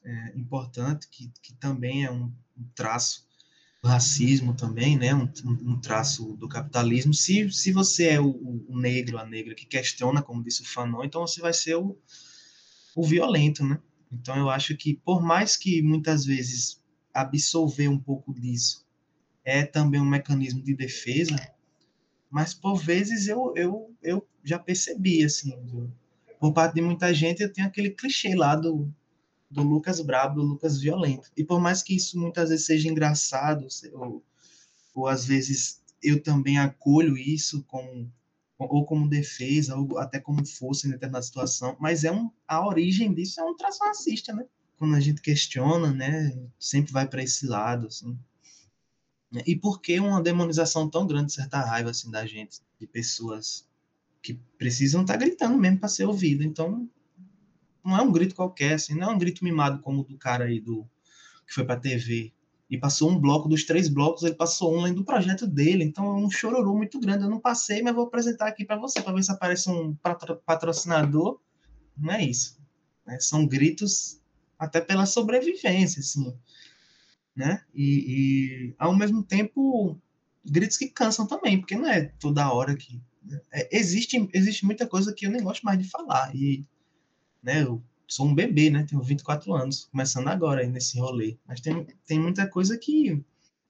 é 0.03 0.37
importante 0.37 1.07
que, 1.09 1.31
que 1.41 1.53
também 1.55 2.05
é 2.05 2.11
um, 2.11 2.31
um 2.55 2.67
traço 2.75 3.24
racismo 3.87 4.53
também, 4.53 4.97
né, 4.97 5.13
um, 5.13 5.29
um, 5.45 5.79
traço 5.79 6.33
do 6.37 6.47
capitalismo. 6.47 7.13
Se, 7.13 7.49
se 7.51 7.71
você 7.71 8.09
é 8.09 8.21
o, 8.21 8.29
o, 8.67 8.79
negro, 8.79 9.17
a 9.17 9.25
negra 9.25 9.53
que 9.53 9.65
questiona, 9.65 10.21
como 10.21 10.43
disse 10.43 10.61
o 10.61 10.65
Fanon, 10.65 11.03
então 11.03 11.25
você 11.25 11.41
vai 11.41 11.53
ser 11.53 11.75
o, 11.75 11.97
o 12.95 13.03
violento, 13.03 13.63
né? 13.63 13.79
Então 14.11 14.35
eu 14.37 14.49
acho 14.49 14.75
que 14.75 14.95
por 14.95 15.21
mais 15.21 15.57
que 15.57 15.81
muitas 15.81 16.25
vezes 16.25 16.81
absolver 17.13 17.87
um 17.87 17.99
pouco 17.99 18.33
disso 18.33 18.85
é 19.43 19.63
também 19.65 20.01
um 20.01 20.05
mecanismo 20.05 20.61
de 20.61 20.75
defesa, 20.75 21.35
mas 22.29 22.53
por 22.53 22.75
vezes 22.77 23.27
eu, 23.27 23.53
eu, 23.55 23.95
eu 24.01 24.27
já 24.43 24.57
percebi, 24.57 25.23
assim, 25.23 25.53
por 26.39 26.53
parte 26.53 26.75
de 26.75 26.81
muita 26.81 27.13
gente, 27.13 27.41
eu 27.41 27.51
tenho 27.51 27.67
aquele 27.67 27.91
clichê 27.91 28.35
lá 28.35 28.55
do 28.55 28.91
do 29.49 29.63
Lucas 29.63 30.01
brabo, 30.01 30.41
do 30.41 30.47
Lucas 30.47 30.79
violento. 30.79 31.31
E 31.35 31.43
por 31.43 31.59
mais 31.59 31.81
que 31.81 31.95
isso 31.95 32.19
muitas 32.19 32.49
vezes 32.49 32.65
seja 32.65 32.89
engraçado, 32.89 33.67
ou, 33.93 34.23
ou 34.93 35.07
às 35.07 35.25
vezes 35.25 35.81
eu 36.01 36.21
também 36.21 36.57
acolho 36.57 37.17
isso 37.17 37.63
como 37.63 38.11
ou 38.57 38.85
como 38.85 39.09
defesa, 39.09 39.75
ou 39.75 39.97
até 39.97 40.17
como 40.17 40.45
força 40.45 40.87
em 40.87 40.91
determinada 40.91 41.25
situação, 41.25 41.75
mas 41.77 42.05
é 42.05 42.11
um, 42.11 42.31
a 42.47 42.65
origem 42.65 43.13
disso 43.13 43.41
é 43.41 43.43
um 43.43 43.55
traço 43.55 43.83
racista, 43.83 44.33
né? 44.33 44.45
Quando 44.77 44.95
a 44.95 44.99
gente 45.01 45.21
questiona, 45.21 45.91
né, 45.91 46.37
sempre 46.57 46.93
vai 46.93 47.05
para 47.05 47.21
esse 47.21 47.45
lado, 47.45 47.87
assim. 47.87 48.17
E 49.45 49.57
por 49.57 49.81
que 49.81 49.99
uma 49.99 50.21
demonização 50.21 50.89
tão 50.89 51.05
grande, 51.05 51.33
certa 51.33 51.59
raiva, 51.59 51.89
assim, 51.89 52.09
da 52.09 52.25
gente, 52.25 52.61
de 52.79 52.87
pessoas 52.87 53.67
que 54.21 54.33
precisam 54.57 55.01
estar 55.01 55.13
tá 55.13 55.19
gritando 55.19 55.57
mesmo 55.57 55.79
para 55.79 55.89
ser 55.89 56.05
ouvido. 56.05 56.43
Então, 56.43 56.89
não 57.85 57.97
é 57.97 58.01
um 58.01 58.11
grito 58.11 58.35
qualquer, 58.35 58.73
assim, 58.73 58.95
não 58.95 59.11
é 59.11 59.13
um 59.13 59.17
grito 59.17 59.43
mimado 59.43 59.79
como 59.81 60.01
o 60.01 60.03
do 60.03 60.17
cara 60.17 60.45
aí 60.45 60.59
do 60.59 60.87
que 61.45 61.53
foi 61.53 61.63
para 61.63 61.79
TV 61.79 62.33
e 62.69 62.77
passou 62.77 63.11
um 63.11 63.19
bloco 63.19 63.47
dos 63.47 63.63
três 63.63 63.87
blocos, 63.87 64.23
ele 64.23 64.35
passou 64.35 64.75
um 64.75 64.79
além 64.79 64.93
do 64.93 65.05
projeto 65.05 65.45
dele, 65.45 65.83
então 65.83 66.05
é 66.05 66.13
um 66.13 66.29
chororô 66.29 66.75
muito 66.75 66.99
grande. 66.99 67.23
Eu 67.23 67.29
não 67.29 67.39
passei, 67.39 67.81
mas 67.81 67.93
vou 67.93 68.05
apresentar 68.05 68.47
aqui 68.47 68.65
para 68.65 68.77
você 68.77 69.01
para 69.01 69.13
ver 69.13 69.23
se 69.23 69.31
aparece 69.31 69.69
um 69.69 69.95
patrocinador. 70.45 71.39
Não 71.95 72.13
é 72.13 72.23
isso, 72.23 72.59
né? 73.05 73.19
São 73.19 73.45
gritos 73.45 74.19
até 74.57 74.81
pela 74.81 75.05
sobrevivência, 75.05 75.99
assim, 75.99 76.35
né? 77.35 77.63
E, 77.73 78.71
e 78.71 78.75
ao 78.79 78.95
mesmo 78.95 79.21
tempo 79.21 79.99
gritos 80.43 80.77
que 80.77 80.87
cansam 80.87 81.27
também, 81.27 81.59
porque 81.59 81.75
não 81.75 81.87
é 81.87 82.05
toda 82.19 82.51
hora 82.51 82.75
que 82.75 82.99
né? 83.23 83.41
é, 83.53 83.77
existe 83.77 84.27
existe 84.33 84.65
muita 84.65 84.87
coisa 84.87 85.13
que 85.13 85.25
eu 85.25 85.31
nem 85.31 85.43
gosto 85.43 85.63
mais 85.63 85.79
de 85.79 85.89
falar 85.89 86.35
e 86.35 86.65
né? 87.45 87.61
Eu 87.61 87.81
sou 88.07 88.25
um 88.25 88.33
bebê, 88.35 88.69
né? 88.71 88.83
Tenho 88.83 89.01
24 89.01 89.53
anos, 89.53 89.85
começando 89.85 90.27
agora 90.27 90.61
aí 90.61 90.67
nesse 90.67 90.99
rolê. 90.99 91.37
Mas 91.47 91.61
tem, 91.61 91.85
tem 92.05 92.19
muita 92.19 92.49
coisa 92.49 92.77
que. 92.77 93.23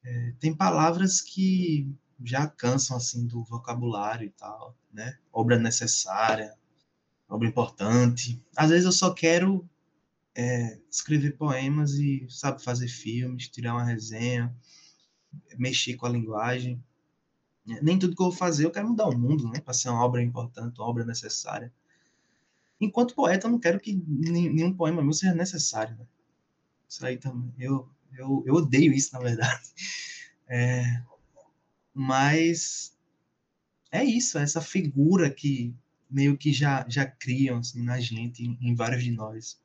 É, 0.03 0.33
tem 0.39 0.53
palavras 0.55 1.19
que 1.19 1.91
já 2.23 2.47
cansam, 2.47 2.95
assim, 2.95 3.27
do 3.27 3.43
vocabulário 3.43 4.25
e 4.25 4.29
tal, 4.29 4.77
né? 4.93 5.17
Obra 5.33 5.59
necessária, 5.59 6.55
obra 7.27 7.47
importante. 7.47 8.41
Às 8.55 8.69
vezes 8.69 8.85
eu 8.85 8.91
só 8.91 9.13
quero 9.13 9.67
é, 10.35 10.79
escrever 10.89 11.31
poemas 11.37 11.95
e, 11.95 12.25
sabe, 12.29 12.63
fazer 12.63 12.87
filmes, 12.87 13.49
tirar 13.49 13.73
uma 13.73 13.83
resenha, 13.83 14.55
mexer 15.57 15.95
com 15.95 16.05
a 16.05 16.09
linguagem. 16.09 16.81
Nem 17.81 17.97
tudo 17.97 18.15
que 18.15 18.21
eu 18.21 18.27
vou 18.27 18.35
fazer 18.35 18.65
eu 18.65 18.71
quero 18.71 18.87
mudar 18.87 19.07
o 19.07 19.17
mundo, 19.17 19.49
né? 19.49 19.59
Para 19.59 19.73
ser 19.73 19.89
uma 19.89 20.05
obra 20.05 20.21
importante, 20.21 20.79
uma 20.79 20.87
obra 20.87 21.03
necessária. 21.03 21.73
Enquanto 22.85 23.15
poeta, 23.15 23.47
eu 23.47 23.51
não 23.51 23.59
quero 23.59 23.79
que 23.79 23.93
nenhum 23.93 24.73
poema 24.73 25.03
meu 25.03 25.13
seja 25.13 25.33
necessário. 25.33 25.97
Né? 25.97 26.05
Isso 26.87 27.05
aí 27.05 27.17
também. 27.17 27.53
Eu, 27.59 27.89
eu, 28.17 28.43
eu 28.45 28.55
odeio 28.55 28.93
isso, 28.93 29.13
na 29.13 29.19
verdade. 29.19 29.63
É, 30.47 31.01
mas 31.91 32.95
é 33.91 34.03
isso, 34.03 34.37
é 34.37 34.43
essa 34.43 34.61
figura 34.61 35.27
que 35.27 35.73
meio 36.07 36.37
que 36.37 36.53
já, 36.53 36.85
já 36.87 37.03
criam 37.03 37.57
assim, 37.57 37.81
na 37.81 37.99
gente, 37.99 38.43
em, 38.43 38.55
em 38.61 38.75
vários 38.75 39.03
de 39.03 39.11
nós. 39.11 39.59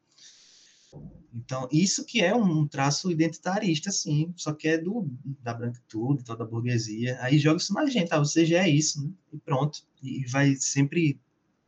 Então, 1.33 1.69
isso 1.71 2.05
que 2.05 2.21
é 2.21 2.35
um 2.35 2.67
traço 2.67 3.11
identitarista, 3.11 3.93
sim, 3.93 4.33
só 4.37 4.53
que 4.53 4.67
é 4.67 4.79
do, 4.79 5.09
da 5.41 5.55
branquitude, 5.55 6.25
toda 6.25 6.43
a 6.43 6.47
burguesia. 6.47 7.19
Aí 7.21 7.39
joga 7.39 7.59
isso 7.59 7.73
na 7.73 7.87
gente, 7.87 8.13
ah, 8.13 8.19
você 8.19 8.45
já 8.45 8.65
é 8.65 8.69
isso, 8.69 9.05
né? 9.05 9.13
e 9.33 9.39
pronto. 9.39 9.87
E 10.03 10.27
vai 10.27 10.57
sempre 10.57 11.21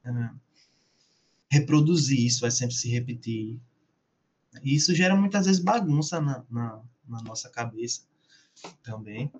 uh, 0.04 0.36
reproduzir 1.52 2.18
isso, 2.18 2.40
vai 2.40 2.50
sempre 2.50 2.74
se 2.74 2.88
repetir. 2.88 3.60
E 4.62 4.74
isso 4.74 4.94
gera 4.94 5.14
muitas 5.14 5.44
vezes 5.44 5.62
bagunça 5.62 6.18
na, 6.18 6.42
na, 6.48 6.82
na 7.06 7.22
nossa 7.22 7.50
cabeça 7.50 8.06
também. 8.82 9.30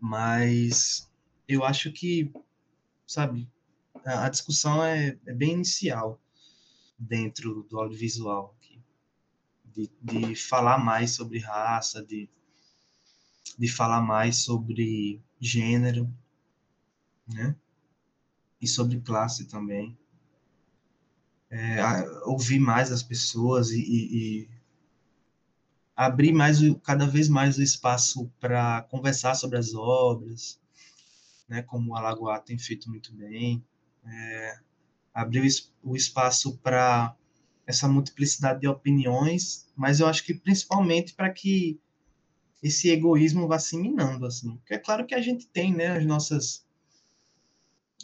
Mas 0.00 1.10
eu 1.48 1.64
acho 1.64 1.90
que, 1.90 2.32
sabe, 3.04 3.50
a, 4.04 4.26
a 4.26 4.28
discussão 4.28 4.84
é, 4.84 5.18
é 5.26 5.34
bem 5.34 5.54
inicial 5.54 6.20
dentro 6.96 7.64
do 7.64 7.80
audiovisual 7.80 8.56
de, 9.74 9.90
de 10.00 10.36
falar 10.36 10.78
mais 10.78 11.10
sobre 11.10 11.40
raça, 11.40 12.00
de, 12.04 12.30
de 13.58 13.66
falar 13.66 14.02
mais 14.02 14.36
sobre 14.36 15.20
gênero, 15.40 16.08
né? 17.26 17.56
E 18.60 18.68
sobre 18.68 19.00
classe 19.00 19.46
também. 19.46 19.98
É, 21.54 21.82
ouvir 22.24 22.58
mais 22.58 22.90
as 22.90 23.02
pessoas 23.02 23.70
e, 23.70 23.78
e, 23.78 24.16
e 24.16 24.48
abrir 25.94 26.32
mais 26.32 26.58
cada 26.82 27.06
vez 27.06 27.28
mais 27.28 27.58
o 27.58 27.62
espaço 27.62 28.32
para 28.40 28.82
conversar 28.90 29.34
sobre 29.34 29.58
as 29.58 29.74
obras, 29.74 30.58
né, 31.46 31.60
como 31.62 31.92
o 31.92 31.94
Alagoá 31.94 32.40
tem 32.40 32.58
feito 32.58 32.88
muito 32.88 33.12
bem, 33.14 33.62
é, 34.06 34.58
abrir 35.12 35.46
o 35.82 35.94
espaço 35.94 36.56
para 36.58 37.14
essa 37.66 37.86
multiplicidade 37.86 38.60
de 38.60 38.68
opiniões, 38.68 39.68
mas 39.76 40.00
eu 40.00 40.06
acho 40.06 40.24
que 40.24 40.32
principalmente 40.32 41.12
para 41.12 41.30
que 41.30 41.78
esse 42.62 42.90
egoísmo 42.90 43.46
vá 43.46 43.58
se 43.58 43.76
minando, 43.76 44.24
assim. 44.24 44.56
Porque 44.56 44.74
é 44.74 44.78
claro 44.78 45.06
que 45.06 45.14
a 45.14 45.20
gente 45.20 45.46
tem, 45.48 45.74
né, 45.74 45.98
as 45.98 46.06
nossas 46.06 46.61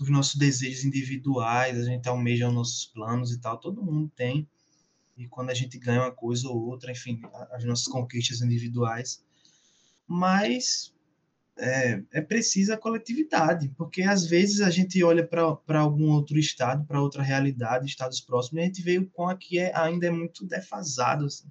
os 0.01 0.09
nossos 0.11 0.37
desejos 0.37 0.85
individuais, 0.85 1.79
a 1.79 1.85
gente 1.85 2.09
almeja 2.09 2.49
os 2.49 2.55
nossos 2.55 2.87
planos 2.87 3.33
e 3.33 3.41
tal, 3.41 3.59
todo 3.59 3.83
mundo 3.83 4.11
tem. 4.15 4.49
E 5.17 5.27
quando 5.27 5.51
a 5.51 5.55
gente 5.55 5.79
ganha 5.79 6.03
uma 6.03 6.13
coisa 6.13 6.49
ou 6.49 6.69
outra, 6.69 6.93
enfim, 6.93 7.21
as 7.51 7.65
nossas 7.65 7.87
conquistas 7.87 8.41
individuais. 8.41 9.23
Mas 10.07 10.93
é, 11.59 12.03
é 12.13 12.21
precisa 12.21 12.75
a 12.75 12.79
coletividade, 12.79 13.69
porque 13.77 14.03
às 14.03 14.25
vezes 14.25 14.61
a 14.61 14.71
gente 14.71 15.03
olha 15.03 15.27
para 15.27 15.81
algum 15.81 16.11
outro 16.13 16.39
estado, 16.39 16.85
para 16.85 17.03
outra 17.03 17.23
realidade, 17.23 17.87
estados 17.87 18.21
próximos, 18.21 18.59
e 18.59 18.63
a 18.63 18.67
gente 18.67 18.83
vê 18.83 18.99
o 18.99 19.11
quão 19.11 19.29
aqui 19.29 19.59
é, 19.59 19.77
ainda 19.77 20.07
é 20.07 20.11
muito 20.11 20.47
defasado, 20.47 21.27
assim, 21.27 21.51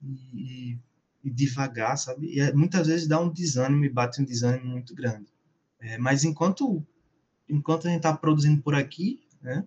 e, 0.00 0.78
e 1.24 1.30
devagar, 1.30 1.98
sabe? 1.98 2.28
E 2.32 2.40
é, 2.40 2.52
muitas 2.52 2.86
vezes 2.86 3.08
dá 3.08 3.20
um 3.20 3.30
desânimo 3.30 3.84
e 3.84 3.90
bate 3.90 4.22
um 4.22 4.24
desânimo 4.24 4.70
muito 4.70 4.94
grande. 4.94 5.26
É, 5.80 5.98
mas 5.98 6.24
enquanto, 6.24 6.84
enquanto 7.48 7.86
a 7.86 7.90
gente 7.90 7.98
está 7.98 8.16
produzindo 8.16 8.62
por 8.62 8.74
aqui, 8.74 9.20
né, 9.42 9.66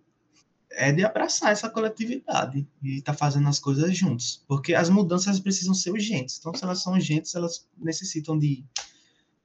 é 0.71 0.91
de 0.91 1.03
abraçar 1.03 1.51
essa 1.51 1.69
coletividade 1.69 2.67
e 2.81 2.97
estar 2.97 3.13
tá 3.13 3.17
fazendo 3.17 3.47
as 3.49 3.59
coisas 3.59 3.95
juntos, 3.95 4.43
porque 4.47 4.73
as 4.73 4.89
mudanças 4.89 5.39
precisam 5.39 5.73
ser 5.73 5.91
urgentes. 5.91 6.37
Então, 6.39 6.53
se 6.53 6.63
elas 6.63 6.81
são 6.81 6.93
urgentes, 6.93 7.35
elas 7.35 7.67
necessitam 7.77 8.37
de 8.37 8.63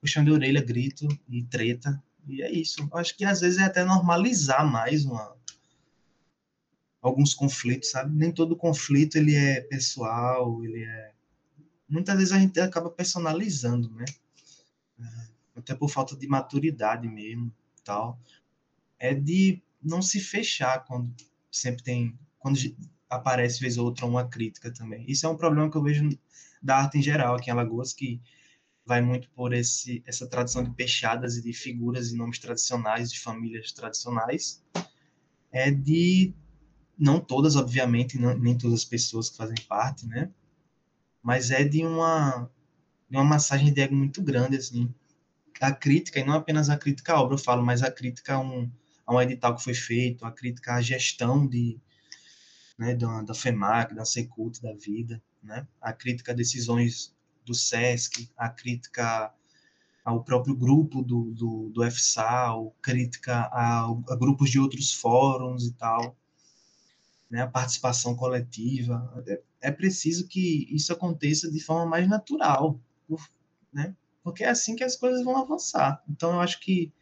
puxão 0.00 0.24
de 0.24 0.30
orelha, 0.30 0.62
grito 0.62 1.08
e 1.28 1.42
treta. 1.44 2.00
E 2.28 2.42
é 2.42 2.50
isso. 2.50 2.88
Eu 2.92 2.98
acho 2.98 3.16
que 3.16 3.24
às 3.24 3.40
vezes 3.40 3.58
é 3.58 3.64
até 3.64 3.84
normalizar 3.84 4.64
mais 4.70 5.04
uma, 5.04 5.36
alguns 7.02 7.34
conflitos, 7.34 7.90
sabe? 7.90 8.16
Nem 8.16 8.30
todo 8.30 8.56
conflito 8.56 9.16
ele 9.16 9.34
é 9.34 9.60
pessoal, 9.62 10.64
ele 10.64 10.84
é 10.84 11.12
muitas 11.88 12.16
vezes 12.16 12.32
a 12.32 12.38
gente 12.38 12.58
acaba 12.60 12.90
personalizando, 12.90 13.90
né? 13.90 14.04
É, 14.98 15.04
até 15.56 15.74
por 15.74 15.88
falta 15.88 16.16
de 16.16 16.26
maturidade 16.26 17.08
mesmo, 17.08 17.52
tal. 17.86 18.20
É 18.98 19.14
de 19.14 19.62
não 19.82 20.02
se 20.02 20.20
fechar 20.20 20.84
quando 20.84 21.14
sempre 21.50 21.82
tem 21.82 22.18
quando 22.38 22.58
aparece 23.08 23.60
vez 23.60 23.78
ou 23.78 23.86
outra 23.86 24.06
uma 24.06 24.28
crítica 24.28 24.72
também. 24.72 25.04
Isso 25.08 25.26
é 25.26 25.28
um 25.28 25.36
problema 25.36 25.70
que 25.70 25.76
eu 25.76 25.82
vejo 25.82 26.08
da 26.62 26.78
arte 26.78 26.98
em 26.98 27.02
geral 27.02 27.36
aqui 27.36 27.48
em 27.48 27.52
Alagoas 27.52 27.92
que 27.92 28.20
vai 28.86 29.02
muito 29.02 29.28
por 29.30 29.52
esse, 29.52 30.02
essa 30.06 30.28
tradição 30.28 30.62
de 30.62 30.70
pechadas 30.70 31.36
e 31.36 31.42
de 31.42 31.52
figuras 31.52 32.10
e 32.10 32.16
nomes 32.16 32.38
tradicionais, 32.38 33.10
de 33.10 33.18
famílias 33.18 33.72
tradicionais, 33.72 34.62
é 35.50 35.72
de, 35.72 36.32
não 36.96 37.18
todas, 37.18 37.56
obviamente, 37.56 38.16
não, 38.16 38.38
nem 38.38 38.56
todas 38.56 38.80
as 38.80 38.84
pessoas 38.84 39.28
que 39.28 39.36
fazem 39.36 39.56
parte, 39.68 40.06
né? 40.06 40.30
Mas 41.20 41.50
é 41.50 41.64
de 41.64 41.84
uma, 41.84 42.48
de 43.10 43.16
uma 43.16 43.24
massagem 43.24 43.72
de 43.72 43.80
ego 43.80 43.94
muito 43.96 44.22
grande, 44.22 44.56
assim. 44.56 44.94
A 45.60 45.72
crítica, 45.72 46.20
e 46.20 46.24
não 46.24 46.34
apenas 46.34 46.68
a 46.68 46.76
crítica 46.76 47.14
à 47.14 47.20
obra, 47.20 47.34
eu 47.34 47.38
falo, 47.38 47.64
mas 47.64 47.82
a 47.82 47.90
crítica 47.90 48.34
a 48.34 48.40
um, 48.40 48.70
a 49.06 49.14
um 49.14 49.20
edital 49.20 49.56
que 49.56 49.64
foi 49.64 49.74
feito, 49.74 50.24
a 50.24 50.32
crítica 50.32 50.74
à 50.74 50.82
gestão 50.82 51.46
de, 51.46 51.78
né, 52.78 52.94
da, 52.94 53.22
da 53.22 53.34
FEMAC, 53.34 53.94
da 53.94 54.04
Secult, 54.04 54.60
da 54.60 54.74
vida, 54.74 55.22
né? 55.42 55.66
A 55.80 55.92
crítica 55.92 56.32
a 56.32 56.34
decisões 56.34 57.14
do 57.44 57.54
SESC, 57.54 58.28
a 58.36 58.48
crítica 58.48 59.32
ao 60.04 60.22
próprio 60.22 60.54
grupo 60.54 61.02
do, 61.02 61.32
do, 61.32 61.70
do 61.70 61.90
FSAL, 61.90 62.74
crítica 62.80 63.48
a, 63.52 63.86
a, 63.86 64.16
grupos 64.16 64.50
de 64.50 64.58
outros 64.58 64.92
fóruns 64.92 65.66
e 65.66 65.72
tal, 65.72 66.16
né, 67.30 67.42
a 67.42 67.48
participação 67.48 68.14
coletiva. 68.14 69.24
É, 69.26 69.42
é 69.62 69.70
preciso 69.72 70.28
que 70.28 70.68
isso 70.70 70.92
aconteça 70.92 71.50
de 71.50 71.60
forma 71.60 71.86
mais 71.86 72.08
natural, 72.08 72.80
né, 73.72 73.96
porque 74.26 74.42
é 74.42 74.48
assim 74.48 74.74
que 74.74 74.82
as 74.82 74.96
coisas 74.96 75.22
vão 75.22 75.36
avançar. 75.36 76.02
Então, 76.10 76.32
eu 76.32 76.40
acho 76.40 76.58
que 76.58 76.92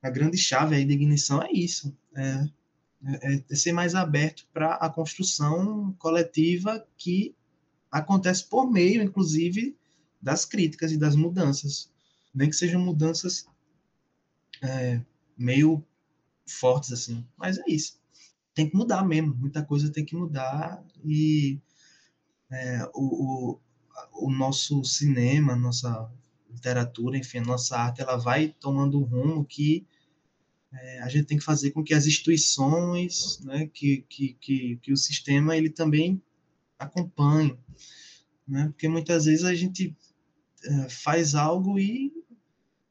a 0.00 0.08
grande 0.08 0.38
chave 0.38 0.76
aí 0.76 0.86
da 0.86 0.94
ignição 0.94 1.42
é 1.42 1.52
isso, 1.52 1.94
é, 2.16 2.48
é, 3.04 3.44
é 3.50 3.54
ser 3.54 3.72
mais 3.72 3.94
aberto 3.94 4.48
para 4.50 4.76
a 4.76 4.88
construção 4.88 5.94
coletiva 5.98 6.88
que 6.96 7.36
acontece 7.92 8.48
por 8.48 8.70
meio, 8.70 9.02
inclusive, 9.02 9.76
das 10.22 10.46
críticas 10.46 10.90
e 10.90 10.96
das 10.96 11.14
mudanças. 11.14 11.92
Nem 12.34 12.48
que 12.48 12.56
sejam 12.56 12.80
mudanças 12.80 13.46
é, 14.62 15.02
meio 15.36 15.84
fortes, 16.46 16.92
assim. 16.92 17.26
Mas 17.36 17.58
é 17.58 17.64
isso. 17.68 18.00
Tem 18.54 18.70
que 18.70 18.74
mudar 18.74 19.04
mesmo. 19.04 19.34
Muita 19.34 19.62
coisa 19.62 19.92
tem 19.92 20.02
que 20.02 20.16
mudar. 20.16 20.82
E 21.04 21.60
é, 22.50 22.90
o, 22.94 23.02
o, 23.52 23.60
o 24.14 24.30
nosso 24.30 24.82
cinema, 24.82 25.54
nossa 25.54 26.10
literatura, 26.50 27.16
enfim, 27.16 27.38
a 27.38 27.44
nossa 27.44 27.76
arte, 27.76 28.00
ela 28.00 28.16
vai 28.16 28.54
tomando 28.60 28.98
um 28.98 29.04
rumo 29.04 29.44
que 29.44 29.86
é, 30.72 31.00
a 31.00 31.08
gente 31.08 31.26
tem 31.26 31.38
que 31.38 31.44
fazer 31.44 31.70
com 31.70 31.82
que 31.82 31.94
as 31.94 32.06
instituições, 32.06 33.40
né, 33.40 33.68
que, 33.72 34.04
que, 34.08 34.34
que, 34.34 34.76
que 34.82 34.92
o 34.92 34.96
sistema, 34.96 35.56
ele 35.56 35.70
também 35.70 36.22
acompanhe 36.78 37.58
né? 38.48 38.68
Porque 38.68 38.88
muitas 38.88 39.26
vezes 39.26 39.44
a 39.44 39.54
gente 39.54 39.94
é, 40.64 40.88
faz 40.88 41.34
algo 41.34 41.78
e, 41.78 42.10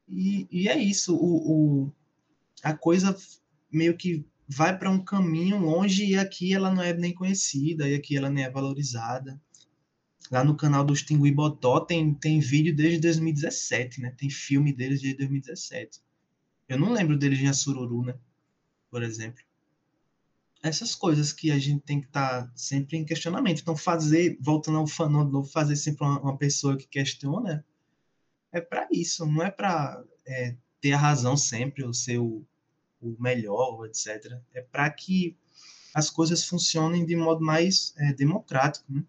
e, 0.08 0.46
e, 0.50 0.68
é 0.68 0.78
isso. 0.78 1.16
O, 1.16 1.82
o, 1.84 1.92
a 2.62 2.72
coisa 2.72 3.16
meio 3.70 3.96
que 3.96 4.24
vai 4.46 4.78
para 4.78 4.90
um 4.90 5.04
caminho 5.04 5.58
longe 5.58 6.06
e 6.06 6.16
aqui 6.16 6.54
ela 6.54 6.72
não 6.72 6.82
é 6.82 6.94
nem 6.94 7.12
conhecida, 7.12 7.88
e 7.88 7.94
aqui 7.94 8.16
ela 8.16 8.30
nem 8.30 8.44
é 8.44 8.50
valorizada. 8.50 9.40
Lá 10.30 10.44
no 10.44 10.56
canal 10.56 10.84
dos 10.84 11.02
Tingui 11.02 11.32
Botó 11.32 11.80
tem, 11.80 12.12
tem 12.14 12.40
vídeo 12.40 12.74
desde 12.74 13.00
2017, 13.00 14.00
né? 14.00 14.14
Tem 14.16 14.28
filme 14.28 14.72
deles 14.72 15.00
desde 15.00 15.18
2017. 15.18 16.00
Eu 16.68 16.78
não 16.78 16.92
lembro 16.92 17.16
deles 17.16 17.38
em 17.40 17.48
Assururu, 17.48 18.04
né? 18.04 18.14
Por 18.90 19.02
exemplo 19.02 19.42
essas 20.62 20.94
coisas 20.94 21.32
que 21.32 21.50
a 21.50 21.58
gente 21.58 21.82
tem 21.82 22.00
que 22.00 22.06
estar 22.06 22.42
tá 22.42 22.52
sempre 22.54 22.96
em 22.96 23.04
questionamento. 23.04 23.60
Então, 23.60 23.76
fazer, 23.76 24.36
voltando 24.40 24.78
ao 24.78 24.86
fã 24.86 25.08
novo, 25.08 25.44
fazer 25.44 25.76
sempre 25.76 26.04
uma, 26.04 26.20
uma, 26.20 26.36
pessoa 26.36 26.76
que 26.76 26.86
questiona, 26.86 27.64
é 28.52 28.60
para 28.60 28.88
isso, 28.90 29.24
não 29.26 29.42
é 29.42 29.50
para 29.50 30.02
é, 30.26 30.56
ter 30.80 30.92
a 30.92 30.98
razão 30.98 31.36
sempre, 31.36 31.84
ou 31.84 31.94
ser 31.94 32.18
o, 32.18 32.44
o 33.00 33.16
melhor, 33.20 33.86
etc. 33.86 34.40
É 34.54 34.60
para 34.60 34.90
que 34.90 35.36
as 35.94 36.10
coisas 36.10 36.44
funcionem 36.44 37.04
de 37.04 37.16
modo 37.16 37.44
mais 37.44 37.94
é, 37.96 38.12
democrático, 38.12 38.92
né? 38.92 39.04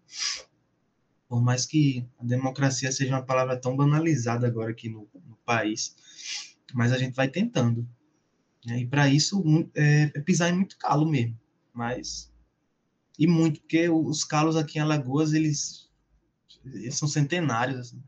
Por 1.30 1.40
mais 1.40 1.64
que 1.64 2.04
a 2.18 2.24
democracia 2.24 2.90
seja 2.90 3.14
uma 3.14 3.22
palavra 3.22 3.56
tão 3.56 3.76
banalizada 3.76 4.48
agora 4.48 4.72
aqui 4.72 4.88
no, 4.88 5.08
no 5.14 5.36
país, 5.44 5.94
mas 6.74 6.92
a 6.92 6.98
gente 6.98 7.14
vai 7.14 7.28
tentando. 7.28 7.88
Né? 8.66 8.80
E 8.80 8.86
para 8.88 9.08
isso 9.08 9.40
é, 9.76 10.10
é, 10.12 10.20
pisar 10.22 10.50
em 10.50 10.56
muito 10.56 10.76
calo 10.76 11.08
mesmo, 11.08 11.38
mas 11.72 12.32
e 13.16 13.28
muito 13.28 13.60
porque 13.60 13.88
os 13.88 14.24
calos 14.24 14.56
aqui 14.56 14.78
em 14.78 14.82
Alagoas 14.82 15.32
eles, 15.32 15.88
eles 16.64 16.96
são 16.96 17.06
centenários, 17.06 17.78
assim. 17.78 18.02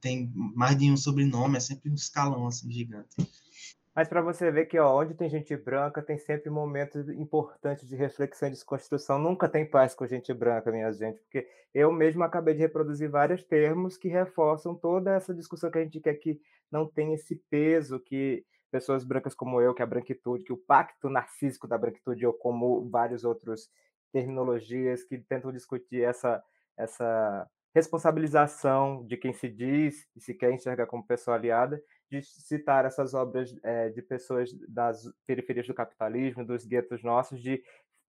tem 0.00 0.32
mais 0.34 0.74
de 0.78 0.90
um 0.90 0.96
sobrenome, 0.96 1.58
é 1.58 1.60
sempre 1.60 1.90
um 1.90 1.94
escalão 1.94 2.46
assim 2.46 2.72
gigante. 2.72 3.14
Mas 3.94 4.08
para 4.08 4.22
você 4.22 4.50
ver 4.50 4.66
que 4.66 4.78
ó, 4.78 5.00
onde 5.00 5.14
tem 5.14 5.28
gente 5.28 5.54
branca, 5.56 6.02
tem 6.02 6.16
sempre 6.16 6.48
momentos 6.48 7.08
importantes 7.10 7.86
de 7.86 7.94
reflexão 7.94 8.48
e 8.48 8.52
desconstrução. 8.52 9.18
Nunca 9.18 9.48
tem 9.48 9.68
paz 9.68 9.94
com 9.94 10.06
gente 10.06 10.32
branca, 10.32 10.72
minha 10.72 10.90
gente, 10.92 11.20
porque 11.20 11.46
eu 11.74 11.92
mesmo 11.92 12.22
acabei 12.24 12.54
de 12.54 12.60
reproduzir 12.60 13.10
vários 13.10 13.42
termos 13.44 13.98
que 13.98 14.08
reforçam 14.08 14.74
toda 14.74 15.14
essa 15.14 15.34
discussão 15.34 15.70
que 15.70 15.78
a 15.78 15.84
gente 15.84 16.00
quer 16.00 16.14
que 16.14 16.40
não 16.70 16.86
tenha 16.86 17.14
esse 17.14 17.36
peso 17.50 18.00
que 18.00 18.44
pessoas 18.70 19.04
brancas 19.04 19.34
como 19.34 19.60
eu, 19.60 19.74
que 19.74 19.82
a 19.82 19.86
branquitude, 19.86 20.44
que 20.44 20.52
o 20.52 20.56
pacto 20.56 21.10
narcísico 21.10 21.68
da 21.68 21.76
branquitude, 21.76 22.26
ou 22.26 22.32
como 22.32 22.88
vários 22.88 23.22
outros 23.22 23.68
terminologias 24.10 25.04
que 25.04 25.18
tentam 25.18 25.52
discutir 25.52 26.02
essa, 26.02 26.42
essa 26.76 27.46
responsabilização 27.74 29.04
de 29.06 29.16
quem 29.16 29.32
se 29.32 29.48
diz 29.48 30.06
e 30.14 30.20
se 30.20 30.34
quer 30.34 30.52
enxergar 30.52 30.86
como 30.86 31.06
pessoa 31.06 31.36
aliada, 31.36 31.82
de 32.10 32.22
citar 32.22 32.84
essas 32.84 33.14
obras 33.14 33.54
é, 33.62 33.88
de 33.88 34.02
pessoas 34.02 34.50
das 34.68 35.10
periferias 35.26 35.66
do 35.66 35.74
capitalismo, 35.74 36.44
dos 36.44 36.66
guetos 36.66 37.02
nossos, 37.02 37.40
de 37.40 37.62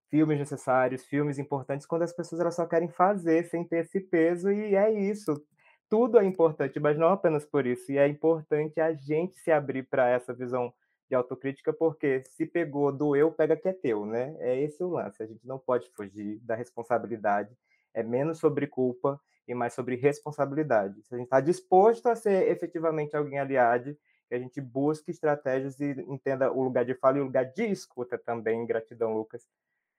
filmes 0.10 0.38
necessários, 0.38 1.06
filmes 1.06 1.40
importantes, 1.40 1.88
quando 1.88 2.04
as 2.04 2.14
pessoas 2.14 2.42
elas 2.42 2.56
só 2.56 2.66
querem 2.66 2.90
fazer 2.90 3.46
sem 3.46 3.64
ter 3.64 3.86
esse 3.86 4.00
peso, 4.00 4.52
e 4.52 4.76
é 4.76 4.92
isso. 4.92 5.42
Tudo 5.90 6.20
é 6.20 6.26
importante, 6.26 6.80
mas 6.80 6.98
não 6.98 7.10
apenas 7.10 7.46
por 7.46 7.66
isso. 7.66 7.92
E 7.92 7.98
é 7.98 8.08
importante 8.08 8.80
a 8.82 8.94
gente 8.94 9.36
se 9.38 9.52
abrir 9.52 9.84
para 9.84 10.10
essa 10.10 10.34
visão 10.34 10.74
de 11.10 11.16
autocrítica, 11.16 11.72
porque 11.72 12.24
se 12.26 12.46
pegou 12.46 12.92
do 12.92 13.16
eu, 13.16 13.32
pega 13.32 13.56
que 13.56 13.68
é 13.68 13.74
teu, 13.74 14.06
né? 14.06 14.36
É 14.40 14.60
esse 14.60 14.84
o 14.84 14.90
lance. 14.90 15.22
A 15.22 15.26
gente 15.26 15.46
não 15.48 15.60
pode 15.60 15.90
fugir 15.92 16.40
da 16.42 16.56
responsabilidade. 16.56 17.56
É 17.94 18.04
menos 18.04 18.40
sobre 18.40 18.68
culpa 18.68 19.20
e 19.48 19.54
mais 19.54 19.74
sobre 19.74 19.96
responsabilidade. 19.96 21.02
Se 21.04 21.14
a 21.14 21.18
gente 21.18 21.26
está 21.26 21.42
disposto 21.42 22.08
a 22.08 22.16
ser 22.16 22.50
efetivamente 22.50 23.16
alguém 23.16 23.40
aliado, 23.40 23.98
que 24.28 24.36
a 24.36 24.40
gente 24.40 24.60
busque 24.62 25.12
estratégias 25.12 25.80
e 25.80 25.92
entenda 26.08 26.52
o 26.52 26.64
lugar 26.64 26.86
de 26.86 26.96
fala 26.96 27.18
e 27.18 27.22
o 27.22 27.26
lugar 27.26 27.46
de 27.46 27.66
escuta 27.66 28.18
também. 28.18 28.66
Gratidão, 28.66 29.14
Lucas, 29.14 29.48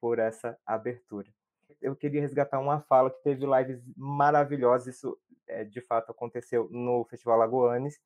por 0.01 0.19
essa 0.19 0.59
abertura. 0.67 1.29
Eu 1.81 1.95
queria 1.95 2.21
resgatar 2.21 2.59
uma 2.59 2.81
fala 2.81 3.11
que 3.11 3.23
teve 3.23 3.45
lives 3.47 3.83
maravilhosas, 3.97 4.97
isso 4.97 5.19
é, 5.47 5.65
de 5.65 5.81
fato 5.81 6.11
aconteceu 6.11 6.69
no 6.71 7.05
Festival 7.05 7.39
Lagoanes, 7.39 8.01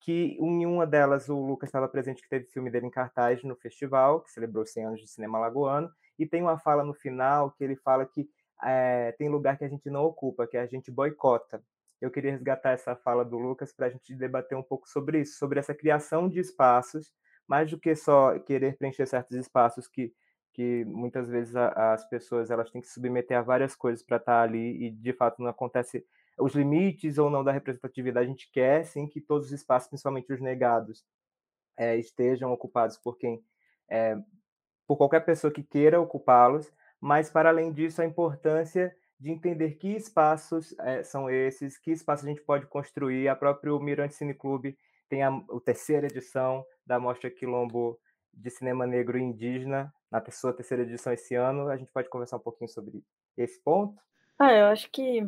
que 0.00 0.36
em 0.38 0.66
uma 0.66 0.86
delas 0.86 1.28
o 1.28 1.38
Lucas 1.38 1.68
estava 1.68 1.88
presente, 1.88 2.22
que 2.22 2.28
teve 2.28 2.46
filme 2.46 2.70
dele 2.70 2.86
em 2.86 2.90
cartaz 2.90 3.42
no 3.42 3.56
festival, 3.56 4.20
que 4.20 4.30
celebrou 4.30 4.66
100 4.66 4.84
anos 4.84 5.00
de 5.00 5.08
cinema 5.08 5.38
lagoano, 5.38 5.90
e 6.18 6.26
tem 6.26 6.42
uma 6.42 6.58
fala 6.58 6.84
no 6.84 6.94
final 6.94 7.50
que 7.50 7.64
ele 7.64 7.76
fala 7.76 8.06
que 8.06 8.28
é, 8.62 9.12
tem 9.12 9.28
lugar 9.28 9.58
que 9.58 9.64
a 9.64 9.68
gente 9.68 9.90
não 9.90 10.04
ocupa, 10.04 10.46
que 10.46 10.56
a 10.56 10.66
gente 10.66 10.90
boicota. 10.90 11.62
Eu 12.00 12.10
queria 12.10 12.30
resgatar 12.30 12.70
essa 12.70 12.94
fala 12.94 13.24
do 13.24 13.38
Lucas 13.38 13.72
para 13.72 13.86
a 13.86 13.90
gente 13.90 14.14
debater 14.14 14.56
um 14.56 14.62
pouco 14.62 14.88
sobre 14.88 15.20
isso, 15.20 15.38
sobre 15.38 15.58
essa 15.58 15.74
criação 15.74 16.28
de 16.28 16.40
espaços, 16.40 17.12
mais 17.46 17.70
do 17.70 17.78
que 17.78 17.94
só 17.94 18.38
querer 18.38 18.76
preencher 18.76 19.06
certos 19.06 19.36
espaços 19.36 19.86
que, 19.86 20.12
que 20.52 20.84
muitas 20.84 21.28
vezes 21.28 21.56
a, 21.56 21.94
as 21.94 22.08
pessoas 22.08 22.50
elas 22.50 22.70
têm 22.70 22.80
que 22.80 22.88
submeter 22.88 23.38
a 23.38 23.42
várias 23.42 23.74
coisas 23.74 24.04
para 24.04 24.18
estar 24.18 24.32
tá 24.32 24.42
ali 24.42 24.86
e 24.86 24.90
de 24.90 25.12
fato 25.12 25.40
não 25.40 25.48
acontece 25.48 26.04
os 26.38 26.54
limites 26.54 27.18
ou 27.18 27.30
não 27.30 27.42
da 27.42 27.52
representatividade. 27.52 28.26
A 28.26 28.28
gente 28.28 28.50
quer 28.52 28.84
sim 28.84 29.06
que 29.06 29.20
todos 29.20 29.46
os 29.46 29.52
espaços, 29.52 29.88
principalmente 29.88 30.32
os 30.32 30.40
negados, 30.40 31.04
é, 31.76 31.96
estejam 31.96 32.52
ocupados 32.52 32.96
por 32.98 33.16
quem, 33.16 33.42
é, 33.88 34.16
por 34.86 34.96
qualquer 34.96 35.20
pessoa 35.20 35.52
que 35.52 35.62
queira 35.62 36.00
ocupá-los, 36.00 36.70
mas, 37.00 37.30
para 37.30 37.48
além 37.48 37.72
disso, 37.72 38.00
a 38.02 38.06
importância 38.06 38.94
de 39.18 39.30
entender 39.30 39.72
que 39.72 39.88
espaços 39.88 40.74
é, 40.80 41.02
são 41.02 41.30
esses, 41.30 41.78
que 41.78 41.90
espaço 41.90 42.24
a 42.24 42.28
gente 42.28 42.42
pode 42.42 42.66
construir. 42.66 43.28
A 43.28 43.36
própria 43.36 43.78
Mirante 43.78 44.14
Cine 44.14 44.34
Clube 44.34 44.76
tem 45.08 45.22
a, 45.22 45.28
a 45.28 45.60
terceira 45.64 46.06
edição 46.06 46.64
da 46.84 46.98
Mostra 46.98 47.30
Quilombo 47.30 47.98
de 48.32 48.50
Cinema 48.50 48.86
Negro 48.86 49.18
Indígena, 49.18 49.92
na 50.10 50.22
sua 50.30 50.52
terceira 50.52 50.82
edição 50.82 51.12
esse 51.12 51.34
ano. 51.34 51.68
A 51.68 51.76
gente 51.76 51.90
pode 51.90 52.08
conversar 52.08 52.36
um 52.36 52.40
pouquinho 52.40 52.68
sobre 52.68 53.02
esse 53.36 53.60
ponto? 53.62 53.98
Ah, 54.38 54.52
eu 54.52 54.66
acho 54.66 54.90
que 54.90 55.22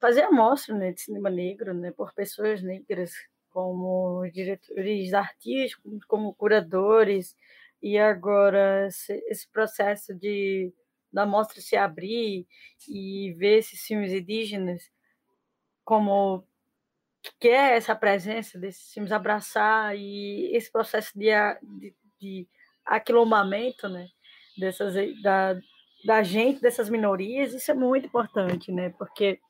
fazer 0.00 0.22
a 0.22 0.30
mostra 0.30 0.74
né, 0.74 0.92
de 0.92 1.00
cinema 1.00 1.28
negro 1.28 1.74
né, 1.74 1.90
por 1.90 2.14
pessoas 2.14 2.62
negras, 2.62 3.12
como 3.50 4.28
diretores 4.32 5.12
artísticos, 5.12 6.04
como 6.04 6.34
curadores, 6.34 7.34
e 7.82 7.98
agora 7.98 8.86
esse 8.86 9.48
processo 9.50 10.14
de 10.14 10.72
da 11.16 11.24
mostra 11.24 11.62
se 11.62 11.74
abrir 11.76 12.46
e 12.86 13.32
ver 13.38 13.60
esses 13.60 13.80
filmes 13.80 14.12
indígenas 14.12 14.82
como 15.82 16.46
que 17.40 17.48
é 17.48 17.74
essa 17.74 17.96
presença 17.96 18.58
desses 18.58 18.92
filmes 18.92 19.10
abraçar 19.10 19.96
e 19.96 20.54
esse 20.54 20.70
processo 20.70 21.18
de, 21.18 21.30
de, 21.62 21.94
de 22.20 22.48
aquilombamento 22.84 23.88
né, 23.88 24.06
dessas, 24.58 24.94
da, 25.22 25.58
da 26.04 26.22
gente, 26.22 26.60
dessas 26.60 26.90
minorias, 26.90 27.54
isso 27.54 27.70
é 27.70 27.74
muito 27.74 28.06
importante, 28.06 28.70
né? 28.70 28.90
Porque 28.90 29.40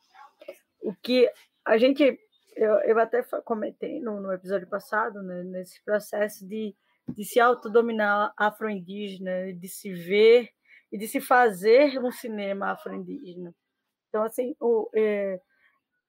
o 0.81 0.95
que 0.95 1.29
a 1.65 1.77
gente, 1.77 2.19
eu, 2.55 2.75
eu 2.83 2.99
até 3.01 3.23
comentei 3.45 4.01
no, 4.01 4.21
no 4.21 4.33
episódio 4.33 4.69
passado, 4.69 5.21
né, 5.21 5.43
nesse 5.43 5.85
processo 5.85 6.47
de, 6.47 6.77
de 7.09 7.25
se 7.25 7.41
autodominar 7.41 8.33
afro-indígena, 8.37 9.53
de 9.53 9.69
se 9.69 9.93
ver 9.93 10.51
e 10.91 10.99
de 10.99 11.09
se 11.09 11.21
fazer 11.21 11.99
um 11.99 12.11
cinema 12.11 12.73
afro-indígena. 12.73 13.55
Então, 14.09 14.23
assim, 14.23 14.55
o, 14.61 14.89
é, 14.95 15.41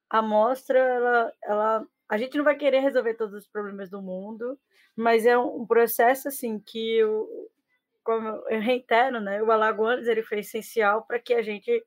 a 0.10 0.22
mostra, 0.22 0.80
ela, 0.80 1.34
ela, 1.44 1.88
a 2.10 2.18
gente 2.18 2.38
não 2.38 2.44
vai 2.44 2.56
querer 2.56 2.80
resolver 2.80 3.16
todos 3.16 3.34
os 3.34 3.48
problemas 3.48 3.90
do 3.90 4.02
mundo, 4.02 4.60
mas 4.96 5.26
é 5.26 5.38
um, 5.38 5.66
processo, 5.66 6.28
assim, 6.28 6.60
que, 6.60 6.98
eu, 6.98 7.28
como 8.04 8.28
eu 8.28 8.62
reitero, 8.62 9.20
né, 9.20 9.42
o 9.42 9.52
Alagoanos 9.52 10.08
ele 10.08 10.24
foi 10.24 10.40
essencial 10.40 11.06
para 11.06 11.20
que 11.20 11.34
a 11.34 11.42
gente 11.42 11.86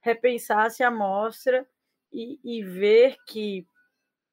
repensasse 0.00 0.82
a 0.82 0.90
mostra 0.90 1.66
e, 2.12 2.38
e 2.44 2.62
ver 2.62 3.16
que 3.26 3.66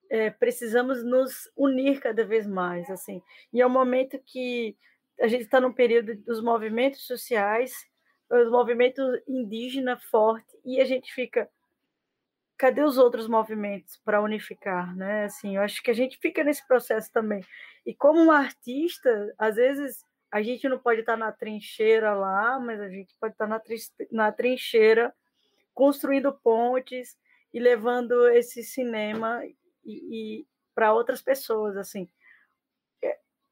é, 0.09 0.31
precisamos 0.31 1.03
nos 1.03 1.49
unir 1.55 1.99
cada 1.99 2.25
vez 2.25 2.47
mais, 2.47 2.89
assim. 2.89 3.21
E 3.53 3.61
é 3.61 3.67
um 3.67 3.69
momento 3.69 4.19
que 4.25 4.75
a 5.19 5.27
gente 5.27 5.43
está 5.43 5.59
num 5.59 5.73
período 5.73 6.15
dos 6.15 6.41
movimentos 6.41 7.05
sociais, 7.05 7.73
os 8.29 8.49
movimentos 8.49 9.05
indígena 9.27 9.97
forte, 9.97 10.57
e 10.63 10.79
a 10.79 10.85
gente 10.85 11.13
fica, 11.13 11.49
cadê 12.57 12.83
os 12.83 12.97
outros 12.97 13.27
movimentos 13.27 13.97
para 14.03 14.21
unificar, 14.21 14.95
né? 14.95 15.25
Assim, 15.25 15.55
eu 15.55 15.61
acho 15.61 15.81
que 15.81 15.91
a 15.91 15.93
gente 15.93 16.17
fica 16.19 16.43
nesse 16.43 16.65
processo 16.67 17.11
também. 17.11 17.43
E 17.85 17.93
como 17.93 18.19
um 18.19 18.31
artista, 18.31 19.33
às 19.37 19.55
vezes 19.55 20.05
a 20.31 20.41
gente 20.41 20.69
não 20.69 20.77
pode 20.77 20.99
estar 20.99 21.17
na 21.17 21.31
trincheira 21.31 22.13
lá, 22.13 22.59
mas 22.59 22.79
a 22.79 22.89
gente 22.89 23.15
pode 23.19 23.33
estar 23.33 23.47
na, 23.47 23.59
na 24.11 24.31
trincheira 24.31 25.13
construindo 25.73 26.31
pontes 26.43 27.17
e 27.53 27.59
levando 27.59 28.27
esse 28.29 28.63
cinema 28.63 29.43
e, 29.83 30.41
e 30.43 30.47
para 30.75 30.93
outras 30.93 31.21
pessoas, 31.21 31.75
assim 31.75 32.07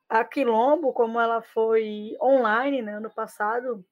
a 0.09 0.23
Quilombo, 0.23 0.93
como 0.93 1.19
ela 1.19 1.41
foi 1.41 2.15
online 2.21 2.81
né, 2.81 2.93
ano 2.93 3.09
passado, 3.09 3.85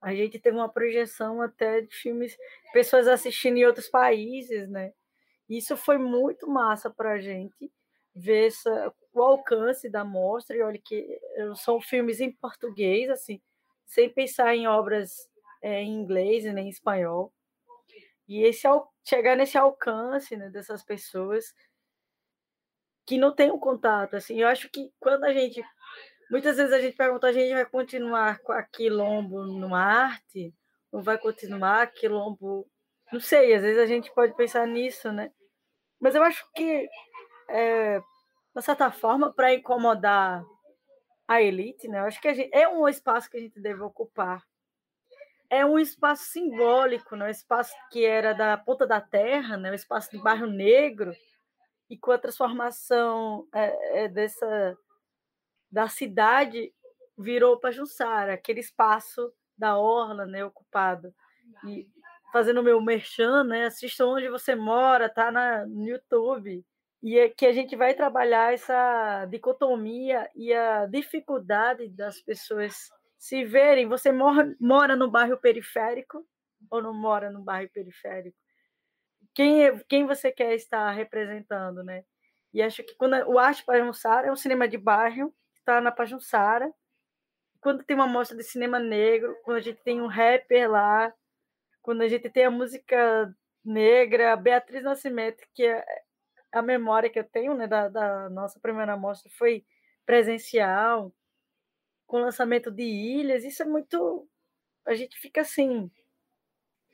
a 0.00 0.14
gente 0.14 0.38
teve 0.38 0.56
uma 0.56 0.68
projeção 0.68 1.42
até 1.42 1.80
de 1.80 1.94
filmes, 1.94 2.36
pessoas 2.72 3.08
assistindo 3.08 3.56
em 3.56 3.64
outros 3.64 3.88
países, 3.88 4.68
né? 4.68 4.92
Isso 5.48 5.76
foi 5.76 5.98
muito 5.98 6.48
massa 6.48 6.90
para 6.90 7.12
a 7.12 7.20
gente 7.20 7.72
ver 8.14 8.48
essa, 8.48 8.94
o 9.12 9.22
alcance 9.22 9.88
da 9.88 10.04
mostra. 10.04 10.56
E 10.56 10.62
olha 10.62 10.80
que 10.84 11.20
são 11.56 11.80
filmes 11.80 12.20
em 12.20 12.30
português, 12.30 13.08
assim, 13.10 13.40
sem 13.86 14.08
pensar 14.08 14.54
em 14.54 14.68
obras 14.68 15.28
é, 15.62 15.82
em 15.82 16.00
inglês 16.00 16.44
e 16.44 16.52
nem 16.52 16.66
em 16.66 16.70
espanhol. 16.70 17.32
E 18.28 18.42
esse 18.42 18.68
chegar 19.04 19.36
nesse 19.36 19.56
alcance 19.56 20.36
né, 20.36 20.50
dessas 20.50 20.84
pessoas 20.84 21.54
que 23.08 23.16
não 23.16 23.34
tem 23.34 23.50
um 23.50 23.58
contato, 23.58 24.16
assim. 24.16 24.38
Eu 24.38 24.48
acho 24.48 24.68
que 24.68 24.92
quando 25.00 25.24
a 25.24 25.32
gente 25.32 25.64
muitas 26.30 26.58
vezes 26.58 26.74
a 26.74 26.78
gente 26.78 26.94
pergunta, 26.94 27.26
a 27.26 27.32
gente 27.32 27.54
vai 27.54 27.64
continuar 27.64 28.38
com 28.40 28.52
a 28.52 28.62
quilombo 28.62 29.44
no 29.44 29.74
arte? 29.74 30.54
Ou 30.92 31.02
vai 31.02 31.16
continuar 31.16 31.86
quilombo? 31.88 32.68
Não 33.10 33.18
sei, 33.18 33.54
às 33.54 33.62
vezes 33.62 33.78
a 33.78 33.86
gente 33.86 34.12
pode 34.12 34.36
pensar 34.36 34.66
nisso, 34.66 35.10
né? 35.10 35.32
Mas 35.98 36.14
eu 36.14 36.22
acho 36.22 36.46
que, 36.54 36.86
é, 37.48 37.98
de 38.54 38.62
certa 38.62 38.90
forma, 38.90 39.32
para 39.32 39.54
incomodar 39.54 40.44
a 41.26 41.40
elite, 41.40 41.88
né? 41.88 42.00
Eu 42.00 42.04
acho 42.04 42.20
que 42.20 42.34
gente, 42.34 42.50
é 42.54 42.68
um 42.68 42.86
espaço 42.86 43.30
que 43.30 43.38
a 43.38 43.40
gente 43.40 43.58
deve 43.58 43.80
ocupar. 43.80 44.42
É 45.48 45.64
um 45.64 45.78
espaço 45.78 46.24
simbólico, 46.24 47.16
né? 47.16 47.26
Um 47.26 47.30
espaço 47.30 47.74
que 47.90 48.04
era 48.04 48.34
da 48.34 48.58
ponta 48.58 48.86
da 48.86 49.00
terra, 49.00 49.56
né? 49.56 49.70
Um 49.70 49.74
espaço 49.74 50.12
do 50.12 50.22
bairro 50.22 50.46
negro, 50.46 51.14
e 51.88 51.96
com 51.96 52.10
a 52.10 52.18
transformação 52.18 53.46
é, 53.54 54.04
é, 54.04 54.08
dessa 54.08 54.76
da 55.70 55.88
cidade 55.88 56.72
virou 57.16 57.58
Pajussara, 57.58 58.34
aquele 58.34 58.60
espaço 58.60 59.32
da 59.56 59.76
orla, 59.76 60.24
né, 60.24 60.44
ocupado. 60.44 61.12
E 61.66 61.86
fazendo 62.32 62.62
meu 62.62 62.80
merchan, 62.80 63.44
né, 63.44 63.66
assista 63.66 64.06
onde 64.06 64.28
você 64.28 64.54
mora, 64.54 65.08
tá 65.08 65.30
na, 65.30 65.66
no 65.66 65.86
YouTube. 65.86 66.64
E 67.02 67.18
é 67.18 67.28
que 67.28 67.46
a 67.46 67.52
gente 67.52 67.76
vai 67.76 67.94
trabalhar 67.94 68.52
essa 68.52 69.26
dicotomia 69.26 70.28
e 70.34 70.52
a 70.52 70.86
dificuldade 70.86 71.88
das 71.88 72.20
pessoas 72.20 72.90
se 73.18 73.44
verem. 73.44 73.88
Você 73.88 74.10
mora, 74.10 74.54
mora 74.60 74.96
no 74.96 75.10
bairro 75.10 75.36
periférico 75.36 76.24
ou 76.70 76.82
não 76.82 76.94
mora 76.94 77.30
no 77.30 77.42
bairro 77.42 77.70
periférico? 77.72 78.36
Quem, 79.38 79.64
é, 79.64 79.78
quem 79.88 80.04
você 80.04 80.32
quer 80.32 80.52
estar 80.56 80.90
representando, 80.90 81.84
né? 81.84 82.04
E 82.52 82.60
acho 82.60 82.82
que 82.82 82.96
quando 82.96 83.14
o 83.28 83.38
Arte 83.38 83.64
Pajussara 83.64 84.26
é 84.26 84.32
um 84.32 84.36
cinema 84.36 84.66
de 84.66 84.76
bairro, 84.76 85.32
está 85.54 85.80
na 85.80 85.92
Pajussara. 85.92 86.68
Quando 87.60 87.84
tem 87.84 87.94
uma 87.94 88.08
mostra 88.08 88.36
de 88.36 88.42
cinema 88.42 88.80
negro, 88.80 89.36
quando 89.44 89.58
a 89.58 89.60
gente 89.60 89.80
tem 89.84 90.02
um 90.02 90.08
rapper 90.08 90.68
lá, 90.68 91.14
quando 91.80 92.02
a 92.02 92.08
gente 92.08 92.28
tem 92.28 92.46
a 92.46 92.50
música 92.50 93.32
negra, 93.64 94.34
Beatriz 94.34 94.82
Nascimento, 94.82 95.46
que 95.54 95.64
é 95.64 95.84
a 96.50 96.60
memória 96.60 97.08
que 97.08 97.20
eu 97.20 97.24
tenho 97.24 97.54
né, 97.54 97.68
da, 97.68 97.88
da 97.88 98.28
nossa 98.30 98.58
primeira 98.58 98.96
mostra 98.96 99.30
foi 99.38 99.64
presencial, 100.04 101.14
com 102.08 102.18
lançamento 102.18 102.72
de 102.72 102.82
Ilhas, 102.82 103.44
isso 103.44 103.62
é 103.62 103.66
muito. 103.66 104.28
A 104.84 104.96
gente 104.96 105.16
fica 105.16 105.42
assim. 105.42 105.88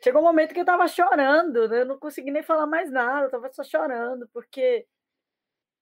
Chegou 0.05 0.21
um 0.21 0.25
momento 0.25 0.53
que 0.53 0.59
eu 0.59 0.65
estava 0.65 0.87
chorando, 0.87 1.67
né? 1.67 1.81
eu 1.81 1.87
não 1.87 1.99
consegui 1.99 2.31
nem 2.31 2.43
falar 2.43 2.67
mais 2.67 2.91
nada, 2.93 3.23
eu 3.23 3.27
estava 3.27 3.51
só 3.51 3.65
chorando, 3.65 4.29
porque 4.35 4.87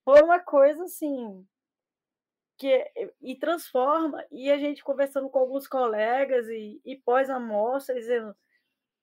foi 0.05 0.23
uma 0.23 0.39
coisa 0.39 0.85
assim 0.85 1.44
que 2.57 2.69
é, 2.69 3.12
e 3.20 3.35
transforma 3.35 4.24
e 4.31 4.49
a 4.49 4.59
gente 4.59 4.85
conversando 4.85 5.28
com 5.28 5.40
alguns 5.40 5.66
colegas 5.66 6.49
e, 6.49 6.81
e 6.85 6.97
pós 6.97 7.28
a 7.28 7.40
mostra 7.40 7.97
dizendo 7.97 8.36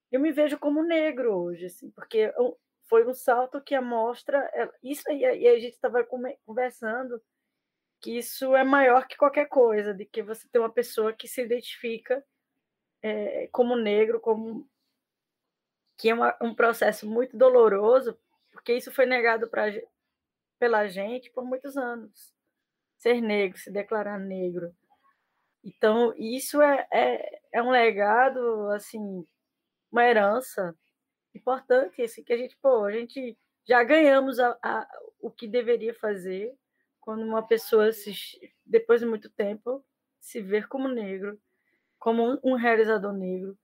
eu 0.10 0.22
me 0.22 0.32
vejo 0.32 0.58
como 0.58 0.84
negro 0.84 1.36
hoje 1.36 1.66
assim 1.66 1.91
porque 1.91 2.34
foi 2.88 3.06
um 3.06 3.14
salto 3.14 3.62
que 3.62 3.76
a 3.76 3.82
mostra 3.82 4.50
isso 4.82 5.04
aí 5.10 5.20
e 5.20 5.48
a 5.50 5.60
gente 5.60 5.74
estava 5.74 6.08
conversando 6.46 7.22
que 8.00 8.18
isso 8.18 8.56
é 8.56 8.64
maior 8.64 9.06
que 9.06 9.18
qualquer 9.18 9.48
coisa 9.50 9.94
de 9.94 10.06
que 10.06 10.24
você 10.24 10.48
tem 10.48 10.62
uma 10.62 10.72
pessoa 10.72 11.12
que 11.12 11.28
se 11.28 11.41
identifica 11.41 12.24
é, 13.02 13.50
como 13.52 13.76
negro 13.76 14.22
como 14.22 14.70
que 15.99 16.09
é 16.09 16.13
uma, 16.13 16.35
um 16.41 16.55
processo 16.55 17.07
muito 17.07 17.38
doloroso 17.38 18.17
porque 18.51 18.73
isso 18.73 18.91
foi 18.91 19.05
negado 19.05 19.49
para 19.49 19.65
pela 20.57 20.88
gente 20.88 21.31
por 21.31 21.45
muitos 21.45 21.77
anos 21.77 22.34
ser 22.97 23.21
negro, 23.21 23.57
se 23.57 23.71
declarar 23.71 24.19
negro. 24.19 24.76
Então, 25.63 26.13
isso 26.17 26.61
é, 26.61 26.85
é, 26.91 27.41
é 27.53 27.63
um 27.63 27.69
legado, 27.69 28.69
assim, 28.71 29.26
uma 29.91 30.05
herança 30.05 30.76
importante, 31.34 32.01
assim, 32.01 32.23
que 32.23 32.34
a 32.34 32.38
gente, 32.38 32.57
pô, 32.61 32.84
a 32.84 32.91
gente 32.91 33.38
já 33.65 33.84
ganhamos 33.84 34.39
a, 34.39 34.57
a, 34.61 34.88
o 35.21 35.31
que 35.31 35.47
deveria 35.47 35.93
fazer 35.93 36.53
quando 36.99 37.23
uma 37.23 37.45
pessoa, 37.45 37.91
se, 37.93 38.11
depois 38.65 38.99
de 38.99 39.05
muito 39.05 39.30
tempo, 39.30 39.84
se 40.19 40.41
ver 40.41 40.67
como 40.67 40.89
negro, 40.89 41.39
como 41.97 42.34
um, 42.34 42.39
um 42.43 42.55
realizador 42.55 43.13
negro. 43.13 43.57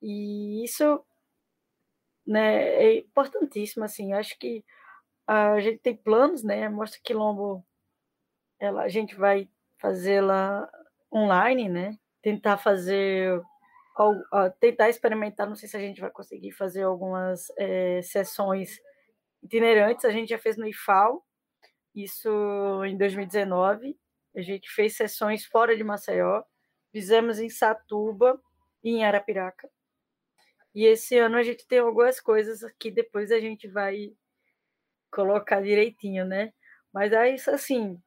E 0.00 0.64
isso 0.64 1.04
né, 2.26 2.64
é 2.74 2.98
importantíssimo, 2.98 3.84
assim, 3.84 4.12
acho 4.12 4.38
que 4.38 4.64
a 5.26 5.60
gente 5.60 5.78
tem 5.78 5.96
planos, 5.96 6.42
né, 6.42 6.68
Mostra 6.68 7.00
Quilombo 7.02 7.64
ela, 8.60 8.82
a 8.82 8.88
gente 8.88 9.16
vai 9.16 9.48
fazê-la 9.78 10.70
online, 11.12 11.68
né? 11.68 11.98
Tentar 12.22 12.58
fazer, 12.58 13.40
tentar 14.60 14.90
experimentar. 14.90 15.48
Não 15.48 15.56
sei 15.56 15.68
se 15.68 15.76
a 15.76 15.80
gente 15.80 16.00
vai 16.00 16.10
conseguir 16.10 16.52
fazer 16.52 16.82
algumas 16.82 17.46
é, 17.58 18.02
sessões 18.02 18.78
itinerantes. 19.42 20.04
A 20.04 20.10
gente 20.10 20.28
já 20.28 20.38
fez 20.38 20.58
no 20.58 20.68
IFAL, 20.68 21.24
isso 21.94 22.28
em 22.84 22.96
2019. 22.98 23.98
A 24.36 24.42
gente 24.42 24.70
fez 24.70 24.96
sessões 24.96 25.44
fora 25.46 25.74
de 25.74 25.82
Maceió, 25.82 26.42
fizemos 26.92 27.40
em 27.40 27.48
Satuba 27.48 28.40
e 28.84 28.90
em 28.90 29.04
Arapiraca. 29.04 29.68
E 30.74 30.86
esse 30.86 31.18
ano 31.18 31.36
a 31.36 31.42
gente 31.42 31.66
tem 31.66 31.80
algumas 31.80 32.20
coisas 32.20 32.60
que 32.78 32.90
depois 32.90 33.32
a 33.32 33.40
gente 33.40 33.66
vai 33.68 34.12
colocar 35.10 35.60
direitinho, 35.60 36.24
né? 36.24 36.52
Mas 36.92 37.12
é 37.12 37.34
isso 37.34 37.50
assim, 37.50 38.00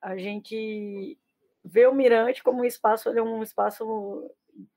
a 0.00 0.16
gente 0.16 1.18
vê 1.64 1.86
o 1.86 1.94
Mirante 1.94 2.42
como 2.42 2.62
um 2.62 2.64
espaço, 2.64 3.08
ele 3.08 3.18
é 3.18 3.22
um 3.22 3.42
espaço 3.42 3.84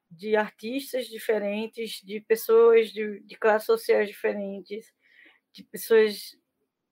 de 0.09 0.35
artistas 0.35 1.05
diferentes, 1.05 2.01
de 2.03 2.19
pessoas 2.21 2.89
de, 2.89 3.19
de 3.21 3.35
classes 3.37 3.67
sociais 3.67 4.07
diferentes, 4.07 4.91
de 5.53 5.63
pessoas 5.63 6.35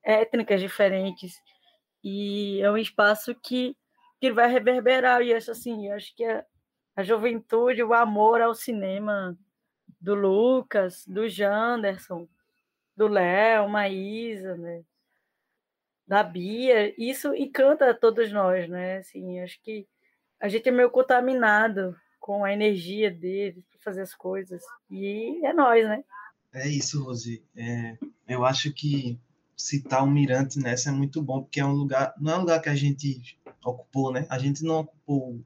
étnicas 0.04 0.62
diferentes, 0.62 1.34
e 2.04 2.62
é 2.62 2.72
um 2.72 2.78
espaço 2.78 3.36
que, 3.36 3.76
que 4.22 4.32
vai 4.32 4.50
reverberar, 4.50 5.22
e 5.22 5.34
acho 5.34 5.52
assim, 5.52 5.90
acho 5.92 6.16
que 6.16 6.24
a, 6.24 6.46
a 6.96 7.04
juventude, 7.04 7.84
o 7.84 7.94
amor 7.94 8.40
ao 8.42 8.54
cinema 8.54 9.38
do 10.00 10.14
Lucas, 10.14 11.06
do 11.08 11.28
Janderson, 11.28 12.28
do 12.96 13.08
Léo, 13.08 13.70
Maísa, 13.70 14.56
né? 14.56 14.84
da 16.08 16.24
Bia, 16.24 16.96
isso 16.98 17.36
encanta 17.36 17.94
todos 17.94 18.32
nós, 18.32 18.70
né? 18.70 19.00
Assim, 19.00 19.42
acho 19.42 19.62
que 19.62 19.86
a 20.40 20.48
gente 20.48 20.70
é 20.70 20.72
meio 20.72 20.90
contaminado 20.90 21.96
com 22.18 22.46
a 22.46 22.54
energia 22.54 23.12
deles 23.12 23.66
para 23.70 23.80
fazer 23.82 24.02
as 24.02 24.16
coisas. 24.16 24.64
E 24.90 25.46
é 25.46 25.52
nós, 25.52 25.84
né? 25.86 26.04
É 26.54 26.68
isso, 26.68 27.04
Rosi. 27.04 27.44
É, 27.56 27.98
eu 28.28 28.46
acho 28.46 28.72
que 28.72 29.20
citar 29.56 30.04
o 30.04 30.08
Mirante 30.08 30.60
nessa 30.60 30.90
é 30.90 30.94
muito 30.94 31.22
bom, 31.22 31.42
porque 31.42 31.60
é 31.60 31.66
um 31.66 31.74
lugar, 31.74 32.14
não 32.18 32.32
é 32.32 32.38
um 32.38 32.42
lugar 32.42 32.62
que 32.62 32.70
a 32.70 32.76
gente 32.76 33.38
ocupou, 33.64 34.14
né? 34.14 34.26
A 34.30 34.40
gente 34.40 34.64
não 34.64 34.80
ocupou 34.80 35.44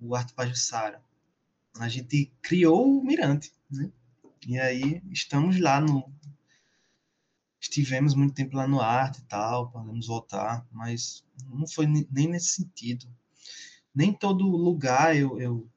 o 0.00 0.14
Arte 0.14 0.32
Pajussara. 0.32 1.02
A 1.78 1.88
gente 1.88 2.32
criou 2.40 2.98
o 2.98 3.04
Mirante, 3.04 3.52
né? 3.70 3.90
E 4.46 4.58
aí 4.58 5.02
estamos 5.10 5.58
lá 5.58 5.80
no, 5.80 6.12
estivemos 7.64 8.14
muito 8.14 8.34
tempo 8.34 8.56
lá 8.56 8.68
no 8.68 8.80
arte 8.80 9.20
e 9.20 9.24
tal, 9.24 9.70
podemos 9.70 10.06
voltar, 10.06 10.66
mas 10.70 11.24
não 11.48 11.66
foi 11.66 11.86
nem 11.86 12.28
nesse 12.28 12.48
sentido. 12.48 13.06
Nem 13.94 14.12
todo 14.12 14.44
lugar 14.44 15.16
eu, 15.16 15.40
eu, 15.40 15.68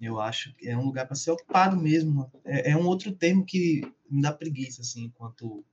eu 0.00 0.20
acho 0.20 0.52
que 0.54 0.68
é 0.68 0.76
um 0.76 0.84
lugar 0.84 1.06
para 1.06 1.16
ser 1.16 1.30
ocupado 1.30 1.76
mesmo. 1.76 2.30
É, 2.44 2.72
é, 2.72 2.76
um 2.76 2.86
outro 2.86 3.12
termo 3.14 3.44
que 3.44 3.82
me 4.10 4.20
dá 4.20 4.32
preguiça, 4.32 4.82
assim, 4.82 5.04
enquanto 5.04 5.64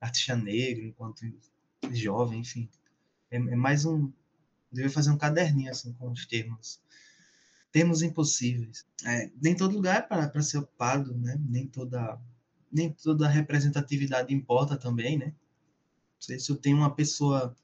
artista 0.00 0.36
negro, 0.36 0.84
enquanto 0.84 1.22
jovem, 1.90 2.40
enfim. 2.40 2.68
É, 3.30 3.36
é 3.36 3.56
mais 3.56 3.84
um. 3.86 4.12
Deveria 4.70 4.92
fazer 4.92 5.10
um 5.10 5.18
caderninho, 5.18 5.70
assim, 5.70 5.92
com 5.94 6.10
os 6.10 6.26
termos. 6.26 6.80
Termos 7.70 8.02
impossíveis. 8.02 8.86
É, 9.04 9.30
nem 9.40 9.54
todo 9.54 9.76
lugar 9.76 9.98
é 9.98 10.02
para 10.02 10.42
ser 10.42 10.58
ocupado, 10.58 11.14
né? 11.16 11.38
Nem 11.48 11.66
toda 11.66 12.18
nem 12.70 12.92
toda 12.92 13.28
representatividade 13.28 14.34
importa 14.34 14.76
também, 14.76 15.16
né? 15.16 15.26
Não 15.26 16.20
sei 16.20 16.38
se 16.38 16.50
eu 16.50 16.56
tenho 16.56 16.76
uma 16.76 16.94
pessoa 16.94 17.56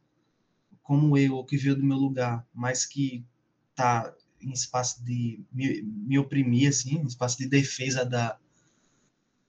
como 0.82 1.16
eu, 1.16 1.42
que 1.44 1.56
veio 1.56 1.76
do 1.76 1.84
meu 1.84 1.96
lugar, 1.96 2.46
mas 2.54 2.84
que 2.84 3.24
está 3.70 4.14
em 4.40 4.52
espaço 4.52 5.02
de 5.02 5.42
me, 5.50 5.82
me 5.82 6.18
oprimir, 6.18 6.68
assim, 6.68 6.98
em 6.98 7.06
espaço 7.06 7.38
de 7.38 7.48
defesa 7.48 8.04
da, 8.04 8.38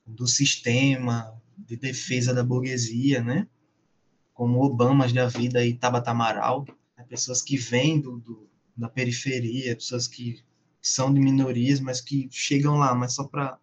do 0.05 0.25
sistema, 0.27 1.39
de 1.57 1.75
defesa 1.75 2.33
da 2.33 2.43
burguesia, 2.43 3.21
né? 3.21 3.47
Como 4.33 4.63
Obamas 4.63 5.11
da 5.13 5.27
vida 5.27 5.65
e 5.65 5.73
Tabata 5.73 6.11
Amaral, 6.11 6.65
né? 6.97 7.05
pessoas 7.07 7.41
que 7.41 7.57
vêm 7.57 7.99
do, 7.99 8.19
do, 8.19 8.49
da 8.75 8.89
periferia, 8.89 9.75
pessoas 9.75 10.07
que 10.07 10.43
são 10.81 11.13
de 11.13 11.19
minorias, 11.19 11.79
mas 11.79 12.01
que 12.01 12.27
chegam 12.31 12.77
lá, 12.77 12.93
mas 12.93 13.13
só 13.13 13.23
para 13.23 13.57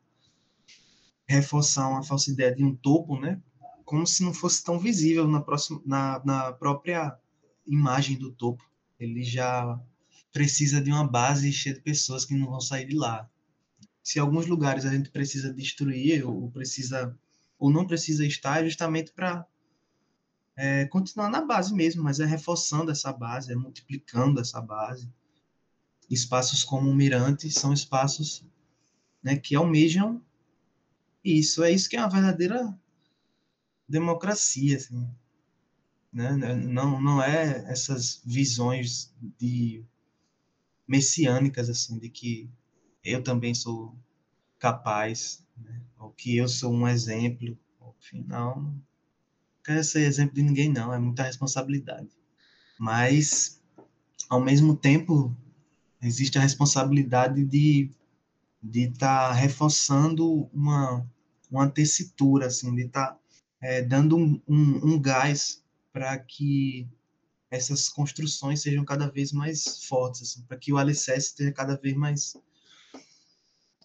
reforçar 1.26 1.88
uma 1.88 2.02
falsa 2.02 2.30
ideia 2.30 2.54
de 2.54 2.64
um 2.64 2.74
topo, 2.74 3.18
né? 3.18 3.40
Como 3.84 4.06
se 4.06 4.22
não 4.22 4.34
fosse 4.34 4.64
tão 4.64 4.78
visível 4.78 5.28
na, 5.28 5.40
próxima, 5.40 5.80
na, 5.84 6.22
na 6.24 6.52
própria 6.52 7.16
imagem 7.66 8.16
do 8.18 8.32
topo. 8.32 8.64
Ele 8.98 9.22
já 9.22 9.78
precisa 10.32 10.80
de 10.80 10.90
uma 10.90 11.06
base 11.06 11.52
cheia 11.52 11.74
de 11.74 11.80
pessoas 11.80 12.24
que 12.24 12.34
não 12.34 12.46
vão 12.46 12.60
sair 12.60 12.86
de 12.86 12.96
lá. 12.96 13.28
Se 14.02 14.18
alguns 14.18 14.46
lugares 14.46 14.84
a 14.84 14.92
gente 14.92 15.10
precisa 15.10 15.52
destruir 15.52 16.26
ou 16.26 16.50
precisa 16.50 17.16
ou 17.58 17.70
não 17.70 17.86
precisa 17.86 18.26
estar, 18.26 18.60
é 18.60 18.64
justamente 18.64 19.12
para 19.12 19.46
é, 20.56 20.86
continuar 20.86 21.28
na 21.30 21.44
base 21.44 21.74
mesmo, 21.74 22.02
mas 22.02 22.20
é 22.20 22.26
reforçando 22.26 22.90
essa 22.90 23.12
base, 23.12 23.52
é 23.52 23.56
multiplicando 23.56 24.40
essa 24.40 24.60
base. 24.60 25.08
Espaços 26.10 26.62
como 26.62 26.90
o 26.90 26.94
Mirante 26.94 27.50
são 27.50 27.72
espaços 27.72 28.44
né, 29.22 29.36
que 29.36 29.54
almejam 29.54 30.22
isso, 31.24 31.62
é 31.62 31.70
isso 31.70 31.88
que 31.88 31.96
é 31.96 32.00
uma 32.00 32.10
verdadeira 32.10 32.76
democracia, 33.88 34.76
assim, 34.76 35.08
né? 36.12 36.32
Não, 36.32 37.00
não 37.00 37.22
é 37.22 37.64
essas 37.70 38.20
visões 38.24 39.14
de 39.38 39.84
messiânicas 40.86 41.70
assim 41.70 41.98
de 41.98 42.10
que 42.10 42.50
eu 43.02 43.22
também 43.22 43.54
sou 43.54 43.96
capaz, 44.58 45.42
né? 45.56 45.80
ou 45.98 46.10
que 46.10 46.36
eu 46.36 46.48
sou 46.48 46.72
um 46.72 46.86
exemplo. 46.86 47.58
Não 48.26 48.82
quero 49.64 49.82
ser 49.84 50.02
exemplo 50.02 50.34
de 50.34 50.42
ninguém 50.42 50.68
não, 50.68 50.92
é 50.92 50.98
muita 50.98 51.22
responsabilidade. 51.22 52.08
Mas 52.78 53.60
ao 54.28 54.40
mesmo 54.40 54.76
tempo 54.76 55.34
existe 56.02 56.38
a 56.38 56.42
responsabilidade 56.42 57.44
de 57.44 57.90
de 58.62 58.82
estar 58.82 59.28
tá 59.28 59.32
reforçando 59.32 60.48
uma 60.52 61.04
uma 61.50 61.68
tessitura 61.68 62.46
assim, 62.46 62.74
de 62.74 62.82
estar 62.86 63.08
tá, 63.08 63.18
é, 63.60 63.82
dando 63.82 64.16
um, 64.16 64.40
um, 64.48 64.94
um 64.94 65.00
gás 65.00 65.62
para 65.92 66.18
que 66.18 66.88
essas 67.50 67.90
construções 67.90 68.62
sejam 68.62 68.82
cada 68.82 69.10
vez 69.10 69.30
mais 69.30 69.84
fortes, 69.84 70.22
assim, 70.22 70.42
para 70.44 70.56
que 70.56 70.72
o 70.72 70.78
alicerce 70.78 71.28
esteja 71.28 71.52
cada 71.52 71.76
vez 71.76 71.94
mais, 71.94 72.34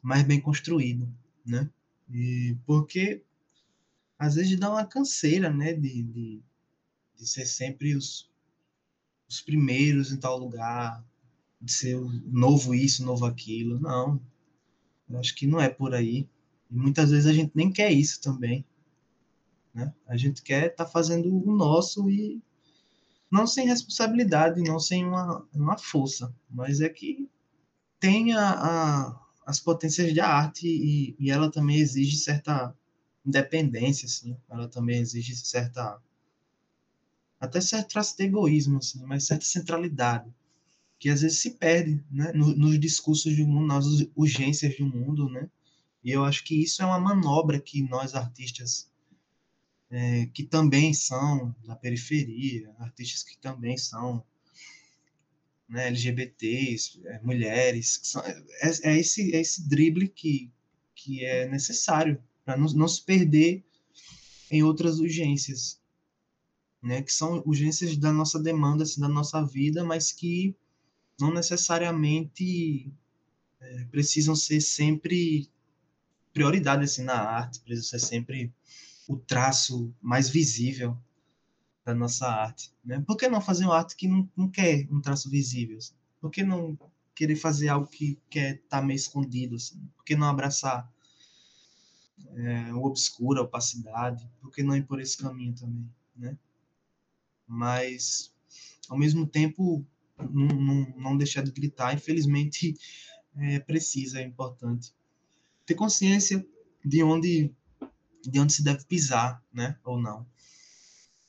mais 0.01 0.23
bem 0.23 0.39
construído, 0.39 1.13
né? 1.45 1.69
E 2.09 2.55
porque 2.65 3.21
às 4.17 4.35
vezes 4.35 4.59
dá 4.59 4.69
uma 4.71 4.85
canseira, 4.85 5.51
né, 5.51 5.73
de, 5.73 6.03
de, 6.03 6.41
de 7.15 7.27
ser 7.27 7.45
sempre 7.45 7.95
os, 7.95 8.29
os 9.29 9.41
primeiros 9.41 10.11
em 10.11 10.17
tal 10.17 10.37
lugar, 10.37 11.03
de 11.61 11.71
ser 11.71 11.95
o 11.95 12.09
novo 12.25 12.73
isso, 12.73 13.05
novo 13.05 13.25
aquilo. 13.25 13.79
Não, 13.79 14.19
eu 15.09 15.19
acho 15.19 15.35
que 15.35 15.47
não 15.47 15.59
é 15.59 15.69
por 15.69 15.93
aí. 15.93 16.27
E 16.69 16.75
muitas 16.75 17.11
vezes 17.11 17.27
a 17.27 17.33
gente 17.33 17.51
nem 17.55 17.71
quer 17.71 17.91
isso 17.91 18.21
também. 18.21 18.65
Né? 19.73 19.93
A 20.07 20.17
gente 20.17 20.41
quer 20.41 20.71
estar 20.71 20.85
tá 20.85 20.89
fazendo 20.89 21.29
o 21.33 21.55
nosso 21.55 22.09
e 22.09 22.41
não 23.29 23.45
sem 23.45 23.67
responsabilidade, 23.67 24.61
não 24.61 24.79
sem 24.79 25.05
uma, 25.05 25.45
uma 25.53 25.77
força, 25.77 26.33
mas 26.49 26.81
é 26.81 26.89
que 26.89 27.29
tem 27.99 28.33
a, 28.33 28.51
a 28.51 29.27
as 29.47 29.61
potências 29.61 30.13
de 30.13 30.19
arte 30.19 30.67
e, 30.67 31.15
e, 31.17 31.31
ela 31.31 31.49
também 31.49 31.77
exige 31.77 32.17
certa 32.17 32.75
independência, 33.27 34.05
assim, 34.05 34.37
ela 34.49 34.67
também 34.69 34.99
exige 34.99 35.35
certa 35.35 36.01
até 37.39 37.61
certo 37.61 37.89
traço 37.89 38.17
de 38.17 38.23
egoísmo, 38.23 38.79
assim, 38.79 39.03
mas 39.05 39.27
certa 39.27 39.45
centralidade, 39.45 40.33
que 40.97 41.09
às 41.09 41.21
vezes 41.21 41.39
se 41.39 41.51
perde, 41.51 42.03
né, 42.09 42.31
nos, 42.33 42.57
nos 42.57 42.79
discursos 42.79 43.35
do 43.35 43.45
mundo, 43.45 43.67
nas 43.67 43.85
urgências 44.15 44.75
do 44.75 44.87
mundo, 44.87 45.29
né, 45.29 45.47
e 46.03 46.11
eu 46.11 46.23
acho 46.23 46.43
que 46.43 46.63
isso 46.63 46.81
é 46.81 46.85
uma 46.85 46.99
manobra 46.99 47.59
que 47.59 47.83
nós 47.83 48.15
artistas 48.15 48.89
é, 49.89 50.25
que 50.27 50.43
também 50.43 50.93
são 50.93 51.55
da 51.65 51.75
periferia, 51.75 52.73
artistas 52.79 53.23
que 53.23 53.37
também 53.37 53.77
são 53.77 54.23
né, 55.69 55.87
LGBTs, 55.87 57.01
é, 57.05 57.21
mulheres, 57.21 57.99
são, 58.03 58.21
é, 58.23 58.43
é, 58.83 58.97
esse, 58.97 59.35
é 59.35 59.39
esse 59.39 59.67
drible 59.67 60.07
que, 60.07 60.51
que 60.95 61.23
é 61.23 61.47
necessário 61.47 62.21
para 62.47 62.55
não, 62.55 62.67
não 62.67 62.87
se 62.87 63.03
perder 63.03 63.61
em 64.49 64.63
outras 64.63 64.99
urgências, 64.99 65.81
né, 66.81 67.01
que 67.01 67.11
são 67.11 67.43
urgências 67.45 67.97
da 67.97 68.13
nossa 68.13 68.41
demanda, 68.41 68.83
assim, 68.83 69.01
da 69.01 69.09
nossa 69.09 69.45
vida, 69.45 69.83
mas 69.83 70.13
que 70.13 70.55
não 71.19 71.33
necessariamente 71.33 72.89
é, 73.59 73.83
precisam 73.91 74.33
ser 74.33 74.61
sempre 74.61 75.49
prioridade 76.33 76.85
assim, 76.85 77.03
na 77.03 77.15
arte, 77.15 77.59
precisam 77.59 77.99
ser 77.99 78.05
sempre 78.07 78.53
o 79.09 79.17
traço 79.17 79.93
mais 80.01 80.29
visível 80.29 80.97
da 81.83 81.93
nossa 81.93 82.29
arte. 82.29 82.71
Né? 82.85 83.03
Por 83.05 83.17
que 83.17 83.27
não 83.27 83.41
fazer 83.41 83.65
uma 83.65 83.75
arte 83.75 83.97
que 83.97 84.07
não, 84.07 84.29
não 84.37 84.47
quer 84.47 84.87
um 84.89 85.01
traço 85.01 85.29
visível? 85.29 85.79
Assim? 85.79 85.95
Por 86.21 86.31
que 86.31 86.43
não 86.45 86.79
querer 87.13 87.35
fazer 87.35 87.67
algo 87.67 87.87
que 87.87 88.17
quer 88.29 88.55
estar 88.55 88.79
tá 88.79 88.81
meio 88.81 88.95
escondido? 88.95 89.57
Assim? 89.57 89.85
Por 89.97 90.05
que 90.05 90.15
não 90.15 90.27
abraçar 90.27 90.89
é, 92.37 92.73
o 92.73 92.83
obscuro, 92.83 93.39
a 93.39 93.43
opacidade? 93.43 94.29
Por 94.39 94.51
que 94.51 94.63
não 94.63 94.75
ir 94.75 94.85
por 94.85 95.01
esse 95.01 95.17
caminho 95.17 95.53
também? 95.53 95.89
Né? 96.15 96.37
Mas, 97.45 98.33
ao 98.87 98.97
mesmo 98.97 99.25
tempo, 99.25 99.85
não, 100.17 100.47
não, 100.47 100.93
não 100.97 101.17
deixar 101.17 101.43
de 101.43 101.51
gritar. 101.51 101.93
Infelizmente, 101.93 102.75
é, 103.35 103.59
precisa, 103.59 104.19
é 104.19 104.23
importante. 104.23 104.93
Ter 105.65 105.75
consciência 105.75 106.45
de 106.85 107.03
onde 107.03 107.53
de 108.27 108.39
onde 108.39 108.53
se 108.53 108.63
deve 108.63 108.83
pisar, 108.85 109.41
né, 109.53 109.77
ou 109.83 109.99
não. 109.99 110.27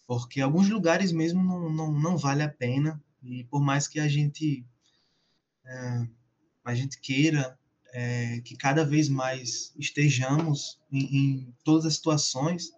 Porque 0.06 0.40
alguns 0.40 0.68
lugares 0.68 1.12
mesmo 1.12 1.43
não, 1.43 1.70
não, 1.70 1.93
não 1.93 2.16
vale 2.16 2.43
a 2.43 2.48
pena, 2.48 3.02
e 3.22 3.44
por 3.44 3.60
mais 3.60 3.86
que 3.86 4.01
a 4.01 4.09
gente, 4.09 4.66
é, 5.64 6.09
a 6.64 6.74
gente 6.74 6.98
queira 6.98 7.59
é, 7.93 8.40
que 8.40 8.56
cada 8.56 8.85
vez 8.85 9.09
mais 9.09 9.73
estejamos 9.78 10.78
em, 10.90 11.16
em 11.16 11.55
todas 11.65 11.86
as 11.86 11.94
situações, 11.94 12.70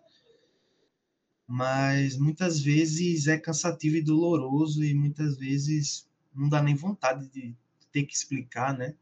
mas 1.46 2.16
muitas 2.16 2.60
vezes 2.60 3.26
é 3.26 3.36
cansativo 3.36 3.96
e 3.96 4.02
doloroso 4.02 4.84
e 4.84 4.94
muitas 4.94 5.36
vezes 5.36 6.06
não 6.34 6.48
dá 6.48 6.62
nem 6.62 6.74
vontade 6.74 7.28
de 7.28 7.54
ter 7.90 8.04
que 8.04 8.14
explicar, 8.14 8.76
né? 8.76 8.94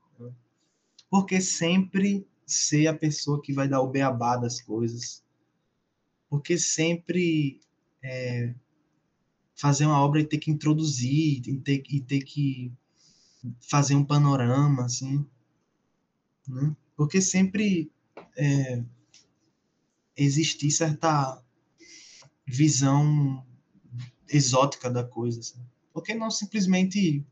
Porque 1.11 1.41
sempre 1.41 2.27
ser 2.47 2.87
a 2.87 2.95
pessoa 2.95 3.41
que 3.41 3.53
vai 3.53 3.69
dar 3.69 3.81
o 3.83 3.91
beabá 3.91 4.37
das 4.37 4.61
coisas. 4.61 5.23
Porque 6.29 6.59
sempre 6.59 7.61
é, 8.03 8.55
fazer 9.55 9.87
uma 9.87 10.01
obra 10.01 10.21
e 10.21 10.25
ter 10.25 10.39
que 10.39 10.51
introduzir, 10.51 11.47
e 11.47 11.59
ter, 11.59 11.83
e 11.89 12.01
ter 12.01 12.21
que 12.21 12.73
fazer 13.61 13.95
um 13.95 14.05
panorama, 14.05 14.85
assim. 14.85 15.27
Né? 16.49 16.75
Porque 16.97 17.21
sempre 17.21 17.91
é, 18.37 18.83
existir 20.17 20.71
certa 20.71 21.43
visão 22.47 23.45
exótica 24.29 24.91
da 24.91 25.05
coisa. 25.05 25.41
Assim. 25.41 25.61
Por 25.93 26.03
que 26.03 26.15
não 26.15 26.31
simplesmente 26.31 27.25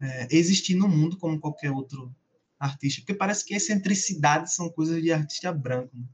é, 0.00 0.28
existir 0.30 0.74
no 0.74 0.88
mundo 0.88 1.16
como 1.16 1.40
qualquer 1.40 1.70
outro 1.70 2.14
artista, 2.58 3.02
porque 3.02 3.14
parece 3.14 3.44
que 3.44 3.54
excentricidades 3.54 4.54
são 4.54 4.68
coisas 4.70 5.02
de 5.02 5.12
artista 5.12 5.52
branco. 5.52 5.94
Né? 5.94 6.06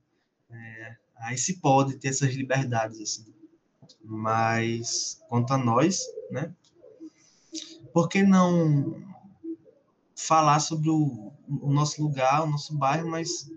É, 0.50 0.96
aí 1.16 1.38
se 1.38 1.60
pode 1.60 1.96
ter 1.96 2.08
essas 2.08 2.34
liberdades, 2.34 3.00
assim. 3.00 3.32
Mas, 4.04 5.20
quanto 5.28 5.52
a 5.52 5.58
nós, 5.58 6.00
né? 6.30 6.52
Por 7.92 8.08
que 8.08 8.22
não 8.22 9.11
falar 10.22 10.60
sobre 10.60 10.88
o, 10.88 11.32
o 11.48 11.72
nosso 11.72 12.02
lugar, 12.02 12.44
o 12.44 12.50
nosso 12.50 12.76
bairro, 12.76 13.10
mas 13.10 13.50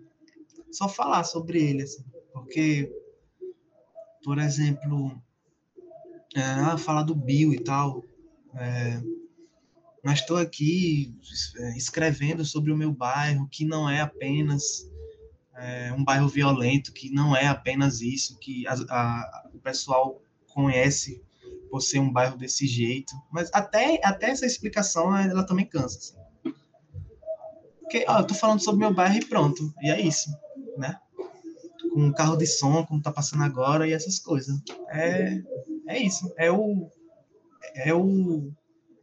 só 0.71 0.89
falar 0.89 1.23
sobre 1.23 1.61
ele, 1.61 1.83
assim? 1.83 2.03
Porque, 2.33 2.91
por 4.23 4.39
exemplo, 4.39 5.21
é, 6.35 6.41
ah, 6.41 6.77
falar 6.77 7.03
do 7.03 7.15
Bill 7.15 7.53
e 7.53 7.63
tal, 7.63 8.03
é, 8.55 9.01
mas 10.03 10.19
estou 10.19 10.37
aqui 10.37 11.15
é, 11.57 11.77
escrevendo 11.77 12.43
sobre 12.43 12.71
o 12.71 12.77
meu 12.77 12.91
bairro, 12.91 13.47
que 13.49 13.63
não 13.63 13.89
é 13.89 14.01
apenas 14.01 14.89
é, 15.55 15.93
um 15.93 16.03
bairro 16.03 16.27
violento, 16.27 16.91
que 16.91 17.11
não 17.11 17.35
é 17.35 17.47
apenas 17.47 18.01
isso, 18.01 18.37
que 18.39 18.67
a, 18.67 18.73
a, 18.73 19.49
o 19.53 19.59
pessoal 19.59 20.21
conhece 20.53 21.23
por 21.69 21.81
ser 21.81 21.99
um 21.99 22.11
bairro 22.11 22.37
desse 22.37 22.67
jeito. 22.67 23.13
Mas 23.31 23.49
até, 23.53 23.99
até 24.03 24.29
essa 24.29 24.45
explicação, 24.45 25.15
ela 25.15 25.45
também 25.45 25.65
cansa. 25.65 25.97
Assim. 25.97 26.24
Porque, 27.85 28.03
ó, 28.07 28.19
eu 28.19 28.27
tô 28.27 28.33
falando 28.33 28.63
sobre 28.63 28.79
meu 28.79 28.93
bairro 28.93 29.15
e 29.15 29.25
pronto, 29.25 29.73
e 29.81 29.89
é 29.89 30.01
isso, 30.01 30.29
né? 30.77 30.99
Com 31.93 32.01
um 32.01 32.11
carro 32.11 32.35
de 32.35 32.47
som, 32.47 32.83
como 32.85 33.01
tá 33.01 33.11
passando 33.11 33.43
agora, 33.43 33.87
e 33.87 33.93
essas 33.93 34.19
coisas. 34.19 34.59
É, 34.89 35.41
é 35.87 35.99
isso, 35.99 36.33
é 36.37 36.51
o... 36.51 36.89
É 37.75 37.93
o 37.93 38.51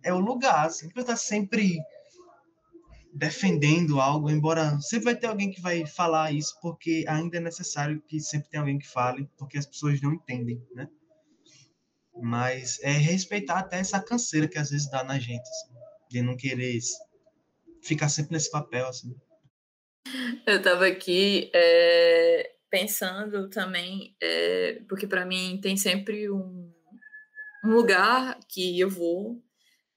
é 0.02 0.12
o 0.12 0.18
lugar, 0.18 0.66
assim, 0.66 0.88
está 0.96 1.16
sempre 1.16 1.78
defendendo 3.12 4.00
algo, 4.00 4.30
embora 4.30 4.80
sempre 4.80 5.04
vai 5.06 5.16
ter 5.16 5.26
alguém 5.26 5.50
que 5.50 5.60
vai 5.60 5.86
falar 5.86 6.32
isso, 6.32 6.58
porque 6.60 7.04
ainda 7.06 7.36
é 7.36 7.40
necessário 7.40 8.02
que 8.08 8.18
sempre 8.18 8.48
tenha 8.48 8.62
alguém 8.62 8.78
que 8.78 8.88
fale, 8.88 9.28
porque 9.36 9.58
as 9.58 9.66
pessoas 9.66 10.00
não 10.00 10.14
entendem, 10.14 10.60
né? 10.74 10.88
Mas 12.20 12.78
é 12.82 12.92
respeitar 12.92 13.58
até 13.58 13.78
essa 13.78 14.00
canseira 14.00 14.48
que 14.48 14.58
às 14.58 14.70
vezes 14.70 14.90
dá 14.90 15.04
na 15.04 15.18
gente, 15.18 15.48
assim, 15.48 15.72
de 16.10 16.22
não 16.22 16.36
querer 16.36 16.76
ficar 17.82 18.08
sempre 18.08 18.32
nesse 18.32 18.50
papel, 18.50 18.86
assim. 18.86 19.14
Eu 20.46 20.58
estava 20.58 20.86
aqui 20.86 21.50
é, 21.54 22.54
pensando 22.70 23.48
também, 23.48 24.16
é, 24.20 24.82
porque 24.88 25.06
para 25.06 25.24
mim 25.24 25.60
tem 25.62 25.76
sempre 25.76 26.30
um, 26.30 26.72
um 27.64 27.70
lugar 27.70 28.38
que 28.48 28.78
eu 28.78 28.90
vou 28.90 29.42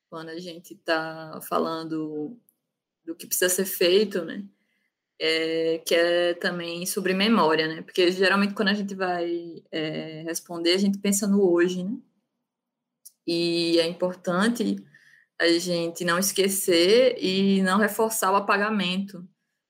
quando 0.10 0.30
a 0.30 0.40
gente 0.40 0.74
está 0.74 1.40
falando 1.48 2.40
do 3.04 3.16
que 3.16 3.28
precisa 3.28 3.50
ser 3.50 3.66
feito, 3.66 4.24
né? 4.24 4.46
é, 5.20 5.80
que 5.80 5.96
é 5.96 6.34
também 6.36 6.86
sobre 6.86 7.14
memória, 7.14 7.68
né? 7.68 7.82
Porque 7.82 8.12
geralmente 8.12 8.54
quando 8.54 8.70
a 8.70 8.74
gente 8.74 8.94
vai 8.96 9.64
responder, 10.26 10.74
a 10.74 10.78
gente 10.78 10.98
pensa 11.00 11.28
no 11.28 11.50
hoje, 11.50 11.84
né? 11.84 11.98
E 13.28 13.80
é 13.80 13.88
importante 13.88 14.76
a 15.40 15.48
gente 15.60 16.06
não 16.06 16.18
esquecer 16.18 17.18
e 17.20 17.62
não 17.62 17.78
reforçar 17.78 18.32
o 18.32 18.36
apagamento, 18.36 19.28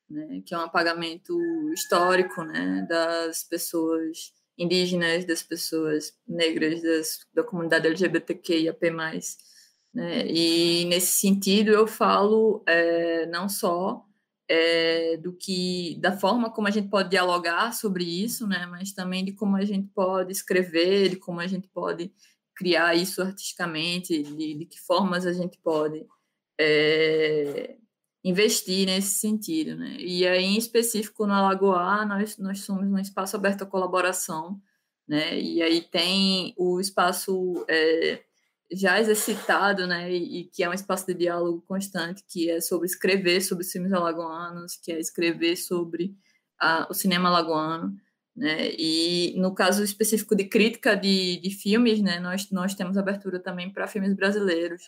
né? 0.10 0.42
Que 0.46 0.54
é 0.54 0.58
um 0.58 0.62
apagamento 0.62 1.38
histórico, 1.74 2.44
né? 2.44 2.86
Das 2.88 3.44
pessoas 3.44 4.34
indígenas, 4.58 5.26
das 5.26 5.44
pessoas 5.44 6.14
negras, 6.28 6.82
das, 6.82 7.20
da 7.34 7.44
comunidade 7.44 7.88
LGBTQIAP+. 7.88 8.92
Né? 9.94 10.28
E 10.28 10.86
nesse 10.86 11.20
sentido 11.20 11.72
eu 11.72 11.88
falo 11.88 12.64
é, 12.68 13.26
não 13.28 13.48
só 13.48 14.06
é, 14.48 15.18
do 15.18 15.34
que 15.34 15.98
da 16.02 16.12
forma 16.18 16.52
como 16.52 16.68
a 16.68 16.72
gente 16.72 16.90
pode 16.90 17.10
dialogar 17.10 17.74
sobre 17.74 18.04
isso, 18.04 18.48
né? 18.48 18.66
Mas 18.68 18.94
também 18.94 19.26
de 19.26 19.32
como 19.34 19.56
a 19.56 19.66
gente 19.66 19.88
pode 19.94 20.32
escrever, 20.32 21.10
de 21.10 21.16
como 21.16 21.40
a 21.40 21.48
gente 21.48 21.68
pode 21.70 22.14
criar 22.56 22.96
isso 22.96 23.22
artisticamente, 23.22 24.24
de, 24.24 24.54
de 24.56 24.66
que 24.66 24.80
formas 24.80 25.26
a 25.26 25.34
gente 25.34 25.58
pode 25.60 26.06
é, 26.60 27.76
investir 28.24 28.86
nesse 28.86 29.20
sentido, 29.20 29.76
né? 29.76 29.98
E 30.00 30.26
aí, 30.26 30.44
em 30.44 30.58
específico, 30.58 31.28
no 31.28 31.34
Alagoa, 31.34 32.06
nós, 32.06 32.38
nós 32.38 32.62
somos 32.62 32.88
um 32.88 32.98
espaço 32.98 33.36
aberto 33.36 33.64
à 33.64 33.66
colaboração, 33.66 34.60
né? 35.08 35.40
E 35.40 35.62
aí 35.62 35.82
tem 35.82 36.54
o 36.58 36.80
espaço 36.80 37.66
é, 37.70 38.24
já 38.72 39.00
exercitado, 39.00 39.86
né, 39.86 40.12
e, 40.12 40.40
e, 40.40 40.44
que 40.46 40.64
é 40.64 40.70
um 40.70 40.74
espaço 40.74 41.06
de 41.06 41.14
diálogo 41.14 41.64
constante, 41.68 42.24
que 42.28 42.50
é 42.50 42.60
sobre 42.60 42.88
escrever 42.88 43.42
sobre 43.42 43.64
os 43.64 43.72
filmes 43.72 43.94
alagoanos, 43.94 44.76
que 44.76 44.92
é 44.92 45.00
escrever 45.00 45.56
sobre 45.56 46.16
a, 46.60 46.88
o 46.90 46.94
cinema 46.94 47.30
alagoano, 47.30 47.96
né, 48.36 48.72
e 48.78 49.34
no 49.38 49.54
caso 49.56 49.84
específico 49.84 50.36
de 50.36 50.46
crítica 50.46 50.96
de, 50.96 51.40
de 51.40 51.50
filmes, 51.52 52.02
né, 52.02 52.20
nós, 52.20 52.50
nós 52.52 52.76
temos 52.76 52.98
abertura 52.98 53.40
também 53.40 53.72
para 53.72 53.88
filmes 53.88 54.14
brasileiros, 54.14 54.84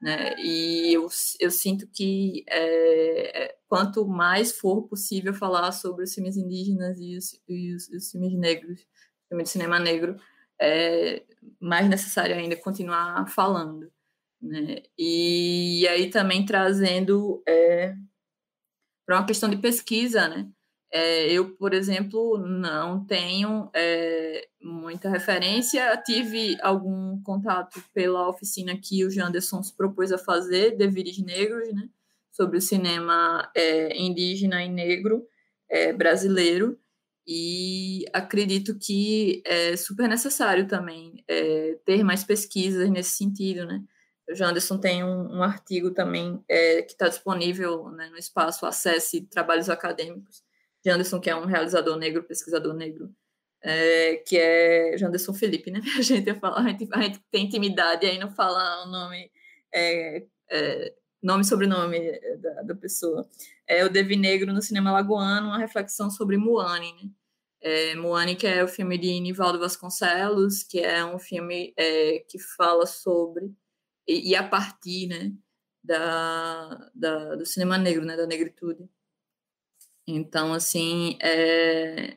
né, 0.00 0.34
e 0.38 0.94
eu, 0.94 1.08
eu 1.40 1.50
sinto 1.50 1.86
que 1.88 2.44
é, 2.48 3.44
é, 3.44 3.56
quanto 3.68 4.06
mais 4.06 4.52
for 4.52 4.82
possível 4.88 5.32
falar 5.32 5.70
sobre 5.72 6.04
os 6.04 6.14
filmes 6.14 6.36
indígenas 6.36 6.98
e 7.00 7.16
os, 7.16 7.40
e 7.48 7.74
os, 7.74 7.88
os 7.88 8.10
filmes 8.10 8.34
negros, 8.34 8.80
filme 9.28 9.44
de 9.44 9.48
cinema 9.48 9.78
negro, 9.78 10.16
é 10.60 11.22
mais 11.60 11.88
necessário 11.88 12.34
ainda 12.34 12.56
continuar 12.56 13.26
falando. 13.28 13.90
Né? 14.40 14.82
E, 14.96 15.82
e 15.82 15.88
aí 15.88 16.10
também 16.10 16.44
trazendo 16.44 17.42
é, 17.46 17.94
para 19.06 19.18
uma 19.18 19.26
questão 19.26 19.48
de 19.48 19.56
pesquisa, 19.56 20.28
né? 20.28 20.48
É, 20.90 21.30
eu, 21.30 21.54
por 21.56 21.74
exemplo, 21.74 22.38
não 22.38 23.04
tenho 23.04 23.70
é, 23.74 24.48
muita 24.60 25.10
referência. 25.10 25.96
Tive 26.04 26.56
algum 26.62 27.20
contato 27.22 27.82
pela 27.92 28.28
oficina 28.28 28.76
que 28.76 29.04
o 29.04 29.10
Janderson 29.10 29.62
se 29.62 29.76
propôs 29.76 30.12
a 30.12 30.18
fazer, 30.18 30.76
Devires 30.76 31.18
Negros, 31.18 31.72
né? 31.74 31.88
sobre 32.38 32.58
o 32.58 32.60
cinema 32.62 33.50
é, 33.52 34.00
indígena 34.00 34.62
e 34.64 34.68
negro 34.68 35.26
é, 35.68 35.92
brasileiro 35.92 36.78
e 37.26 38.06
acredito 38.12 38.78
que 38.78 39.42
é 39.44 39.76
super 39.76 40.08
necessário 40.08 40.68
também 40.68 41.24
é, 41.28 41.76
ter 41.84 42.04
mais 42.04 42.22
pesquisas 42.22 42.88
nesse 42.88 43.10
sentido, 43.10 43.66
né? 43.66 43.82
O 44.30 44.34
Janderson 44.34 44.78
tem 44.78 45.02
um, 45.02 45.38
um 45.38 45.42
artigo 45.42 45.90
também 45.90 46.42
é, 46.48 46.82
que 46.82 46.92
está 46.92 47.08
disponível 47.08 47.90
né, 47.90 48.08
no 48.10 48.16
espaço 48.18 48.66
Acesse 48.66 49.22
Trabalhos 49.22 49.70
Acadêmicos. 49.70 50.42
Janderson, 50.84 51.20
que 51.20 51.30
é 51.30 51.36
um 51.36 51.46
realizador 51.46 51.96
negro, 51.96 52.22
pesquisador 52.22 52.74
negro, 52.74 53.14
é, 53.62 54.16
que 54.16 54.36
é 54.38 54.96
Janderson 54.96 55.34
Felipe, 55.34 55.70
né? 55.70 55.80
A 55.98 56.02
gente, 56.02 56.34
fala, 56.34 56.60
a 56.60 56.68
gente, 56.68 56.88
a 56.92 57.02
gente 57.02 57.20
tem 57.30 57.46
intimidade 57.46 58.06
aí 58.06 58.18
não 58.18 58.30
fala 58.30 58.86
o 58.86 58.90
nome, 58.90 59.30
é, 59.74 60.24
é, 60.50 60.94
nome 61.22 61.42
e 61.42 61.46
sobrenome 61.46 62.20
da, 62.38 62.62
da 62.62 62.74
pessoa. 62.74 63.28
É 63.66 63.84
o 63.84 63.90
Devi 63.90 64.16
Negro 64.16 64.52
no 64.52 64.62
cinema 64.62 64.92
lagoano, 64.92 65.48
uma 65.48 65.58
reflexão 65.58 66.10
sobre 66.10 66.36
Moane, 66.36 66.92
né? 66.92 67.10
É, 67.60 67.94
Moane, 67.96 68.36
que 68.36 68.46
é 68.46 68.62
o 68.62 68.68
filme 68.68 68.96
de 68.96 69.18
Nivaldo 69.20 69.58
Vasconcelos, 69.58 70.62
que 70.62 70.78
é 70.78 71.04
um 71.04 71.18
filme 71.18 71.74
é, 71.76 72.20
que 72.28 72.38
fala 72.38 72.86
sobre 72.86 73.52
e, 74.06 74.30
e, 74.30 74.36
a 74.36 74.48
partir 74.48 75.08
né, 75.08 75.32
da, 75.82 76.90
da, 76.94 77.34
do 77.36 77.44
cinema 77.44 77.76
negro, 77.76 78.04
né, 78.04 78.16
da 78.16 78.26
negritude. 78.26 78.88
Então, 80.10 80.54
assim, 80.54 81.18
é, 81.20 82.16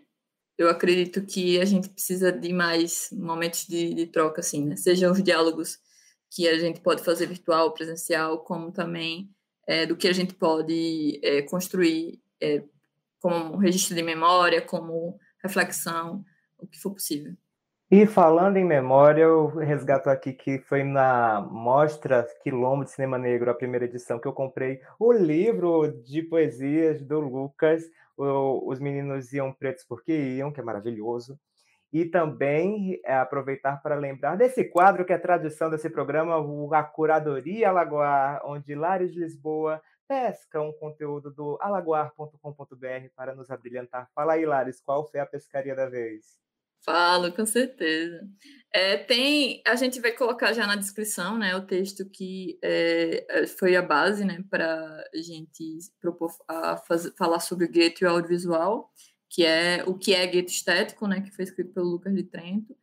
eu 0.58 0.70
acredito 0.70 1.26
que 1.26 1.60
a 1.60 1.66
gente 1.66 1.90
precisa 1.90 2.32
de 2.32 2.54
mais 2.54 3.10
momentos 3.12 3.68
de, 3.68 3.94
de 3.94 4.08
troca, 4.08 4.40
assim, 4.40 4.66
né? 4.66 4.78
Sejam 4.78 5.12
os 5.12 5.22
diálogos 5.22 5.78
que 6.30 6.48
a 6.48 6.58
gente 6.58 6.80
pode 6.80 7.04
fazer 7.04 7.28
virtual, 7.28 7.74
presencial, 7.74 8.40
como 8.46 8.72
também 8.72 9.30
é, 9.68 9.86
do 9.86 9.98
que 9.98 10.08
a 10.08 10.14
gente 10.14 10.34
pode 10.34 11.20
é, 11.22 11.42
construir 11.42 12.22
é, 12.42 12.64
como 13.20 13.58
registro 13.58 13.94
de 13.94 14.04
memória, 14.04 14.62
como 14.62 15.20
reflexão, 15.44 16.24
o 16.58 16.66
que 16.66 16.80
for 16.80 16.92
possível. 16.94 17.36
E 17.94 18.08
falando 18.08 18.56
em 18.56 18.64
memória, 18.64 19.24
eu 19.24 19.48
resgato 19.48 20.10
aqui 20.10 20.32
que 20.32 20.60
foi 20.60 20.82
na 20.82 21.42
Mostra 21.42 22.26
Quilombo 22.42 22.86
de 22.86 22.92
Cinema 22.92 23.18
Negro, 23.18 23.52
a 23.52 23.54
primeira 23.54 23.84
edição, 23.84 24.18
que 24.18 24.26
eu 24.26 24.32
comprei 24.32 24.80
o 24.98 25.12
livro 25.12 26.02
de 26.02 26.24
poesias 26.24 27.02
do 27.02 27.20
Lucas, 27.20 27.84
Os 28.16 28.80
Meninos 28.80 29.34
Iam 29.34 29.52
Pretos 29.52 29.84
Porque 29.84 30.14
Iam, 30.14 30.54
que 30.54 30.62
é 30.62 30.64
maravilhoso. 30.64 31.38
E 31.92 32.06
também 32.06 32.98
é, 33.04 33.14
aproveitar 33.14 33.82
para 33.84 33.96
lembrar 33.96 34.38
desse 34.38 34.64
quadro 34.64 35.04
que 35.04 35.12
é 35.12 35.18
a 35.18 35.22
tradição 35.22 35.70
desse 35.70 35.90
programa, 35.90 36.38
a 36.74 36.84
Curadoria 36.84 37.68
Alagoar, 37.68 38.42
onde 38.46 38.74
Lares 38.74 39.12
de 39.12 39.20
Lisboa 39.20 39.82
pesca 40.08 40.62
um 40.62 40.72
conteúdo 40.72 41.30
do 41.30 41.58
alagoar.com.br 41.60 43.10
para 43.18 43.36
nos 43.36 43.52
abrilhantar. 43.52 44.10
Fala 44.16 44.36
aí, 44.36 44.46
Lares, 44.46 44.80
qual 44.80 45.06
foi 45.12 45.20
a 45.20 45.26
pescaria 45.26 45.76
da 45.76 45.90
vez? 45.90 46.40
Falo, 46.84 47.32
com 47.32 47.46
certeza. 47.46 48.28
É, 48.74 48.98
tem, 48.98 49.62
a 49.68 49.76
gente 49.76 50.00
vai 50.00 50.12
colocar 50.14 50.54
já 50.54 50.66
na 50.66 50.76
descrição, 50.76 51.38
né, 51.38 51.56
o 51.56 51.66
texto 51.66 52.10
que 52.10 52.58
é, 52.64 53.26
é 53.30 53.48
foi 53.48 53.76
a 53.76 53.82
base, 53.82 54.24
né, 54.24 54.44
para 54.50 55.04
a 55.14 55.18
gente 55.18 55.78
propor 56.00 56.32
a 56.48 56.78
fazer, 56.78 57.12
falar 57.18 57.42
sobre 57.42 57.66
o 57.66 57.70
gueto 57.70 58.04
e 58.04 58.08
o 58.08 58.10
audiovisual, 58.10 58.90
que 59.30 59.46
é 59.46 59.84
o 59.86 59.94
que 59.98 60.14
é 60.14 60.26
gueto 60.26 60.52
estético, 60.52 61.06
né, 61.06 61.22
que 61.22 61.32
foi 61.32 61.44
escrito 61.44 61.74
pelo 61.74 61.90
Lucas 61.90 62.16
de 62.16 62.24
Trento. 62.24 62.76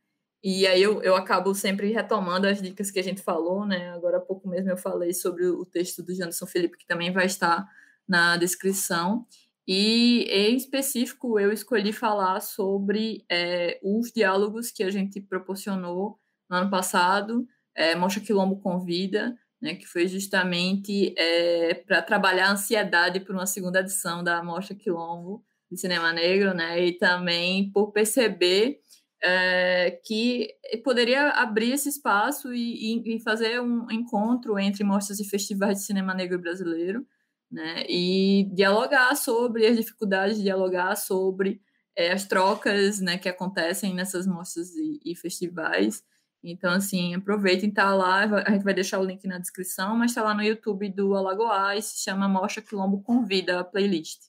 E 0.42 0.66
aí 0.66 0.82
eu, 0.82 1.02
eu 1.02 1.16
acabo 1.16 1.54
sempre 1.54 1.90
retomando 1.92 2.46
as 2.46 2.62
dicas 2.62 2.90
que 2.90 2.98
a 2.98 3.02
gente 3.02 3.20
falou, 3.22 3.66
né? 3.66 3.90
Agora 3.90 4.18
há 4.18 4.20
pouco 4.20 4.48
mesmo 4.48 4.70
eu 4.70 4.76
falei 4.76 5.12
sobre 5.12 5.44
o 5.46 5.64
texto 5.66 6.02
do 6.02 6.14
Janderson 6.14 6.46
Felipe, 6.46 6.78
que 6.78 6.86
também 6.86 7.12
vai 7.12 7.26
estar 7.26 7.66
na 8.06 8.36
descrição. 8.36 9.26
E 9.70 10.22
em 10.30 10.56
específico 10.56 11.38
eu 11.38 11.52
escolhi 11.52 11.92
falar 11.92 12.40
sobre 12.40 13.26
é, 13.30 13.78
os 13.82 14.10
diálogos 14.10 14.70
que 14.70 14.82
a 14.82 14.90
gente 14.90 15.20
proporcionou 15.20 16.18
no 16.48 16.56
ano 16.56 16.70
passado, 16.70 17.46
é, 17.74 17.94
Mostra 17.94 18.22
Quilombo 18.22 18.58
Convida, 18.62 19.36
né, 19.60 19.74
que 19.74 19.86
foi 19.86 20.08
justamente 20.08 21.14
é, 21.18 21.74
para 21.74 22.00
trabalhar 22.00 22.46
a 22.46 22.52
ansiedade 22.52 23.20
por 23.20 23.34
uma 23.34 23.44
segunda 23.44 23.80
edição 23.80 24.24
da 24.24 24.42
Mostra 24.42 24.74
Quilombo 24.74 25.44
de 25.70 25.78
Cinema 25.78 26.14
Negro, 26.14 26.54
né, 26.54 26.86
e 26.86 26.92
também 26.92 27.70
por 27.70 27.92
perceber 27.92 28.80
é, 29.22 30.00
que 30.02 30.48
poderia 30.82 31.28
abrir 31.32 31.72
esse 31.72 31.90
espaço 31.90 32.54
e, 32.54 33.02
e, 33.02 33.16
e, 33.16 33.20
fazer 33.20 33.60
um 33.60 33.90
encontro 33.90 34.58
entre 34.58 34.82
mostras 34.82 35.20
e 35.20 35.28
festivais 35.28 35.78
de 35.78 35.84
cinema 35.84 36.14
negro 36.14 36.38
brasileiro, 36.38 37.04
né, 37.50 37.84
e 37.88 38.48
dialogar 38.52 39.14
sobre 39.16 39.66
as 39.66 39.76
dificuldades, 39.76 40.40
dialogar 40.40 40.96
sobre 40.96 41.60
é, 41.96 42.12
as 42.12 42.26
trocas 42.26 43.00
né, 43.00 43.18
que 43.18 43.28
acontecem 43.28 43.94
nessas 43.94 44.26
mostras 44.26 44.74
e, 44.76 45.00
e 45.04 45.16
festivais. 45.16 46.02
Então, 46.42 46.70
assim, 46.72 47.14
aproveitem, 47.14 47.70
tá 47.70 47.92
lá, 47.94 48.22
a 48.46 48.50
gente 48.50 48.62
vai 48.62 48.72
deixar 48.74 49.00
o 49.00 49.04
link 49.04 49.26
na 49.26 49.38
descrição, 49.38 49.96
mas 49.96 50.12
está 50.12 50.22
lá 50.22 50.34
no 50.34 50.42
YouTube 50.42 50.88
do 50.88 51.16
Alagoá 51.16 51.74
e 51.74 51.82
se 51.82 51.98
chama 51.98 52.28
Mostra 52.28 52.62
Quilombo 52.62 53.02
Convida 53.02 53.58
a 53.58 53.64
playlist. 53.64 54.20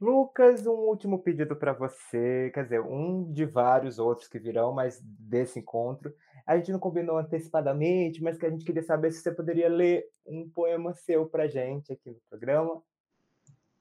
Lucas, 0.00 0.66
um 0.66 0.70
último 0.70 1.18
pedido 1.20 1.56
para 1.56 1.72
você, 1.72 2.50
quer 2.54 2.64
dizer, 2.64 2.80
um 2.80 3.32
de 3.32 3.44
vários 3.44 3.98
outros 3.98 4.28
que 4.28 4.38
virão, 4.38 4.72
mas 4.72 5.00
desse 5.02 5.58
encontro. 5.58 6.12
A 6.48 6.56
gente 6.56 6.72
não 6.72 6.78
combinou 6.78 7.18
antecipadamente, 7.18 8.22
mas 8.22 8.38
que 8.38 8.46
a 8.46 8.50
gente 8.50 8.64
queria 8.64 8.82
saber 8.82 9.12
se 9.12 9.20
você 9.20 9.30
poderia 9.30 9.68
ler 9.68 10.08
um 10.26 10.48
poema 10.48 10.94
seu 10.94 11.26
para 11.26 11.46
gente 11.46 11.92
aqui 11.92 12.08
no 12.08 12.20
programa. 12.30 12.82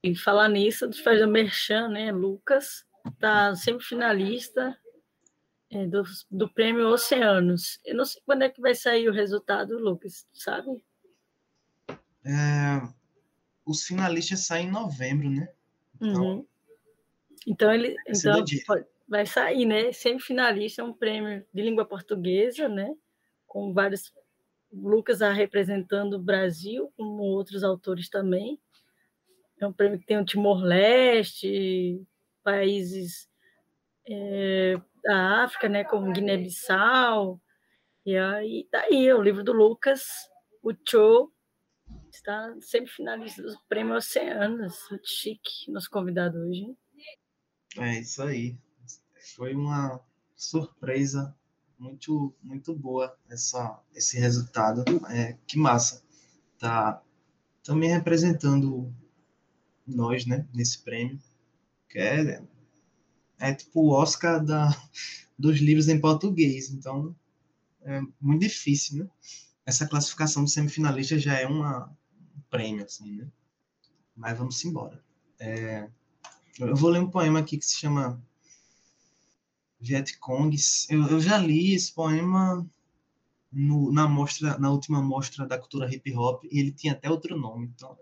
E 0.04 0.14
falar 0.14 0.50
nisso, 0.50 0.86
de 0.86 1.02
fazer 1.02 1.24
o 1.24 1.30
merchan, 1.30 1.88
né? 1.88 2.12
Lucas 2.12 2.86
está 3.08 3.56
sempre 3.56 3.86
finalista 3.86 4.78
é, 5.70 5.88
do, 5.88 6.04
do 6.30 6.50
prêmio 6.50 6.90
Oceanos. 6.90 7.80
Eu 7.86 7.96
não 7.96 8.04
sei 8.04 8.22
quando 8.26 8.42
é 8.42 8.50
que 8.50 8.60
vai 8.60 8.76
sair 8.76 9.08
o 9.08 9.14
resultado, 9.14 9.80
Lucas, 9.80 10.28
sabe? 10.34 10.84
É, 12.26 12.86
os 13.66 13.86
finalistas 13.86 14.42
saem 14.42 14.68
em 14.68 14.72
novembro, 14.72 15.30
né? 15.30 15.48
Então, 16.02 16.22
uhum. 16.22 16.46
então 17.48 17.74
ele 17.74 17.96
então, 18.06 18.44
vai 19.08 19.26
sair, 19.26 19.66
né? 19.66 19.92
Semifinalista, 19.92 20.84
um 20.84 20.94
prêmio 20.94 21.46
de 21.54 21.62
língua 21.62 21.86
portuguesa, 21.86 22.68
né? 22.68 22.94
Com 23.46 23.74
vários 23.74 24.14
Lucas 24.72 25.20
representando 25.22 26.16
o 26.16 26.22
Brasil, 26.22 26.92
como 26.98 27.24
outros 27.24 27.64
autores 27.64 28.10
também. 28.10 28.60
É 29.60 29.66
um 29.66 29.74
prêmio 29.74 30.00
que 30.00 30.06
tem 30.06 30.20
o 30.20 30.26
Timor-Leste, 30.26 32.06
países 32.44 33.28
é, 34.08 34.76
da 35.04 35.44
África, 35.44 35.68
né, 35.68 35.84
como 35.84 36.12
Guiné-Bissau. 36.12 37.42
E 38.06 38.16
aí 38.16 38.68
tá 38.70 38.86
o 38.90 39.22
livro 39.22 39.44
do 39.44 39.52
Lucas, 39.52 40.06
o 40.62 40.74
Cho, 40.88 41.32
está 42.10 42.56
sempre 42.62 42.92
finalista 42.92 43.42
do 43.42 43.58
prêmio 43.68 43.96
Oceanos. 43.96 44.78
Muito 44.90 45.08
chique, 45.08 45.72
nosso 45.72 45.90
convidado 45.90 46.38
hoje. 46.38 46.76
É 47.78 48.00
isso 48.00 48.22
aí. 48.22 48.58
Foi 49.38 49.54
uma 49.54 50.02
surpresa 50.36 51.34
muito 51.78 52.34
muito 52.42 52.76
boa 52.76 53.16
essa 53.30 53.80
esse 53.94 54.20
resultado. 54.20 54.84
É, 55.12 55.38
que 55.46 55.60
massa. 55.60 56.04
Tá 56.58 57.04
também 57.64 57.92
representando 57.92 58.92
nós, 59.86 60.26
né, 60.26 60.48
nesse 60.54 60.80
prêmio, 60.80 61.20
que 61.88 62.00
é, 62.00 62.42
é 63.38 63.54
tipo 63.54 63.82
o 63.82 63.92
Oscar 63.92 64.44
da, 64.44 64.70
dos 65.38 65.60
livros 65.60 65.88
em 65.88 66.02
português, 66.02 66.72
então 66.72 67.16
é 67.84 68.02
muito 68.20 68.42
difícil, 68.42 69.04
né? 69.04 69.10
Essa 69.64 69.88
classificação 69.88 70.46
de 70.46 70.52
semifinalista 70.52 71.20
já 71.20 71.40
é 71.40 71.46
uma, 71.46 71.96
um 72.36 72.42
prêmio, 72.50 72.86
assim, 72.86 73.18
né? 73.18 73.28
Mas 74.16 74.36
vamos 74.36 74.66
embora. 74.66 75.04
É, 75.40 75.88
eu 76.60 76.76
vou 76.76 76.90
ler 76.90 77.02
um 77.02 77.12
poema 77.12 77.40
aqui 77.40 77.58
que 77.58 77.66
se 77.66 77.76
chama 77.76 78.20
Vietcongs. 79.80 80.90
Eu, 80.90 81.08
eu 81.08 81.20
já 81.20 81.38
li 81.38 81.74
esse 81.74 81.94
poema 81.94 82.68
no, 83.52 83.92
na 83.92 84.08
mostra, 84.08 84.58
na 84.58 84.70
última 84.72 85.02
mostra 85.02 85.46
da 85.46 85.58
cultura 85.58 85.94
hip 85.94 86.14
hop 86.16 86.44
e 86.46 86.60
ele 86.60 86.72
tinha 86.72 86.94
até 86.94 87.10
outro 87.10 87.38
nome, 87.38 87.68
então 87.68 87.98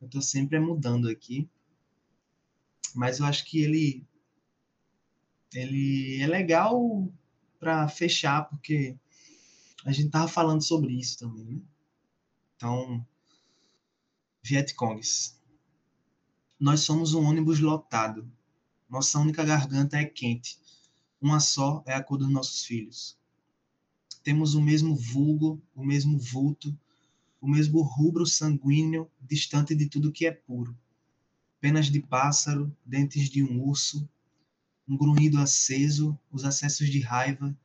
eu 0.00 0.06
estou 0.06 0.22
sempre 0.22 0.58
mudando 0.58 1.08
aqui, 1.08 1.48
mas 2.94 3.18
eu 3.18 3.26
acho 3.26 3.44
que 3.44 3.60
ele 3.62 4.06
ele 5.52 6.22
é 6.22 6.26
legal 6.26 7.08
para 7.58 7.88
fechar 7.88 8.48
porque 8.48 8.96
a 9.84 9.92
gente 9.92 10.10
tava 10.10 10.28
falando 10.28 10.62
sobre 10.62 10.92
isso 10.92 11.18
também, 11.18 11.44
né? 11.44 11.60
Então, 12.56 13.04
Vietcongs. 14.42 15.38
Nós 16.58 16.80
somos 16.80 17.14
um 17.14 17.24
ônibus 17.24 17.58
lotado. 17.60 18.30
Nossa 18.90 19.20
única 19.20 19.44
garganta 19.44 19.96
é 19.96 20.04
quente. 20.04 20.58
Uma 21.20 21.38
só 21.38 21.80
é 21.86 21.94
a 21.94 22.02
cor 22.02 22.18
dos 22.18 22.28
nossos 22.28 22.64
filhos. 22.64 23.16
Temos 24.24 24.56
o 24.56 24.60
mesmo 24.60 24.96
vulgo, 24.96 25.62
o 25.76 25.84
mesmo 25.84 26.18
vulto, 26.18 26.76
o 27.40 27.48
mesmo 27.48 27.82
rubro 27.82 28.26
sanguíneo 28.26 29.08
distante 29.20 29.76
de 29.76 29.88
tudo 29.88 30.10
que 30.10 30.26
é 30.26 30.32
puro. 30.32 30.76
Penas 31.60 31.86
de 31.86 32.00
pássaro, 32.00 32.76
dentes 32.84 33.30
de 33.30 33.44
um 33.44 33.62
urso, 33.62 34.08
um 34.88 34.96
grunhido 34.96 35.38
aceso, 35.38 36.18
os 36.28 36.44
acessos 36.44 36.90
de 36.90 36.98
raiva, 36.98 37.56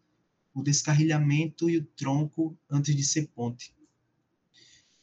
o 0.54 0.62
descarrilhamento 0.62 1.68
e 1.68 1.78
o 1.78 1.84
tronco 1.84 2.56
antes 2.70 2.96
de 2.96 3.04
ser 3.04 3.28
ponte. 3.30 3.74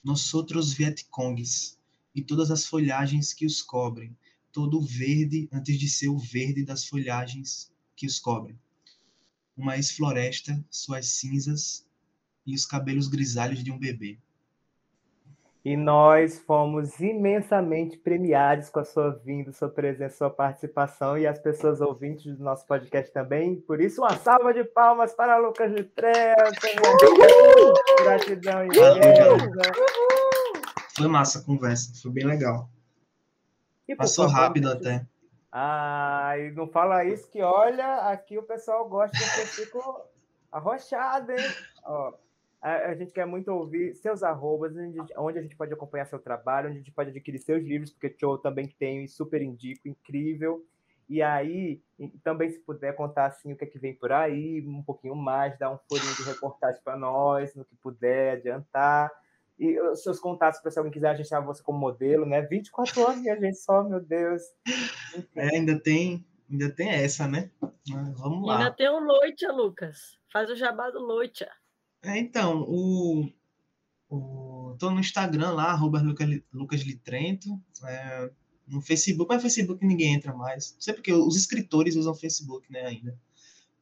Nós 0.05 0.32
outros 0.32 0.73
Vietcongs, 0.73 1.77
e 2.15 2.23
todas 2.23 2.51
as 2.51 2.65
folhagens 2.65 3.32
que 3.32 3.44
os 3.44 3.61
cobrem, 3.61 4.16
todo 4.52 4.80
verde 4.80 5.48
antes 5.52 5.78
de 5.78 5.88
ser 5.88 6.08
o 6.08 6.18
verde 6.18 6.64
das 6.64 6.84
folhagens 6.84 7.72
que 7.96 8.06
os 8.06 8.18
cobrem. 8.18 8.58
Uma 9.56 9.76
ex-floresta, 9.76 10.62
suas 10.70 11.06
cinzas 11.08 11.86
e 12.46 12.54
os 12.54 12.66
cabelos 12.66 13.08
grisalhos 13.08 13.62
de 13.62 13.70
um 13.70 13.78
bebê. 13.78 14.18
E 15.64 15.76
nós 15.76 16.40
fomos 16.40 16.98
imensamente 16.98 17.96
premiados 17.96 18.68
com 18.68 18.80
a 18.80 18.84
sua 18.84 19.10
vinda, 19.24 19.52
sua 19.52 19.68
presença, 19.68 20.16
sua 20.16 20.30
participação 20.30 21.16
e 21.16 21.24
as 21.24 21.38
pessoas 21.38 21.80
ouvintes 21.80 22.36
do 22.36 22.42
nosso 22.42 22.66
podcast 22.66 23.12
também. 23.12 23.60
Por 23.60 23.80
isso, 23.80 24.00
uma 24.00 24.16
salva 24.16 24.52
de 24.52 24.64
palmas 24.64 25.14
para 25.14 25.38
Lucas 25.38 25.72
de 25.72 25.84
Trento. 25.84 26.42
Gratidão 28.02 28.64
imensa. 28.64 29.72
Foi 30.96 31.06
massa 31.06 31.38
a 31.38 31.42
conversa, 31.42 31.92
foi 32.02 32.10
bem 32.10 32.26
legal. 32.26 32.68
E, 33.93 33.97
Passou 33.97 34.27
favor, 34.27 34.40
rápido 34.40 34.70
até. 34.70 35.06
Ah, 35.51 36.32
e 36.39 36.51
não 36.52 36.66
fala 36.66 37.05
isso 37.05 37.31
que, 37.31 37.43
olha, 37.43 37.97
aqui 38.09 38.39
o 38.39 38.43
pessoal 38.43 38.89
gosta 38.89 39.19
que 39.19 39.40
eu 39.40 39.47
fico 39.47 40.01
arrochado, 40.51 41.31
hein? 41.32 41.39
Ó, 41.85 42.14
a, 42.62 42.94
gente 42.94 43.12
quer 43.12 43.27
muito 43.27 43.48
ouvir 43.48 43.94
seus 43.97 44.23
arrobas, 44.23 44.73
onde 45.19 45.39
a 45.39 45.43
gente 45.43 45.56
pode 45.56 45.74
acompanhar 45.74 46.06
seu 46.06 46.19
trabalho, 46.19 46.69
onde 46.69 46.77
a 46.77 46.81
gente 46.81 46.93
pode 46.93 47.10
adquirir 47.10 47.39
seus 47.39 47.62
livros, 47.62 47.90
porque 47.90 48.24
eu 48.24 48.39
também 48.39 48.66
tenho 48.78 49.02
e 49.02 49.09
super 49.09 49.43
indico, 49.43 49.86
incrível. 49.86 50.64
E 51.06 51.20
aí, 51.20 51.82
também 52.24 52.48
se 52.48 52.59
puder 52.60 52.94
contar 52.94 53.27
assim 53.27 53.52
o 53.52 53.56
que 53.56 53.64
é 53.64 53.66
que 53.66 53.78
vem 53.78 53.94
por 53.94 54.10
aí, 54.10 54.64
um 54.66 54.82
pouquinho 54.82 55.14
mais, 55.14 55.59
dar 55.59 55.70
um 55.70 55.78
furinho 55.86 56.14
de 56.16 56.23
reportagem 56.23 56.81
para 56.82 56.97
nós, 56.97 57.55
no 57.55 57.64
que 57.64 57.77
puder 57.77 58.39
adiantar. 58.39 59.10
E 59.62 59.80
os 59.80 60.02
seus 60.02 60.18
contatos 60.18 60.60
para 60.60 60.72
se 60.72 60.78
alguém 60.80 60.93
quiser 60.93 61.12
registrar 61.12 61.40
você 61.40 61.62
como 61.62 61.78
modelo, 61.78 62.26
né? 62.26 62.43
24 62.43 63.06
anos, 63.06 63.22
minha 63.22 63.39
gente, 63.39 63.59
só, 63.59 63.84
meu 63.84 64.01
Deus. 64.01 64.43
É, 65.36 65.56
ainda 65.56 65.78
tem, 65.78 66.26
ainda 66.51 66.70
tem 66.70 66.89
essa, 66.89 67.28
né? 67.28 67.51
Mas 67.60 68.18
vamos 68.18 68.47
lá. 68.47 68.59
Ainda 68.59 68.72
tem 68.72 68.89
o 68.89 68.98
Loitia, 68.98 69.52
Lucas. 69.52 70.18
Faz 70.32 70.51
o 70.51 70.56
jabá 70.56 70.90
do 70.90 70.98
Loitia. 70.98 71.51
É, 72.02 72.18
então, 72.18 72.62
o, 72.66 73.30
o, 74.09 74.74
tô 74.78 74.90
no 74.90 74.98
Instagram 74.98 75.51
lá, 75.51 75.66
arroba 75.66 76.01
Lucas, 76.01 76.28
Lucas 76.51 76.80
Litrento, 76.80 77.51
é, 77.84 78.30
no 78.66 78.80
Facebook, 78.80 79.32
mas 79.32 79.43
Facebook 79.43 79.86
ninguém 79.86 80.14
entra 80.14 80.34
mais. 80.34 80.72
Não 80.72 80.80
sei 80.80 80.94
porque 80.94 81.12
os 81.12 81.36
escritores 81.36 81.94
usam 81.94 82.14
Facebook, 82.14 82.72
né, 82.72 82.86
ainda. 82.86 83.16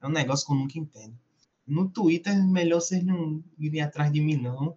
É 0.03 0.07
um 0.07 0.11
negócio 0.11 0.45
que 0.45 0.53
eu 0.53 0.57
nunca 0.57 0.79
entendo. 0.79 1.17
No 1.67 1.89
Twitter, 1.89 2.37
melhor 2.45 2.81
vocês 2.81 3.03
não 3.05 3.43
irem 3.57 3.81
atrás 3.81 4.13
de 4.13 4.21
mim, 4.21 4.37
não. 4.37 4.77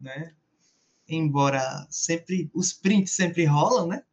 Né? 0.00 0.34
Embora 1.08 1.86
sempre, 1.90 2.50
os 2.54 2.72
prints 2.72 3.12
sempre 3.12 3.44
rolam, 3.44 3.88
né? 3.88 4.04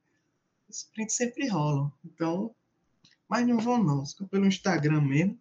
Os 0.69 0.83
prints 0.83 1.15
sempre 1.15 1.47
rolam. 1.47 1.91
Então, 2.05 2.53
mas 3.27 3.47
não 3.47 3.59
vão 3.59 3.81
não, 3.83 4.05
fica 4.05 4.25
pelo 4.25 4.45
Instagram 4.45 5.01
mesmo. 5.01 5.39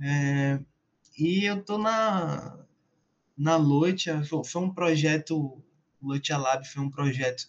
É, 0.00 0.60
e 1.18 1.44
eu 1.44 1.62
tô 1.64 1.78
na, 1.78 2.58
na 3.36 3.56
Loitia, 3.56 4.22
foi 4.24 4.62
um 4.62 4.72
projeto, 4.72 5.60
Loitia 6.00 6.36
Lab 6.38 6.66
foi 6.66 6.82
um 6.82 6.90
projeto 6.90 7.48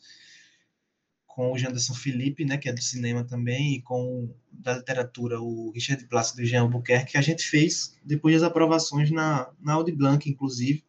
com 1.33 1.51
o 1.51 1.57
Janderson 1.57 1.95
Felipe, 1.95 2.45
né, 2.45 2.57
que 2.57 2.69
é 2.69 2.73
do 2.73 2.81
cinema 2.81 3.23
também, 3.23 3.75
e 3.75 3.81
com 3.81 4.31
da 4.51 4.77
literatura, 4.77 5.41
o 5.41 5.71
Richard 5.71 6.05
Plácido 6.07 6.41
e 6.41 6.43
o 6.43 6.47
Jean 6.47 6.61
Albuquerque, 6.61 7.13
que 7.13 7.17
a 7.17 7.21
gente 7.21 7.43
fez 7.43 7.97
depois 8.03 8.35
das 8.35 8.43
aprovações 8.43 9.09
na, 9.09 9.51
na 9.59 9.73
Audi 9.73 9.91
Blanc, 9.91 10.29
inclusive. 10.29 10.83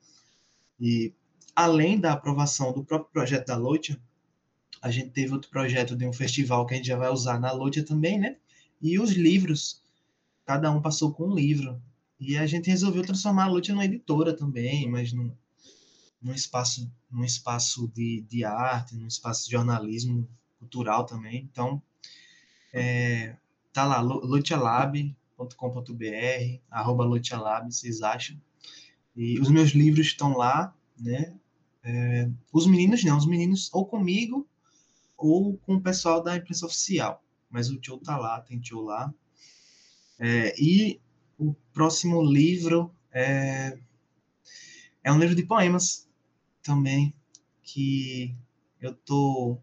E 0.81 1.13
além 1.55 1.99
da 1.99 2.13
aprovação 2.13 2.73
do 2.73 2.85
próprio 2.85 3.13
projeto 3.13 3.47
da 3.47 3.57
Loitia, 3.57 3.99
a 4.83 4.91
gente 4.91 5.11
teve 5.11 5.33
outro 5.33 5.51
projeto 5.51 5.97
de 5.97 6.07
um 6.07 6.13
festival 6.13 6.67
que 6.67 6.75
a 6.75 6.77
gente 6.77 6.87
já 6.87 6.97
vai 6.97 7.11
usar 7.11 7.41
na 7.41 7.53
Loitia 7.53 7.85
também, 7.85 8.19
né? 8.19 8.37
E 8.83 8.99
os 8.99 9.13
livros, 9.13 9.83
cada 10.45 10.71
um 10.71 10.83
passou 10.83 11.13
com 11.13 11.29
um 11.29 11.35
livro. 11.35 11.81
E 12.21 12.37
a 12.37 12.47
gente 12.47 12.71
resolveu 12.71 13.03
transformar 13.03 13.45
a 13.45 13.49
Lute 13.49 13.73
numa 13.73 13.85
editora 13.85 14.35
também, 14.35 14.89
mas 14.89 15.13
num, 15.13 15.35
num 16.23 16.33
espaço, 16.33 16.91
num 17.11 17.25
espaço 17.25 17.89
de, 17.89 18.23
de 18.29 18.45
arte, 18.45 18.97
num 18.97 19.07
espaço 19.07 19.47
de 19.47 19.53
jornalismo 19.53 20.29
cultural 20.59 21.05
também. 21.05 21.49
Então, 21.51 21.83
é, 22.73 23.37
tá 23.73 23.85
lá, 23.85 24.01
lutialab.com.br, 24.01 25.15
arroba 26.71 27.05
lutialab, 27.05 27.73
vocês 27.73 28.01
acham. 28.03 28.41
E 29.16 29.39
os 29.41 29.49
meus 29.49 29.70
livros 29.70 30.07
estão 30.07 30.36
lá, 30.36 30.74
né? 30.99 31.35
É, 31.82 32.31
os 32.53 32.66
meninos 32.66 33.05
não, 33.05 33.19
os 33.19 33.27
meninos 33.27 33.69
ou 33.73 33.86
comigo 33.86 34.49
ou 35.16 35.57
com 35.59 35.77
o 35.77 35.81
pessoal 35.81 36.23
da 36.23 36.36
imprensa 36.36 36.66
oficial. 36.66 37.23
Mas 37.51 37.70
o 37.70 37.78
tio 37.78 37.99
tá 37.99 38.16
lá, 38.16 38.41
tem 38.41 38.59
tio 38.59 38.82
lá. 38.82 39.12
É, 40.19 40.55
e 40.61 41.01
o 41.39 41.55
próximo 41.73 42.23
livro 42.23 42.95
é, 43.12 43.78
é 45.03 45.12
um 45.12 45.19
livro 45.19 45.35
de 45.35 45.45
poemas 45.45 46.09
também, 46.62 47.15
que 47.62 48.35
eu 48.81 48.95
tô 48.95 49.59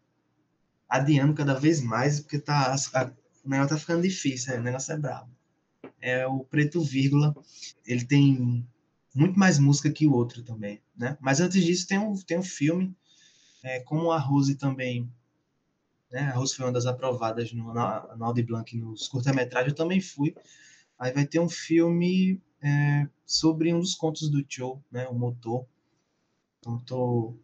adiando 0.88 1.34
cada 1.34 1.54
vez 1.54 1.82
mais, 1.82 2.20
porque 2.20 2.40
tá, 2.40 2.76
a, 2.94 3.12
o 3.44 3.50
negócio 3.50 3.76
tá 3.76 3.80
ficando 3.80 4.02
difícil, 4.02 4.56
o 4.56 4.62
negócio 4.62 4.94
é 4.94 4.98
brabo. 4.98 5.32
É 6.00 6.28
o 6.28 6.40
Preto 6.40 6.82
Vírgula, 6.82 7.36
ele 7.86 8.06
tem 8.06 8.68
muito 9.14 9.38
mais 9.40 9.60
música 9.60 9.92
que 9.92 10.08
o 10.08 10.14
outro 10.14 10.44
também, 10.44 10.82
né? 10.96 11.18
Mas 11.20 11.40
antes 11.40 11.64
disso 11.64 11.88
tem 11.88 12.00
um, 12.00 12.16
tem 12.16 12.40
um 12.40 12.44
filme, 12.44 12.96
é, 13.64 13.80
como 13.82 14.12
a 14.12 14.20
Rose 14.20 14.56
também 14.56 15.10
né? 16.12 16.24
A 16.24 16.34
Rose 16.34 16.56
foi 16.56 16.66
uma 16.66 16.72
das 16.72 16.86
aprovadas 16.86 17.54
no, 17.54 17.74
na, 17.74 18.16
na 18.18 18.26
Audi 18.26 18.44
Blanc 18.44 18.76
nos 18.78 19.08
curta-metragens, 19.08 19.72
eu 19.72 19.78
também 19.78 20.02
fui. 20.02 20.36
Aí 21.00 21.12
vai 21.14 21.26
ter 21.26 21.40
um 21.40 21.50
filme 21.50 22.40
é, 22.62 23.08
sobre 23.26 23.74
um 23.74 23.80
dos 23.80 23.96
contos 23.96 24.30
do 24.30 24.46
Cho, 24.48 24.84
né? 24.92 25.08
O 25.08 25.14
Motor. 25.16 25.66
Então, 26.60 26.78
estou 26.78 27.40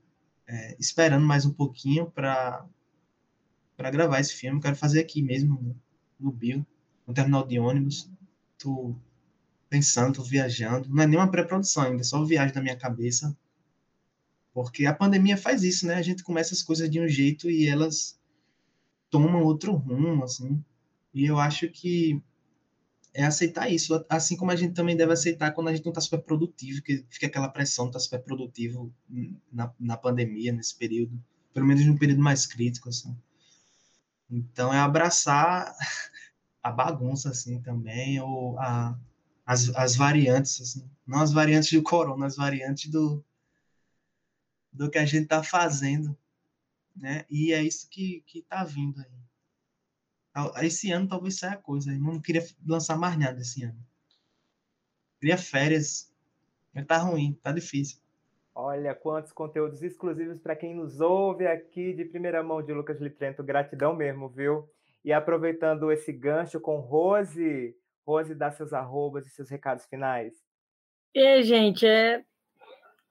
é, 0.45 0.75
esperando 0.79 1.25
mais 1.25 1.45
um 1.45 1.53
pouquinho 1.53 2.11
para 2.11 2.65
para 3.75 3.91
gravar 3.91 4.19
esse 4.19 4.33
filme. 4.33 4.59
Quero 4.59 4.75
fazer 4.75 4.99
aqui 4.99 5.21
mesmo, 5.21 5.79
no 6.19 6.31
Bio, 6.31 6.65
no 7.05 7.13
terminal 7.13 7.45
de 7.45 7.59
ônibus. 7.59 8.09
Tô 8.57 8.95
pensando, 9.69 10.23
viajando. 10.23 10.89
Não 10.89 11.03
é 11.03 11.07
nem 11.07 11.19
uma 11.19 11.29
pré-produção 11.29 11.83
ainda, 11.83 12.01
é 12.01 12.03
só 12.03 12.23
viagem 12.23 12.55
na 12.55 12.61
minha 12.61 12.77
cabeça. 12.77 13.35
Porque 14.53 14.85
a 14.85 14.93
pandemia 14.93 15.37
faz 15.37 15.63
isso, 15.63 15.85
né? 15.85 15.95
A 15.95 16.01
gente 16.01 16.23
começa 16.23 16.53
as 16.53 16.63
coisas 16.63 16.89
de 16.89 16.99
um 16.99 17.07
jeito 17.07 17.49
e 17.49 17.67
elas 17.67 18.19
tomam 19.09 19.43
outro 19.43 19.73
rumo, 19.73 20.23
assim. 20.23 20.63
E 21.13 21.25
eu 21.25 21.39
acho 21.39 21.69
que 21.69 22.21
é 23.13 23.25
aceitar 23.25 23.67
isso, 23.67 24.05
assim 24.07 24.37
como 24.37 24.51
a 24.51 24.55
gente 24.55 24.75
também 24.75 24.95
deve 24.95 25.11
aceitar 25.11 25.51
quando 25.51 25.69
a 25.69 25.75
gente 25.75 25.83
não 25.83 25.91
está 25.91 26.01
super 26.01 26.19
produtivo, 26.19 26.83
que 26.83 27.03
fica 27.09 27.25
aquela 27.25 27.49
pressão 27.49 27.85
de 27.85 27.89
estar 27.89 27.99
tá 27.99 28.03
super 28.03 28.19
produtivo 28.19 28.93
na, 29.51 29.73
na 29.79 29.97
pandemia, 29.97 30.53
nesse 30.53 30.75
período, 30.75 31.19
pelo 31.53 31.65
menos 31.65 31.83
no 31.85 31.97
período 31.97 32.21
mais 32.21 32.45
crítico, 32.45 32.89
assim. 32.89 33.17
Então 34.29 34.71
é 34.71 34.77
abraçar 34.77 35.75
a 36.61 36.71
bagunça 36.71 37.31
assim 37.31 37.59
também, 37.59 38.19
ou 38.21 38.59
a, 38.59 38.95
as, 39.47 39.73
as 39.77 39.95
variantes, 39.95 40.59
assim. 40.59 40.91
não 41.07 41.21
as 41.21 41.31
variantes 41.31 41.71
do 41.71 41.81
corona, 41.81 42.25
as 42.25 42.35
variantes 42.35 42.91
do, 42.91 43.23
do 44.73 44.89
que 44.91 44.97
a 44.97 45.05
gente 45.05 45.23
está 45.23 45.41
fazendo. 45.41 46.15
Né? 46.93 47.25
E 47.29 47.53
é 47.53 47.63
isso 47.63 47.87
que, 47.89 48.21
que 48.27 48.41
tá 48.41 48.65
vindo 48.65 48.99
aí. 48.99 50.65
Esse 50.67 50.91
ano 50.91 51.07
talvez 51.07 51.39
saia 51.39 51.55
coisa. 51.55 51.93
Eu 51.93 51.99
não 51.99 52.19
queria 52.19 52.45
lançar 52.67 52.97
mais 52.97 53.17
nada 53.17 53.39
esse 53.39 53.63
ano. 53.63 53.79
Queria 55.19 55.37
férias. 55.37 56.13
Mas 56.73 56.85
tá 56.85 56.97
ruim, 56.97 57.39
tá 57.41 57.53
difícil. 57.53 57.99
Olha 58.53 58.93
quantos 58.93 59.31
conteúdos 59.31 59.81
exclusivos 59.81 60.39
para 60.39 60.55
quem 60.55 60.75
nos 60.75 60.99
ouve 60.99 61.47
aqui 61.47 61.93
de 61.93 62.03
primeira 62.03 62.43
mão 62.43 62.61
de 62.61 62.73
Lucas 62.73 62.99
Litrento. 62.99 63.43
Gratidão 63.43 63.95
mesmo, 63.95 64.27
viu? 64.27 64.69
E 65.05 65.13
aproveitando 65.13 65.91
esse 65.91 66.11
gancho 66.11 66.59
com 66.59 66.79
Rose, 66.79 67.75
Rose 68.07 68.33
dá 68.33 68.49
seus 68.49 68.71
arrobas 68.71 69.27
e 69.27 69.29
seus 69.29 69.49
recados 69.49 69.85
finais. 69.85 70.33
E 71.13 71.19
aí, 71.19 71.43
gente, 71.43 71.85
é 71.85 72.23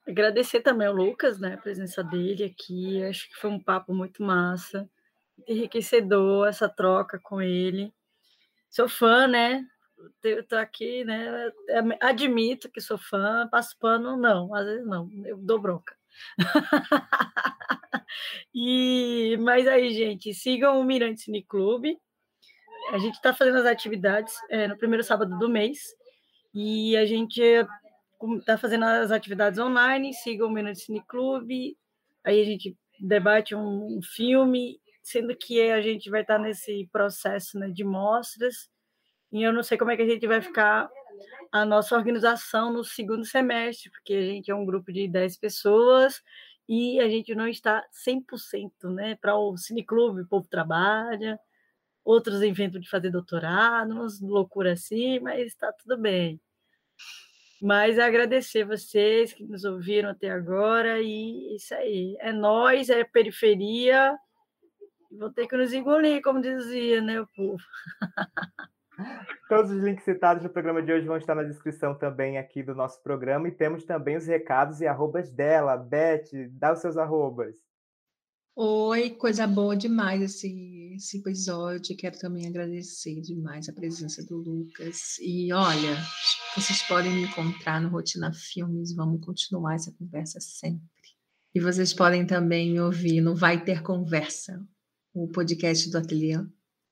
agradecer 0.09 0.61
também 0.61 0.87
ao 0.87 0.95
Lucas, 0.95 1.39
né, 1.39 1.55
a 1.55 1.59
presença 1.59 2.03
dele 2.03 2.45
aqui. 2.45 3.05
Acho 3.05 3.29
que 3.29 3.37
foi 3.37 3.51
um 3.51 3.63
papo 3.63 3.93
muito 3.93 4.23
massa, 4.23 4.89
enriquecedor 5.47 6.49
essa 6.49 6.69
troca 6.69 7.19
com 7.23 7.43
ele. 7.43 7.93
Sou 8.71 8.89
fã, 8.89 9.27
né? 9.27 9.67
eu 10.23 10.47
tô 10.47 10.57
aqui, 10.57 11.05
né? 11.05 11.51
Admito 12.01 12.71
que 12.71 12.81
sou 12.81 12.99
fã, 12.99 13.49
passo 13.51 13.77
pano, 13.79 14.17
não, 14.17 14.55
às 14.55 14.67
vezes 14.67 14.87
não, 14.87 15.11
eu 15.25 15.39
dou 15.39 15.59
bronca. 15.59 15.97
e, 18.55 19.37
mas 19.41 19.67
aí, 19.67 19.93
gente, 19.93 20.33
sigam 20.35 20.81
o 20.81 20.85
Mirante 20.85 21.23
Cine 21.23 21.43
Clube. 21.43 21.99
A 22.93 22.99
gente 22.99 23.15
está 23.15 23.35
fazendo 23.35 23.59
as 23.59 23.67
atividades 23.67 24.35
é, 24.51 24.69
no 24.69 24.77
primeiro 24.77 25.03
sábado 25.03 25.37
do 25.39 25.49
mês 25.49 25.79
e 26.55 26.97
a 26.97 27.05
gente 27.05 27.41
está 28.39 28.57
fazendo 28.57 28.85
as 28.85 29.11
atividades 29.11 29.59
online. 29.59 30.15
Sigam 30.15 30.49
o 30.49 30.51
Mirante 30.51 30.81
Cine 30.81 31.03
Clube. 31.07 31.77
Aí 32.25 32.41
a 32.41 32.45
gente 32.45 32.77
debate 33.01 33.55
um, 33.55 33.99
um 33.99 34.01
filme, 34.03 34.81
sendo 35.03 35.37
que 35.37 35.61
a 35.71 35.81
gente 35.81 36.09
vai 36.09 36.23
estar 36.23 36.37
tá 36.37 36.43
nesse 36.43 36.89
processo 36.93 37.59
né, 37.59 37.69
de 37.69 37.85
mostras 37.85 38.71
e 39.33 39.43
eu 39.43 39.53
não 39.53 39.63
sei 39.63 39.77
como 39.77 39.91
é 39.91 39.97
que 39.97 40.03
a 40.03 40.09
gente 40.09 40.27
vai 40.27 40.41
ficar 40.41 40.89
a 41.53 41.65
nossa 41.65 41.97
organização 41.97 42.73
no 42.73 42.85
segundo 42.85 43.25
semestre, 43.25 43.91
porque 43.91 44.15
a 44.15 44.23
gente 44.23 44.51
é 44.51 44.55
um 44.55 44.65
grupo 44.65 44.93
de 44.93 45.09
10 45.09 45.37
pessoas 45.39 46.23
e 46.69 47.01
a 47.01 47.09
gente 47.09 47.35
não 47.35 47.47
está 47.49 47.85
100%, 48.07 48.71
né? 48.95 49.17
Para 49.17 49.37
o 49.37 49.57
cineclube, 49.57 50.23
o 50.23 50.27
povo 50.27 50.47
trabalha, 50.49 51.39
outros 52.07 52.41
inventam 52.43 52.81
de 52.81 52.89
fazer 52.89 53.11
doutorado, 53.11 53.93
umas 53.93 54.21
loucura 54.21 54.73
assim, 54.73 55.19
mas 55.19 55.49
está 55.49 55.73
tudo 55.73 55.99
bem. 55.99 56.41
Mas 57.61 57.99
agradecer 57.99 58.65
vocês 58.65 59.33
que 59.33 59.43
nos 59.45 59.65
ouviram 59.65 60.11
até 60.11 60.31
agora 60.31 61.01
e 61.01 61.57
isso 61.57 61.75
aí. 61.75 62.17
É 62.21 62.33
nós, 62.33 62.89
é 62.89 63.03
periferia. 63.03 64.17
Vou 65.11 65.33
ter 65.33 65.49
que 65.49 65.57
nos 65.57 65.73
engolir, 65.73 66.23
como 66.23 66.41
dizia, 66.41 67.01
né, 67.01 67.21
o 67.21 67.27
povo. 67.35 67.63
Todos 69.49 69.71
os 69.71 69.83
links 69.83 70.05
citados 70.05 70.43
no 70.43 70.51
programa 70.51 70.83
de 70.83 70.93
hoje 70.93 71.07
vão 71.07 71.17
estar 71.17 71.35
na 71.35 71.43
descrição 71.43 71.95
também 71.95 72.39
aqui 72.39 72.63
do 72.63 72.75
nosso 72.75 73.03
programa 73.03 73.49
e 73.49 73.53
temos 73.53 73.85
também 73.85 74.17
os 74.17 74.27
recados 74.27 74.81
e 74.81 74.87
arrobas 74.87 75.31
dela. 75.31 75.77
Beth, 75.77 76.31
dá 76.51 76.73
os 76.73 76.81
seus 76.81 76.97
arrobas. 76.97 77.66
Oi, 78.59 79.11
coisa 79.11 79.47
boa 79.47 79.77
demais 79.77 80.23
esse, 80.23 80.95
esse 80.97 81.19
episódio. 81.19 81.95
Quero 81.95 82.19
também 82.19 82.49
agradecer 82.49 83.21
demais 83.21 83.69
a 83.69 83.73
presença 83.75 84.25
do 84.25 84.39
Lucas. 84.39 85.19
E 85.21 85.53
olha, 85.53 85.95
vocês 86.55 86.81
podem 86.85 87.13
me 87.13 87.25
encontrar 87.25 87.83
no 87.83 87.91
Rotina 87.91 88.33
Filmes. 88.33 88.95
Vamos 88.97 89.23
continuar 89.23 89.75
essa 89.75 89.93
conversa 89.99 90.41
sempre. 90.41 90.89
E 91.55 91.61
vocês 91.61 91.93
podem 91.93 92.27
também 92.27 92.73
me 92.73 92.81
ouvir 92.81 93.21
no 93.21 93.37
Vai 93.37 93.63
Ter 93.63 93.83
Conversa, 93.83 94.67
o 95.13 95.29
podcast 95.29 95.91
do 95.91 95.99
Ateliê 95.99 96.43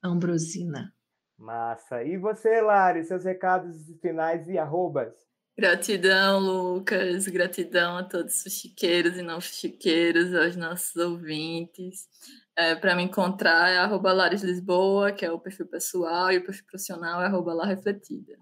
Ambrosina. 0.03 0.93
Massa. 1.39 2.05
E 2.05 2.19
você, 2.19 2.61
Lari, 2.61 3.05
seus 3.05 3.25
recados 3.25 3.87
finais 4.03 4.47
e 4.51 4.59
arrobas? 4.59 5.15
Gratidão, 5.57 6.41
Lucas. 6.41 7.29
Gratidão 7.29 7.97
a 7.97 8.03
todos 8.03 8.45
os 8.45 8.53
chiqueiros 8.53 9.17
e 9.17 9.23
não 9.23 9.41
chiqueiros, 9.41 10.35
aos 10.35 10.57
nossos 10.57 10.97
ouvintes. 10.97 12.09
É, 12.57 12.75
Para 12.75 12.97
me 12.97 13.05
encontrar 13.05 13.71
é 13.71 13.79
arroba 13.79 14.13
Lares 14.13 14.43
Lisboa, 14.43 15.13
que 15.13 15.25
é 15.25 15.31
o 15.31 15.39
perfil 15.39 15.67
pessoal, 15.67 16.33
e 16.33 16.39
o 16.39 16.45
perfil 16.45 16.65
profissional 16.67 17.23
é 17.23 17.27
arroba 17.27 17.55
La 17.55 17.67
Refletida. 17.67 18.37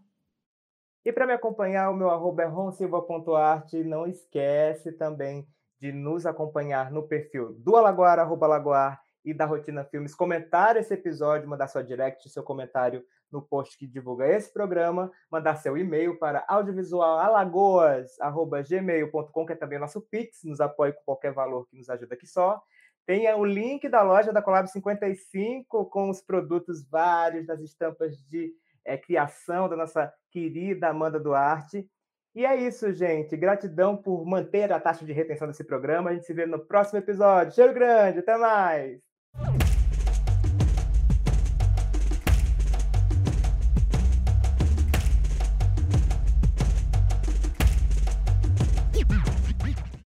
E 1.04 1.12
para 1.12 1.26
me 1.26 1.34
acompanhar, 1.34 1.90
o 1.90 1.94
meu 1.94 2.08
arroba 2.08 2.44
é 2.44 2.46
ronsilva.arte. 2.46 3.84
Não 3.84 4.06
esquece 4.06 4.92
também 4.92 5.46
de 5.78 5.92
nos 5.92 6.24
acompanhar 6.24 6.90
no 6.90 7.06
perfil 7.06 7.52
do 7.58 7.76
Alagoar, 7.76 8.18
arroba 8.20 8.46
Alagoar, 8.46 9.02
e 9.24 9.34
da 9.34 9.44
Rotina 9.44 9.84
Filmes 9.84 10.14
comentar 10.14 10.76
esse 10.76 10.94
episódio, 10.94 11.48
mandar 11.48 11.68
sua 11.68 11.82
direct, 11.82 12.28
seu 12.28 12.42
comentário 12.42 13.04
no 13.32 13.42
post 13.42 13.78
que 13.78 13.86
divulga 13.86 14.26
esse 14.28 14.52
programa, 14.52 15.10
mandar 15.30 15.54
seu 15.56 15.78
e-mail 15.78 16.18
para 16.18 16.44
audiovisualalagoas.gmail.com, 16.48 19.46
que 19.46 19.52
é 19.52 19.56
também 19.56 19.78
nosso 19.78 20.00
Pix, 20.02 20.40
nos 20.44 20.60
apoie 20.60 20.92
com 20.92 21.04
qualquer 21.04 21.32
valor 21.32 21.66
que 21.68 21.76
nos 21.76 21.88
ajuda 21.88 22.14
aqui 22.14 22.26
só. 22.26 22.60
Tenha 23.04 23.36
o 23.36 23.44
link 23.44 23.88
da 23.88 24.02
loja 24.02 24.32
da 24.32 24.40
Colab 24.40 24.68
55 24.68 25.86
com 25.86 26.08
os 26.08 26.20
produtos 26.20 26.88
vários 26.88 27.46
das 27.46 27.60
estampas 27.60 28.16
de 28.28 28.54
é, 28.84 28.96
criação 28.96 29.68
da 29.68 29.76
nossa 29.76 30.12
querida 30.30 30.88
Amanda 30.88 31.18
Duarte. 31.18 31.88
E 32.34 32.46
é 32.46 32.56
isso, 32.56 32.92
gente. 32.92 33.36
Gratidão 33.36 33.96
por 33.96 34.24
manter 34.24 34.72
a 34.72 34.80
taxa 34.80 35.04
de 35.04 35.12
retenção 35.12 35.48
desse 35.48 35.64
programa. 35.64 36.10
A 36.10 36.14
gente 36.14 36.26
se 36.26 36.32
vê 36.32 36.46
no 36.46 36.58
próximo 36.58 36.98
episódio. 36.98 37.54
Cheiro 37.54 37.74
grande, 37.74 38.20
até 38.20 38.36
mais! 38.38 39.71